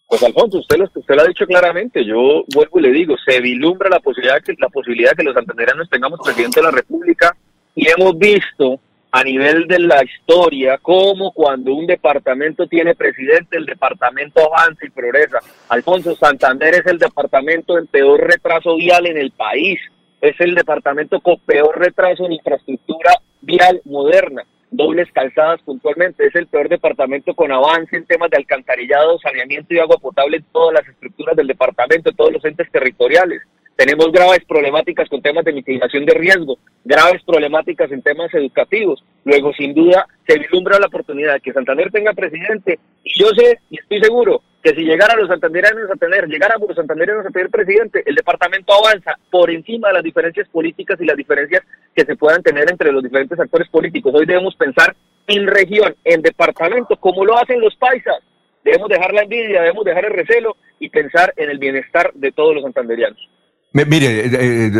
Pues 0.08 0.22
Alfonso, 0.22 0.58
usted 0.58 0.78
lo, 0.78 0.84
usted 0.84 1.14
lo 1.14 1.22
ha 1.22 1.26
dicho 1.26 1.46
claramente, 1.46 2.04
yo 2.04 2.44
vuelvo 2.54 2.78
y 2.78 2.82
le 2.82 2.92
digo, 2.92 3.16
se 3.24 3.40
vislumbra 3.40 3.88
la 3.88 4.00
posibilidad, 4.00 4.40
que, 4.42 4.54
la 4.58 4.68
posibilidad 4.68 5.12
que 5.12 5.24
los 5.24 5.34
santanderianos 5.34 5.90
tengamos 5.90 6.20
presidente 6.24 6.60
de 6.60 6.66
la 6.66 6.70
República 6.70 7.36
y 7.74 7.88
hemos 7.88 8.16
visto 8.18 8.80
a 9.16 9.24
nivel 9.24 9.66
de 9.66 9.78
la 9.78 10.04
historia 10.04 10.76
cómo 10.76 11.32
cuando 11.32 11.72
un 11.72 11.86
departamento 11.86 12.66
tiene 12.66 12.94
presidente, 12.94 13.56
el 13.56 13.64
departamento 13.64 14.40
avanza 14.44 14.84
y 14.84 14.90
progresa. 14.90 15.38
Alfonso, 15.70 16.14
Santander 16.14 16.74
es 16.74 16.84
el 16.84 16.98
departamento 16.98 17.78
en 17.78 17.86
peor 17.86 18.20
retraso 18.20 18.76
vial 18.76 19.06
en 19.06 19.16
el 19.16 19.30
país, 19.30 19.80
es 20.20 20.38
el 20.38 20.54
departamento 20.54 21.18
con 21.20 21.38
peor 21.40 21.78
retraso 21.78 22.26
en 22.26 22.32
infraestructura 22.32 23.12
vial 23.40 23.80
moderna 23.86 24.44
dobles 24.70 25.10
calzadas 25.12 25.62
puntualmente. 25.62 26.26
Es 26.26 26.34
el 26.34 26.48
peor 26.48 26.68
departamento 26.68 27.34
con 27.34 27.50
avance 27.50 27.96
en 27.96 28.04
temas 28.04 28.28
de 28.28 28.36
alcantarillado, 28.36 29.18
saneamiento 29.20 29.72
y 29.72 29.78
agua 29.78 29.96
potable 29.96 30.38
en 30.38 30.44
todas 30.52 30.74
las 30.74 30.88
estructuras 30.88 31.34
del 31.36 31.46
departamento, 31.46 32.10
en 32.10 32.16
todos 32.16 32.32
los 32.32 32.44
entes 32.44 32.70
territoriales. 32.70 33.40
Tenemos 33.76 34.10
graves 34.10 34.42
problemáticas 34.48 35.06
con 35.10 35.20
temas 35.20 35.44
de 35.44 35.52
mitigación 35.52 36.06
de 36.06 36.14
riesgo, 36.14 36.58
graves 36.82 37.22
problemáticas 37.24 37.92
en 37.92 38.00
temas 38.00 38.32
educativos. 38.32 39.04
Luego, 39.24 39.52
sin 39.52 39.74
duda, 39.74 40.06
se 40.26 40.38
vislumbra 40.38 40.78
la 40.78 40.86
oportunidad 40.86 41.34
de 41.34 41.40
que 41.40 41.52
Santander 41.52 41.90
tenga 41.92 42.14
presidente. 42.14 42.78
Y 43.04 43.20
yo 43.20 43.28
sé 43.36 43.58
y 43.68 43.78
estoy 43.78 44.00
seguro 44.00 44.40
que 44.62 44.74
si 44.74 44.82
llegara 44.82 45.14
los 45.14 45.28
santanderianos 45.28 45.90
a 45.90 45.96
tener, 45.96 46.26
llegáramos 46.26 46.68
los 46.68 46.76
santanderianos 46.76 47.26
a 47.26 47.30
tener 47.30 47.50
presidente, 47.50 48.02
el 48.06 48.14
departamento 48.14 48.72
avanza 48.72 49.14
por 49.30 49.50
encima 49.50 49.88
de 49.88 49.94
las 49.94 50.02
diferencias 50.02 50.48
políticas 50.48 50.98
y 51.00 51.04
las 51.04 51.16
diferencias 51.16 51.62
que 51.94 52.04
se 52.06 52.16
puedan 52.16 52.42
tener 52.42 52.70
entre 52.70 52.90
los 52.90 53.02
diferentes 53.02 53.38
actores 53.38 53.68
políticos. 53.68 54.12
Hoy 54.14 54.24
debemos 54.24 54.56
pensar 54.56 54.96
en 55.26 55.46
región, 55.46 55.94
en 56.02 56.22
departamento, 56.22 56.96
como 56.96 57.26
lo 57.26 57.36
hacen 57.36 57.60
los 57.60 57.76
paisas. 57.76 58.16
Debemos 58.64 58.88
dejar 58.88 59.12
la 59.12 59.22
envidia, 59.22 59.60
debemos 59.60 59.84
dejar 59.84 60.06
el 60.06 60.14
recelo 60.14 60.56
y 60.80 60.88
pensar 60.88 61.34
en 61.36 61.50
el 61.50 61.58
bienestar 61.58 62.10
de 62.14 62.32
todos 62.32 62.54
los 62.54 62.64
santanderianos. 62.64 63.35
Mire, 63.72 64.26
eh, 64.26 64.30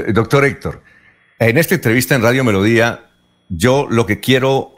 eh, 0.09 0.13
doctor 0.13 0.45
Héctor, 0.45 0.83
en 1.39 1.59
esta 1.59 1.75
entrevista 1.75 2.15
en 2.15 2.23
Radio 2.23 2.45
Melodía, 2.45 3.11
yo 3.49 3.87
lo 3.91 4.07
que 4.07 4.21
quiero 4.21 4.77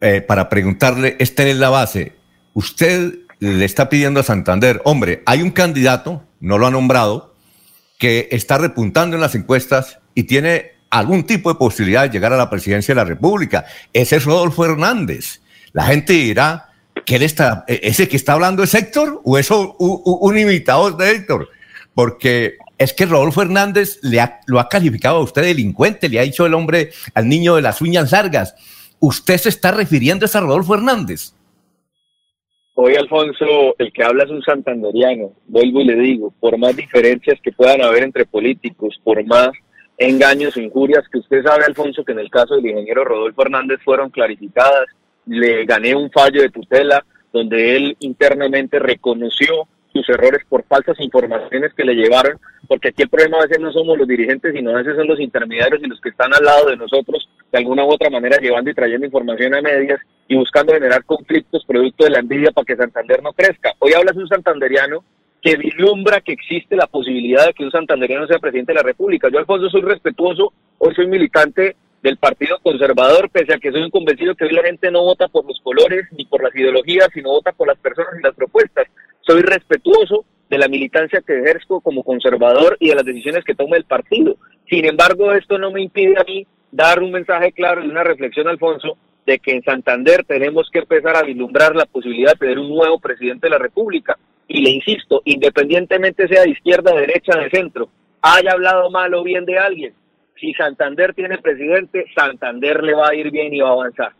eh, 0.00 0.20
para 0.20 0.48
preguntarle 0.48 1.16
es 1.18 1.34
tener 1.34 1.56
la 1.56 1.70
base. 1.70 2.12
Usted 2.54 3.14
le 3.40 3.64
está 3.64 3.88
pidiendo 3.88 4.20
a 4.20 4.22
Santander, 4.22 4.80
hombre, 4.84 5.22
hay 5.26 5.42
un 5.42 5.50
candidato, 5.50 6.24
no 6.40 6.58
lo 6.58 6.66
ha 6.66 6.70
nombrado, 6.70 7.34
que 7.98 8.28
está 8.30 8.58
repuntando 8.58 9.16
en 9.16 9.22
las 9.22 9.34
encuestas 9.34 9.98
y 10.14 10.24
tiene 10.24 10.72
algún 10.90 11.24
tipo 11.24 11.52
de 11.52 11.58
posibilidad 11.58 12.02
de 12.02 12.10
llegar 12.10 12.32
a 12.32 12.36
la 12.36 12.50
presidencia 12.50 12.94
de 12.94 13.00
la 13.00 13.04
República. 13.04 13.64
Ese 13.92 14.16
es 14.16 14.24
Rodolfo 14.24 14.64
Hernández. 14.64 15.40
La 15.72 15.84
gente 15.84 16.12
dirá 16.12 16.68
que 17.06 17.16
él 17.16 17.22
está, 17.22 17.64
ese 17.66 18.08
que 18.08 18.16
está 18.16 18.34
hablando 18.34 18.62
es 18.62 18.74
Héctor 18.74 19.20
o 19.24 19.38
es 19.38 19.50
un, 19.50 19.74
un 19.78 20.38
imitador 20.38 20.96
de 20.96 21.10
Héctor, 21.10 21.48
porque 21.94 22.56
es 22.82 22.92
que 22.92 23.06
Rodolfo 23.06 23.42
Hernández 23.42 23.98
le 24.02 24.20
lo 24.46 24.60
ha 24.60 24.68
calificado 24.68 25.18
a 25.18 25.22
usted 25.22 25.42
delincuente, 25.42 26.08
le 26.08 26.20
ha 26.20 26.22
dicho 26.22 26.46
el 26.46 26.54
hombre 26.54 26.90
al 27.14 27.28
niño 27.28 27.56
de 27.56 27.62
las 27.62 27.80
uñas 27.80 28.12
largas. 28.12 28.54
¿Usted 29.00 29.36
se 29.36 29.48
está 29.48 29.72
refiriendo 29.72 30.26
a 30.32 30.40
Rodolfo 30.40 30.74
Hernández? 30.74 31.34
Hoy, 32.74 32.94
Alfonso, 32.94 33.74
el 33.78 33.92
que 33.92 34.02
habla 34.02 34.24
es 34.24 34.30
un 34.30 34.42
santanderiano. 34.42 35.32
Vuelvo 35.46 35.80
y 35.80 35.84
le 35.84 35.94
digo, 35.96 36.32
por 36.40 36.56
más 36.56 36.74
diferencias 36.74 37.38
que 37.42 37.52
puedan 37.52 37.82
haber 37.82 38.02
entre 38.02 38.24
políticos, 38.24 38.98
por 39.04 39.22
más 39.26 39.50
engaños 39.98 40.56
o 40.56 40.60
injurias 40.60 41.04
que 41.10 41.18
usted 41.18 41.42
sabe, 41.42 41.64
Alfonso, 41.64 42.04
que 42.04 42.12
en 42.12 42.20
el 42.20 42.30
caso 42.30 42.54
del 42.54 42.66
ingeniero 42.66 43.04
Rodolfo 43.04 43.42
Hernández 43.42 43.80
fueron 43.84 44.10
clarificadas, 44.10 44.86
le 45.26 45.64
gané 45.64 45.94
un 45.94 46.10
fallo 46.10 46.42
de 46.42 46.50
tutela 46.50 47.04
donde 47.32 47.76
él 47.76 47.96
internamente 48.00 48.78
reconoció 48.78 49.68
sus 49.92 50.08
errores 50.08 50.42
por 50.48 50.64
falsas 50.64 50.98
informaciones 51.00 51.72
que 51.74 51.84
le 51.84 51.94
llevaron, 51.94 52.38
porque 52.68 52.88
aquí 52.88 53.02
el 53.02 53.08
problema 53.08 53.38
a 53.38 53.46
veces 53.46 53.60
no 53.60 53.72
somos 53.72 53.98
los 53.98 54.06
dirigentes, 54.06 54.54
sino 54.54 54.70
a 54.70 54.78
veces 54.78 54.96
son 54.96 55.06
los 55.06 55.20
intermediarios 55.20 55.82
y 55.82 55.88
los 55.88 56.00
que 56.00 56.10
están 56.10 56.32
al 56.32 56.44
lado 56.44 56.70
de 56.70 56.76
nosotros, 56.76 57.28
de 57.50 57.58
alguna 57.58 57.84
u 57.84 57.92
otra 57.92 58.10
manera 58.10 58.38
llevando 58.38 58.70
y 58.70 58.74
trayendo 58.74 59.06
información 59.06 59.54
a 59.54 59.62
medias 59.62 60.00
y 60.28 60.36
buscando 60.36 60.72
generar 60.72 61.04
conflictos 61.04 61.64
producto 61.64 62.04
de 62.04 62.10
la 62.10 62.20
envidia 62.20 62.50
para 62.52 62.64
que 62.64 62.76
Santander 62.76 63.22
no 63.22 63.32
crezca. 63.32 63.72
Hoy 63.78 63.92
hablas 63.92 64.16
de 64.16 64.22
un 64.22 64.28
santanderiano 64.28 65.04
que 65.42 65.56
vislumbra 65.56 66.20
que 66.20 66.32
existe 66.32 66.76
la 66.76 66.86
posibilidad 66.86 67.46
de 67.46 67.52
que 67.52 67.64
un 67.64 67.70
santanderiano 67.72 68.26
sea 68.28 68.38
presidente 68.38 68.72
de 68.72 68.76
la 68.76 68.84
República. 68.84 69.28
Yo, 69.28 69.40
Alfonso, 69.40 69.68
soy 69.68 69.82
respetuoso, 69.82 70.52
hoy 70.78 70.94
soy 70.94 71.08
militante 71.08 71.74
del 72.00 72.16
Partido 72.16 72.58
Conservador, 72.62 73.28
pese 73.30 73.54
a 73.54 73.58
que 73.58 73.72
soy 73.72 73.82
un 73.82 73.90
convencido 73.90 74.34
que 74.34 74.44
hoy 74.44 74.52
la 74.52 74.62
gente 74.62 74.90
no 74.90 75.02
vota 75.02 75.28
por 75.28 75.44
los 75.44 75.60
colores 75.60 76.06
ni 76.12 76.24
por 76.26 76.42
las 76.42 76.54
ideologías, 76.54 77.08
sino 77.12 77.30
vota 77.30 77.52
por 77.52 77.68
las 77.68 77.78
personas 77.78 78.14
y 78.18 78.22
las 78.22 78.34
propuestas. 78.34 78.86
Soy 79.20 79.42
respetuoso 79.42 80.24
de 80.52 80.58
la 80.58 80.68
militancia 80.68 81.22
que 81.26 81.40
ejerzo 81.40 81.80
como 81.80 82.04
conservador 82.04 82.76
y 82.78 82.90
de 82.90 82.94
las 82.94 83.06
decisiones 83.06 83.42
que 83.42 83.54
toma 83.54 83.78
el 83.78 83.84
partido. 83.84 84.36
Sin 84.68 84.84
embargo, 84.84 85.32
esto 85.32 85.56
no 85.56 85.70
me 85.70 85.80
impide 85.80 86.14
a 86.20 86.24
mí 86.24 86.46
dar 86.70 87.02
un 87.02 87.10
mensaje 87.10 87.52
claro 87.52 87.82
y 87.82 87.88
una 87.88 88.04
reflexión, 88.04 88.48
Alfonso, 88.48 88.98
de 89.24 89.38
que 89.38 89.52
en 89.52 89.62
Santander 89.62 90.26
tenemos 90.26 90.68
que 90.70 90.80
empezar 90.80 91.16
a 91.16 91.22
vislumbrar 91.22 91.74
la 91.74 91.86
posibilidad 91.86 92.32
de 92.32 92.38
tener 92.40 92.58
un 92.58 92.68
nuevo 92.68 93.00
presidente 93.00 93.46
de 93.46 93.50
la 93.52 93.58
República. 93.58 94.18
Y 94.46 94.60
le 94.60 94.72
insisto, 94.72 95.22
independientemente 95.24 96.28
sea 96.28 96.42
de 96.42 96.50
izquierda, 96.50 96.94
derecha, 96.94 97.38
de 97.38 97.48
centro, 97.48 97.88
haya 98.20 98.52
hablado 98.52 98.90
mal 98.90 99.14
o 99.14 99.22
bien 99.22 99.46
de 99.46 99.58
alguien, 99.58 99.94
si 100.38 100.52
Santander 100.52 101.14
tiene 101.14 101.38
presidente, 101.38 102.04
Santander 102.14 102.82
le 102.82 102.92
va 102.92 103.08
a 103.08 103.14
ir 103.14 103.30
bien 103.30 103.54
y 103.54 103.60
va 103.60 103.70
a 103.70 103.72
avanzar. 103.72 104.12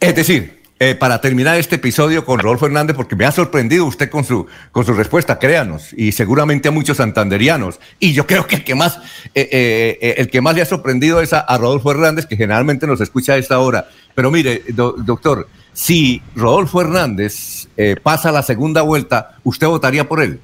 Es 0.00 0.14
decir, 0.14 0.61
eh, 0.84 0.96
para 0.96 1.20
terminar 1.20 1.60
este 1.60 1.76
episodio 1.76 2.24
con 2.24 2.40
Rodolfo 2.40 2.66
Hernández, 2.66 2.96
porque 2.96 3.14
me 3.14 3.24
ha 3.24 3.30
sorprendido 3.30 3.86
usted 3.86 4.10
con 4.10 4.24
su, 4.24 4.48
con 4.72 4.84
su 4.84 4.92
respuesta, 4.94 5.38
créanos, 5.38 5.92
y 5.92 6.10
seguramente 6.10 6.66
a 6.66 6.72
muchos 6.72 6.96
santanderianos. 6.96 7.78
Y 8.00 8.14
yo 8.14 8.26
creo 8.26 8.48
que 8.48 8.56
el 8.56 8.64
que 8.64 8.74
más, 8.74 8.98
eh, 9.32 9.48
eh, 9.52 10.14
el 10.18 10.28
que 10.28 10.40
más 10.40 10.56
le 10.56 10.62
ha 10.62 10.64
sorprendido 10.64 11.20
es 11.20 11.34
a, 11.34 11.56
Rodolfo 11.56 11.92
Hernández, 11.92 12.26
que 12.26 12.36
generalmente 12.36 12.88
nos 12.88 13.00
escucha 13.00 13.34
a 13.34 13.36
esta 13.36 13.60
hora. 13.60 13.86
Pero 14.16 14.32
mire, 14.32 14.60
doctor, 14.74 15.46
si 15.72 16.20
Rodolfo 16.34 16.80
Hernández 16.80 17.68
pasa 18.02 18.32
la 18.32 18.42
segunda 18.42 18.82
vuelta, 18.82 19.36
¿usted 19.44 19.68
votaría 19.68 20.08
por 20.08 20.20
él? 20.20 20.40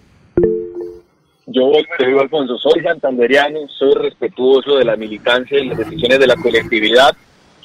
Yo 1.47 1.73
le 1.99 2.07
digo, 2.07 2.21
Alfonso, 2.21 2.57
soy 2.59 2.81
santanderiano, 2.85 3.67
soy 3.77 3.95
respetuoso 3.95 4.77
de 4.77 4.85
la 4.85 4.95
militancia 4.95 5.59
y 5.59 5.67
las 5.67 5.79
decisiones 5.79 6.21
de 6.21 6.29
la 6.29 6.37
colectividad. 6.37 7.13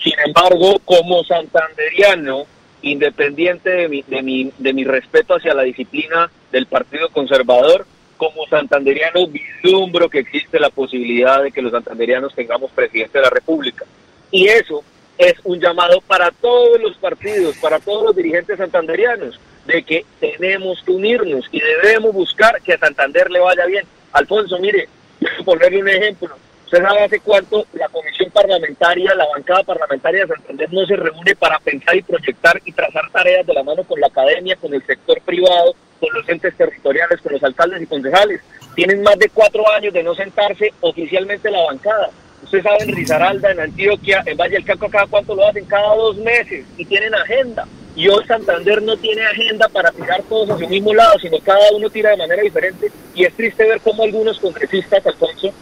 Sin 0.03 0.13
embargo, 0.25 0.79
como 0.83 1.23
santanderiano, 1.23 2.47
independiente 2.83 3.69
de 3.69 3.89
mi, 3.89 4.03
de, 4.03 4.21
mi, 4.21 4.51
de 4.57 4.73
mi 4.73 4.83
respeto 4.83 5.35
hacia 5.35 5.53
la 5.53 5.63
disciplina 5.63 6.29
del 6.51 6.67
Partido 6.67 7.09
Conservador, 7.09 7.85
como 8.17 8.45
santanderiano 8.47 9.27
vislumbro 9.27 10.09
que 10.09 10.19
existe 10.19 10.59
la 10.59 10.69
posibilidad 10.69 11.41
de 11.41 11.51
que 11.51 11.61
los 11.61 11.71
santanderianos 11.71 12.35
tengamos 12.35 12.71
presidente 12.71 13.17
de 13.17 13.23
la 13.23 13.29
República. 13.29 13.85
Y 14.31 14.47
eso 14.47 14.83
es 15.17 15.33
un 15.43 15.59
llamado 15.59 16.01
para 16.01 16.31
todos 16.31 16.79
los 16.79 16.95
partidos, 16.97 17.55
para 17.57 17.79
todos 17.79 18.03
los 18.05 18.15
dirigentes 18.15 18.57
santanderianos, 18.57 19.39
de 19.65 19.83
que 19.83 20.05
tenemos 20.19 20.81
que 20.83 20.91
unirnos 20.91 21.47
y 21.51 21.59
debemos 21.59 22.13
buscar 22.13 22.61
que 22.61 22.73
a 22.73 22.77
Santander 22.77 23.31
le 23.31 23.39
vaya 23.39 23.65
bien. 23.65 23.85
Alfonso, 24.11 24.59
mire, 24.59 24.87
ponerle 25.45 25.81
un 25.81 25.89
ejemplo. 25.89 26.35
Usted 26.73 26.87
sabe 26.87 27.03
hace 27.03 27.19
cuánto 27.19 27.67
la 27.73 27.87
comisión 27.89 28.31
parlamentaria, 28.31 29.13
la 29.13 29.27
bancada 29.27 29.61
parlamentaria 29.61 30.25
de 30.25 30.33
Santander 30.33 30.73
no 30.73 30.83
se 30.87 30.95
reúne 30.95 31.35
para 31.35 31.59
pensar 31.59 31.95
y 31.95 32.01
proyectar 32.01 32.59
y 32.65 32.71
trazar 32.71 33.11
tareas 33.11 33.45
de 33.45 33.53
la 33.53 33.61
mano 33.61 33.83
con 33.83 34.01
la 34.01 34.07
academia, 34.07 34.55
con 34.55 34.73
el 34.73 34.83
sector 34.83 35.21
privado, 35.21 35.75
con 35.99 36.11
los 36.15 36.27
entes 36.27 36.57
territoriales, 36.57 37.21
con 37.21 37.33
los 37.33 37.43
alcaldes 37.43 37.83
y 37.83 37.85
concejales. 37.85 38.41
Tienen 38.73 39.03
más 39.03 39.19
de 39.19 39.29
cuatro 39.29 39.69
años 39.69 39.93
de 39.93 40.01
no 40.01 40.15
sentarse 40.15 40.73
oficialmente 40.81 41.51
la 41.51 41.61
bancada. 41.61 42.09
Usted 42.43 42.63
sabe 42.63 42.85
en 42.85 42.95
Risaralda, 42.95 43.51
en 43.51 43.59
Antioquia, 43.59 44.23
en 44.25 44.35
Valle 44.35 44.55
del 44.55 44.65
Caco, 44.65 44.89
cada 44.89 45.05
cuánto 45.05 45.35
lo 45.35 45.47
hacen, 45.47 45.65
cada 45.65 45.93
dos 45.93 46.17
meses 46.17 46.65
y 46.75 46.85
tienen 46.85 47.13
agenda. 47.13 47.67
Y 47.95 48.07
hoy 48.07 48.25
Santander 48.25 48.81
no 48.81 48.97
tiene 48.97 49.23
agenda 49.23 49.69
para 49.69 49.91
tirar 49.91 50.23
todos 50.23 50.49
hacia 50.49 50.65
el 50.65 50.71
mismo 50.71 50.91
lado, 50.95 51.19
sino 51.19 51.37
cada 51.37 51.71
uno 51.71 51.87
tira 51.91 52.09
de 52.09 52.17
manera 52.17 52.41
diferente. 52.41 52.91
Y 53.13 53.25
es 53.25 53.33
triste 53.35 53.63
ver 53.63 53.79
cómo 53.81 54.01
algunos 54.01 54.39
congresistas, 54.39 55.05
Alfonso, 55.05 55.53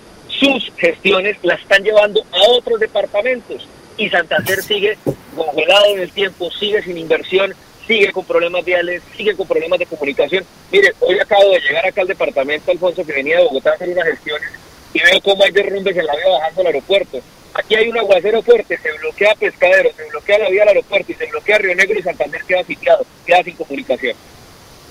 sus 0.42 0.72
gestiones 0.76 1.38
la 1.44 1.54
están 1.54 1.84
llevando 1.84 2.26
a 2.32 2.50
otros 2.50 2.80
departamentos. 2.80 3.68
Y 3.96 4.10
Santander 4.10 4.64
sigue 4.64 4.98
congelado 5.36 5.86
en 5.94 6.00
el 6.00 6.12
tiempo, 6.12 6.50
sigue 6.50 6.82
sin 6.82 6.98
inversión, 6.98 7.54
sigue 7.86 8.12
con 8.12 8.26
problemas 8.26 8.66
viales, 8.66 9.04
sigue 9.16 9.36
con 9.36 9.48
problemas 9.48 9.78
de 9.78 9.86
comunicación. 9.86 10.44
Mire, 10.72 10.94
hoy 11.00 11.20
acabo 11.20 11.52
de 11.52 11.60
llegar 11.60 11.86
acá 11.86 12.02
al 12.02 12.08
departamento, 12.08 12.72
Alfonso, 12.72 13.06
que 13.06 13.14
venía 13.14 13.38
de 13.38 13.44
Bogotá 13.44 13.70
a 13.70 13.74
hacer 13.74 13.90
unas 13.90 14.08
gestiones 14.08 14.50
y 14.94 15.00
veo 15.00 15.22
cómo 15.22 15.44
hay 15.44 15.52
derrumbes 15.52 15.96
en 15.96 16.06
la 16.08 16.16
vía 16.16 16.30
bajando 16.30 16.62
al 16.62 16.68
aeropuerto. 16.68 17.20
Aquí 17.54 17.76
hay 17.76 17.90
un 17.90 17.98
aguacero 18.00 18.42
fuerte, 18.42 18.78
se 18.78 18.92
bloquea 18.94 19.36
Pescadero, 19.36 19.92
se 19.96 20.06
bloquea 20.10 20.40
la 20.40 20.50
vía 20.50 20.64
al 20.64 20.70
aeropuerto 20.70 21.12
y 21.12 21.16
se 21.16 21.26
bloquea 21.28 21.60
Río 21.60 21.76
Negro 21.76 22.00
y 22.00 22.02
Santander 22.02 22.42
queda 22.48 22.64
sitiado, 22.64 23.06
queda 23.26 23.44
sin 23.44 23.56
comunicación. 23.56 24.16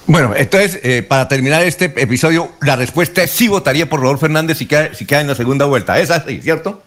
Bueno, 0.06 0.34
entonces, 0.36 0.80
eh, 0.82 1.02
para 1.02 1.28
terminar 1.28 1.62
este 1.62 1.84
episodio, 1.84 2.50
la 2.62 2.76
respuesta 2.76 3.22
es 3.22 3.30
sí 3.30 3.48
votaría 3.48 3.88
por 3.88 4.00
Rodolfo 4.00 4.26
Fernández 4.26 4.58
si 4.58 4.66
queda, 4.66 4.92
si 4.94 5.06
queda 5.06 5.20
en 5.20 5.28
la 5.28 5.34
segunda 5.34 5.66
vuelta. 5.66 5.98
¿Es 6.00 6.10
así, 6.10 6.40
cierto? 6.40 6.82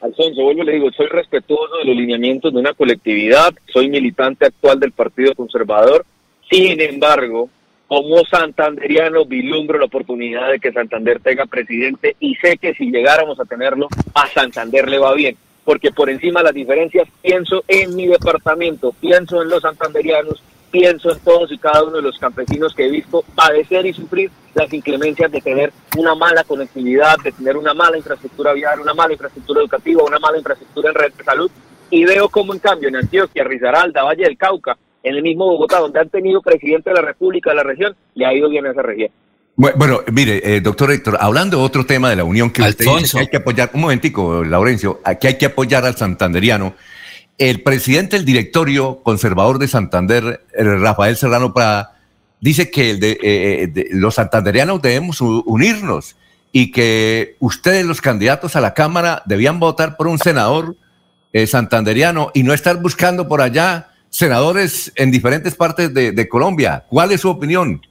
Alfonso, 0.00 0.42
vuelvo 0.42 0.62
le 0.62 0.72
digo, 0.72 0.90
soy 0.92 1.06
respetuoso 1.06 1.78
de 1.78 1.86
los 1.86 1.96
lineamientos 1.96 2.52
de 2.52 2.60
una 2.60 2.74
colectividad, 2.74 3.52
soy 3.72 3.88
militante 3.88 4.46
actual 4.46 4.78
del 4.78 4.92
Partido 4.92 5.34
Conservador, 5.34 6.04
sin 6.50 6.80
embargo, 6.80 7.48
como 7.88 8.24
santanderiano 8.24 9.24
vislumbro 9.24 9.78
la 9.78 9.86
oportunidad 9.86 10.50
de 10.50 10.58
que 10.58 10.72
Santander 10.72 11.20
tenga 11.20 11.46
presidente 11.46 12.16
y 12.20 12.34
sé 12.36 12.58
que 12.58 12.74
si 12.74 12.90
llegáramos 12.90 13.38
a 13.40 13.44
tenerlo, 13.44 13.88
a 14.14 14.26
Santander 14.28 14.88
le 14.88 14.98
va 14.98 15.14
bien, 15.14 15.36
porque 15.64 15.90
por 15.92 16.10
encima 16.10 16.40
de 16.40 16.44
las 16.44 16.54
diferencias 16.54 17.08
pienso 17.22 17.64
en 17.68 17.94
mi 17.96 18.06
departamento, 18.06 18.92
pienso 19.00 19.42
en 19.42 19.48
los 19.48 19.62
santanderianos, 19.62 20.42
pienso 20.70 21.12
en 21.12 21.18
todos 21.20 21.50
y 21.52 21.58
cada 21.58 21.84
uno 21.84 21.96
de 21.96 22.02
los 22.02 22.18
campesinos 22.18 22.74
que 22.74 22.86
he 22.86 22.90
visto 22.90 23.24
padecer 23.34 23.86
y 23.86 23.92
sufrir 23.92 24.30
las 24.54 24.72
inclemencias 24.72 25.30
de 25.30 25.40
tener 25.40 25.72
una 25.96 26.14
mala 26.14 26.44
conectividad, 26.44 27.16
de 27.22 27.32
tener 27.32 27.56
una 27.56 27.74
mala 27.74 27.96
infraestructura 27.96 28.52
vial, 28.52 28.80
una 28.80 28.94
mala 28.94 29.12
infraestructura 29.12 29.60
educativa, 29.60 30.02
una 30.02 30.18
mala 30.18 30.38
infraestructura 30.38 30.90
en 30.90 30.94
red 30.94 31.12
de 31.12 31.24
salud. 31.24 31.50
Y 31.90 32.04
veo 32.04 32.28
como 32.28 32.52
en 32.52 32.58
cambio 32.58 32.88
en 32.88 32.96
Antioquia, 32.96 33.44
Risaralda, 33.44 34.02
Valle 34.02 34.24
del 34.24 34.36
Cauca, 34.36 34.76
en 35.02 35.14
el 35.14 35.22
mismo 35.22 35.46
Bogotá, 35.46 35.78
donde 35.78 36.00
han 36.00 36.08
tenido 36.08 36.42
presidente 36.42 36.90
de 36.90 36.94
la 36.94 37.02
República 37.02 37.50
de 37.50 37.56
la 37.56 37.62
región, 37.62 37.94
le 38.14 38.26
ha 38.26 38.34
ido 38.34 38.48
bien 38.48 38.66
a 38.66 38.72
esa 38.72 38.82
región. 38.82 39.10
Bueno, 39.56 40.00
mire, 40.12 40.56
eh, 40.56 40.60
doctor 40.60 40.90
Héctor, 40.90 41.16
hablando 41.18 41.56
de 41.56 41.64
otro 41.64 41.86
tema 41.86 42.10
de 42.10 42.16
la 42.16 42.24
unión 42.24 42.50
que 42.50 42.60
usted 42.60 42.84
dice 42.98 43.16
que 43.16 43.20
hay 43.20 43.26
que 43.28 43.36
apoyar, 43.38 43.70
un 43.72 43.80
momentico, 43.80 44.44
Laurencio, 44.44 45.00
aquí 45.02 45.28
hay 45.28 45.38
que 45.38 45.46
apoyar 45.46 45.86
al 45.86 45.96
santanderiano. 45.96 46.74
El 47.38 47.62
presidente 47.62 48.16
del 48.16 48.24
directorio 48.24 49.00
conservador 49.02 49.58
de 49.58 49.68
Santander, 49.68 50.40
eh, 50.54 50.62
Rafael 50.64 51.16
Serrano 51.16 51.52
Prada, 51.52 51.96
dice 52.40 52.70
que 52.70 52.90
el 52.90 53.00
de, 53.00 53.18
eh, 53.22 53.66
de- 53.66 53.88
los 53.92 54.14
santanderianos 54.14 54.80
debemos 54.80 55.20
unirnos 55.20 56.16
y 56.52 56.70
que 56.72 57.36
ustedes, 57.40 57.84
los 57.84 58.00
candidatos 58.00 58.56
a 58.56 58.60
la 58.62 58.72
Cámara, 58.72 59.22
debían 59.26 59.60
votar 59.60 59.96
por 59.96 60.06
un 60.06 60.18
senador 60.18 60.76
eh, 61.32 61.46
santanderiano 61.46 62.30
y 62.32 62.42
no 62.42 62.54
estar 62.54 62.80
buscando 62.80 63.28
por 63.28 63.42
allá 63.42 63.88
senadores 64.08 64.90
en 64.96 65.10
diferentes 65.10 65.54
partes 65.54 65.92
de, 65.92 66.12
de 66.12 66.28
Colombia. 66.28 66.84
¿Cuál 66.88 67.12
es 67.12 67.20
su 67.20 67.28
opinión? 67.28 67.82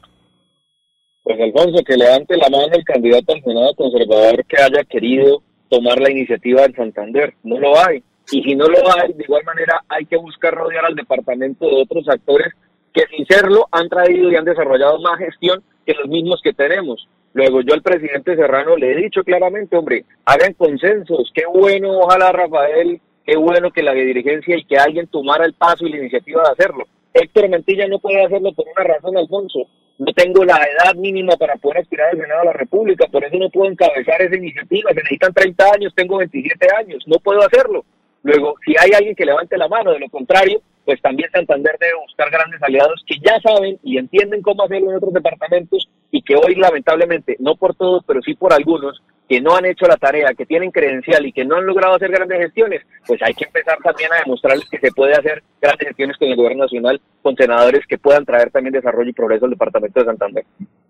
Pues 1.21 1.39
Alfonso, 1.39 1.83
que 1.83 1.95
levante 1.97 2.35
la 2.37 2.49
mano 2.49 2.69
el 2.73 2.83
candidato 2.83 3.33
al 3.33 3.43
Senado 3.43 3.75
conservador 3.75 4.43
que 4.47 4.57
haya 4.59 4.83
querido 4.89 5.43
tomar 5.69 5.99
la 5.99 6.09
iniciativa 6.09 6.65
en 6.65 6.73
Santander. 6.75 7.35
No 7.43 7.59
lo 7.59 7.77
hay. 7.79 8.01
Y 8.31 8.41
si 8.41 8.55
no 8.55 8.67
lo 8.67 8.77
hay, 8.95 9.13
de 9.13 9.23
igual 9.23 9.43
manera 9.43 9.81
hay 9.87 10.05
que 10.05 10.17
buscar 10.17 10.53
rodear 10.53 10.85
al 10.85 10.95
departamento 10.95 11.65
de 11.65 11.81
otros 11.81 12.07
actores 12.09 12.53
que 12.93 13.03
sin 13.15 13.25
serlo 13.25 13.67
han 13.71 13.89
traído 13.89 14.31
y 14.31 14.35
han 14.35 14.45
desarrollado 14.45 14.99
más 14.99 15.19
gestión 15.19 15.61
que 15.85 15.93
los 15.93 16.07
mismos 16.07 16.41
que 16.43 16.53
tenemos. 16.53 17.07
Luego 17.33 17.61
yo 17.61 17.73
al 17.73 17.81
presidente 17.81 18.35
Serrano 18.35 18.77
le 18.77 18.93
he 18.93 18.95
dicho 18.95 19.23
claramente, 19.23 19.75
hombre, 19.75 20.05
hagan 20.23 20.53
consensos, 20.53 21.29
qué 21.33 21.43
bueno, 21.45 21.99
ojalá 21.99 22.31
Rafael, 22.31 23.01
qué 23.25 23.35
bueno 23.35 23.71
que 23.71 23.83
la 23.83 23.93
dirigencia 23.93 24.55
y 24.55 24.63
que 24.63 24.77
alguien 24.77 25.07
tomara 25.07 25.45
el 25.45 25.53
paso 25.53 25.85
y 25.85 25.91
la 25.91 25.97
iniciativa 25.97 26.43
de 26.43 26.51
hacerlo. 26.51 26.85
Héctor 27.13 27.49
Mantilla 27.49 27.87
no 27.87 27.99
puede 27.99 28.23
hacerlo 28.23 28.53
por 28.53 28.65
una 28.67 28.85
razón, 28.85 29.17
Alfonso. 29.17 29.67
No 29.97 30.11
tengo 30.13 30.43
la 30.43 30.55
edad 30.55 30.95
mínima 30.95 31.35
para 31.37 31.55
poder 31.55 31.79
aspirar 31.81 32.09
al 32.09 32.19
Senado 32.19 32.39
de 32.41 32.45
la 32.45 32.53
República, 32.53 33.07
por 33.07 33.23
eso 33.23 33.37
no 33.37 33.49
puedo 33.49 33.71
encabezar 33.71 34.21
esa 34.21 34.35
iniciativa. 34.35 34.89
Se 34.89 34.95
necesitan 34.95 35.33
30 35.33 35.65
años, 35.73 35.93
tengo 35.95 36.17
27 36.17 36.67
años, 36.77 37.03
no 37.07 37.19
puedo 37.19 37.41
hacerlo. 37.41 37.85
Luego, 38.25 38.55
si 38.65 38.73
hay 38.79 38.89
alguien 38.97 39.15
que 39.15 39.23
levante 39.23 39.55
la 39.55 39.67
mano, 39.67 39.91
de 39.91 39.99
lo 39.99 40.09
contrario, 40.09 40.59
pues 40.83 40.99
también 40.99 41.29
Santander 41.31 41.77
debe 41.79 41.93
buscar 42.01 42.31
grandes 42.31 42.61
aliados 42.63 43.03
que 43.05 43.17
ya 43.23 43.39
saben 43.39 43.77
y 43.83 43.99
entienden 43.99 44.41
cómo 44.41 44.63
hacerlo 44.63 44.89
en 44.89 44.97
otros 44.97 45.13
departamentos 45.13 45.87
y 46.09 46.23
que 46.23 46.35
hoy 46.35 46.55
lamentablemente, 46.55 47.35
no 47.39 47.55
por 47.55 47.75
todos, 47.75 48.03
pero 48.07 48.23
sí 48.23 48.33
por 48.33 48.51
algunos, 48.51 48.99
que 49.29 49.39
no 49.41 49.55
han 49.55 49.65
hecho 49.65 49.85
la 49.85 49.97
tarea, 49.97 50.33
que 50.35 50.47
tienen 50.47 50.71
credencial 50.71 51.23
y 51.23 51.33
que 51.33 51.45
no 51.45 51.57
han 51.57 51.67
logrado 51.67 51.97
hacer 51.97 52.09
grandes 52.09 52.39
gestiones, 52.39 52.81
pues 53.05 53.21
hay 53.21 53.35
que 53.35 53.45
empezar 53.45 53.77
también 53.83 54.11
a 54.11 54.23
demostrarles 54.23 54.67
que 54.71 54.79
se 54.79 54.91
puede 54.91 55.13
hacer 55.13 55.43
grandes 55.61 55.89
gestiones 55.89 56.17
con 56.17 56.27
el 56.27 56.35
gobierno 56.35 56.63
nacional, 56.63 56.99
con 57.21 57.35
senadores 57.35 57.85
que 57.85 57.99
puedan 57.99 58.25
traer 58.25 58.49
también 58.49 58.73
desarrollo 58.73 59.11
y 59.11 59.13
progreso 59.13 59.45
al 59.45 59.51
departamento 59.51 59.99
de 59.99 60.05
Santander. 60.07 60.45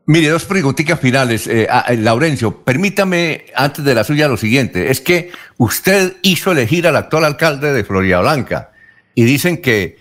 Mire, 0.07 0.29
dos 0.29 0.45
preguntitas 0.45 0.99
finales. 0.99 1.47
Eh, 1.47 1.67
eh, 1.67 1.97
Laurencio, 1.97 2.63
permítame 2.63 3.45
antes 3.55 3.83
de 3.83 3.95
la 3.95 4.03
suya 4.03 4.27
lo 4.27 4.37
siguiente. 4.37 4.91
Es 4.91 5.01
que 5.01 5.31
usted 5.57 6.17
hizo 6.21 6.51
elegir 6.51 6.87
al 6.87 6.95
actual 6.95 7.25
alcalde 7.25 7.73
de 7.73 7.83
Florida 7.83 8.21
Blanca 8.21 8.71
y 9.15 9.23
dicen 9.23 9.61
que 9.61 9.97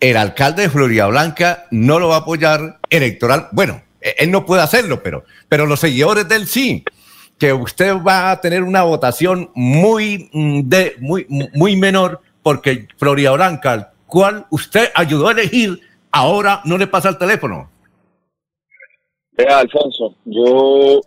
el 0.00 0.16
alcalde 0.16 0.62
de 0.62 0.70
Florida 0.70 1.06
Blanca 1.06 1.66
no 1.70 2.00
lo 2.00 2.08
va 2.08 2.16
a 2.16 2.20
apoyar 2.20 2.80
electoral. 2.90 3.48
Bueno, 3.52 3.80
eh, 4.00 4.16
él 4.18 4.32
no 4.32 4.44
puede 4.44 4.62
hacerlo, 4.62 5.04
pero, 5.04 5.24
pero 5.48 5.66
los 5.66 5.78
seguidores 5.78 6.28
de 6.28 6.36
él 6.36 6.48
sí. 6.48 6.84
Que 7.38 7.52
usted 7.52 7.94
va 7.96 8.32
a 8.32 8.40
tener 8.40 8.64
una 8.64 8.82
votación 8.82 9.50
muy, 9.54 10.30
mm, 10.32 10.62
de, 10.68 10.96
muy, 10.98 11.26
muy 11.28 11.76
menor 11.76 12.20
porque 12.42 12.88
Florida 12.98 13.30
Blanca, 13.30 13.72
al 13.72 13.88
cual 14.06 14.46
usted 14.50 14.90
ayudó 14.96 15.28
a 15.28 15.32
elegir, 15.32 15.80
ahora 16.10 16.60
no 16.64 16.76
le 16.76 16.88
pasa 16.88 17.08
el 17.08 17.18
teléfono. 17.18 17.70
Vea, 19.36 19.58
Alfonso, 19.58 20.14
yo 20.24 21.00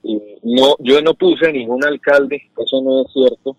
no, 0.44 0.76
yo 0.80 1.02
no 1.02 1.14
puse 1.14 1.52
ningún 1.52 1.84
alcalde, 1.86 2.42
eso 2.58 2.82
no 2.82 3.02
es 3.02 3.14
cierto. 3.14 3.56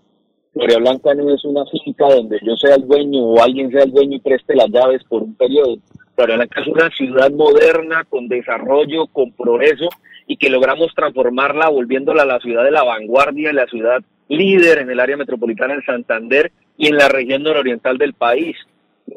Floria 0.53 0.79
Blanca 0.79 1.15
no 1.15 1.33
es 1.33 1.45
una 1.45 1.65
finca 1.67 2.07
donde 2.07 2.39
yo 2.43 2.57
sea 2.57 2.75
el 2.75 2.87
dueño 2.87 3.23
o 3.23 3.43
alguien 3.43 3.71
sea 3.71 3.85
el 3.85 3.93
dueño 3.93 4.17
y 4.17 4.21
preste 4.21 4.55
las 4.55 4.69
llaves 4.69 5.03
por 5.05 5.23
un 5.23 5.35
periodo. 5.35 5.79
Floria 6.15 6.37
Blanca 6.37 6.61
es 6.61 6.67
una 6.67 6.91
ciudad 6.91 7.31
moderna, 7.31 8.05
con 8.05 8.29
desarrollo, 8.29 9.07
con 9.07 9.33
progreso, 9.33 9.89
y 10.27 10.37
que 10.37 10.51
logramos 10.51 10.95
transformarla 10.95 11.71
volviéndola 11.71 12.23
a 12.23 12.27
la 12.27 12.41
ciudad 12.41 12.65
de 12.65 12.71
la 12.71 12.85
vanguardia, 12.85 13.53
la 13.53 13.67
ciudad 13.67 14.03
líder 14.29 14.79
en 14.79 14.91
el 14.91 15.01
área 15.01 15.17
metropolitana 15.17 15.77
de 15.77 15.83
Santander 15.83 16.53
y 16.77 16.89
en 16.89 16.97
la 16.97 17.09
región 17.09 17.43
nororiental 17.43 17.97
del 17.97 18.13
país. 18.13 18.57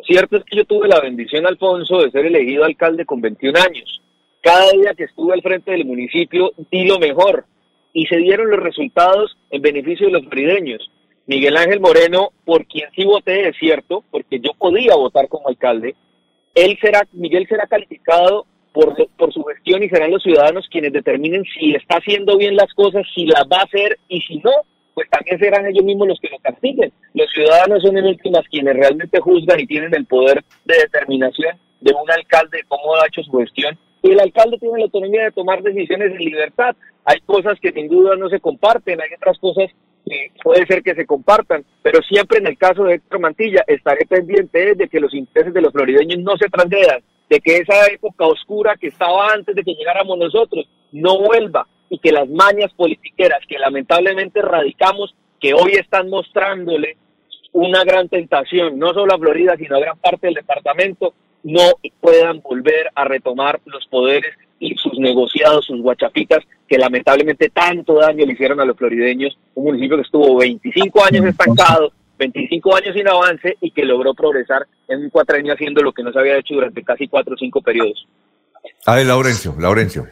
Cierto 0.06 0.38
es 0.38 0.44
que 0.46 0.56
yo 0.56 0.66
tuve 0.66 0.88
la 0.88 1.02
bendición, 1.02 1.46
Alfonso, 1.46 2.02
de 2.02 2.12
ser 2.12 2.26
elegido 2.26 2.64
alcalde 2.64 3.06
con 3.06 3.20
21 3.20 3.60
años. 3.60 4.02
Cada 4.42 4.72
día 4.72 4.94
que 4.96 5.04
estuve 5.04 5.34
al 5.34 5.42
frente 5.42 5.72
del 5.72 5.86
municipio 5.86 6.52
di 6.72 6.86
lo 6.86 6.98
mejor 6.98 7.46
y 7.94 8.08
se 8.08 8.18
dieron 8.18 8.50
los 8.50 8.60
resultados 8.60 9.38
en 9.52 9.62
beneficio 9.62 10.08
de 10.08 10.14
los 10.14 10.26
florideños. 10.26 10.90
Miguel 11.28 11.58
Ángel 11.58 11.80
Moreno, 11.80 12.32
por 12.44 12.66
quien 12.66 12.90
sí 12.96 13.06
voté, 13.06 13.48
es 13.48 13.56
cierto, 13.58 14.04
porque 14.10 14.40
yo 14.40 14.52
podía 14.58 14.96
votar 14.96 15.28
como 15.28 15.48
alcalde, 15.48 15.96
él 16.56 16.78
será, 16.82 17.08
Miguel 17.14 17.48
será 17.48 17.68
calificado 17.68 18.46
por, 18.74 18.96
por 19.16 19.32
su 19.32 19.44
gestión 19.44 19.84
y 19.84 19.90
serán 19.90 20.12
los 20.12 20.24
ciudadanos 20.24 20.68
quienes 20.70 20.92
determinen 20.92 21.44
si 21.44 21.76
está 21.76 21.98
haciendo 21.98 22.38
bien 22.38 22.56
las 22.56 22.74
cosas, 22.74 23.06
si 23.14 23.26
las 23.26 23.44
va 23.44 23.58
a 23.58 23.64
hacer 23.64 24.00
y 24.08 24.22
si 24.22 24.38
no, 24.40 24.52
pues 24.94 25.10
también 25.10 25.40
serán 25.40 25.68
ellos 25.68 25.84
mismos 25.86 26.08
los 26.08 26.20
que 26.20 26.30
lo 26.30 26.40
castiguen. 26.40 26.92
Los 27.14 27.30
ciudadanos 27.32 27.84
son 27.84 27.98
en 27.98 28.06
últimas 28.06 28.46
quienes 28.50 28.76
realmente 28.76 29.20
juzgan 29.20 29.60
y 29.60 29.68
tienen 29.68 29.94
el 29.94 30.06
poder 30.06 30.44
de 30.66 30.76
determinación 30.76 31.58
de 31.80 31.94
un 31.94 32.10
alcalde, 32.10 32.58
de 32.58 32.64
cómo 32.68 32.96
ha 32.96 33.08
hecho 33.08 33.24
su 33.24 33.32
gestión. 33.38 33.78
Y 34.04 34.12
el 34.12 34.20
alcalde 34.20 34.58
tiene 34.58 34.80
la 34.80 34.86
autonomía 34.86 35.26
de 35.26 35.32
tomar 35.32 35.62
decisiones 35.62 36.12
en 36.12 36.18
libertad. 36.18 36.76
Hay 37.06 37.20
cosas 37.22 37.60
que 37.60 37.72
sin 37.72 37.88
duda 37.88 38.16
no 38.16 38.30
se 38.30 38.40
comparten, 38.40 39.00
hay 39.02 39.10
otras 39.16 39.38
cosas 39.40 39.70
que 40.06 40.32
puede 40.44 40.66
ser 40.66 40.82
que 40.82 40.96
se 40.96 41.06
compartan, 41.06 41.64
pero 41.84 42.02
siempre 42.02 42.40
en 42.40 42.48
el 42.48 42.58
caso 42.58 42.84
de 42.84 42.96
Héctor 42.96 43.20
Mantilla 43.20 43.64
estaré 43.68 44.06
pendiente 44.08 44.76
de 44.76 44.88
que 44.88 45.00
los 45.00 45.14
intereses 45.14 45.54
de 45.54 45.62
los 45.62 45.72
florideños 45.72 46.20
no 46.20 46.38
se 46.38 46.50
transgredan, 46.50 47.02
de 47.30 47.40
que 47.40 47.58
esa 47.58 47.86
época 47.88 48.26
oscura 48.26 48.76
que 48.80 48.88
estaba 48.88 49.32
antes 49.32 49.56
de 49.56 49.64
que 49.64 49.74
llegáramos 49.74 50.18
nosotros 50.18 50.68
no 50.92 51.20
vuelva 51.20 51.68
y 51.90 52.00
que 52.00 52.12
las 52.12 52.28
mañas 52.30 52.74
politiqueras 52.74 53.40
que 53.48 53.60
lamentablemente 53.60 54.42
radicamos, 54.42 55.14
que 55.40 55.54
hoy 55.54 55.74
están 55.74 56.10
mostrándole 56.10 56.98
una 57.54 57.84
gran 57.84 58.08
tentación, 58.08 58.80
no 58.80 58.94
solo 58.94 59.14
a 59.14 59.20
Florida, 59.20 59.56
sino 59.58 59.76
a 59.76 59.82
gran 59.82 59.98
parte 59.98 60.28
del 60.28 60.36
departamento, 60.36 61.14
no 61.44 61.72
puedan 62.00 62.42
volver 62.42 62.90
a 62.96 63.06
retomar 63.06 63.60
los 63.66 63.86
poderes 63.88 64.34
y 64.60 64.76
sus 64.76 64.98
negociados, 65.00 65.66
sus 65.66 65.82
guachapitas, 65.82 66.44
que 66.68 66.78
lamentablemente 66.78 67.50
tanto 67.50 67.96
daño 67.96 68.26
le 68.26 68.34
hicieron 68.34 68.60
a 68.60 68.66
los 68.66 68.78
florideños, 68.78 69.38
un 69.56 69.66
municipio 69.66 69.98
que 69.98 70.04
estuvo 70.04 70.38
25 70.38 71.04
años 71.04 71.26
estancado, 71.26 71.92
25 72.20 72.76
años 72.76 72.96
sin 72.96 73.08
avance 73.08 73.58
y 73.60 73.72
que 73.72 73.84
logró 73.84 74.14
progresar 74.14 74.68
en 74.88 75.00
un 75.00 75.10
cuatrenio 75.10 75.54
haciendo 75.54 75.82
lo 75.82 75.92
que 75.92 76.04
no 76.04 76.14
se 76.14 76.20
había 76.20 76.38
hecho 76.38 76.54
durante 76.54 76.84
casi 76.84 77.08
cuatro 77.08 77.34
o 77.34 77.38
cinco 77.38 77.62
periodos. 77.62 78.08
A 78.86 78.96
ver, 78.96 79.08
Laurencio, 79.08 79.56
Laurencio. 79.60 80.08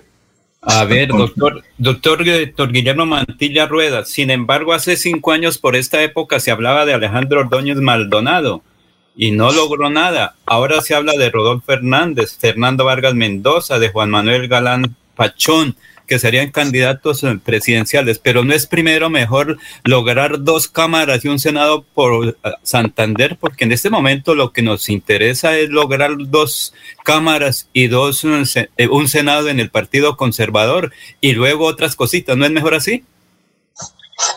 A 0.62 0.84
ver, 0.84 1.08
doctor, 1.08 1.64
doctor, 1.78 2.26
doctor 2.26 2.72
Guillermo 2.72 3.06
Mantilla 3.06 3.68
Rueda. 3.68 4.04
Sin 4.04 4.30
embargo, 4.30 4.74
hace 4.74 4.98
cinco 4.98 5.32
años 5.32 5.58
por 5.58 5.76
esta 5.76 6.04
época 6.04 6.40
se 6.40 6.52
hablaba 6.52 6.86
de 6.86 6.94
Alejandro 6.94 7.42
Ordóñez 7.42 7.78
Maldonado 7.78 8.62
y 9.16 9.32
no 9.32 9.52
logró 9.52 9.90
nada. 9.90 10.36
Ahora 10.46 10.82
se 10.82 10.96
habla 10.96 11.14
de 11.14 11.30
Rodolfo 11.30 11.72
Hernández, 11.72 12.38
Fernando 12.38 12.86
Vargas 12.86 13.16
Mendoza, 13.16 13.80
de 13.80 13.90
Juan 13.90 14.10
Manuel 14.10 14.48
Galán 14.48 14.96
Pachón, 15.16 15.76
que 16.10 16.20
serían 16.20 16.50
candidatos 16.50 17.24
presidenciales, 17.46 18.18
pero 18.18 18.44
no 18.44 18.54
es 18.54 18.66
primero 18.66 19.10
mejor 19.12 19.58
lograr 19.84 20.44
dos 20.44 20.68
cámaras 20.68 21.24
y 21.24 21.28
un 21.28 21.38
senado 21.38 21.84
por 21.94 22.30
eh, 22.30 22.34
Santander, 22.64 23.38
porque 23.40 23.66
en 23.66 23.72
este 23.72 23.92
momento 23.92 24.34
lo 24.34 24.52
que 24.52 24.64
nos 24.64 24.90
interesa 24.90 25.56
es 25.58 25.70
lograr 25.70 26.12
dos 26.18 26.74
cámaras 27.06 27.70
y 27.74 27.88
dos 27.88 28.26
eh, 28.26 28.88
un 28.90 29.08
senado 29.08 29.50
en 29.50 29.60
el 29.60 29.70
Partido 29.70 30.18
Conservador 30.18 30.92
y 31.22 31.34
luego 31.34 31.66
otras 31.66 31.96
cositas, 31.96 32.36
¿no 32.36 32.46
es 32.46 32.52
mejor 32.52 32.74
así? 32.74 33.04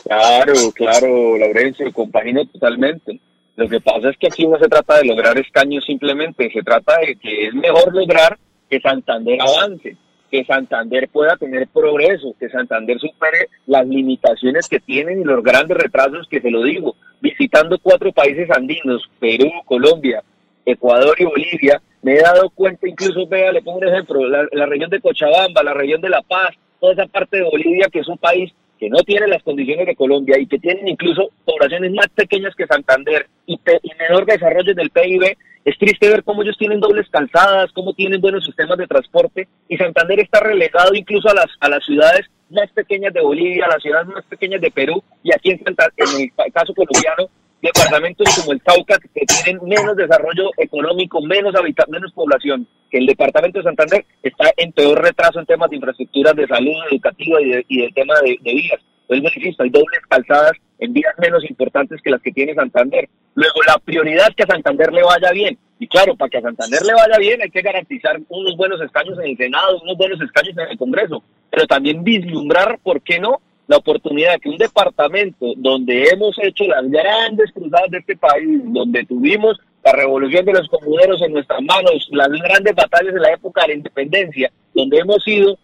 Claro, 0.05 0.73
claro, 0.73 1.39
Laurencio, 1.39 1.90
compagino 1.93 2.47
totalmente. 2.47 3.19
Lo 3.63 3.69
que 3.69 3.81
pasa 3.81 4.11
es 4.11 4.17
que 4.19 4.27
aquí 4.27 4.47
no 4.47 4.59
se 4.59 4.69
trata 4.69 4.99
de 4.99 5.05
lograr 5.05 5.39
escaños 5.39 5.85
simplemente, 5.85 6.51
se 6.51 6.63
trata 6.63 6.99
de 6.99 7.15
que 7.15 7.47
es 7.47 7.55
mejor 7.55 7.95
lograr 7.95 8.37
que 8.69 8.81
Santander 8.81 9.41
avance 9.41 9.97
que 10.33 10.45
Santander 10.47 11.11
pueda 11.11 11.37
tener 11.37 11.69
progreso, 11.69 12.35
que 12.41 12.49
Santander 12.49 12.99
supere 12.99 13.49
las 13.67 13.87
limitaciones 13.87 14.67
que 14.67 14.81
tienen 14.81 15.21
y 15.21 15.25
los 15.25 15.45
grandes 15.45 15.77
retrasos 15.77 16.27
que 16.27 16.41
se 16.41 16.51
lo 16.51 16.63
digo. 16.63 16.97
Visitando 17.21 17.79
cuatro 17.79 18.13
países 18.13 18.51
andinos, 18.51 19.09
Perú, 19.21 19.51
Colombia, 19.67 20.25
Ecuador 20.65 21.15
y 21.19 21.25
Bolivia, 21.25 21.83
me 22.01 22.15
he 22.15 22.23
dado 22.23 22.49
cuenta, 22.49 22.89
incluso, 22.89 23.27
vea, 23.27 23.53
le 23.53 23.61
pongo 23.61 23.79
un 23.79 23.89
ejemplo, 23.89 24.27
la, 24.27 24.47
la 24.53 24.65
región 24.65 24.89
de 24.89 25.03
Cochabamba, 25.03 25.63
la 25.63 25.75
región 25.75 26.01
de 26.01 26.09
La 26.09 26.23
Paz, 26.23 26.57
toda 26.81 26.95
esa 26.95 27.07
parte 27.07 27.37
de 27.37 27.45
Bolivia 27.45 27.89
que 27.93 28.01
es 28.01 28.09
un 28.09 28.17
país 28.19 28.53
que 28.83 28.91
no 28.91 28.99
tiene 29.05 29.29
las 29.29 29.45
condiciones 29.45 29.87
de 29.87 29.95
Colombia 29.95 30.37
y 30.41 30.49
que 30.49 30.59
tienen 30.59 30.89
incluso 30.89 31.31
poblaciones 31.45 31.93
más 31.93 32.09
pequeñas 32.17 32.53
que 32.57 32.67
Santander 32.67 33.29
y, 33.47 33.55
y 33.55 33.91
menor 33.97 34.27
desarrollo 34.27 34.75
del 34.75 34.91
PIB, 34.91 35.37
es 35.65 35.79
triste 35.79 36.09
ver 36.09 36.25
cómo 36.25 36.43
ellos 36.43 36.57
tienen 36.59 36.81
dobles 36.81 37.09
calzadas, 37.09 37.71
cómo 37.71 37.95
tienen 37.95 38.21
buenos 38.21 38.45
sistemas 38.45 38.77
de 38.79 38.89
transporte 38.89 39.47
y 39.69 39.77
Santander 39.77 40.19
está 40.19 40.41
relegado 40.41 40.97
incluso 40.97 41.29
a 41.31 41.35
las, 41.35 41.47
a 41.61 41.69
las 41.69 41.85
ciudades 41.85 42.27
más 42.51 42.69
pequeñas 42.73 43.15
de 43.15 43.21
Bolivia, 43.21 43.67
a 43.67 43.75
las 43.75 43.83
ciudades 43.85 44.09
más 44.09 44.25
pequeñas 44.25 44.61
de 44.61 44.73
Perú 44.73 45.01
y 45.23 45.33
aquí 45.33 45.53
en, 45.53 45.61
en 45.65 46.21
el 46.21 46.53
caso 46.53 46.75
colombiano, 46.75 47.29
departamentos 47.63 48.27
como 48.37 48.53
el 48.53 48.63
Cauca 48.63 48.99
que 48.99 49.25
tienen 49.25 49.63
menos 49.65 49.97
desarrollo 49.97 50.51
económico, 50.59 51.23
menos 51.23 51.55
habita 51.55 51.87
menos 51.89 52.13
población 52.13 52.67
que 52.91 52.99
el 52.99 53.07
departamento 53.07 53.59
de 53.59 53.65
Santander 53.65 54.05
está 54.23 54.51
en 54.57 54.73
peor 54.73 55.01
retraso 55.01 55.39
en 55.39 55.47
temas 55.47 55.71
de 55.71 55.77
infraestructuras 55.77 56.35
de 56.35 56.47
salud 56.47 56.75
educativa 56.91 57.41
y, 57.41 57.49
de, 57.51 57.65
y 57.69 57.81
del 57.83 57.95
tema 57.95 58.15
de, 58.21 58.37
de 58.43 58.53
vías. 58.53 58.81
Entonces, 59.09 59.37
insisto, 59.37 59.63
hay 59.63 59.71
dobles 59.71 60.01
calzadas 60.09 60.53
en 60.79 60.93
vías 60.93 61.15
menos 61.19 61.49
importantes 61.49 62.01
que 62.03 62.11
las 62.11 62.21
que 62.21 62.33
tiene 62.33 62.55
Santander. 62.55 63.09
Luego, 63.35 63.61
la 63.67 63.79
prioridad 63.79 64.29
es 64.29 64.37
que 64.37 64.43
a 64.43 64.47
Santander 64.47 64.93
le 64.93 65.03
vaya 65.03 65.31
bien. 65.33 65.59
Y 65.79 65.87
claro, 65.87 66.17
para 66.17 66.31
que 66.31 66.39
a 66.39 66.43
Santander 66.43 66.83
le 66.83 66.95
vaya 66.95 67.19
bien 67.19 67.43
hay 67.43 67.51
que 67.51 67.61
garantizar 67.61 68.21
unos 68.29 68.57
buenos 68.57 68.81
escaños 68.81 69.19
en 69.19 69.31
el 69.31 69.37
Senado, 69.37 69.81
unos 69.83 69.97
buenos 69.97 70.21
escaños 70.21 70.57
en 70.57 70.71
el 70.71 70.79
Congreso, 70.79 71.23
pero 71.51 71.67
también 71.67 72.05
vislumbrar, 72.05 72.79
¿por 72.83 73.03
qué 73.03 73.19
no?, 73.19 73.41
la 73.73 73.78
oportunidad 73.78 74.39
que 74.39 74.51
un 74.51 74.59
departamento 74.59 75.47
donde 75.57 76.05
hemos 76.12 76.36
hecho 76.43 76.65
las 76.65 76.89
grandes 76.90 77.51
cruzadas 77.53 77.90
de 77.90 77.99
este 77.99 78.16
país, 78.16 78.61
donde 78.65 79.03
tuvimos 79.05 79.59
la 79.82 79.93
revolución 79.93 80.44
de 80.44 80.53
los 80.53 80.69
comuneros 80.69 81.23
en 81.23 81.32
nuestras 81.32 81.62
manos, 81.62 82.07
las 82.12 82.28
grandes 82.28 82.74
batallas 82.74 83.15
de 83.15 83.20
la 83.20 83.32
época 83.32 83.62
de 83.62 83.69
la 83.69 83.74
independencia, 83.74 84.53
donde 84.74 84.99
hemos 84.99 85.24
sido 85.24 85.59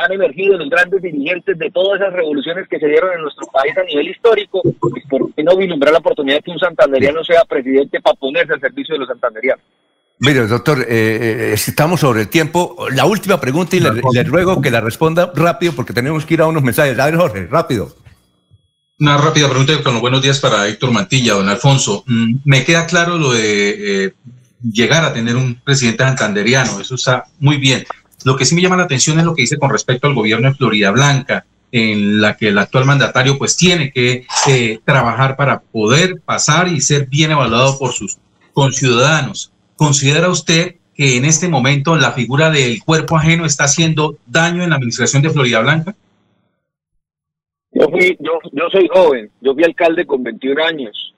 han 0.00 0.12
emergido 0.12 0.56
los 0.56 0.68
grandes 0.70 1.02
dirigentes 1.02 1.58
de 1.58 1.70
todas 1.70 2.00
esas 2.00 2.12
revoluciones 2.12 2.68
que 2.68 2.78
se 2.78 2.86
dieron 2.86 3.12
en 3.14 3.22
nuestro 3.22 3.46
país 3.48 3.76
a 3.76 3.82
nivel 3.82 4.08
histórico, 4.08 4.62
pues 4.80 5.04
¿por 5.08 5.32
qué 5.34 5.42
no 5.42 5.56
vislumbrar 5.56 5.92
la 5.92 5.98
oportunidad 5.98 6.40
que 6.40 6.52
un 6.52 6.58
santanderiano 6.58 7.24
sea 7.24 7.44
presidente 7.44 8.00
para 8.00 8.14
ponerse 8.14 8.54
al 8.54 8.60
servicio 8.60 8.94
de 8.94 9.00
los 9.00 9.08
santanderianos? 9.08 9.64
Mire, 10.18 10.46
doctor, 10.46 10.80
eh, 10.80 10.86
eh, 10.88 11.52
estamos 11.52 12.00
sobre 12.00 12.22
el 12.22 12.28
tiempo. 12.28 12.86
La 12.90 13.04
última 13.04 13.38
pregunta 13.38 13.76
y 13.76 13.80
le, 13.80 13.90
ruego 14.24 14.62
que 14.62 14.70
la 14.70 14.80
responda 14.80 15.30
rápido 15.34 15.74
porque 15.74 15.92
tenemos 15.92 16.24
que 16.24 16.34
ir 16.34 16.40
a 16.40 16.46
unos 16.46 16.62
mensajes. 16.62 16.98
A 16.98 17.04
ver, 17.06 17.16
Jorge, 17.16 17.46
rápido. 17.46 17.94
Una 18.98 19.18
rápida 19.18 19.48
pregunta 19.50 19.82
con 19.82 19.92
los 19.92 20.00
buenos 20.00 20.22
días 20.22 20.40
para 20.40 20.66
Héctor 20.66 20.90
Mantilla, 20.90 21.34
don 21.34 21.48
Alfonso. 21.50 22.02
Mm, 22.06 22.36
me 22.44 22.64
queda 22.64 22.86
claro 22.86 23.18
lo 23.18 23.34
de 23.34 24.06
eh, 24.06 24.14
llegar 24.62 25.04
a 25.04 25.12
tener 25.12 25.36
un 25.36 25.60
presidente 25.62 26.02
santanderiano, 26.02 26.80
eso 26.80 26.94
está 26.94 27.24
muy 27.38 27.58
bien. 27.58 27.84
Lo 28.24 28.36
que 28.36 28.46
sí 28.46 28.54
me 28.54 28.62
llama 28.62 28.78
la 28.78 28.84
atención 28.84 29.18
es 29.18 29.26
lo 29.26 29.34
que 29.34 29.42
dice 29.42 29.58
con 29.58 29.68
respecto 29.68 30.06
al 30.06 30.14
gobierno 30.14 30.48
de 30.48 30.54
Florida 30.54 30.90
Blanca, 30.92 31.44
en 31.70 32.22
la 32.22 32.38
que 32.38 32.48
el 32.48 32.56
actual 32.56 32.86
mandatario 32.86 33.36
pues 33.36 33.54
tiene 33.54 33.92
que 33.92 34.26
eh, 34.46 34.80
trabajar 34.82 35.36
para 35.36 35.60
poder 35.60 36.22
pasar 36.24 36.68
y 36.68 36.80
ser 36.80 37.06
bien 37.06 37.32
evaluado 37.32 37.78
por 37.78 37.92
sus 37.92 38.16
conciudadanos. 38.54 39.52
¿Considera 39.76 40.28
usted 40.28 40.76
que 40.94 41.16
en 41.16 41.24
este 41.24 41.48
momento 41.48 41.96
la 41.96 42.12
figura 42.12 42.50
del 42.50 42.82
cuerpo 42.82 43.16
ajeno 43.16 43.44
está 43.44 43.64
haciendo 43.64 44.16
daño 44.26 44.62
en 44.62 44.70
la 44.70 44.76
administración 44.76 45.22
de 45.22 45.30
Florida 45.30 45.60
Blanca? 45.60 45.94
Yo, 47.72 47.88
fui, 47.90 48.16
yo, 48.18 48.38
yo 48.52 48.70
soy 48.70 48.88
joven, 48.88 49.30
yo 49.42 49.52
fui 49.52 49.64
alcalde 49.64 50.06
con 50.06 50.22
21 50.22 50.64
años 50.64 51.14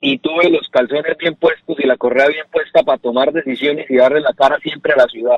y 0.00 0.18
tuve 0.18 0.50
los 0.50 0.68
calzones 0.68 1.16
bien 1.18 1.36
puestos 1.36 1.76
y 1.78 1.86
la 1.86 1.96
correa 1.96 2.26
bien 2.26 2.46
puesta 2.50 2.82
para 2.82 2.98
tomar 2.98 3.32
decisiones 3.32 3.88
y 3.88 3.96
darle 3.96 4.20
la 4.20 4.32
cara 4.32 4.58
siempre 4.58 4.92
a 4.94 4.96
la 4.96 5.06
ciudad. 5.06 5.36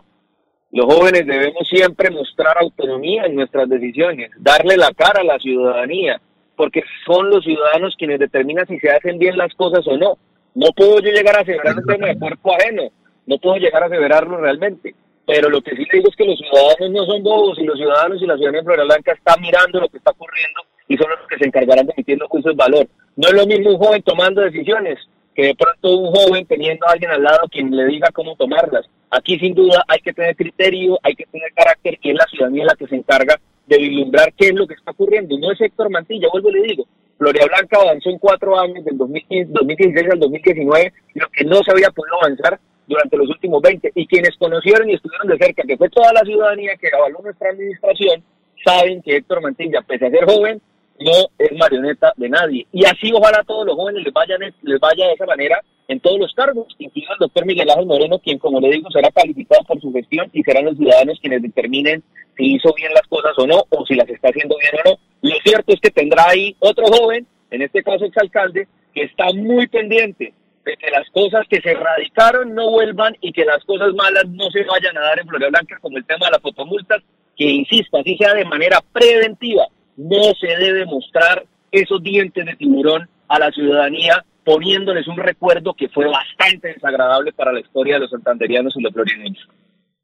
Los 0.70 0.86
jóvenes 0.86 1.27
debemos 1.27 1.69
siempre 1.69 2.11
mostrar 2.11 2.57
autonomía 2.57 3.24
en 3.27 3.35
nuestras 3.35 3.69
decisiones, 3.69 4.31
darle 4.39 4.78
la 4.78 4.90
cara 4.94 5.20
a 5.20 5.24
la 5.24 5.39
ciudadanía, 5.39 6.19
porque 6.57 6.82
son 7.05 7.28
los 7.28 7.44
ciudadanos 7.44 7.94
quienes 7.99 8.19
determinan 8.19 8.66
si 8.66 8.78
se 8.78 8.90
hacen 8.90 9.19
bien 9.19 9.36
las 9.36 9.53
cosas 9.55 9.86
o 9.86 9.99
no. 9.99 10.16
No 10.55 10.69
puedo 10.77 11.01
yo 11.01 11.11
llegar 11.11 11.37
a 11.37 11.41
aseverar 11.41 11.77
un 11.77 11.87
tema 11.87 12.09
de 12.09 12.19
cuerpo 12.19 12.55
ajeno, 12.55 12.91
no 13.27 13.39
puedo 13.39 13.57
llegar 13.57 13.83
a 13.83 13.87
aseverarlo 13.87 14.37
realmente. 14.39 14.95
Pero 15.27 15.49
lo 15.49 15.62
que 15.62 15.70
sí 15.70 15.85
le 15.85 15.99
digo 15.99 16.09
es 16.11 16.16
que 16.16 16.24
los 16.24 16.39
ciudadanos 16.39 16.91
no 16.91 17.07
son 17.07 17.23
bobos 17.23 17.59
y 17.59 17.65
los 17.65 17.79
ciudadanos 17.79 18.20
y 18.20 18.27
la 18.27 18.35
ciudadanía 18.35 18.61
de 18.61 18.65
Florida 18.65 18.85
Blanca 18.85 19.12
están 19.12 19.41
mirando 19.41 19.81
lo 19.81 19.89
que 19.89 19.99
está 19.99 20.11
ocurriendo 20.11 20.61
y 20.89 20.97
son 20.97 21.09
los 21.11 21.20
que 21.29 21.39
se 21.39 21.47
encargarán 21.47 21.87
de 21.87 21.93
emitir 21.97 22.19
los 22.19 22.29
juicios 22.29 22.55
de 22.55 22.62
valor. 22.62 22.89
No 23.16 23.29
es 23.29 23.35
lo 23.35 23.47
mismo 23.47 23.70
un 23.70 23.79
joven 23.79 24.03
tomando 24.03 24.43
decisiones 24.43 24.99
que 25.35 25.47
de 25.47 25.55
pronto 25.55 25.97
un 25.97 26.12
joven 26.12 26.45
teniendo 26.47 26.87
a 26.87 26.93
alguien 26.93 27.11
al 27.11 27.23
lado 27.23 27.49
quien 27.51 27.74
le 27.74 27.87
diga 27.87 28.11
cómo 28.12 28.37
tomarlas. 28.37 28.85
Aquí 29.11 29.39
sin 29.39 29.55
duda 29.55 29.85
hay 29.87 30.01
que 30.01 30.12
tener 30.12 30.35
criterio, 30.37 30.99
hay 31.03 31.15
que 31.15 31.27
tener 31.27 31.53
carácter 31.55 31.99
y 32.03 32.11
es 32.11 32.16
la 32.16 32.27
ciudadanía 32.27 32.65
la 32.65 32.74
que 32.74 32.89
se 32.89 32.97
encarga 32.97 33.41
de 33.66 33.79
vislumbrar 33.79 34.33
qué 34.35 34.49
es 34.49 34.55
lo 34.55 34.66
que 34.66 34.74
está 34.74 34.91
ocurriendo. 34.91 35.39
No 35.39 35.53
es 35.53 35.61
Héctor 35.61 35.89
Mantilla, 35.89 36.29
vuelvo 36.33 36.51
y 36.51 36.53
le 36.53 36.62
digo, 36.62 36.87
Floria 37.23 37.47
Blanca 37.47 37.78
avanzó 37.81 38.11
en 38.11 38.19
cuatro 38.19 38.59
años, 38.59 38.85
del 38.85 38.99
2016 38.99 40.11
al 40.11 40.19
2019, 40.19 40.93
lo 41.15 41.28
que 41.28 41.44
no 41.44 41.62
se 41.62 41.70
había 41.70 41.89
podido 41.90 42.16
avanzar 42.20 42.59
durante 42.89 43.16
los 43.16 43.28
últimos 43.28 43.62
20. 43.62 43.93
Y 43.94 44.09
quienes 44.09 44.36
conocieron 44.39 44.90
y 44.90 44.94
estuvieron 44.94 45.28
de 45.28 45.39
cerca, 45.39 45.62
que 45.62 45.77
fue 45.77 45.89
toda 45.89 46.12
la 46.12 46.23
ciudadanía 46.23 46.77
que 46.81 46.89
avaló 46.93 47.20
nuestra 47.23 47.51
administración, 47.51 48.24
saben 48.65 49.03
que 49.03 49.19
Héctor 49.19 49.40
Mantilla, 49.40 49.82
pese 49.82 50.07
a 50.07 50.11
ser 50.11 50.24
joven, 50.24 50.61
no 50.99 51.12
es 51.39 51.53
marioneta 51.57 52.12
de 52.16 52.28
nadie. 52.28 52.66
Y 52.73 52.85
así 52.86 53.12
ojalá 53.15 53.39
a 53.39 53.44
todos 53.44 53.66
los 53.66 53.77
jóvenes 53.77 54.03
les, 54.03 54.12
vayan, 54.12 54.40
les 54.40 54.81
vaya 54.81 55.07
de 55.07 55.12
esa 55.12 55.27
manera 55.27 55.62
en 55.89 56.01
todos 56.01 56.19
los 56.19 56.33
cargos, 56.35 56.75
incluso 56.79 57.13
el 57.13 57.19
doctor 57.19 57.45
Miguel 57.45 57.71
Ángel 57.71 57.87
Moreno, 57.87 58.19
quien 58.19 58.39
como 58.39 58.61
le 58.61 58.71
digo 58.71 58.91
será 58.91 59.11
calificado 59.11 59.63
por 59.65 59.81
su 59.81 59.93
gestión 59.93 60.31
y 60.33 60.43
serán 60.43 60.65
los 60.65 60.77
ciudadanos 60.77 61.19
quienes 61.21 61.43
determinen 61.43 62.03
si 62.37 62.55
hizo 62.55 62.73
bien 62.75 62.93
las 62.95 63.07
cosas 63.09 63.33
o 63.37 63.47
no, 63.47 63.65
o 63.69 63.87
si 63.87 63.95
las 63.95 64.09
está 64.09 64.29
haciendo 64.29 64.57
bien 64.59 64.73
o 64.85 64.91
no. 64.91 64.99
Lo 65.23 65.37
cierto 65.45 65.73
es 65.73 65.81
que 65.81 65.91
tendrá 65.91 66.29
ahí 66.29 66.57
otro 66.61 66.87
joven, 66.87 67.27
en 67.51 67.63
este 67.63 67.83
caso 67.83 68.05
exalcalde, 68.05 68.69
que 68.95 69.03
está 69.03 69.27
muy 69.35 69.67
pendiente 69.67 70.33
de 70.65 70.77
que 70.77 70.91
las 70.91 71.09
cosas 71.11 71.47
que 71.49 71.61
se 71.61 71.73
erradicaron 71.73 72.55
no 72.55 72.71
vuelvan 72.71 73.17
y 73.21 73.33
que 73.33 73.45
las 73.45 73.63
cosas 73.65 73.93
malas 73.95 74.25
no 74.29 74.51
se 74.51 74.65
vayan 74.65 74.97
a 74.97 75.01
dar 75.01 75.19
en 75.19 75.27
Florida 75.27 75.49
Blanca, 75.51 75.79
como 75.81 75.99
el 75.99 76.07
tema 76.07 76.27
de 76.27 76.33
las 76.33 76.43
fotomultas, 76.43 77.03
que 77.37 77.45
insisto, 77.45 77.99
así 77.99 78.17
sea 78.17 78.35
de 78.35 78.45
manera 78.45 78.81
preventiva, 78.93 79.67
no 79.97 80.23
se 80.41 80.47
debe 80.47 80.85
mostrar 80.87 81.45
esos 81.71 82.03
dientes 82.03 82.45
de 82.45 82.55
tiburón 82.55 83.09
a 83.29 83.39
la 83.39 83.51
ciudadanía 83.51 84.25
poniéndoles 84.44 85.06
un 85.09 85.16
recuerdo 85.16 85.74
que 85.74 85.89
fue 85.89 86.06
bastante 86.06 86.69
desagradable 86.69 87.32
para 87.32 87.52
la 87.52 87.60
historia 87.60 87.94
de 87.94 88.01
los 88.01 88.10
santanderianos 88.10 88.74
y 88.77 88.82
los 88.82 88.93
florideños. 88.93 89.48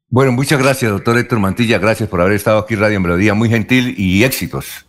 Bueno, 0.07 0.31
muchas 0.31 0.61
gracias, 0.61 0.91
doctor 0.91 1.17
Héctor 1.17 1.39
Mantilla. 1.39 1.77
Gracias 1.77 2.09
por 2.09 2.21
haber 2.21 2.33
estado 2.33 2.59
aquí 2.59 2.73
en 2.73 2.79
Radio 2.79 2.99
Melodía. 2.99 3.33
Muy 3.33 3.49
gentil 3.49 3.93
y 3.97 4.23
éxitos. 4.23 4.85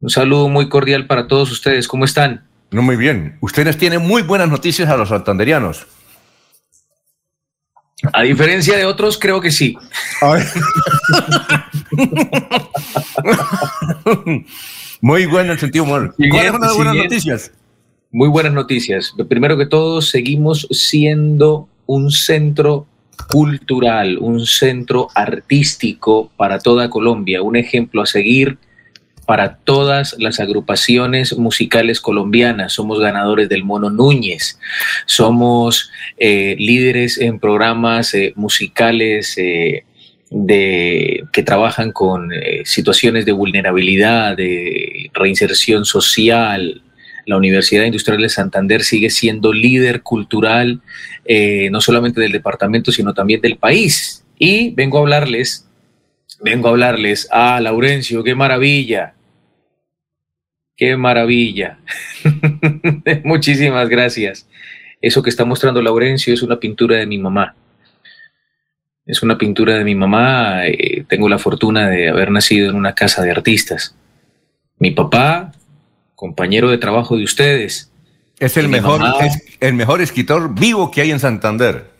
Un 0.00 0.10
saludo 0.10 0.48
muy 0.48 0.68
cordial 0.68 1.06
para 1.06 1.28
todos 1.28 1.50
ustedes. 1.50 1.88
¿Cómo 1.88 2.04
están? 2.04 2.44
No, 2.72 2.82
muy 2.82 2.96
bien. 2.96 3.38
Ustedes 3.40 3.78
tienen 3.78 4.02
muy 4.06 4.22
buenas 4.22 4.48
noticias 4.50 4.88
a 4.90 4.96
los 4.96 5.08
santanderianos. 5.10 5.86
A 8.12 8.22
diferencia 8.22 8.76
de 8.76 8.84
otros, 8.84 9.18
creo 9.18 9.40
que 9.40 9.50
sí. 9.50 9.76
Muy 15.00 15.26
bueno 15.26 15.46
en 15.46 15.50
el 15.52 15.58
sentido 15.58 15.84
humor. 15.84 16.14
¿Cuáles 16.16 16.52
son 16.52 16.60
las 16.60 16.76
buenas 16.76 16.94
noticias? 16.96 17.52
Muy 18.10 18.28
buenas 18.28 18.52
noticias. 18.52 19.14
Primero 19.28 19.56
que 19.56 19.66
todo, 19.66 20.02
seguimos 20.02 20.66
siendo 20.70 21.68
un 21.86 22.10
centro 22.10 22.86
cultural, 23.30 24.18
un 24.18 24.46
centro 24.46 25.08
artístico 25.14 26.30
para 26.36 26.58
toda 26.58 26.90
Colombia, 26.90 27.42
un 27.42 27.56
ejemplo 27.56 28.02
a 28.02 28.06
seguir 28.06 28.58
para 29.26 29.56
todas 29.56 30.16
las 30.18 30.40
agrupaciones 30.40 31.36
musicales 31.36 32.00
colombianas. 32.00 32.72
Somos 32.72 33.00
ganadores 33.00 33.48
del 33.48 33.64
Mono 33.64 33.90
Núñez, 33.90 34.58
somos 35.06 35.90
eh, 36.18 36.56
líderes 36.58 37.18
en 37.18 37.38
programas 37.38 38.14
eh, 38.14 38.32
musicales 38.36 39.34
eh, 39.38 39.84
de, 40.32 41.24
que 41.32 41.42
trabajan 41.42 41.92
con 41.92 42.32
eh, 42.32 42.62
situaciones 42.64 43.26
de 43.26 43.32
vulnerabilidad, 43.32 44.36
de 44.36 45.10
reinserción 45.12 45.84
social. 45.84 46.82
La 47.26 47.36
Universidad 47.36 47.84
Industrial 47.84 48.20
de 48.20 48.28
Santander 48.28 48.82
sigue 48.82 49.10
siendo 49.10 49.52
líder 49.52 50.02
cultural, 50.02 50.80
eh, 51.24 51.68
no 51.70 51.80
solamente 51.80 52.20
del 52.20 52.32
departamento, 52.32 52.90
sino 52.92 53.14
también 53.14 53.40
del 53.40 53.58
país. 53.58 54.24
Y 54.38 54.70
vengo 54.70 54.98
a 54.98 55.02
hablarles 55.02 55.68
vengo 56.42 56.68
a 56.68 56.70
hablarles. 56.72 57.28
Ah, 57.30 57.60
Laurencio, 57.60 58.22
qué 58.22 58.34
maravilla. 58.34 59.14
Qué 60.76 60.96
maravilla. 60.96 61.78
Muchísimas 63.24 63.88
gracias. 63.88 64.48
Eso 65.00 65.22
que 65.22 65.30
está 65.30 65.44
mostrando 65.44 65.82
Laurencio 65.82 66.34
es 66.34 66.42
una 66.42 66.58
pintura 66.58 66.96
de 66.96 67.06
mi 67.06 67.18
mamá. 67.18 67.54
Es 69.04 69.22
una 69.22 69.36
pintura 69.36 69.76
de 69.76 69.84
mi 69.84 69.94
mamá. 69.94 70.66
Eh, 70.66 71.04
tengo 71.08 71.28
la 71.28 71.38
fortuna 71.38 71.88
de 71.88 72.08
haber 72.08 72.30
nacido 72.30 72.70
en 72.70 72.76
una 72.76 72.94
casa 72.94 73.22
de 73.22 73.30
artistas. 73.30 73.96
Mi 74.78 74.90
papá, 74.90 75.52
compañero 76.14 76.70
de 76.70 76.78
trabajo 76.78 77.16
de 77.16 77.24
ustedes. 77.24 77.90
Es 78.38 78.56
el 78.56 78.68
mejor, 78.68 79.00
es 79.20 79.56
el 79.60 79.74
mejor 79.74 80.00
escritor 80.00 80.54
vivo 80.54 80.90
que 80.90 81.00
hay 81.00 81.10
en 81.10 81.20
Santander. 81.20 81.91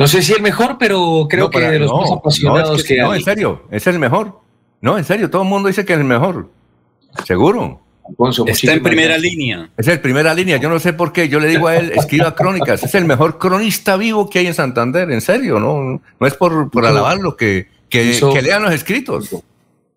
No 0.00 0.08
sé 0.08 0.22
si 0.22 0.32
el 0.32 0.40
mejor, 0.40 0.78
pero 0.78 1.26
creo 1.28 1.50
que 1.50 1.60
de 1.60 1.78
los 1.78 1.92
más 1.92 2.10
apasionados 2.10 2.82
que, 2.84 2.96
No, 2.96 3.14
en 3.14 3.22
serio, 3.22 3.64
es 3.70 3.86
el 3.86 3.98
mejor. 3.98 4.40
No, 4.80 4.96
en 4.96 5.04
serio, 5.04 5.28
todo 5.28 5.42
el 5.42 5.48
mundo 5.48 5.68
dice 5.68 5.84
que 5.84 5.92
es 5.92 5.98
el 5.98 6.06
mejor. 6.06 6.48
Seguro. 7.26 7.82
Está 8.46 8.72
en 8.72 8.82
primera 8.82 9.18
línea. 9.18 9.68
Es 9.76 9.86
el 9.88 10.00
primera 10.00 10.32
línea. 10.32 10.56
Yo 10.56 10.70
no 10.70 10.80
sé 10.80 10.94
por 10.94 11.12
qué. 11.12 11.28
Yo 11.28 11.38
le 11.38 11.48
digo 11.48 11.68
a 11.68 11.76
él, 11.76 11.92
escriba 11.94 12.34
crónicas. 12.34 12.82
Es 12.82 12.94
el 12.94 13.04
mejor 13.04 13.36
cronista 13.36 13.98
vivo 13.98 14.30
que 14.30 14.38
hay 14.38 14.46
en 14.46 14.54
Santander. 14.54 15.10
En 15.10 15.20
serio, 15.20 15.60
no, 15.60 16.00
no 16.18 16.26
es 16.26 16.32
por, 16.32 16.70
por 16.70 16.86
alabarlo, 16.86 17.36
que, 17.36 17.68
que, 17.90 18.18
que 18.32 18.40
lean 18.40 18.62
los 18.62 18.72
escritos. 18.72 19.28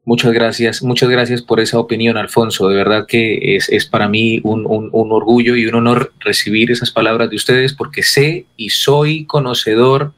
Muchas 0.05 0.33
gracias, 0.33 0.83
muchas 0.83 1.09
gracias 1.09 1.41
por 1.41 1.61
esa 1.61 1.79
opinión, 1.79 2.17
Alfonso. 2.17 2.67
De 2.67 2.75
verdad 2.75 3.05
que 3.07 3.55
es, 3.55 3.69
es 3.69 3.85
para 3.85 4.09
mí 4.09 4.41
un, 4.43 4.65
un, 4.67 5.11
orgullo 5.13 5.55
y 5.55 5.65
un 5.65 5.75
honor 5.75 6.11
recibir 6.19 6.71
esas 6.71 6.91
palabras 6.91 7.29
de 7.29 7.37
ustedes 7.37 7.71
porque 7.73 8.03
sé 8.03 8.45
y 8.57 8.71
soy 8.71 9.23
conocedor 9.25 10.13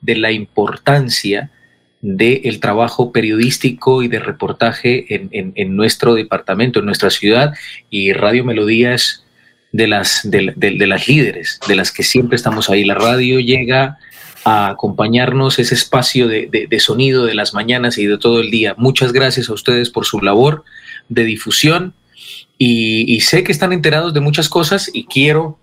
de 0.00 0.16
la 0.16 0.30
importancia 0.30 1.50
del 2.00 2.60
trabajo 2.60 3.10
periodístico 3.10 4.04
y 4.04 4.08
de 4.08 4.20
reportaje 4.20 5.12
en, 5.12 5.28
en, 5.32 5.52
en, 5.56 5.74
nuestro 5.74 6.14
departamento, 6.14 6.78
en 6.78 6.86
nuestra 6.86 7.10
ciudad, 7.10 7.54
y 7.90 8.12
Radio 8.12 8.44
Melodía 8.44 8.94
es 8.94 9.24
de 9.72 9.88
las, 9.88 10.20
de, 10.22 10.52
de, 10.54 10.72
de 10.72 10.86
las 10.86 11.08
líderes, 11.08 11.58
de 11.66 11.74
las 11.74 11.90
que 11.90 12.04
siempre 12.04 12.36
estamos 12.36 12.70
ahí. 12.70 12.84
La 12.84 12.94
radio 12.94 13.40
llega 13.40 13.98
a 14.44 14.68
acompañarnos 14.68 15.58
ese 15.58 15.74
espacio 15.74 16.28
de, 16.28 16.48
de, 16.68 16.80
sonido 16.80 17.24
de 17.24 17.34
las 17.34 17.54
mañanas 17.54 17.98
y 17.98 18.06
de 18.06 18.18
todo 18.18 18.40
el 18.40 18.50
día. 18.50 18.74
Muchas 18.76 19.12
gracias 19.12 19.48
a 19.48 19.54
ustedes 19.54 19.90
por 19.90 20.04
su 20.04 20.20
labor 20.20 20.64
de 21.08 21.24
difusión 21.24 21.94
y, 22.58 23.20
sé 23.20 23.42
que 23.42 23.52
están 23.52 23.72
enterados 23.72 24.14
de 24.14 24.20
muchas 24.20 24.48
cosas 24.48 24.90
y 24.92 25.06
quiero 25.06 25.58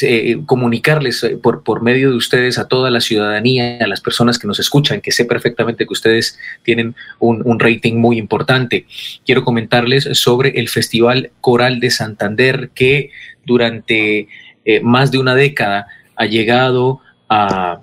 eh, 0.00 0.38
comunicarles 0.46 1.22
eh, 1.22 1.36
por, 1.36 1.62
por 1.62 1.82
medio 1.82 2.10
de 2.10 2.16
ustedes 2.16 2.58
a 2.58 2.66
toda 2.66 2.90
la 2.90 3.00
ciudadanía, 3.00 3.78
a 3.80 3.86
las 3.86 4.00
personas 4.00 4.38
que 4.38 4.48
nos 4.48 4.58
escuchan, 4.58 5.00
que 5.00 5.12
sé 5.12 5.24
perfectamente 5.24 5.86
que 5.86 5.92
ustedes 5.92 6.38
tienen 6.62 6.94
un, 7.18 7.42
un 7.44 7.60
rating 7.60 7.94
muy 7.94 8.18
importante. 8.18 8.86
Quiero 9.24 9.44
comentarles 9.44 10.08
sobre 10.12 10.58
el 10.58 10.68
Festival 10.68 11.30
Coral 11.40 11.78
de 11.78 11.90
Santander 11.90 12.70
que 12.74 13.10
durante 13.44 14.28
eh, 14.64 14.80
más 14.80 15.10
de 15.10 15.18
una 15.18 15.34
década 15.34 15.86
ha 16.16 16.26
llegado 16.26 17.00
a 17.28 17.80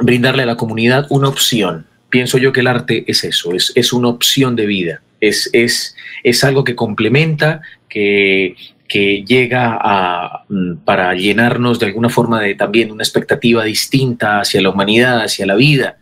brindarle 0.00 0.42
a 0.42 0.46
la 0.46 0.56
comunidad 0.56 1.06
una 1.10 1.28
opción. 1.28 1.86
Pienso 2.08 2.38
yo 2.38 2.52
que 2.52 2.60
el 2.60 2.66
arte 2.66 3.04
es 3.06 3.24
eso, 3.24 3.52
es, 3.54 3.72
es 3.74 3.92
una 3.92 4.08
opción 4.08 4.56
de 4.56 4.66
vida, 4.66 5.02
es, 5.20 5.48
es, 5.52 5.94
es 6.24 6.42
algo 6.42 6.64
que 6.64 6.74
complementa, 6.74 7.62
que, 7.88 8.56
que 8.88 9.24
llega 9.24 9.78
a, 9.80 10.44
para 10.84 11.14
llenarnos 11.14 11.78
de 11.78 11.86
alguna 11.86 12.08
forma 12.08 12.40
de 12.40 12.56
también 12.56 12.90
una 12.90 13.04
expectativa 13.04 13.62
distinta 13.64 14.40
hacia 14.40 14.60
la 14.60 14.70
humanidad, 14.70 15.22
hacia 15.22 15.46
la 15.46 15.54
vida, 15.54 15.98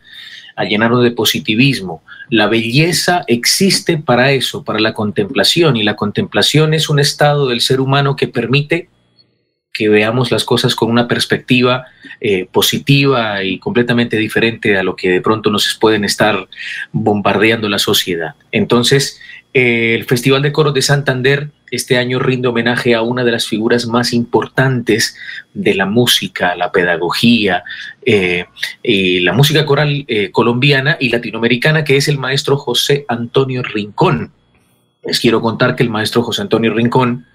a 0.57 0.65
llenarnos 0.65 1.05
de 1.05 1.11
positivismo. 1.11 2.03
La 2.31 2.47
belleza 2.47 3.25
existe 3.27 3.99
para 3.99 4.33
eso, 4.33 4.65
para 4.65 4.81
la 4.81 4.95
contemplación, 4.95 5.77
y 5.77 5.83
la 5.83 5.97
contemplación 5.97 6.73
es 6.73 6.89
un 6.89 6.99
estado 6.99 7.49
del 7.49 7.61
ser 7.61 7.81
humano 7.81 8.17
que 8.17 8.29
permite 8.29 8.89
que 9.79 9.89
veamos 9.89 10.33
las 10.33 10.43
cosas 10.43 10.75
con 10.75 10.91
una 10.91 11.07
perspectiva 11.07 11.87
eh, 12.21 12.49
positiva 12.51 13.45
y 13.45 13.61
completamente 13.61 14.17
diferente 14.17 14.77
a 14.77 14.83
lo 14.83 14.97
que 14.97 15.09
de 15.09 15.21
pronto 15.21 15.51
nos 15.51 15.79
pueden 15.81 16.03
estar 16.03 16.49
bombardeando 16.91 17.69
la 17.69 17.79
sociedad. 17.79 18.35
Entonces, 18.51 19.21
eh, 19.55 19.95
el 19.95 20.05
Festival 20.05 20.43
de 20.43 20.51
Coros 20.51 20.75
de 20.75 20.83
Santander 20.83 21.51
este 21.71 21.97
año 21.97 22.19
rinde 22.19 22.49
homenaje 22.49 22.97
a 22.97 23.03
una 23.03 23.23
de 23.23 23.31
las 23.31 23.47
figuras 23.47 23.87
más 23.87 24.13
importantes 24.13 25.17
de 25.55 25.75
la 25.77 25.87
música, 25.87 26.57
la 26.57 26.73
pedagogía, 26.73 27.63
eh, 28.05 28.47
y 28.83 29.21
la 29.21 29.33
música 29.33 29.65
coral 29.65 30.07
colombiana 30.33 30.97
y 30.99 31.11
latinoamericana, 31.11 31.85
que 31.85 31.99
es 31.99 32.09
el 32.09 32.19
maestro 32.19 32.57
José 32.57 33.05
Antonio 33.07 33.63
Rincón. 33.63 34.33
Les 35.05 35.21
quiero 35.21 35.41
contar 35.41 35.77
que 35.77 35.85
el 35.85 35.91
maestro 35.91 36.25
José 36.25 36.43
Antonio 36.43 36.75
Rincón 36.75 37.27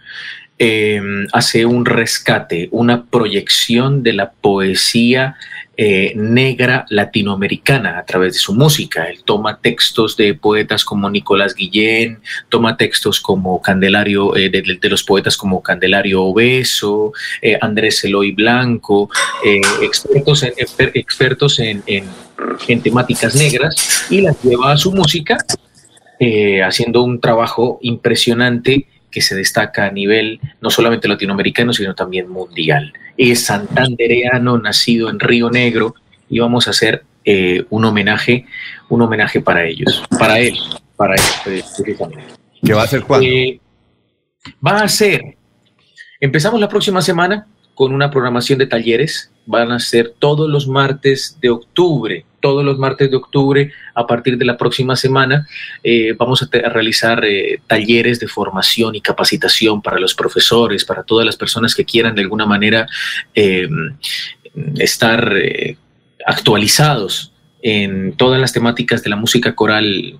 eh, 0.59 1.01
hace 1.31 1.65
un 1.65 1.85
rescate, 1.85 2.69
una 2.71 3.05
proyección 3.05 4.03
de 4.03 4.13
la 4.13 4.31
poesía 4.31 5.35
eh, 5.75 6.13
negra 6.15 6.85
latinoamericana 6.89 7.97
a 7.97 8.05
través 8.05 8.33
de 8.33 8.39
su 8.39 8.53
música. 8.53 9.05
Él 9.05 9.23
toma 9.25 9.59
textos 9.59 10.15
de 10.15 10.35
poetas 10.35 10.85
como 10.85 11.09
Nicolás 11.09 11.55
Guillén, 11.55 12.19
toma 12.49 12.77
textos 12.77 13.19
como 13.19 13.59
Candelario, 13.59 14.35
eh, 14.35 14.49
de, 14.49 14.89
los 14.89 15.03
poetas 15.03 15.35
como 15.35 15.63
Candelario 15.63 16.23
Obeso, 16.25 17.13
eh, 17.41 17.57
Andrés 17.59 18.03
Eloy 18.03 18.33
Blanco, 18.33 19.09
eh, 19.43 19.61
expertos, 19.81 20.43
en, 20.43 20.53
expertos 20.93 21.59
en, 21.59 21.83
en, 21.87 22.81
temáticas 22.81 23.35
negras, 23.35 24.05
y 24.11 24.21
las 24.21 24.41
lleva 24.43 24.73
a 24.73 24.77
su 24.77 24.91
música, 24.91 25.37
haciendo 26.63 27.03
un 27.03 27.19
trabajo 27.19 27.79
impresionante 27.81 28.87
que 29.13 29.21
se 29.21 29.35
destaca 29.35 29.85
a 29.85 29.91
nivel 29.91 30.41
no 30.59 30.71
solamente 30.71 31.07
latinoamericano, 31.07 31.71
sino 31.71 31.93
también 31.93 32.27
mundial. 32.27 32.91
Es 33.15 33.45
santandereano, 33.45 34.57
nacido 34.57 35.09
en 35.09 35.19
Río 35.19 35.51
Negro, 35.51 35.93
y 36.29 36.39
vamos 36.39 36.67
a 36.67 36.71
hacer 36.71 37.03
eh, 37.23 37.63
un 37.69 37.85
homenaje, 37.85 38.47
un 38.89 39.03
homenaje 39.03 39.39
para 39.39 39.65
ellos, 39.65 40.03
para 40.17 40.39
él, 40.39 40.55
para 40.97 41.13
él, 41.13 41.21
precisamente. 41.43 42.23
¿Qué 42.65 42.73
va 42.73 42.81
a 42.81 42.85
hacer 42.85 43.03
cuándo? 43.03 43.27
Eh, 43.27 43.59
va 44.65 44.81
a 44.81 44.87
ser, 44.87 45.21
empezamos 46.19 46.59
la 46.59 46.67
próxima 46.67 47.01
semana 47.01 47.45
con 47.75 47.93
una 47.93 48.09
programación 48.09 48.57
de 48.57 48.65
talleres, 48.65 49.31
van 49.45 49.71
a 49.71 49.79
ser 49.79 50.13
todos 50.19 50.49
los 50.49 50.67
martes 50.67 51.37
de 51.41 51.49
octubre, 51.49 52.25
todos 52.39 52.63
los 52.63 52.77
martes 52.77 53.09
de 53.09 53.17
octubre 53.17 53.71
a 53.93 54.07
partir 54.07 54.37
de 54.37 54.45
la 54.45 54.57
próxima 54.57 54.95
semana. 54.95 55.47
Eh, 55.83 56.13
vamos 56.17 56.43
a, 56.43 56.69
realizar 56.69 57.23
eh, 57.25 57.59
talleres 57.67 58.19
de 58.19 58.27
formación 58.27 58.95
y 58.95 59.01
capacitación 59.01 59.81
para 59.81 59.99
los 59.99 60.13
profesores, 60.13 60.85
para 60.85 61.03
todas 61.03 61.25
las 61.25 61.35
personas 61.35 61.75
que 61.75 61.85
quieran 61.85 62.15
de 62.15 62.21
alguna 62.21 62.45
manera 62.45 62.87
eh, 63.33 63.67
estar 64.77 65.33
eh, 65.35 65.77
actualizados 66.25 67.33
en 67.61 68.13
todas 68.13 68.39
las 68.39 68.53
temáticas 68.53 69.03
de 69.03 69.09
la 69.09 69.15
música 69.15 69.55
coral 69.55 70.19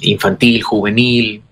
infantil, 0.00 0.62
juvenil 0.62 1.42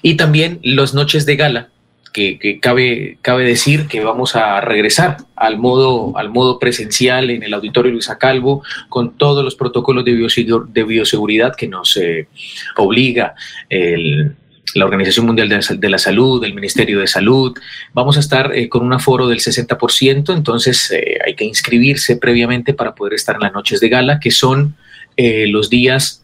y 0.00 0.14
también 0.14 0.60
las 0.62 0.94
noches 0.94 1.26
de 1.26 1.34
gala 1.34 1.68
que, 2.12 2.38
que, 2.38 2.60
cabe, 2.60 3.18
cabe 3.22 3.44
decir 3.44 3.86
que 3.86 4.00
vamos 4.00 4.36
a 4.36 4.60
regresar 4.60 5.18
al 5.36 5.58
modo, 5.58 6.16
al 6.16 6.30
modo 6.30 6.58
presencial 6.58 7.30
en 7.30 7.42
el 7.42 7.54
auditorio 7.54 7.92
Luisa 7.92 8.18
Calvo 8.18 8.62
con 8.88 9.16
todos 9.16 9.44
los 9.44 9.54
protocolos 9.54 10.04
de, 10.04 10.12
de 10.12 10.84
bioseguridad 10.84 11.54
que 11.56 11.68
nos 11.68 11.96
eh, 11.96 12.28
obliga 12.76 13.34
el, 13.68 14.34
la 14.74 14.84
Organización 14.84 15.26
Mundial 15.26 15.48
de 15.48 15.56
la, 15.56 15.76
de 15.76 15.90
la, 15.90 15.98
Salud, 15.98 16.44
el 16.44 16.54
Ministerio 16.54 17.00
de 17.00 17.06
Salud. 17.06 17.56
Vamos 17.92 18.16
a 18.16 18.20
estar 18.20 18.54
eh, 18.54 18.68
con 18.68 18.84
un 18.84 18.92
aforo 18.92 19.28
del 19.28 19.40
60%, 19.40 20.34
entonces 20.34 20.90
eh, 20.90 21.18
hay 21.24 21.34
que 21.34 21.44
inscribirse 21.44 22.16
previamente 22.16 22.74
para 22.74 22.94
poder 22.94 23.14
estar 23.14 23.36
en 23.36 23.42
las 23.42 23.52
noches 23.52 23.80
de 23.80 23.88
gala, 23.88 24.20
que 24.20 24.30
son 24.30 24.76
eh, 25.16 25.46
los 25.48 25.70
días 25.70 26.19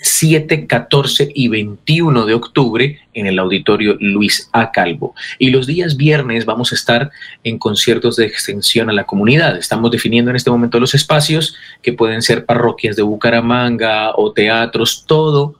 7, 0.00 0.66
14 0.66 1.30
y 1.34 1.48
21 1.48 2.26
de 2.26 2.34
octubre 2.34 3.00
en 3.14 3.26
el 3.26 3.38
auditorio 3.38 3.96
Luis 4.00 4.48
A. 4.52 4.70
Calvo. 4.70 5.14
Y 5.38 5.50
los 5.50 5.66
días 5.66 5.96
viernes 5.96 6.44
vamos 6.44 6.72
a 6.72 6.74
estar 6.74 7.10
en 7.44 7.58
conciertos 7.58 8.16
de 8.16 8.26
extensión 8.26 8.90
a 8.90 8.92
la 8.92 9.04
comunidad. 9.04 9.56
Estamos 9.56 9.90
definiendo 9.90 10.30
en 10.30 10.36
este 10.36 10.50
momento 10.50 10.78
los 10.78 10.94
espacios 10.94 11.56
que 11.82 11.92
pueden 11.92 12.22
ser 12.22 12.44
parroquias 12.44 12.96
de 12.96 13.02
Bucaramanga 13.02 14.12
o 14.14 14.32
teatros, 14.32 15.04
todo 15.06 15.56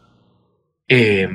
eh, 0.86 1.28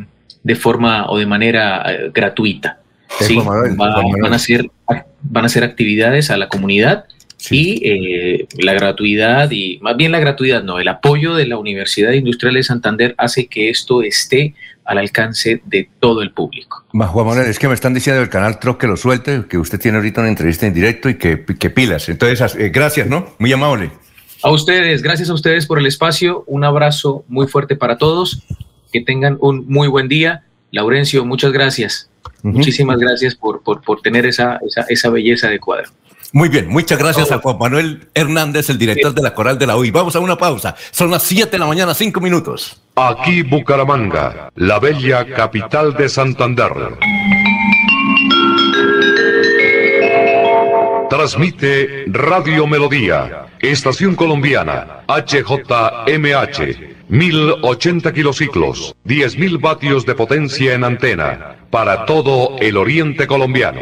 de 0.44 0.56
forma 0.56 1.10
o 1.10 1.18
de 1.18 1.26
manera 1.26 1.84
eh, 1.92 2.12
gratuita. 2.14 2.80
Sí, 3.20 3.36
va, 3.36 3.70
van, 3.76 4.34
a 4.34 4.40
ser, 4.40 4.72
van 5.22 5.46
a 5.46 5.50
ser 5.50 5.64
actividades 5.64 6.32
a 6.32 6.38
la 6.38 6.48
comunidad 6.48 7.06
Sí. 7.44 7.78
y 7.82 7.90
eh, 7.90 8.48
la 8.60 8.74
gratuidad 8.74 9.52
y 9.52 9.78
más 9.82 9.98
bien 9.98 10.14
la 10.14 10.20
gratuidad 10.20 10.64
no, 10.64 10.80
el 10.80 10.88
apoyo 10.88 11.36
de 11.36 11.45
la 11.45 11.57
Universidad 11.57 12.14
Industrial 12.14 12.53
de 12.53 12.64
Santander 12.64 13.15
hace 13.18 13.48
que 13.48 13.70
esto 13.70 14.02
esté 14.02 14.56
al 14.86 14.98
alcance 14.98 15.61
de 15.65 15.90
todo 15.99 16.22
el 16.22 16.32
público. 16.32 16.86
Juan 16.91 17.28
Manuel, 17.28 17.49
es 17.49 17.60
que 17.60 17.68
me 17.68 17.74
están 17.74 17.94
diciendo 17.94 18.22
del 18.22 18.30
canal 18.30 18.60
Troc 18.60 18.80
que 18.80 18.88
lo 18.88 18.95
suelte, 18.95 19.44
que 19.49 19.57
usted 19.57 19.78
tiene 19.78 19.98
ahorita 19.98 20.22
una 20.22 20.30
entrevista 20.30 20.68
en 20.68 20.74
directo 20.74 21.10
y 21.10 21.15
que, 21.15 21.44
que 21.44 21.70
pilas. 21.70 22.07
Entonces, 22.07 22.56
eh, 22.56 22.70
gracias, 22.70 23.07
¿no? 23.07 23.36
Muy 23.40 23.52
amable. 23.52 23.91
A 24.41 24.49
ustedes, 24.49 25.02
gracias 25.02 25.30
a 25.30 25.34
ustedes 25.34 25.65
por 25.65 25.80
el 25.80 25.86
espacio. 25.86 26.44
Un 26.48 26.64
abrazo 26.64 27.26
muy 27.28 27.48
fuerte 27.48 27.76
para 27.76 27.98
todos. 27.98 28.44
Que 28.91 29.02
tengan 29.02 29.38
un 29.41 29.65
muy 29.68 29.88
buen 29.88 30.07
día. 30.07 30.44
Laurencio, 30.72 31.26
muchas 31.26 31.52
gracias. 31.52 32.10
Muchísimas 32.41 32.99
gracias 32.99 33.36
por, 33.36 33.64
por, 33.64 33.82
por 33.82 34.02
tener 34.02 34.26
esa, 34.26 34.60
esa, 34.68 34.82
esa, 34.90 35.10
belleza 35.10 35.49
de 35.49 35.60
cuadro. 35.60 35.90
Muy 36.36 36.50
bien, 36.50 36.68
muchas 36.68 36.98
gracias 36.98 37.32
a 37.32 37.38
Juan 37.38 37.60
Manuel 37.60 38.08
Hernández, 38.16 38.68
el 38.72 38.80
director 38.80 39.14
de 39.14 39.22
la 39.22 39.36
Coral 39.36 39.60
de 39.60 39.68
la 39.68 39.78
UI. 39.78 39.92
Vamos 39.92 40.16
a 40.16 40.20
una 40.20 40.36
pausa. 40.36 40.76
Son 40.90 41.12
las 41.12 41.22
7 41.22 41.52
de 41.52 41.60
la 41.60 41.68
mañana, 41.68 41.94
5 41.94 42.20
minutos. 42.20 42.82
Aquí 42.96 43.44
Bucaramanga, 43.44 44.50
la 44.56 44.80
bella 44.80 45.32
capital 45.32 45.94
de 45.94 46.10
Santander. 46.10 46.72
Transmite 51.08 52.06
Radio 52.08 52.66
Melodía, 52.66 53.46
Estación 53.60 54.16
Colombiana, 54.16 55.04
HJMH. 55.08 56.94
1080 57.10 58.12
kilociclos, 58.12 58.96
10.000 59.06 59.62
vatios 59.62 60.04
de 60.08 60.16
potencia 60.16 60.74
en 60.74 60.84
antena, 60.84 61.58
para 61.70 62.06
todo 62.06 62.56
el 62.60 62.76
oriente 62.76 63.28
colombiano. 63.28 63.82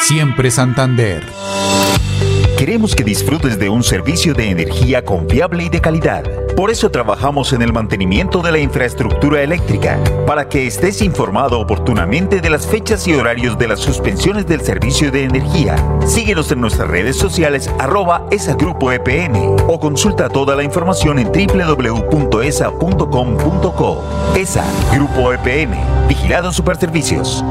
siempre 0.00 0.50
Santander. 0.50 1.24
Queremos 2.58 2.94
que 2.94 3.02
disfrutes 3.02 3.58
de 3.58 3.68
un 3.68 3.82
servicio 3.82 4.32
de 4.32 4.48
energía 4.48 5.04
confiable 5.04 5.64
y 5.64 5.68
de 5.68 5.80
calidad. 5.80 6.22
Por 6.54 6.70
eso 6.70 6.88
trabajamos 6.88 7.52
en 7.52 7.62
el 7.62 7.72
mantenimiento 7.72 8.42
de 8.42 8.52
la 8.52 8.58
infraestructura 8.60 9.42
eléctrica, 9.42 9.98
para 10.24 10.48
que 10.48 10.68
estés 10.68 11.02
informado 11.02 11.58
oportunamente 11.58 12.40
de 12.40 12.50
las 12.50 12.64
fechas 12.64 13.08
y 13.08 13.14
horarios 13.14 13.58
de 13.58 13.66
las 13.66 13.80
suspensiones 13.80 14.46
del 14.46 14.60
servicio 14.60 15.10
de 15.10 15.24
energía. 15.24 15.74
Síguenos 16.06 16.52
en 16.52 16.60
nuestras 16.60 16.88
redes 16.88 17.16
sociales 17.16 17.68
arroba 17.80 18.24
esa 18.30 18.54
grupo 18.54 18.92
EPN 18.92 19.56
o 19.66 19.80
consulta 19.80 20.28
toda 20.28 20.54
la 20.54 20.62
información 20.62 21.18
en 21.18 21.32
www.esa.com.co. 21.32 22.04
ESA 24.36 24.64
Grupo 24.92 25.32
EPN, 25.32 25.74
Vigilado 26.08 26.52
Superservicios. 26.52 27.44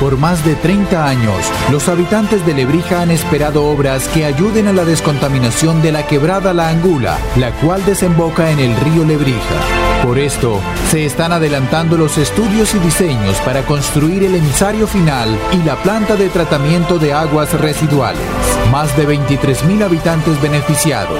Por 0.00 0.16
más 0.16 0.44
de 0.44 0.54
30 0.54 1.06
años, 1.08 1.34
los 1.72 1.88
habitantes 1.88 2.46
de 2.46 2.54
Lebrija 2.54 3.02
han 3.02 3.10
esperado 3.10 3.64
obras 3.64 4.06
que 4.08 4.24
ayuden 4.24 4.68
a 4.68 4.72
la 4.72 4.84
descontaminación 4.84 5.82
de 5.82 5.90
la 5.90 6.06
quebrada 6.06 6.54
La 6.54 6.68
Angula, 6.68 7.18
la 7.36 7.50
cual 7.50 7.84
desemboca 7.84 8.50
en 8.52 8.60
el 8.60 8.76
río 8.76 9.04
Lebrija. 9.04 10.04
Por 10.04 10.20
esto, 10.20 10.60
se 10.90 11.04
están 11.04 11.32
adelantando 11.32 11.96
los 11.96 12.16
estudios 12.16 12.76
y 12.76 12.78
diseños 12.78 13.36
para 13.38 13.66
construir 13.66 14.22
el 14.22 14.36
emisario 14.36 14.86
final 14.86 15.36
y 15.52 15.64
la 15.64 15.74
planta 15.82 16.14
de 16.14 16.28
tratamiento 16.28 17.00
de 17.00 17.12
aguas 17.12 17.52
residuales. 17.60 18.22
Más 18.70 18.94
de 18.96 19.08
23.000 19.08 19.82
habitantes 19.82 20.40
beneficiados, 20.40 21.18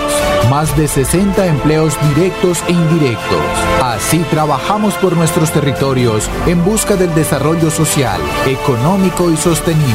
más 0.51 0.77
de 0.77 0.87
60 0.87 1.47
empleos 1.47 1.97
directos 2.15 2.63
e 2.69 2.73
indirectos. 2.73 3.43
Así 3.83 4.19
trabajamos 4.31 4.95
por 4.95 5.17
nuestros 5.17 5.51
territorios 5.51 6.29
en 6.47 6.63
busca 6.65 6.97
del 6.97 7.15
desarrollo 7.15 7.71
social, 7.71 8.21
económico 8.47 9.31
y 9.31 9.37
sostenible. 9.37 9.95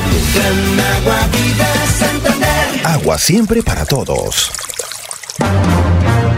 Agua 2.84 3.18
siempre 3.18 3.62
para 3.62 3.86
todos. 3.86 4.52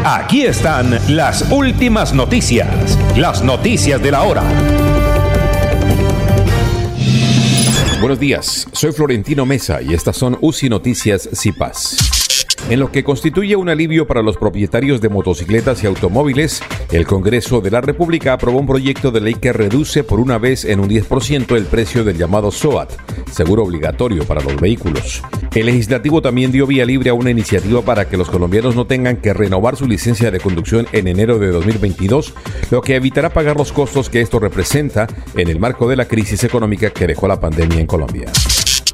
Aquí 0.03 0.45
están 0.45 0.99
las 1.15 1.45
últimas 1.49 2.13
noticias, 2.13 2.67
las 3.17 3.41
noticias 3.41 4.01
de 4.01 4.11
la 4.11 4.21
hora. 4.21 4.43
Buenos 8.05 8.19
días, 8.19 8.67
soy 8.71 8.91
Florentino 8.91 9.47
Mesa 9.47 9.81
y 9.81 9.95
estas 9.95 10.15
son 10.15 10.37
UCI 10.39 10.69
Noticias 10.69 11.27
CIPAS. 11.33 11.97
En 12.69 12.79
lo 12.79 12.91
que 12.91 13.03
constituye 13.03 13.55
un 13.55 13.67
alivio 13.67 14.05
para 14.05 14.21
los 14.21 14.37
propietarios 14.37 15.01
de 15.01 15.09
motocicletas 15.09 15.83
y 15.83 15.87
automóviles, 15.87 16.61
el 16.95 17.05
Congreso 17.05 17.59
de 17.59 17.71
la 17.71 17.81
República 17.81 18.31
aprobó 18.31 18.59
un 18.59 18.67
proyecto 18.67 19.11
de 19.11 19.19
ley 19.19 19.35
que 19.35 19.51
reduce 19.51 20.05
por 20.05 20.21
una 20.21 20.37
vez 20.37 20.63
en 20.63 20.79
un 20.79 20.87
10% 20.87 21.57
el 21.57 21.65
precio 21.65 22.05
del 22.05 22.17
llamado 22.17 22.51
SOAT, 22.51 22.89
seguro 23.31 23.63
obligatorio 23.63 24.23
para 24.23 24.41
los 24.41 24.55
vehículos. 24.55 25.21
El 25.53 25.65
legislativo 25.65 26.21
también 26.21 26.53
dio 26.53 26.65
vía 26.65 26.85
libre 26.85 27.09
a 27.09 27.13
una 27.13 27.31
iniciativa 27.31 27.81
para 27.81 28.07
que 28.07 28.15
los 28.15 28.29
colombianos 28.29 28.77
no 28.77 28.87
tengan 28.87 29.17
que 29.17 29.33
renovar 29.33 29.75
su 29.75 29.87
licencia 29.87 30.31
de 30.31 30.39
conducción 30.39 30.87
en 30.93 31.09
enero 31.09 31.37
de 31.37 31.47
2022, 31.47 32.33
lo 32.71 32.81
que 32.81 32.95
evitará 32.95 33.29
pagar 33.29 33.57
los 33.57 33.73
costos 33.73 34.09
que 34.09 34.21
esto 34.21 34.39
representa 34.39 35.07
en 35.35 35.49
el 35.49 35.59
marco 35.59 35.89
de 35.89 35.97
la 35.97 36.07
crisis 36.07 36.45
económica 36.45 36.91
que 36.91 37.07
dejó 37.07 37.27
la 37.27 37.41
pandemia 37.41 37.79
en 37.81 37.87
Colombia. 37.87 38.31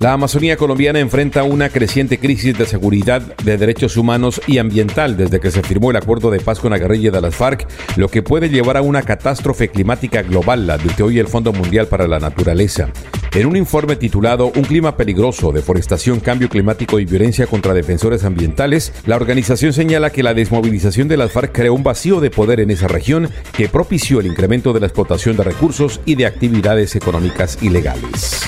La 0.02 0.14
Amazonía 0.14 0.58
colombiana 0.58 0.98
enfrenta 0.98 1.44
una 1.44 1.70
creciente 1.70 2.18
crisis 2.18 2.58
de 2.58 2.66
seguridad, 2.66 3.22
de 3.44 3.60
derechos 3.60 3.98
humanos 3.98 4.42
y 4.48 4.58
ambiental 4.58 5.16
desde 5.16 5.40
que 5.40 5.52
se 5.52 5.62
firmó 5.62 5.92
el 5.92 5.98
acuerdo 5.98 6.32
de 6.32 6.40
paz 6.40 6.60
con 6.60 6.72
la 6.72 6.80
guerrilla 6.80 7.12
de 7.12 7.22
las 7.22 7.36
FARC, 7.36 7.68
lo 7.98 8.08
que 8.08 8.24
puede 8.24 8.50
llevar 8.50 8.78
a 8.78 8.82
una 8.82 9.04
catástrofe 9.04 9.70
climática 9.70 10.24
global, 10.24 10.68
advirtió 10.72 11.06
hoy 11.06 11.20
el 11.20 11.28
Fondo 11.28 11.54
Mundial 11.54 11.86
para 11.86 12.08
la 12.08 12.18
Naturaleza. 12.18 12.90
En 13.32 13.46
un 13.46 13.56
informe 13.56 13.96
titulado 13.96 14.52
Un 14.56 14.64
clima 14.64 14.98
peligroso, 14.98 15.52
deforestación, 15.52 16.20
cambio 16.20 16.50
climático 16.50 17.00
y 17.00 17.06
violencia 17.06 17.46
contra 17.46 17.76
defensores 17.76 18.24
ambientales, 18.24 18.94
la 19.06 19.18
organización 19.18 19.72
señala 19.72 20.10
que 20.10 20.24
la 20.24 20.34
desmovilización 20.34 21.10
de 21.10 21.18
las 21.18 21.32
FARC 21.32 21.52
creó 21.52 21.76
un 21.76 21.84
vacío 21.84 22.20
de 22.22 22.32
poder 22.32 22.60
en 22.60 22.72
esa 22.72 22.88
región 22.88 23.30
que 23.54 23.70
propició 23.70 24.20
el 24.20 24.26
incremento 24.26 24.74
de 24.74 24.80
la 24.80 24.88
explotación 24.88 25.38
de 25.38 25.44
recursos 25.44 26.02
y 26.06 26.16
de 26.16 26.26
actividades 26.26 26.96
económicas 26.96 27.60
ilegales. 27.62 28.48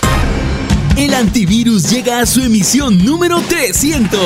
El 0.96 1.16
antivirus 1.16 1.90
llega 1.90 2.20
a 2.20 2.26
su 2.28 2.42
emisión 2.42 3.04
número 3.04 3.42
300. 3.42 4.20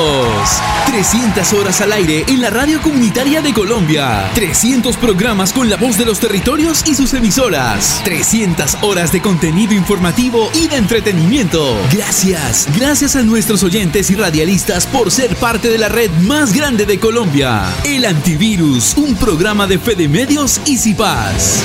300 0.86 1.52
horas 1.54 1.80
al 1.80 1.92
aire 1.92 2.24
en 2.28 2.42
la 2.42 2.50
radio 2.50 2.82
comunitaria 2.82 3.40
de 3.40 3.54
Colombia. 3.54 4.30
300 4.34 4.98
programas 4.98 5.54
con 5.54 5.70
la 5.70 5.76
voz 5.76 5.96
de 5.96 6.04
los 6.04 6.20
territorios 6.20 6.84
y 6.86 6.94
sus 6.94 7.14
emisoras. 7.14 8.02
300 8.04 8.78
horas 8.82 9.12
de 9.12 9.22
contenido 9.22 9.72
informativo 9.72 10.50
y 10.54 10.68
de 10.68 10.76
entretenimiento. 10.76 11.74
Gracias, 11.90 12.68
gracias 12.76 13.16
a 13.16 13.22
nuestros 13.22 13.62
oyentes 13.62 14.10
y 14.10 14.14
radialistas 14.14 14.86
por 14.86 15.10
ser 15.10 15.36
parte 15.36 15.68
de 15.68 15.78
la 15.78 15.88
red 15.88 16.10
más 16.22 16.52
grande 16.52 16.84
de 16.84 17.00
Colombia. 17.00 17.62
El 17.84 18.04
antivirus, 18.04 18.94
un 18.98 19.16
programa 19.16 19.66
de 19.66 19.78
Fede 19.78 20.06
Medios 20.06 20.60
y 20.66 20.76
Cipaz. 20.76 21.62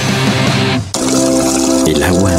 El 1.86 2.02
agua 2.02 2.32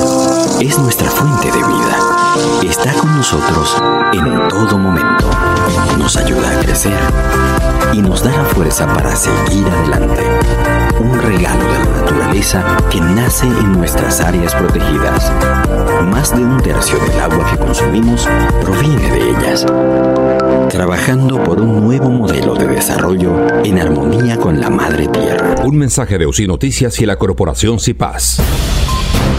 es 0.61 0.79
nuestra 0.79 1.11
fuente 1.11 1.47
de 1.47 1.59
vida. 1.59 2.14
Está 2.63 2.93
con 2.95 3.17
nosotros 3.17 3.77
en 4.13 4.49
todo 4.49 4.77
momento. 4.77 5.31
Nos 5.99 6.17
ayuda 6.17 6.51
a 6.51 6.61
crecer 6.61 6.99
y 7.93 8.03
nos 8.03 8.25
da 8.25 8.33
la 8.33 8.45
fuerza 8.45 8.87
para 8.93 9.15
seguir 9.15 9.67
adelante. 9.69 10.23
Un 10.99 11.21
regalo 11.21 11.65
de 11.65 11.79
la 11.79 11.85
naturaleza 12.01 12.65
que 12.91 13.01
nace 13.01 13.47
en 13.47 13.73
nuestras 13.73 14.21
áreas 14.21 14.55
protegidas. 14.55 15.33
Más 16.11 16.35
de 16.35 16.43
un 16.43 16.61
tercio 16.61 16.99
del 16.99 17.21
agua 17.21 17.51
que 17.51 17.59
consumimos 17.59 18.29
proviene 18.63 19.11
de 19.13 19.31
ellas. 19.31 19.67
Trabajando 20.71 21.43
por 21.45 21.61
un 21.61 21.85
nuevo 21.85 22.11
modelo 22.11 22.55
de 22.55 22.67
desarrollo 22.67 23.65
en 23.65 23.79
armonía 23.79 24.39
con 24.39 24.61
la 24.61 24.71
madre 24.71 25.07
tierra. 25.07 25.55
Un 25.65 25.77
mensaje 25.77 26.19
de 26.19 26.27
UCI 26.27 26.49
Noticias 26.49 27.01
y 27.01 27.07
la 27.07 27.17
corporación 27.17 27.79
CIPAS. 27.79 28.41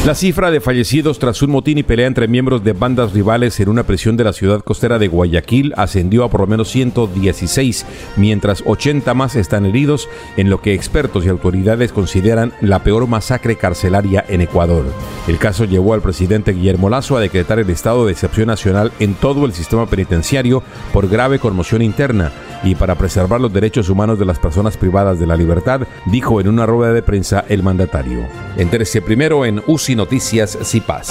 La 0.05 0.13
cifra 0.13 0.51
de 0.51 0.61
fallecidos 0.61 1.17
tras 1.17 1.41
un 1.41 1.49
motín 1.49 1.79
y 1.79 1.83
pelea 1.83 2.05
entre 2.05 2.27
miembros 2.27 2.63
de 2.63 2.73
bandas 2.73 3.11
rivales 3.11 3.59
en 3.59 3.69
una 3.69 3.87
prisión 3.87 4.15
de 4.15 4.23
la 4.23 4.33
ciudad 4.33 4.61
costera 4.61 4.99
de 4.99 5.07
Guayaquil 5.07 5.73
ascendió 5.77 6.23
a 6.23 6.29
por 6.29 6.41
lo 6.41 6.47
menos 6.47 6.69
116, 6.69 7.87
mientras 8.15 8.61
80 8.67 9.11
más 9.15 9.35
están 9.35 9.65
heridos 9.65 10.07
en 10.37 10.51
lo 10.51 10.61
que 10.61 10.75
expertos 10.75 11.25
y 11.25 11.29
autoridades 11.29 11.91
consideran 11.91 12.53
la 12.61 12.83
peor 12.83 13.07
masacre 13.07 13.55
carcelaria 13.55 14.23
en 14.29 14.41
Ecuador. 14.41 14.85
El 15.27 15.39
caso 15.39 15.65
llevó 15.65 15.95
al 15.95 16.03
presidente 16.03 16.51
Guillermo 16.51 16.87
Lazo 16.87 17.17
a 17.17 17.21
decretar 17.21 17.57
el 17.57 17.71
estado 17.71 18.05
de 18.05 18.11
excepción 18.11 18.45
nacional 18.45 18.91
en 18.99 19.15
todo 19.15 19.47
el 19.47 19.53
sistema 19.53 19.87
penitenciario 19.87 20.61
por 20.93 21.09
grave 21.09 21.39
conmoción 21.39 21.81
interna 21.81 22.31
y 22.63 22.75
para 22.75 22.93
preservar 22.93 23.41
los 23.41 23.51
derechos 23.51 23.89
humanos 23.89 24.19
de 24.19 24.25
las 24.25 24.37
personas 24.37 24.77
privadas 24.77 25.19
de 25.19 25.25
la 25.25 25.35
libertad, 25.35 25.81
dijo 26.05 26.39
en 26.39 26.47
una 26.47 26.67
rueda 26.67 26.93
de 26.93 27.01
prensa 27.01 27.43
el 27.49 27.63
mandatario. 27.63 28.19
Entérese 28.55 29.01
primero 29.01 29.45
en 29.45 29.63
UCI 29.65 29.94
Noticias 29.95 30.57
CIPAS. 30.63 31.09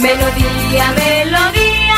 Melodía, 0.00 0.92
melodía. 0.92 1.96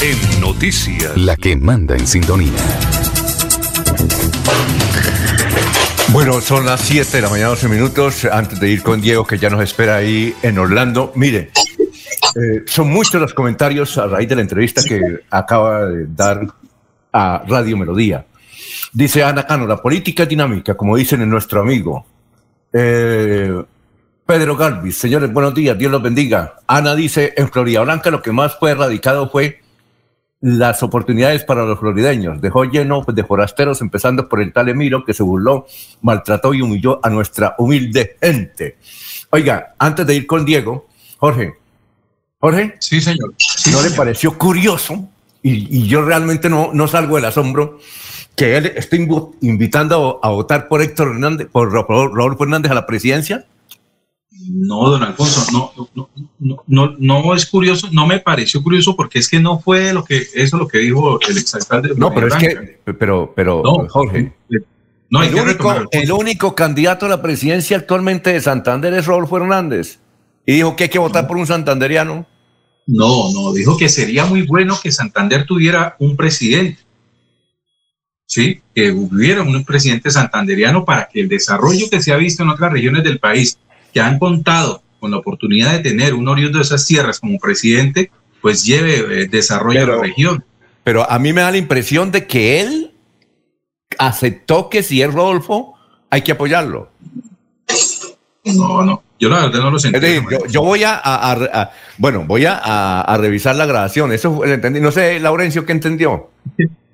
En 0.00 0.40
noticias. 0.40 1.16
La 1.16 1.36
que 1.36 1.56
manda 1.56 1.96
en 1.96 2.06
sintonía. 2.06 2.52
Bueno, 6.08 6.40
son 6.40 6.66
las 6.66 6.80
7 6.82 7.16
de 7.16 7.22
la 7.22 7.28
mañana, 7.30 7.48
12 7.48 7.68
minutos. 7.68 8.24
Antes 8.26 8.60
de 8.60 8.70
ir 8.70 8.82
con 8.82 9.00
Diego, 9.00 9.26
que 9.26 9.38
ya 9.38 9.50
nos 9.50 9.62
espera 9.62 9.96
ahí 9.96 10.34
en 10.42 10.58
Orlando. 10.58 11.12
Mire, 11.16 11.50
eh, 12.34 12.62
son 12.66 12.90
muchos 12.90 13.20
los 13.20 13.34
comentarios 13.34 13.98
a 13.98 14.06
raíz 14.06 14.28
de 14.28 14.36
la 14.36 14.42
entrevista 14.42 14.82
que 14.82 15.00
acaba 15.30 15.86
de 15.86 16.06
dar 16.06 16.46
a 17.12 17.42
Radio 17.46 17.76
Melodía. 17.76 18.26
Dice 18.92 19.24
Ana 19.24 19.46
Cano, 19.46 19.66
la 19.66 19.78
política 19.78 20.24
es 20.24 20.28
dinámica, 20.28 20.74
como 20.74 20.96
dicen 20.96 21.22
en 21.22 21.30
nuestro 21.30 21.60
amigo. 21.60 22.06
Eh, 22.72 23.62
Pedro 24.24 24.56
Galvis, 24.56 24.96
señores, 24.96 25.32
buenos 25.32 25.54
días, 25.54 25.76
Dios 25.76 25.92
los 25.92 26.02
bendiga. 26.02 26.54
Ana 26.66 26.94
dice, 26.94 27.34
en 27.36 27.50
Florida 27.50 27.82
Blanca 27.82 28.10
lo 28.10 28.22
que 28.22 28.32
más 28.32 28.56
fue 28.58 28.70
erradicado 28.70 29.28
fue 29.28 29.60
las 30.40 30.82
oportunidades 30.82 31.44
para 31.44 31.64
los 31.64 31.78
florideños. 31.78 32.40
Dejó 32.40 32.64
lleno 32.64 33.04
de 33.06 33.24
forasteros, 33.24 33.80
empezando 33.80 34.28
por 34.28 34.40
el 34.40 34.52
tal 34.52 34.68
Emiro, 34.68 35.04
que 35.04 35.14
se 35.14 35.22
burló, 35.22 35.66
maltrató 36.00 36.54
y 36.54 36.62
humilló 36.62 37.00
a 37.02 37.10
nuestra 37.10 37.54
humilde 37.58 38.16
gente. 38.20 38.76
Oiga, 39.30 39.74
antes 39.78 40.06
de 40.06 40.14
ir 40.14 40.26
con 40.26 40.44
Diego, 40.44 40.88
Jorge, 41.18 41.54
Jorge. 42.38 42.74
Sí, 42.80 43.00
señor. 43.00 43.34
¿No 43.70 43.82
le 43.82 43.90
pareció 43.90 44.36
curioso? 44.36 45.08
Y, 45.44 45.78
y, 45.78 45.88
yo 45.88 46.02
realmente 46.02 46.48
no, 46.48 46.70
no 46.72 46.86
salgo 46.86 47.16
del 47.16 47.24
asombro 47.24 47.80
que 48.36 48.56
él 48.56 48.72
esté 48.76 49.06
invitando 49.40 50.20
a, 50.22 50.30
votar 50.30 50.68
por 50.68 50.82
Héctor 50.82 51.08
Hernández, 51.08 51.48
por 51.50 51.70
Rodolfo 51.70 52.44
Hernández 52.44 52.70
a 52.70 52.74
la 52.74 52.86
presidencia. 52.86 53.46
No, 54.48 54.90
don 54.90 55.02
Alfonso, 55.02 55.44
no, 55.52 55.72
no, 55.94 56.10
no, 56.38 56.64
no, 56.66 56.96
no 56.98 57.34
es 57.34 57.46
curioso, 57.46 57.88
no 57.92 58.06
me 58.06 58.18
pareció 58.18 58.62
curioso 58.62 58.96
porque 58.96 59.20
es 59.20 59.28
que 59.28 59.38
no 59.38 59.60
fue 59.60 59.92
lo 59.92 60.04
que, 60.04 60.26
eso 60.34 60.56
lo 60.56 60.66
que 60.66 60.78
dijo 60.78 61.20
el 61.28 61.38
exalcalde. 61.38 61.92
No, 61.96 62.12
pero 62.12 62.26
es 62.26 62.34
que, 62.34 62.80
pero, 62.98 63.32
pero, 63.36 63.62
no, 63.64 63.88
Jorge. 63.88 64.32
No, 65.10 65.22
el, 65.22 65.34
único, 65.34 65.74
el 65.92 66.10
único 66.10 66.54
candidato 66.54 67.06
a 67.06 67.08
la 67.10 67.22
presidencia 67.22 67.76
actualmente 67.76 68.32
de 68.32 68.40
Santander 68.40 68.94
es 68.94 69.06
Rodolfo 69.06 69.36
Hernández. 69.36 69.98
Y 70.46 70.54
dijo 70.54 70.74
que 70.74 70.84
hay 70.84 70.90
que 70.90 70.98
votar 70.98 71.28
por 71.28 71.36
un 71.36 71.46
santanderiano. 71.46 72.26
No, 72.86 73.32
no, 73.32 73.52
dijo 73.52 73.76
que 73.76 73.88
sería 73.88 74.24
muy 74.24 74.42
bueno 74.42 74.76
que 74.82 74.90
Santander 74.90 75.44
tuviera 75.46 75.96
un 75.98 76.16
presidente. 76.16 76.78
Sí, 78.34 78.62
que 78.74 78.90
hubiera 78.90 79.42
un 79.42 79.62
presidente 79.62 80.10
santanderiano 80.10 80.86
para 80.86 81.06
que 81.06 81.20
el 81.20 81.28
desarrollo 81.28 81.90
que 81.90 82.00
se 82.00 82.14
ha 82.14 82.16
visto 82.16 82.42
en 82.42 82.48
otras 82.48 82.72
regiones 82.72 83.04
del 83.04 83.18
país, 83.18 83.58
que 83.92 84.00
han 84.00 84.18
contado 84.18 84.82
con 85.00 85.10
la 85.10 85.18
oportunidad 85.18 85.72
de 85.72 85.80
tener 85.80 86.14
un 86.14 86.26
oriundo 86.28 86.56
de 86.56 86.64
esas 86.64 86.86
tierras 86.86 87.20
como 87.20 87.38
presidente, 87.38 88.10
pues 88.40 88.64
lleve 88.64 88.94
eh, 88.94 89.28
desarrollo 89.28 89.80
pero, 89.80 89.92
a 89.92 89.96
la 89.96 90.02
región. 90.02 90.44
Pero 90.82 91.10
a 91.10 91.18
mí 91.18 91.34
me 91.34 91.42
da 91.42 91.50
la 91.50 91.58
impresión 91.58 92.10
de 92.10 92.26
que 92.26 92.62
él 92.62 92.94
aceptó 93.98 94.70
que 94.70 94.82
si 94.82 95.02
es 95.02 95.12
Rodolfo, 95.12 95.74
hay 96.08 96.22
que 96.22 96.32
apoyarlo. 96.32 96.90
No, 98.44 98.82
no. 98.84 99.02
Yo 99.18 99.28
la 99.28 99.42
verdad 99.42 99.60
no 99.60 99.70
lo 99.70 99.78
sentí. 99.78 99.96
Es 99.96 100.02
decir, 100.02 100.24
yo, 100.28 100.46
yo, 100.46 100.62
voy 100.62 100.82
a, 100.82 100.94
a, 100.94 101.32
a, 101.32 101.70
bueno, 101.98 102.24
voy 102.26 102.44
a, 102.44 103.16
revisar 103.20 103.54
la 103.54 103.66
grabación. 103.66 104.12
Eso 104.12 104.44
entendí. 104.44 104.80
No 104.80 104.90
sé, 104.90 105.20
Laurencio, 105.20 105.64
¿qué 105.64 105.72
entendió? 105.72 106.30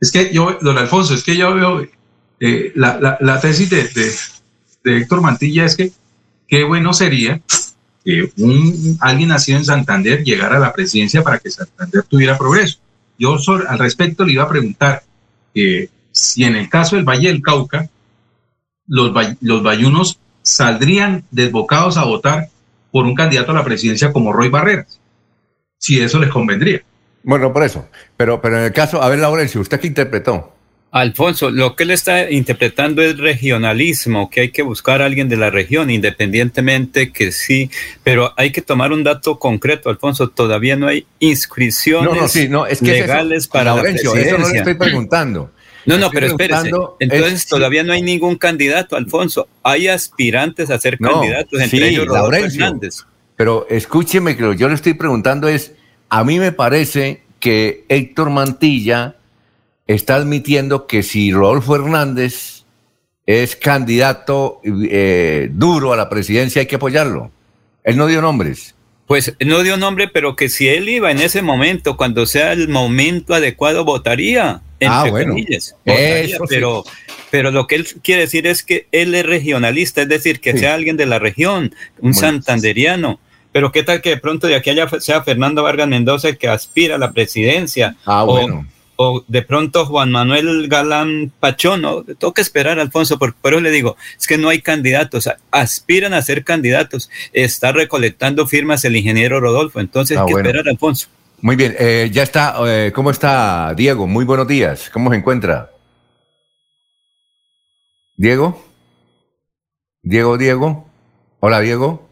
Es 0.00 0.12
que 0.12 0.32
yo, 0.32 0.58
don 0.60 0.76
Alfonso, 0.76 1.14
es 1.14 1.24
que 1.24 1.36
yo 1.36 1.54
veo 1.54 1.86
eh, 2.40 2.72
la, 2.74 3.00
la, 3.00 3.16
la, 3.20 3.40
tesis 3.40 3.70
de, 3.70 3.84
de, 3.88 4.12
de, 4.84 4.98
Héctor 4.98 5.22
Mantilla 5.22 5.64
es 5.64 5.74
que 5.74 5.90
qué 6.46 6.64
bueno 6.64 6.92
sería 6.92 7.40
que 8.04 8.30
un, 8.36 8.98
alguien 9.00 9.30
nacido 9.30 9.58
en 9.58 9.64
Santander 9.64 10.22
llegara 10.22 10.58
a 10.58 10.60
la 10.60 10.72
presidencia 10.72 11.22
para 11.22 11.38
que 11.38 11.50
Santander 11.50 12.04
tuviera 12.04 12.36
progreso. 12.36 12.78
Yo 13.18 13.38
sobre, 13.38 13.66
al 13.66 13.78
respecto 13.78 14.24
le 14.24 14.34
iba 14.34 14.44
a 14.44 14.48
preguntar 14.48 15.02
eh, 15.54 15.88
si 16.12 16.44
en 16.44 16.56
el 16.56 16.68
caso 16.68 16.96
del 16.96 17.04
Valle 17.04 17.28
del 17.28 17.42
Cauca, 17.42 17.88
los, 18.86 19.12
los 19.40 19.62
bayunos 19.62 20.18
saldrían 20.48 21.24
desbocados 21.30 21.96
a 21.96 22.04
votar 22.04 22.48
por 22.90 23.04
un 23.04 23.14
candidato 23.14 23.52
a 23.52 23.54
la 23.54 23.64
presidencia 23.64 24.12
como 24.12 24.32
Roy 24.32 24.48
Barreras, 24.48 25.00
si 25.78 26.00
eso 26.00 26.18
les 26.18 26.30
convendría. 26.30 26.82
Bueno, 27.22 27.52
por 27.52 27.62
eso. 27.62 27.86
Pero, 28.16 28.40
pero 28.40 28.58
en 28.58 28.64
el 28.64 28.72
caso, 28.72 29.02
a 29.02 29.08
ver, 29.08 29.18
Laurencio, 29.18 29.60
¿usted 29.60 29.78
qué 29.78 29.88
interpretó? 29.88 30.54
Alfonso, 30.90 31.50
lo 31.50 31.76
que 31.76 31.82
él 31.82 31.90
está 31.90 32.30
interpretando 32.30 33.02
es 33.02 33.18
regionalismo, 33.18 34.30
que 34.30 34.40
hay 34.40 34.50
que 34.50 34.62
buscar 34.62 35.02
a 35.02 35.04
alguien 35.04 35.28
de 35.28 35.36
la 35.36 35.50
región, 35.50 35.90
independientemente 35.90 37.12
que 37.12 37.30
sí, 37.30 37.70
pero 38.02 38.32
hay 38.38 38.52
que 38.52 38.62
tomar 38.62 38.92
un 38.92 39.04
dato 39.04 39.38
concreto, 39.38 39.90
Alfonso, 39.90 40.30
todavía 40.30 40.76
no 40.76 40.88
hay 40.88 41.06
inscripciones 41.18 42.14
no, 42.14 42.22
no, 42.22 42.28
sí, 42.28 42.48
no, 42.48 42.64
es 42.64 42.78
que 42.78 42.92
legales 42.92 43.44
eso, 43.44 43.52
para 43.52 43.74
Laurencio, 43.74 44.14
la 44.14 44.20
presidencia. 44.22 44.36
Eso 44.38 44.48
no 44.48 44.52
le 44.52 44.58
estoy 44.58 44.74
preguntando. 44.74 45.52
No, 45.88 45.98
no, 45.98 46.10
pero 46.10 46.26
espérese. 46.26 46.70
Entonces 47.00 47.46
todavía 47.46 47.82
no 47.82 47.92
hay 47.92 48.02
ningún 48.02 48.36
candidato, 48.36 48.96
Alfonso. 48.96 49.48
Hay 49.62 49.88
aspirantes 49.88 50.70
a 50.70 50.78
ser 50.78 51.00
No, 51.00 51.12
candidatos, 51.12 51.60
entre 51.60 51.78
sí, 51.78 51.84
ellos 51.84 52.06
Rodolfo 52.06 52.30
Laurencio. 52.30 52.64
Hernández. 52.64 53.04
Pero 53.36 53.66
escúcheme 53.70 54.36
que 54.36 54.42
lo 54.42 54.52
yo 54.52 54.68
le 54.68 54.74
estoy 54.74 54.94
preguntando 54.94 55.48
es, 55.48 55.72
a 56.08 56.24
mí 56.24 56.38
me 56.38 56.52
parece 56.52 57.22
que 57.40 57.84
Héctor 57.88 58.30
Mantilla 58.30 59.16
está 59.86 60.16
admitiendo 60.16 60.86
que 60.86 61.02
si 61.02 61.32
Rodolfo 61.32 61.76
Hernández 61.76 62.64
es 63.26 63.56
candidato 63.56 64.60
eh, 64.64 65.48
duro 65.52 65.92
a 65.92 65.96
la 65.96 66.08
presidencia 66.08 66.60
hay 66.60 66.66
que 66.66 66.76
apoyarlo. 66.76 67.30
Él 67.84 67.96
no 67.96 68.06
dio 68.06 68.20
nombres. 68.20 68.74
Pues 69.06 69.34
no 69.40 69.62
dio 69.62 69.78
nombre, 69.78 70.08
pero 70.08 70.36
que 70.36 70.50
si 70.50 70.68
él 70.68 70.88
iba 70.88 71.10
en 71.10 71.18
ese 71.20 71.40
momento, 71.40 71.96
cuando 71.96 72.26
sea 72.26 72.52
el 72.52 72.68
momento 72.68 73.32
adecuado, 73.32 73.84
votaría. 73.84 74.60
Ah, 74.86 75.06
bueno. 75.10 75.32
comillas, 75.32 75.74
sí. 75.84 76.32
pero, 76.48 76.84
pero 77.30 77.50
lo 77.50 77.66
que 77.66 77.74
él 77.76 77.86
quiere 78.02 78.22
decir 78.22 78.46
es 78.46 78.62
que 78.62 78.86
él 78.92 79.14
es 79.14 79.26
regionalista, 79.26 80.02
es 80.02 80.08
decir, 80.08 80.40
que 80.40 80.52
Sí. 80.52 80.58
sea 80.58 80.74
alguien 80.74 80.96
de 80.96 81.06
la 81.06 81.18
región, 81.18 81.74
un 82.00 82.14
santanderiano. 82.14 83.18
Pero 83.52 83.72
qué 83.72 83.82
tal 83.82 84.02
que 84.02 84.10
de 84.10 84.16
pronto 84.18 84.46
de 84.46 84.56
aquí 84.56 84.70
allá 84.70 84.88
sea 85.00 85.22
Fernando 85.22 85.62
Vargas 85.62 85.88
Mendoza 85.88 86.28
el 86.28 86.38
que 86.38 86.48
aspira 86.48 86.94
a 86.96 86.98
la 86.98 87.12
presidencia. 87.12 87.96
Ah, 88.04 88.24
o, 88.24 88.26
bueno. 88.26 88.66
o 88.96 89.24
de 89.26 89.42
pronto 89.42 89.86
Juan 89.86 90.10
Manuel 90.10 90.68
Galán 90.68 91.32
Pachón, 91.40 91.80
¿no? 91.82 92.02
Toca 92.18 92.42
esperar, 92.42 92.78
Alfonso, 92.78 93.18
por, 93.18 93.34
por 93.34 93.52
eso 93.54 93.60
le 93.62 93.70
digo, 93.70 93.96
es 94.18 94.26
que 94.26 94.38
no 94.38 94.48
hay 94.48 94.60
candidatos, 94.60 95.28
aspiran 95.50 96.14
a 96.14 96.22
ser 96.22 96.44
candidatos, 96.44 97.08
está 97.32 97.72
recolectando 97.72 98.46
firmas 98.46 98.84
el 98.84 98.96
ingeniero 98.96 99.40
Rodolfo, 99.40 99.80
entonces 99.80 100.16
Ah, 100.18 100.22
hay 100.22 100.26
que 100.26 100.32
bueno. 100.34 100.48
esperar, 100.48 100.68
Alfonso. 100.68 101.08
Muy 101.40 101.56
bien, 101.56 101.74
eh, 101.78 102.10
ya 102.12 102.22
está. 102.22 102.56
eh, 102.66 102.92
¿Cómo 102.94 103.10
está 103.10 103.72
Diego? 103.76 104.06
Muy 104.06 104.24
buenos 104.24 104.48
días. 104.48 104.90
¿Cómo 104.92 105.10
se 105.10 105.16
encuentra? 105.16 105.70
Diego. 108.16 108.60
Diego, 110.02 110.36
Diego. 110.36 110.88
Hola, 111.40 111.60
Diego. 111.60 112.08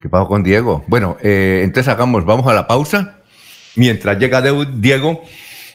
¿Qué 0.00 0.08
pasó 0.08 0.28
con 0.28 0.42
Diego? 0.42 0.84
Bueno, 0.88 1.16
eh, 1.22 1.60
entonces 1.64 1.88
hagamos, 1.92 2.24
vamos 2.24 2.46
a 2.46 2.54
la 2.54 2.66
pausa. 2.66 3.18
Mientras 3.76 4.18
llega 4.18 4.42
Diego, 4.42 5.22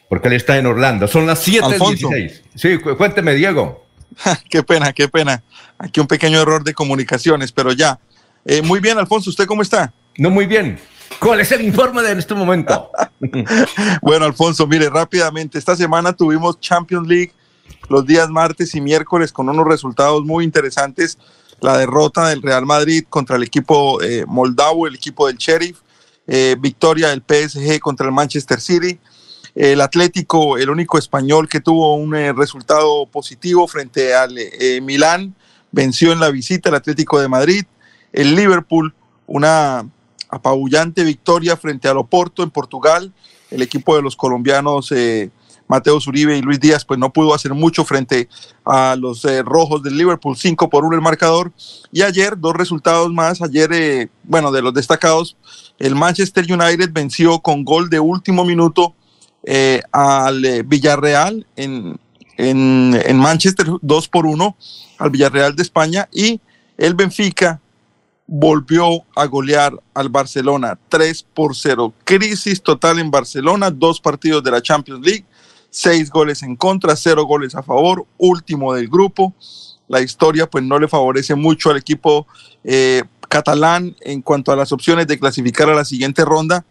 porque 0.09 0.27
él 0.27 0.33
está 0.35 0.57
en 0.57 0.65
Orlando. 0.65 1.07
Son 1.07 1.25
las 1.25 1.47
Alfonso. 1.47 2.09
7.16. 2.09 2.41
Sí, 2.55 2.77
cu- 2.77 2.97
cuénteme, 2.97 3.33
Diego. 3.33 3.85
qué 4.49 4.61
pena, 4.63 4.93
qué 4.93 5.07
pena. 5.07 5.43
Aquí 5.77 5.99
un 5.99 6.07
pequeño 6.07 6.39
error 6.39 6.63
de 6.63 6.73
comunicaciones, 6.73 7.51
pero 7.51 7.71
ya. 7.71 7.99
Eh, 8.45 8.61
muy 8.61 8.79
bien, 8.79 8.97
Alfonso, 8.99 9.29
¿usted 9.31 9.45
cómo 9.47 9.61
está? 9.63 9.91
No, 10.17 10.29
muy 10.29 10.45
bien. 10.45 10.79
¿Cuál 11.19 11.39
es 11.39 11.51
el 11.51 11.61
informe 11.61 12.01
de 12.01 12.13
este 12.13 12.33
momento? 12.33 12.89
Bueno, 14.01 14.25
Alfonso, 14.25 14.67
mire, 14.67 14.89
rápidamente, 14.89 15.57
esta 15.57 15.75
semana 15.75 16.13
tuvimos 16.13 16.59
Champions 16.59 17.07
League 17.07 17.31
los 17.89 18.05
días 18.05 18.29
martes 18.29 18.75
y 18.75 18.81
miércoles 18.81 19.31
con 19.31 19.49
unos 19.49 19.67
resultados 19.67 20.23
muy 20.23 20.43
interesantes. 20.43 21.17
La 21.61 21.77
derrota 21.77 22.27
del 22.27 22.41
Real 22.41 22.65
Madrid 22.65 23.05
contra 23.09 23.37
el 23.37 23.43
equipo 23.43 24.01
eh, 24.01 24.25
moldavo, 24.27 24.87
el 24.87 24.95
equipo 24.95 25.27
del 25.27 25.37
Sheriff, 25.37 25.79
eh, 26.27 26.55
victoria 26.59 27.09
del 27.09 27.23
PSG 27.27 27.79
contra 27.79 28.05
el 28.05 28.11
Manchester 28.11 28.59
City, 28.59 28.99
el 29.55 29.81
Atlético, 29.81 30.57
el 30.57 30.69
único 30.69 30.97
español 30.97 31.47
que 31.47 31.61
tuvo 31.61 31.95
un 31.95 32.15
eh, 32.15 32.33
resultado 32.33 33.05
positivo 33.05 33.67
frente 33.67 34.13
al 34.13 34.35
Milán, 34.81 35.33
venció 35.71 36.11
en 36.11 36.19
la 36.19 36.29
visita 36.29 36.69
el 36.69 36.75
Atlético 36.75 37.19
de 37.19 37.29
Madrid, 37.29 37.65
el 38.11 38.35
Liverpool, 38.35 38.93
una 39.27 39.87
apabullante 40.29 41.03
victoria 41.03 41.57
frente 41.57 41.87
al 41.87 41.97
Oporto 41.97 42.43
en 42.43 42.51
Portugal, 42.51 43.13
el 43.51 43.61
equipo 43.61 43.95
de 43.95 44.01
los 44.01 44.15
colombianos 44.15 44.91
eh, 44.91 45.29
Mateo 45.67 45.99
Zuribe 45.99 46.37
y 46.37 46.41
Luis 46.41 46.59
Díaz 46.59 46.85
pues 46.85 46.99
no 46.99 47.11
pudo 47.11 47.33
hacer 47.33 47.53
mucho 47.53 47.85
frente 47.85 48.29
a 48.65 48.95
los 48.95 49.25
eh, 49.25 49.41
rojos 49.41 49.81
del 49.83 49.97
Liverpool, 49.97 50.37
5 50.37 50.69
por 50.69 50.85
1 50.85 50.95
el 50.95 51.01
marcador. 51.01 51.51
Y 51.91 52.01
ayer 52.01 52.37
dos 52.37 52.53
resultados 52.53 53.11
más, 53.11 53.41
ayer, 53.41 53.71
eh, 53.73 54.09
bueno, 54.23 54.51
de 54.51 54.61
los 54.61 54.73
destacados, 54.73 55.37
el 55.79 55.95
Manchester 55.95 56.45
United 56.51 56.89
venció 56.91 57.39
con 57.39 57.63
gol 57.63 57.89
de 57.89 57.99
último 57.99 58.45
minuto 58.45 58.95
eh, 59.43 59.81
al 59.91 60.63
Villarreal 60.65 61.45
en, 61.55 61.99
en, 62.37 62.99
en 63.05 63.17
Manchester, 63.17 63.67
2 63.81 64.07
por 64.07 64.25
1 64.25 64.55
al 64.97 65.09
Villarreal 65.09 65.55
de 65.55 65.63
España 65.63 66.07
y 66.11 66.39
el 66.77 66.93
Benfica 66.93 67.61
volvió 68.27 69.03
a 69.15 69.25
golear 69.25 69.73
al 69.93 70.09
Barcelona 70.09 70.77
3 70.89 71.25
por 71.33 71.55
0. 71.55 71.93
Crisis 72.03 72.61
total 72.61 72.99
en 72.99 73.11
Barcelona, 73.11 73.69
dos 73.69 73.99
partidos 73.99 74.43
de 74.43 74.51
la 74.51 74.61
Champions 74.61 75.05
League, 75.05 75.25
seis 75.69 76.09
goles 76.09 76.41
en 76.41 76.55
contra, 76.55 76.95
cero 76.95 77.25
goles 77.25 77.53
a 77.55 77.61
favor, 77.61 78.05
último 78.17 78.73
del 78.73 78.87
grupo. 78.87 79.33
La 79.87 80.01
historia 80.01 80.49
pues 80.49 80.63
no 80.63 80.79
le 80.79 80.87
favorece 80.87 81.35
mucho 81.35 81.69
al 81.69 81.77
equipo 81.77 82.25
eh, 82.63 83.03
catalán 83.29 83.95
en 84.01 84.21
cuanto 84.21 84.51
a 84.51 84.55
las 84.55 84.71
opciones 84.71 85.05
de 85.07 85.19
clasificar 85.19 85.69
a 85.69 85.75
la 85.75 85.85
siguiente 85.85 86.25
ronda, 86.25 86.65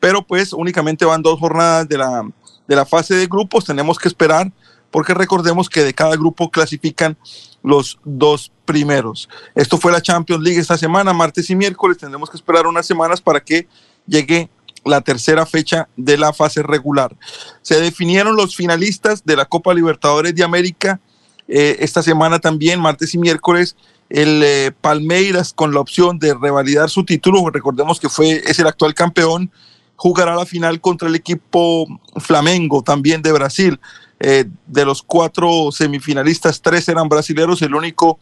pero 0.00 0.26
pues 0.26 0.52
únicamente 0.52 1.04
van 1.04 1.22
dos 1.22 1.38
jornadas 1.38 1.88
de 1.88 1.98
la, 1.98 2.28
de 2.66 2.76
la 2.76 2.84
fase 2.84 3.14
de 3.14 3.26
grupos, 3.26 3.64
tenemos 3.64 3.98
que 3.98 4.08
esperar 4.08 4.52
porque 4.90 5.14
recordemos 5.14 5.68
que 5.68 5.82
de 5.82 5.94
cada 5.94 6.16
grupo 6.16 6.50
clasifican 6.50 7.16
los 7.62 7.98
dos 8.04 8.52
primeros. 8.64 9.28
Esto 9.54 9.78
fue 9.78 9.92
la 9.92 10.00
Champions 10.00 10.42
League 10.42 10.60
esta 10.60 10.78
semana, 10.78 11.12
martes 11.12 11.50
y 11.50 11.56
miércoles. 11.56 11.98
Tendremos 11.98 12.30
que 12.30 12.36
esperar 12.36 12.66
unas 12.66 12.86
semanas 12.86 13.20
para 13.20 13.40
que 13.40 13.68
llegue 14.06 14.48
la 14.84 15.00
tercera 15.00 15.44
fecha 15.46 15.88
de 15.96 16.16
la 16.16 16.32
fase 16.32 16.62
regular. 16.62 17.16
Se 17.62 17.80
definieron 17.80 18.36
los 18.36 18.56
finalistas 18.56 19.24
de 19.24 19.36
la 19.36 19.44
Copa 19.44 19.74
Libertadores 19.74 20.34
de 20.34 20.44
América. 20.44 21.00
Eh, 21.48 21.76
esta 21.80 22.02
semana 22.02 22.38
también, 22.38 22.80
martes 22.80 23.14
y 23.14 23.18
miércoles, 23.18 23.76
el 24.08 24.42
eh, 24.42 24.72
Palmeiras 24.80 25.52
con 25.52 25.74
la 25.74 25.80
opción 25.80 26.18
de 26.18 26.34
revalidar 26.34 26.88
su 26.88 27.04
título, 27.04 27.50
recordemos 27.50 28.00
que 28.00 28.08
fue, 28.08 28.42
es 28.46 28.58
el 28.58 28.66
actual 28.66 28.94
campeón, 28.94 29.50
jugará 29.96 30.34
la 30.34 30.46
final 30.46 30.80
contra 30.80 31.08
el 31.08 31.14
equipo 31.14 31.86
Flamengo, 32.16 32.82
también 32.82 33.20
de 33.20 33.32
Brasil. 33.32 33.80
Eh, 34.20 34.46
de 34.66 34.84
los 34.84 35.02
cuatro 35.02 35.70
semifinalistas, 35.70 36.60
tres 36.60 36.88
eran 36.88 37.08
brasileros, 37.08 37.62
el 37.62 37.74
único 37.74 38.18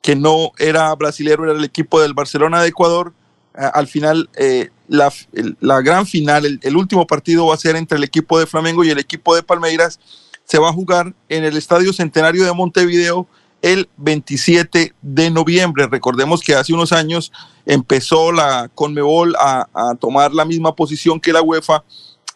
que 0.00 0.16
no 0.16 0.52
era 0.58 0.94
brasilero 0.94 1.44
era 1.44 1.52
el 1.52 1.64
equipo 1.64 2.00
del 2.00 2.14
Barcelona 2.14 2.62
de 2.62 2.68
Ecuador. 2.68 3.12
Eh, 3.58 3.68
al 3.72 3.86
final, 3.86 4.30
eh, 4.36 4.70
la, 4.88 5.12
la 5.60 5.80
gran 5.82 6.06
final, 6.06 6.60
el, 6.60 6.76
último 6.76 7.06
partido 7.06 7.46
va 7.46 7.54
a 7.54 7.58
ser 7.58 7.76
entre 7.76 7.98
el 7.98 8.04
equipo 8.04 8.38
de 8.38 8.46
Flamengo 8.46 8.84
y 8.84 8.90
el 8.90 8.98
equipo 8.98 9.34
de 9.34 9.42
Palmeiras. 9.42 10.00
Se 10.44 10.58
va 10.58 10.70
a 10.70 10.72
jugar 10.72 11.14
en 11.28 11.44
el 11.44 11.56
Estadio 11.56 11.92
Centenario 11.92 12.44
de 12.44 12.52
Montevideo 12.52 13.26
el 13.62 13.88
27 13.96 14.94
de 15.00 15.30
noviembre. 15.30 15.86
Recordemos 15.86 16.42
que 16.42 16.54
hace 16.54 16.74
unos 16.74 16.92
años 16.92 17.32
empezó 17.64 18.30
la 18.30 18.70
Conmebol 18.74 19.34
a 19.38 19.94
tomar 19.98 20.34
la 20.34 20.44
misma 20.44 20.74
posición 20.74 21.18
que 21.18 21.32
la 21.32 21.40
UEFA 21.40 21.82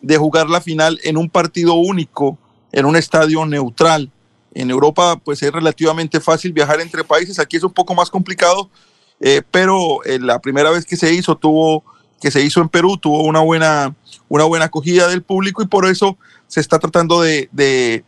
de 0.01 0.17
jugar 0.17 0.49
la 0.49 0.61
final 0.61 0.99
en 1.03 1.17
un 1.17 1.29
partido 1.29 1.75
único, 1.75 2.39
en 2.73 2.87
un 2.87 2.97
estadio 2.97 3.45
neutral. 3.47 4.11
En 4.55 4.71
Europa, 4.71 5.21
pues 5.23 5.43
es 5.43 5.53
relativamente 5.53 6.21
fácil 6.21 6.53
viajar 6.53 6.81
entre 6.81 7.05
países. 7.05 7.39
Aquí 7.39 7.57
es 7.57 7.63
un 7.63 7.73
poco 7.73 7.95
más 7.95 8.11
complicado, 8.11 8.71
eh, 9.21 9.43
pero 9.51 10.05
eh, 10.05 10.19
la 10.19 10.41
primera 10.41 10.71
vez 10.71 10.85
que 10.85 10.97
se 10.97 11.13
hizo 11.13 11.37
tuvo 11.37 11.85
que 12.21 12.33
se 12.33 12.43
hizo 12.43 12.61
en 12.61 12.69
Perú 12.69 12.97
tuvo 12.97 13.23
una 13.23 13.39
buena 13.41 13.95
una 14.29 14.43
buena 14.43 14.65
acogida 14.65 15.07
del 15.07 15.23
público 15.23 15.63
y 15.63 15.67
por 15.67 15.87
eso 15.87 16.19
se 16.49 16.59
está 16.59 16.81
tratando 16.81 17.23
de, 17.23 17.49
de, 17.53 18.05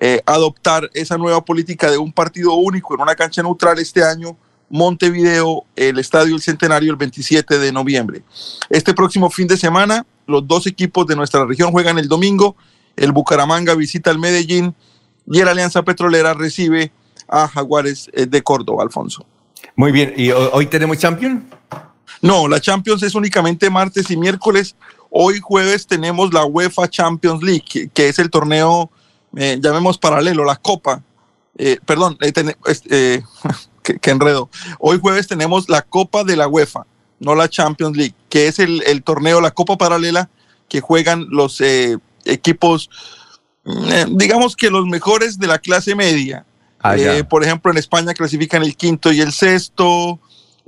eh, 0.00 0.22
adoptar 0.26 0.88
esa 0.94 1.18
nueva 1.18 1.44
política 1.44 1.90
de 1.90 1.98
un 1.98 2.12
partido 2.12 2.54
único 2.54 2.94
en 2.94 3.00
una 3.00 3.16
cancha 3.16 3.42
neutral 3.42 3.80
este 3.80 4.04
año 4.04 4.36
Montevideo, 4.70 5.64
el 5.76 5.98
Estadio 5.98 6.36
El 6.36 6.42
Centenario 6.42 6.90
el 6.90 6.96
27 6.96 7.58
de 7.58 7.72
noviembre. 7.72 8.22
Este 8.68 8.94
próximo 8.94 9.30
fin 9.30 9.46
de 9.46 9.56
semana, 9.56 10.06
los 10.26 10.46
dos 10.46 10.66
equipos 10.66 11.06
de 11.06 11.16
nuestra 11.16 11.44
región 11.44 11.72
juegan 11.72 11.98
el 11.98 12.06
domingo. 12.06 12.54
El 12.98 13.12
Bucaramanga 13.12 13.74
visita 13.74 14.10
al 14.10 14.18
Medellín 14.18 14.74
y 15.26 15.40
el 15.40 15.48
Alianza 15.48 15.82
Petrolera 15.82 16.34
recibe 16.34 16.92
a 17.28 17.48
Jaguares 17.48 18.10
eh, 18.12 18.26
de 18.26 18.42
Córdoba, 18.42 18.82
Alfonso. 18.82 19.24
Muy 19.76 19.92
bien, 19.92 20.14
¿y 20.16 20.30
ho- 20.30 20.50
hoy 20.52 20.66
tenemos 20.66 20.98
Champions? 20.98 21.42
No, 22.22 22.48
la 22.48 22.60
Champions 22.60 23.02
es 23.02 23.14
únicamente 23.14 23.70
martes 23.70 24.10
y 24.10 24.16
miércoles. 24.16 24.74
Hoy 25.10 25.38
jueves 25.40 25.86
tenemos 25.86 26.32
la 26.34 26.44
UEFA 26.44 26.88
Champions 26.88 27.42
League, 27.42 27.64
que, 27.68 27.88
que 27.88 28.08
es 28.08 28.18
el 28.18 28.30
torneo, 28.30 28.90
eh, 29.36 29.58
llamemos 29.60 29.98
paralelo, 29.98 30.44
la 30.44 30.56
Copa. 30.56 31.02
Eh, 31.56 31.78
perdón, 31.84 32.16
eh, 32.20 32.32
ten- 32.32 32.56
qué 33.82 34.10
enredo. 34.10 34.48
Hoy 34.78 34.98
jueves 35.00 35.26
tenemos 35.28 35.68
la 35.68 35.82
Copa 35.82 36.24
de 36.24 36.36
la 36.36 36.48
UEFA, 36.48 36.86
no 37.20 37.34
la 37.34 37.48
Champions 37.48 37.96
League, 37.96 38.14
que 38.28 38.48
es 38.48 38.58
el, 38.58 38.82
el 38.86 39.02
torneo, 39.02 39.40
la 39.40 39.50
Copa 39.52 39.76
paralela 39.78 40.28
que 40.68 40.80
juegan 40.80 41.26
los 41.30 41.60
equipos, 42.24 42.90
mm, 43.64 43.92
eh, 43.92 44.06
digamos 44.10 44.56
que 44.56 44.70
los 44.70 44.86
mejores 44.86 45.38
de 45.38 45.46
la 45.46 45.58
clase 45.58 45.94
media. 45.94 46.44
Ah. 46.80 46.96
Eh, 46.96 47.24
por 47.24 47.42
ejemplo, 47.44 47.70
en 47.70 47.78
España 47.78 48.14
clasifican 48.14 48.62
el 48.62 48.76
quinto 48.76 49.12
y 49.12 49.20
el 49.20 49.32
sexto. 49.32 50.20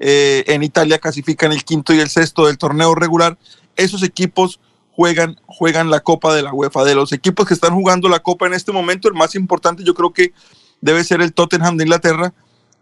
eh, 0.03 0.45
en 0.47 0.63
Italia 0.63 0.99
clasifican 0.99 1.53
el 1.53 1.63
quinto 1.63 1.93
y 1.93 2.01
el 2.01 2.09
sexto 2.09 2.47
del 2.47 2.57
torneo 2.57 2.95
regular. 2.95 3.37
Esos 3.77 4.03
equipos 4.03 4.59
juegan, 4.93 5.39
juegan 5.47 5.91
la 5.91 6.01
Copa 6.01 6.35
de 6.35 6.43
la 6.43 6.55
UEFA. 6.55 6.85
De 6.85 6.95
los 6.95 7.13
equipos 7.13 7.47
que 7.47 7.55
están 7.55 7.75
jugando 7.75 8.09
la 8.09 8.21
Copa 8.21 8.47
en 8.47 8.55
este 8.55 8.73
momento, 8.73 9.09
el 9.09 9.15
más 9.15 9.35
importante 9.35 9.85
yo 9.85 9.95
creo 9.95 10.13
que 10.13 10.33
debe 10.81 11.05
ser 11.05 11.21
el 11.21 11.35
Tottenham 11.35 11.77
de 11.77 11.85
Inglaterra, 11.85 12.33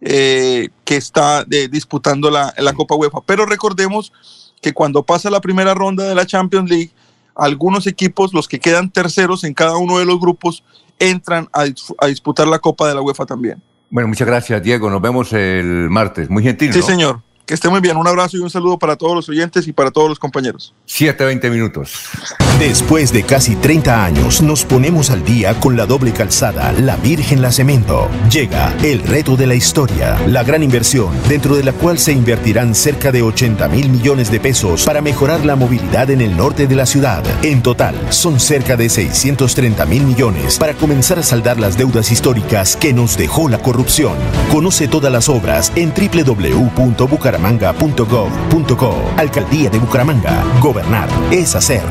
eh, 0.00 0.68
que 0.84 0.96
está 0.96 1.44
eh, 1.50 1.68
disputando 1.68 2.30
la, 2.30 2.54
la 2.56 2.72
Copa 2.72 2.94
UEFA. 2.94 3.20
Pero 3.26 3.46
recordemos 3.46 4.12
que 4.62 4.72
cuando 4.72 5.02
pasa 5.02 5.28
la 5.28 5.40
primera 5.40 5.74
ronda 5.74 6.08
de 6.08 6.14
la 6.14 6.26
Champions 6.26 6.70
League, 6.70 6.92
algunos 7.38 7.86
equipos, 7.86 8.34
los 8.34 8.48
que 8.48 8.60
quedan 8.60 8.90
terceros 8.90 9.44
en 9.44 9.54
cada 9.54 9.76
uno 9.76 9.98
de 9.98 10.04
los 10.04 10.20
grupos, 10.20 10.64
entran 10.98 11.48
a, 11.52 11.64
a 11.98 12.06
disputar 12.08 12.46
la 12.46 12.58
Copa 12.58 12.88
de 12.88 12.94
la 12.94 13.00
UEFA 13.00 13.24
también. 13.24 13.62
Bueno, 13.90 14.08
muchas 14.08 14.26
gracias, 14.26 14.62
Diego. 14.62 14.90
Nos 14.90 15.00
vemos 15.00 15.32
el 15.32 15.88
martes. 15.88 16.28
Muy 16.28 16.42
gentil. 16.42 16.72
Sí, 16.72 16.80
¿no? 16.80 16.84
señor. 16.86 17.22
Que 17.48 17.54
esté 17.54 17.70
muy 17.70 17.80
bien. 17.80 17.96
Un 17.96 18.06
abrazo 18.06 18.36
y 18.36 18.40
un 18.40 18.50
saludo 18.50 18.78
para 18.78 18.96
todos 18.96 19.16
los 19.16 19.28
oyentes 19.30 19.66
y 19.66 19.72
para 19.72 19.90
todos 19.90 20.06
los 20.06 20.18
compañeros. 20.18 20.74
7.20 20.86 21.50
minutos. 21.50 22.10
Después 22.58 23.10
de 23.10 23.22
casi 23.22 23.56
30 23.56 24.04
años, 24.04 24.42
nos 24.42 24.66
ponemos 24.66 25.08
al 25.08 25.24
día 25.24 25.58
con 25.58 25.74
la 25.74 25.86
doble 25.86 26.12
calzada 26.12 26.72
La 26.72 26.96
Virgen 26.96 27.40
La 27.40 27.50
Cemento. 27.50 28.10
Llega 28.30 28.74
el 28.82 29.00
reto 29.00 29.34
de 29.34 29.46
la 29.46 29.54
historia, 29.54 30.18
la 30.26 30.44
gran 30.44 30.62
inversión, 30.62 31.08
dentro 31.26 31.56
de 31.56 31.64
la 31.64 31.72
cual 31.72 31.98
se 31.98 32.12
invertirán 32.12 32.74
cerca 32.74 33.12
de 33.12 33.22
80 33.22 33.66
mil 33.68 33.88
millones 33.88 34.30
de 34.30 34.40
pesos 34.40 34.84
para 34.84 35.00
mejorar 35.00 35.46
la 35.46 35.56
movilidad 35.56 36.10
en 36.10 36.20
el 36.20 36.36
norte 36.36 36.66
de 36.66 36.74
la 36.74 36.84
ciudad. 36.84 37.24
En 37.42 37.62
total, 37.62 37.94
son 38.12 38.40
cerca 38.40 38.76
de 38.76 38.90
630 38.90 39.86
mil 39.86 40.02
millones 40.02 40.58
para 40.58 40.74
comenzar 40.74 41.18
a 41.18 41.22
saldar 41.22 41.58
las 41.58 41.78
deudas 41.78 42.12
históricas 42.12 42.76
que 42.76 42.92
nos 42.92 43.16
dejó 43.16 43.48
la 43.48 43.62
corrupción. 43.62 44.18
Conoce 44.52 44.86
todas 44.86 45.10
las 45.10 45.30
obras 45.30 45.72
en 45.76 45.92
www.bucaramanga.gov.co. 47.38 48.94
Alcaldía 49.16 49.70
de 49.70 49.78
Bucaramanga. 49.78 50.44
Gobernar 50.60 51.08
es 51.30 51.54
hacer. 51.54 51.82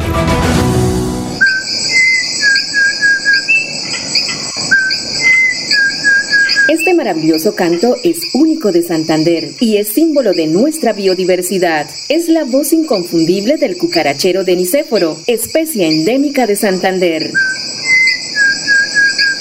Este 6.69 6.93
maravilloso 6.93 7.55
canto 7.55 7.95
es 8.03 8.17
único 8.33 8.73
de 8.73 8.83
Santander 8.83 9.53
y 9.61 9.77
es 9.77 9.87
símbolo 9.87 10.33
de 10.33 10.47
nuestra 10.47 10.91
biodiversidad. 10.91 11.89
Es 12.09 12.27
la 12.27 12.43
voz 12.43 12.73
inconfundible 12.73 13.55
del 13.55 13.77
cucarachero 13.77 14.43
de 14.43 14.57
Nicéforo, 14.57 15.17
especie 15.27 15.87
endémica 15.87 16.45
de 16.45 16.57
Santander. 16.57 17.31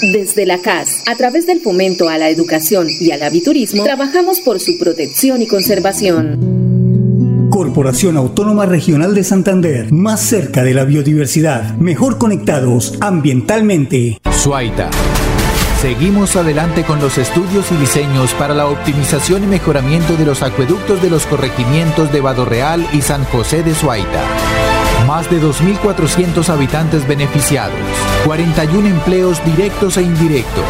Desde 0.01 0.45
la 0.45 0.59
CAS, 0.59 1.01
a 1.07 1.15
través 1.15 1.47
del 1.47 1.59
fomento 1.59 2.07
a 2.07 2.19
la 2.19 2.29
educación 2.29 2.87
y 2.87 3.11
al 3.11 3.23
aviturismo, 3.23 3.83
trabajamos 3.83 4.41
por 4.41 4.59
su 4.59 4.77
protección 4.77 5.41
y 5.41 5.47
conservación. 5.47 7.49
Corporación 7.49 8.15
Autónoma 8.15 8.67
Regional 8.67 9.15
de 9.15 9.23
Santander, 9.23 9.91
más 9.91 10.21
cerca 10.21 10.63
de 10.63 10.75
la 10.75 10.85
biodiversidad, 10.85 11.75
mejor 11.77 12.19
conectados 12.19 12.93
ambientalmente. 12.99 14.19
Suaita. 14.31 14.91
Seguimos 15.81 16.35
adelante 16.35 16.83
con 16.83 16.99
los 16.99 17.17
estudios 17.17 17.71
y 17.71 17.77
diseños 17.77 18.33
para 18.35 18.53
la 18.53 18.67
optimización 18.67 19.43
y 19.43 19.47
mejoramiento 19.47 20.15
de 20.15 20.25
los 20.25 20.43
acueductos 20.43 21.01
de 21.01 21.09
los 21.09 21.25
corregimientos 21.25 22.11
de 22.11 22.21
Real 22.45 22.87
y 22.93 23.01
San 23.01 23.23
José 23.25 23.63
de 23.63 23.73
Suaita. 23.73 24.66
Más 25.05 25.29
de 25.29 25.41
2.400 25.41 26.49
habitantes 26.49 27.07
beneficiados, 27.07 27.75
41 28.25 28.87
empleos 28.87 29.43
directos 29.45 29.97
e 29.97 30.01
indirectos. 30.01 30.65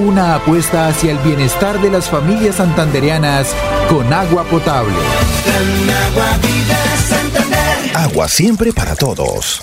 Una 0.00 0.36
apuesta 0.36 0.88
hacia 0.88 1.12
el 1.12 1.18
bienestar 1.18 1.80
de 1.80 1.90
las 1.90 2.08
familias 2.08 2.56
santandereanas 2.56 3.54
con 3.88 4.12
agua 4.12 4.44
potable. 4.44 4.94
Agua 7.94 8.28
siempre 8.28 8.72
para 8.72 8.94
todos. 8.94 9.62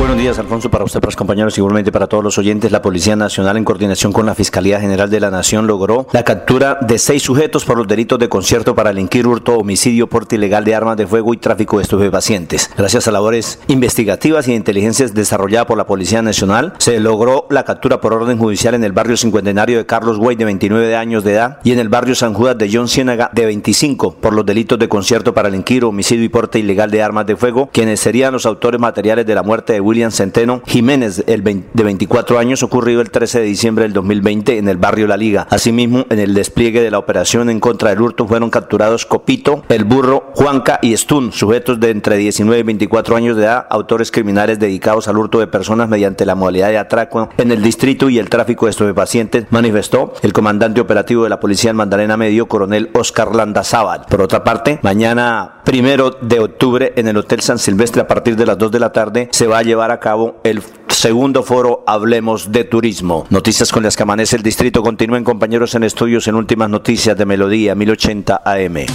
Buenos 0.00 0.16
días, 0.16 0.38
Alfonso, 0.38 0.70
para 0.70 0.82
usted, 0.82 0.98
para 0.98 1.08
los 1.08 1.16
compañeros, 1.16 1.58
igualmente 1.58 1.92
para 1.92 2.06
todos 2.06 2.24
los 2.24 2.38
oyentes. 2.38 2.72
La 2.72 2.80
Policía 2.80 3.16
Nacional, 3.16 3.58
en 3.58 3.64
coordinación 3.64 4.14
con 4.14 4.24
la 4.24 4.34
Fiscalía 4.34 4.80
General 4.80 5.10
de 5.10 5.20
la 5.20 5.30
Nación, 5.30 5.66
logró 5.66 6.06
la 6.14 6.24
captura 6.24 6.78
de 6.80 6.98
seis 6.98 7.22
sujetos 7.22 7.66
por 7.66 7.76
los 7.76 7.86
delitos 7.86 8.18
de 8.18 8.30
concierto 8.30 8.74
para 8.74 8.88
delinquir 8.88 9.26
hurto, 9.26 9.58
homicidio, 9.58 10.06
porte 10.06 10.36
ilegal 10.36 10.64
de 10.64 10.74
armas 10.74 10.96
de 10.96 11.06
fuego 11.06 11.34
y 11.34 11.36
tráfico 11.36 11.76
de 11.76 11.82
estupefacientes. 11.82 12.70
Gracias 12.78 13.08
a 13.08 13.10
labores 13.10 13.58
investigativas 13.68 14.48
y 14.48 14.52
de 14.52 14.56
inteligencias 14.56 15.12
desarrolladas 15.12 15.66
por 15.66 15.76
la 15.76 15.86
Policía 15.86 16.22
Nacional, 16.22 16.72
se 16.78 16.98
logró 16.98 17.46
la 17.50 17.64
captura 17.64 18.00
por 18.00 18.14
orden 18.14 18.38
judicial 18.38 18.72
en 18.72 18.84
el 18.84 18.92
barrio 18.92 19.18
cincuentenario 19.18 19.76
de 19.76 19.84
Carlos 19.84 20.16
Güey, 20.16 20.34
de 20.34 20.46
29 20.46 20.96
años 20.96 21.24
de 21.24 21.32
edad, 21.32 21.58
y 21.62 21.72
en 21.72 21.78
el 21.78 21.90
barrio 21.90 22.14
San 22.14 22.32
Judas 22.32 22.56
de 22.56 22.70
John 22.72 22.88
Ciénaga, 22.88 23.28
de 23.34 23.44
25, 23.44 24.14
por 24.14 24.32
los 24.32 24.46
delitos 24.46 24.78
de 24.78 24.88
concierto 24.88 25.34
para 25.34 25.50
delinquir, 25.50 25.84
homicidio 25.84 26.24
y 26.24 26.30
porte 26.30 26.58
ilegal 26.58 26.90
de 26.90 27.02
armas 27.02 27.26
de 27.26 27.36
fuego, 27.36 27.68
quienes 27.70 28.00
serían 28.00 28.32
los 28.32 28.46
autores 28.46 28.80
materiales 28.80 29.26
de 29.26 29.34
la 29.34 29.42
muerte 29.42 29.74
de 29.74 29.89
William 29.90 30.12
Centeno 30.12 30.62
Jiménez, 30.66 31.24
el 31.26 31.42
de 31.42 31.82
24 31.82 32.38
años, 32.38 32.62
ocurrido 32.62 33.00
el 33.00 33.10
13 33.10 33.40
de 33.40 33.46
diciembre 33.46 33.82
del 33.82 33.92
2020 33.92 34.58
en 34.58 34.68
el 34.68 34.76
barrio 34.76 35.08
La 35.08 35.16
Liga. 35.16 35.48
Asimismo, 35.50 36.06
en 36.10 36.20
el 36.20 36.32
despliegue 36.32 36.80
de 36.80 36.92
la 36.92 36.98
operación 36.98 37.50
en 37.50 37.58
contra 37.58 37.90
del 37.90 38.00
hurto 38.00 38.28
fueron 38.28 38.50
capturados 38.50 39.04
Copito, 39.04 39.64
El 39.68 39.84
Burro, 39.84 40.30
Juanca 40.34 40.78
y 40.80 40.96
Stun, 40.96 41.32
sujetos 41.32 41.80
de 41.80 41.90
entre 41.90 42.16
19 42.16 42.60
y 42.60 42.62
24 42.62 43.16
años 43.16 43.36
de 43.36 43.42
edad, 43.42 43.66
autores 43.68 44.12
criminales 44.12 44.60
dedicados 44.60 45.08
al 45.08 45.18
hurto 45.18 45.40
de 45.40 45.48
personas 45.48 45.88
mediante 45.88 46.24
la 46.24 46.36
modalidad 46.36 46.68
de 46.68 46.78
atraco 46.78 47.28
en 47.36 47.50
el 47.50 47.60
distrito 47.60 48.08
y 48.08 48.20
el 48.20 48.30
tráfico 48.30 48.66
de 48.66 48.70
estupefacientes, 48.70 49.46
manifestó 49.50 50.14
el 50.22 50.32
comandante 50.32 50.80
operativo 50.80 51.24
de 51.24 51.30
la 51.30 51.40
policía 51.40 51.70
en 51.70 51.76
Magdalena 51.76 52.16
Medio, 52.16 52.46
coronel 52.46 52.90
Oscar 52.94 53.34
Landazábal. 53.34 54.06
Por 54.08 54.22
otra 54.22 54.44
parte, 54.44 54.78
mañana 54.82 55.60
primero 55.64 56.10
de 56.10 56.40
octubre 56.40 56.92
en 56.96 57.08
el 57.08 57.16
Hotel 57.16 57.40
San 57.40 57.58
Silvestre 57.58 58.02
a 58.02 58.06
partir 58.06 58.36
de 58.36 58.46
las 58.46 58.58
2 58.58 58.70
de 58.70 58.80
la 58.80 58.92
tarde 58.92 59.28
se 59.32 59.46
va 59.46 59.58
a 59.58 59.62
llevar 59.70 59.92
a 59.92 60.00
cabo 60.00 60.40
el 60.42 60.62
segundo 60.88 61.44
foro 61.44 61.84
Hablemos 61.86 62.50
de 62.50 62.64
Turismo. 62.64 63.24
Noticias 63.30 63.70
con 63.70 63.84
las 63.84 63.96
que 63.96 64.02
amanece 64.02 64.34
el 64.34 64.42
distrito. 64.42 64.82
Continúen 64.82 65.22
compañeros 65.22 65.76
en 65.76 65.84
estudios 65.84 66.26
en 66.26 66.34
últimas 66.34 66.68
noticias 66.68 67.16
de 67.16 67.24
Melodía 67.24 67.76
1080 67.76 68.42
AM. 68.44 68.86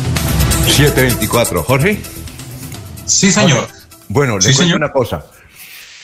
724. 0.67 1.63
Jorge. 1.63 1.97
Sí, 3.05 3.31
señor. 3.31 3.67
Bueno, 4.09 4.37
le 4.37 4.53
cuento 4.53 4.75
una 4.75 4.91
cosa. 4.91 5.25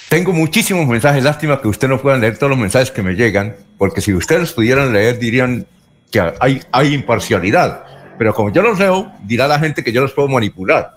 Tengo 0.08 0.32
muchísimos 0.32 0.88
mensajes. 0.88 1.22
Lástima 1.22 1.60
que 1.62 1.68
usted 1.68 1.90
no 1.90 2.02
puedan 2.02 2.22
leer 2.22 2.38
todos 2.38 2.52
los 2.52 2.60
mensajes 2.60 2.92
que 2.92 3.04
me 3.04 3.16
llegan, 3.16 3.58
porque 3.78 4.00
si 4.00 4.14
ustedes 4.14 4.42
los 4.42 4.54
pudieran 4.54 4.94
leer 4.94 5.20
dirían 5.20 5.68
que 6.10 6.22
hay, 6.40 6.62
hay 6.72 6.94
imparcialidad. 6.94 7.84
Pero 8.18 8.34
como 8.34 8.54
yo 8.54 8.62
los 8.62 8.80
leo, 8.80 9.12
dirá 9.24 9.50
la 9.50 9.60
gente 9.60 9.84
que 9.84 9.92
yo 9.92 10.02
los 10.02 10.14
puedo 10.14 10.30
manipular. 10.30 10.96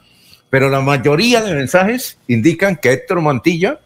Pero 0.55 0.71
la 0.71 0.81
mayoría 0.81 1.43
de 1.43 1.53
mensajes 1.53 2.17
indican 2.29 2.77
que 2.77 2.93
Héctor 2.93 3.21
Mantilla 3.21 3.81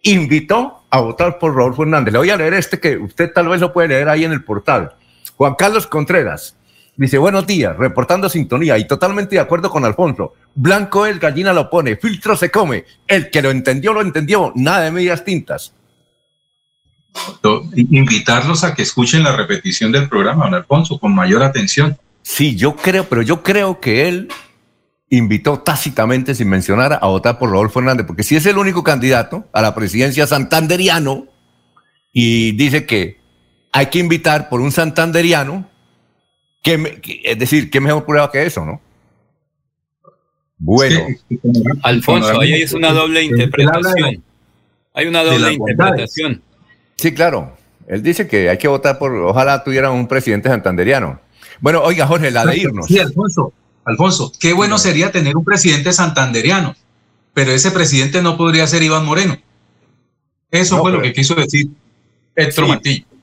invitó 0.00 0.82
a 0.88 1.00
votar 1.00 1.38
por 1.38 1.54
Rodolfo 1.54 1.82
Hernández. 1.82 2.10
Le 2.10 2.18
voy 2.18 2.30
a 2.30 2.38
leer 2.38 2.54
este 2.54 2.80
que 2.80 2.96
usted 2.96 3.34
tal 3.34 3.50
vez 3.50 3.60
lo 3.60 3.70
puede 3.70 3.88
leer 3.88 4.08
ahí 4.08 4.24
en 4.24 4.32
el 4.32 4.42
portal. 4.42 4.94
Juan 5.36 5.56
Carlos 5.56 5.86
Contreras 5.86 6.56
dice, 6.96 7.18
buenos 7.18 7.46
días, 7.46 7.76
reportando 7.76 8.30
sintonía 8.30 8.78
y 8.78 8.86
totalmente 8.86 9.34
de 9.34 9.42
acuerdo 9.42 9.68
con 9.68 9.84
Alfonso. 9.84 10.32
Blanco 10.54 11.04
el 11.04 11.18
gallina 11.18 11.52
lo 11.52 11.68
pone, 11.68 11.96
filtro 11.96 12.34
se 12.34 12.50
come. 12.50 12.86
El 13.06 13.28
que 13.28 13.42
lo 13.42 13.50
entendió, 13.50 13.92
lo 13.92 14.00
entendió. 14.00 14.52
Nada 14.54 14.84
de 14.84 14.92
medias 14.92 15.22
tintas. 15.22 15.74
Invitarlos 17.74 18.64
a 18.64 18.74
que 18.74 18.80
escuchen 18.80 19.22
la 19.22 19.36
repetición 19.36 19.92
del 19.92 20.08
programa, 20.08 20.46
don 20.46 20.54
Alfonso, 20.54 20.98
con 20.98 21.14
mayor 21.14 21.42
atención. 21.42 21.98
Sí, 22.22 22.56
yo 22.56 22.74
creo, 22.74 23.04
pero 23.04 23.20
yo 23.20 23.42
creo 23.42 23.80
que 23.80 24.08
él 24.08 24.28
invitó 25.10 25.60
tácitamente, 25.60 26.34
sin 26.34 26.48
mencionar, 26.48 26.98
a 27.00 27.06
votar 27.06 27.38
por 27.38 27.50
Rodolfo 27.50 27.78
Hernández, 27.78 28.06
porque 28.06 28.22
si 28.22 28.36
es 28.36 28.46
el 28.46 28.58
único 28.58 28.82
candidato 28.82 29.46
a 29.52 29.62
la 29.62 29.74
presidencia 29.74 30.26
santanderiano 30.26 31.26
y 32.12 32.52
dice 32.52 32.86
que 32.86 33.18
hay 33.72 33.86
que 33.86 33.98
invitar 33.98 34.48
por 34.48 34.60
un 34.60 34.72
santanderiano, 34.72 35.68
que, 36.62 37.00
es 37.24 37.38
decir, 37.38 37.70
¿qué 37.70 37.80
mejor 37.80 38.04
prueba 38.04 38.32
que 38.32 38.44
eso, 38.44 38.64
no? 38.64 38.80
Bueno. 40.58 41.06
Alfonso, 41.82 42.40
ahí 42.40 42.54
es 42.54 42.72
una 42.72 42.92
doble 42.92 43.22
interpretación. 43.22 44.24
Hay 44.94 45.06
una 45.06 45.22
doble 45.22 45.52
interpretación. 45.52 46.42
Sí, 46.96 47.12
claro. 47.12 47.56
Él 47.86 48.02
dice 48.02 48.26
que 48.26 48.48
hay 48.48 48.58
que 48.58 48.66
votar 48.66 48.98
por, 48.98 49.12
ojalá 49.14 49.62
tuviera 49.62 49.90
un 49.90 50.08
presidente 50.08 50.48
santanderiano. 50.48 51.20
Bueno, 51.60 51.82
oiga, 51.82 52.06
Jorge, 52.06 52.30
la 52.30 52.44
de 52.44 52.56
irnos. 52.56 52.86
Sí, 52.86 52.98
Alfonso, 52.98 53.52
Alfonso, 53.86 54.32
qué 54.40 54.52
bueno 54.52 54.78
sería 54.78 55.12
tener 55.12 55.36
un 55.36 55.44
presidente 55.44 55.92
santanderiano, 55.92 56.74
pero 57.32 57.52
ese 57.52 57.70
presidente 57.70 58.20
no 58.20 58.36
podría 58.36 58.66
ser 58.66 58.82
Iván 58.82 59.06
Moreno. 59.06 59.38
Eso 60.50 60.78
fue 60.78 60.90
lo 60.90 61.00
que 61.00 61.12
quiso 61.12 61.34
decir 61.34 61.68
Héctor 62.34 62.80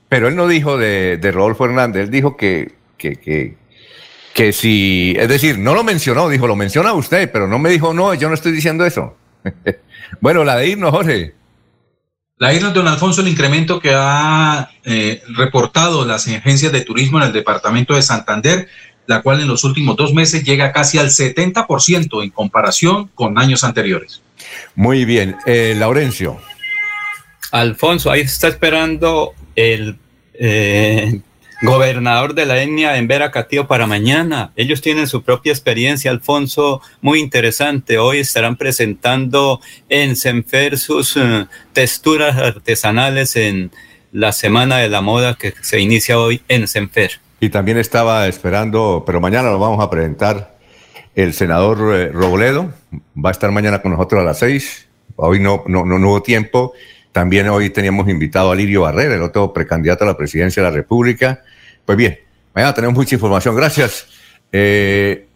Pero 0.08 0.28
él 0.28 0.36
no 0.36 0.48
dijo 0.48 0.78
de, 0.78 1.18
de 1.18 1.32
Rodolfo 1.32 1.66
Hernández, 1.66 2.04
él 2.04 2.10
dijo 2.10 2.36
que, 2.36 2.72
que, 2.96 3.16
que, 3.16 3.56
que 4.32 4.52
si, 4.52 5.14
es 5.18 5.28
decir, 5.28 5.58
no 5.58 5.74
lo 5.74 5.84
mencionó, 5.84 6.30
dijo, 6.30 6.46
lo 6.46 6.56
menciona 6.56 6.94
usted, 6.94 7.30
pero 7.30 7.46
no 7.46 7.58
me 7.58 7.68
dijo, 7.70 7.92
no, 7.92 8.14
yo 8.14 8.28
no 8.28 8.34
estoy 8.34 8.52
diciendo 8.52 8.86
eso. 8.86 9.16
bueno, 10.20 10.44
la 10.44 10.56
de 10.56 10.68
irnos, 10.68 10.90
Jorge. 10.90 11.34
La 12.38 12.48
de 12.48 12.56
irnos, 12.56 12.72
don 12.72 12.88
Alfonso, 12.88 13.20
el 13.20 13.28
incremento 13.28 13.78
que 13.78 13.92
ha 13.94 14.70
eh, 14.82 15.22
reportado 15.36 16.06
las 16.06 16.26
agencias 16.26 16.72
de 16.72 16.80
turismo 16.80 17.18
en 17.18 17.24
el 17.24 17.32
departamento 17.32 17.94
de 17.94 18.02
Santander, 18.02 18.68
la 19.06 19.22
cual 19.22 19.40
en 19.40 19.48
los 19.48 19.64
últimos 19.64 19.96
dos 19.96 20.14
meses 20.14 20.44
llega 20.44 20.72
casi 20.72 20.98
al 20.98 21.10
70% 21.10 22.22
en 22.22 22.30
comparación 22.30 23.10
con 23.14 23.38
años 23.38 23.64
anteriores. 23.64 24.22
Muy 24.74 25.04
bien, 25.04 25.36
eh, 25.46 25.74
Laurencio. 25.76 26.38
Alfonso, 27.50 28.10
ahí 28.10 28.22
está 28.22 28.48
esperando 28.48 29.32
el 29.54 29.96
eh, 30.34 31.20
gobernador 31.62 32.34
de 32.34 32.46
la 32.46 32.62
etnia 32.62 32.96
en 32.96 33.06
Vera 33.06 33.30
Catío 33.30 33.66
para 33.66 33.86
mañana. 33.86 34.52
Ellos 34.56 34.80
tienen 34.80 35.06
su 35.06 35.22
propia 35.22 35.52
experiencia, 35.52 36.10
Alfonso, 36.10 36.82
muy 37.00 37.20
interesante. 37.20 37.98
Hoy 37.98 38.18
estarán 38.18 38.56
presentando 38.56 39.60
en 39.88 40.16
Senfer 40.16 40.78
sus 40.78 41.16
uh, 41.16 41.46
texturas 41.72 42.36
artesanales 42.36 43.36
en 43.36 43.70
la 44.12 44.32
Semana 44.32 44.78
de 44.78 44.88
la 44.88 45.00
Moda 45.00 45.34
que 45.34 45.54
se 45.60 45.80
inicia 45.80 46.18
hoy 46.18 46.42
en 46.48 46.68
Senfer. 46.68 47.20
Y 47.40 47.50
también 47.50 47.78
estaba 47.78 48.26
esperando, 48.26 49.02
pero 49.06 49.20
mañana 49.20 49.50
lo 49.50 49.58
vamos 49.58 49.84
a 49.84 49.90
presentar, 49.90 50.56
el 51.14 51.32
senador 51.32 51.94
eh, 51.94 52.08
Robledo. 52.08 52.72
Va 53.22 53.30
a 53.30 53.32
estar 53.32 53.50
mañana 53.50 53.82
con 53.82 53.92
nosotros 53.92 54.20
a 54.20 54.24
las 54.24 54.38
seis. 54.38 54.88
Hoy 55.16 55.40
no, 55.40 55.62
no, 55.66 55.84
no, 55.84 55.96
hubo 55.96 56.22
tiempo. 56.22 56.72
También 57.12 57.48
hoy 57.48 57.70
teníamos 57.70 58.08
invitado 58.08 58.50
a 58.50 58.54
Lirio 58.54 58.82
Barrera, 58.82 59.14
el 59.14 59.22
otro 59.22 59.52
precandidato 59.52 60.04
a 60.04 60.08
la 60.08 60.16
presidencia 60.16 60.62
de 60.62 60.68
la 60.68 60.74
República. 60.74 61.42
Pues 61.84 61.96
bien, 61.96 62.18
mañana 62.54 62.74
tenemos 62.74 62.96
mucha 62.96 63.14
información. 63.14 63.54
Gracias. 63.54 64.08
Eh, 64.50 65.26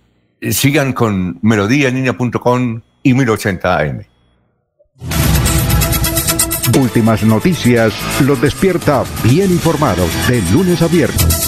sigan 0.50 0.92
con 0.92 1.38
melodíaenlínea.com 1.42 2.80
y 3.02 3.14
1080 3.14 3.78
AM. 3.78 4.04
Últimas 6.78 7.22
noticias 7.22 7.94
los 8.20 8.40
despierta 8.40 9.04
bien 9.24 9.50
informados 9.50 10.10
de 10.28 10.42
lunes 10.52 10.82
a. 10.82 11.47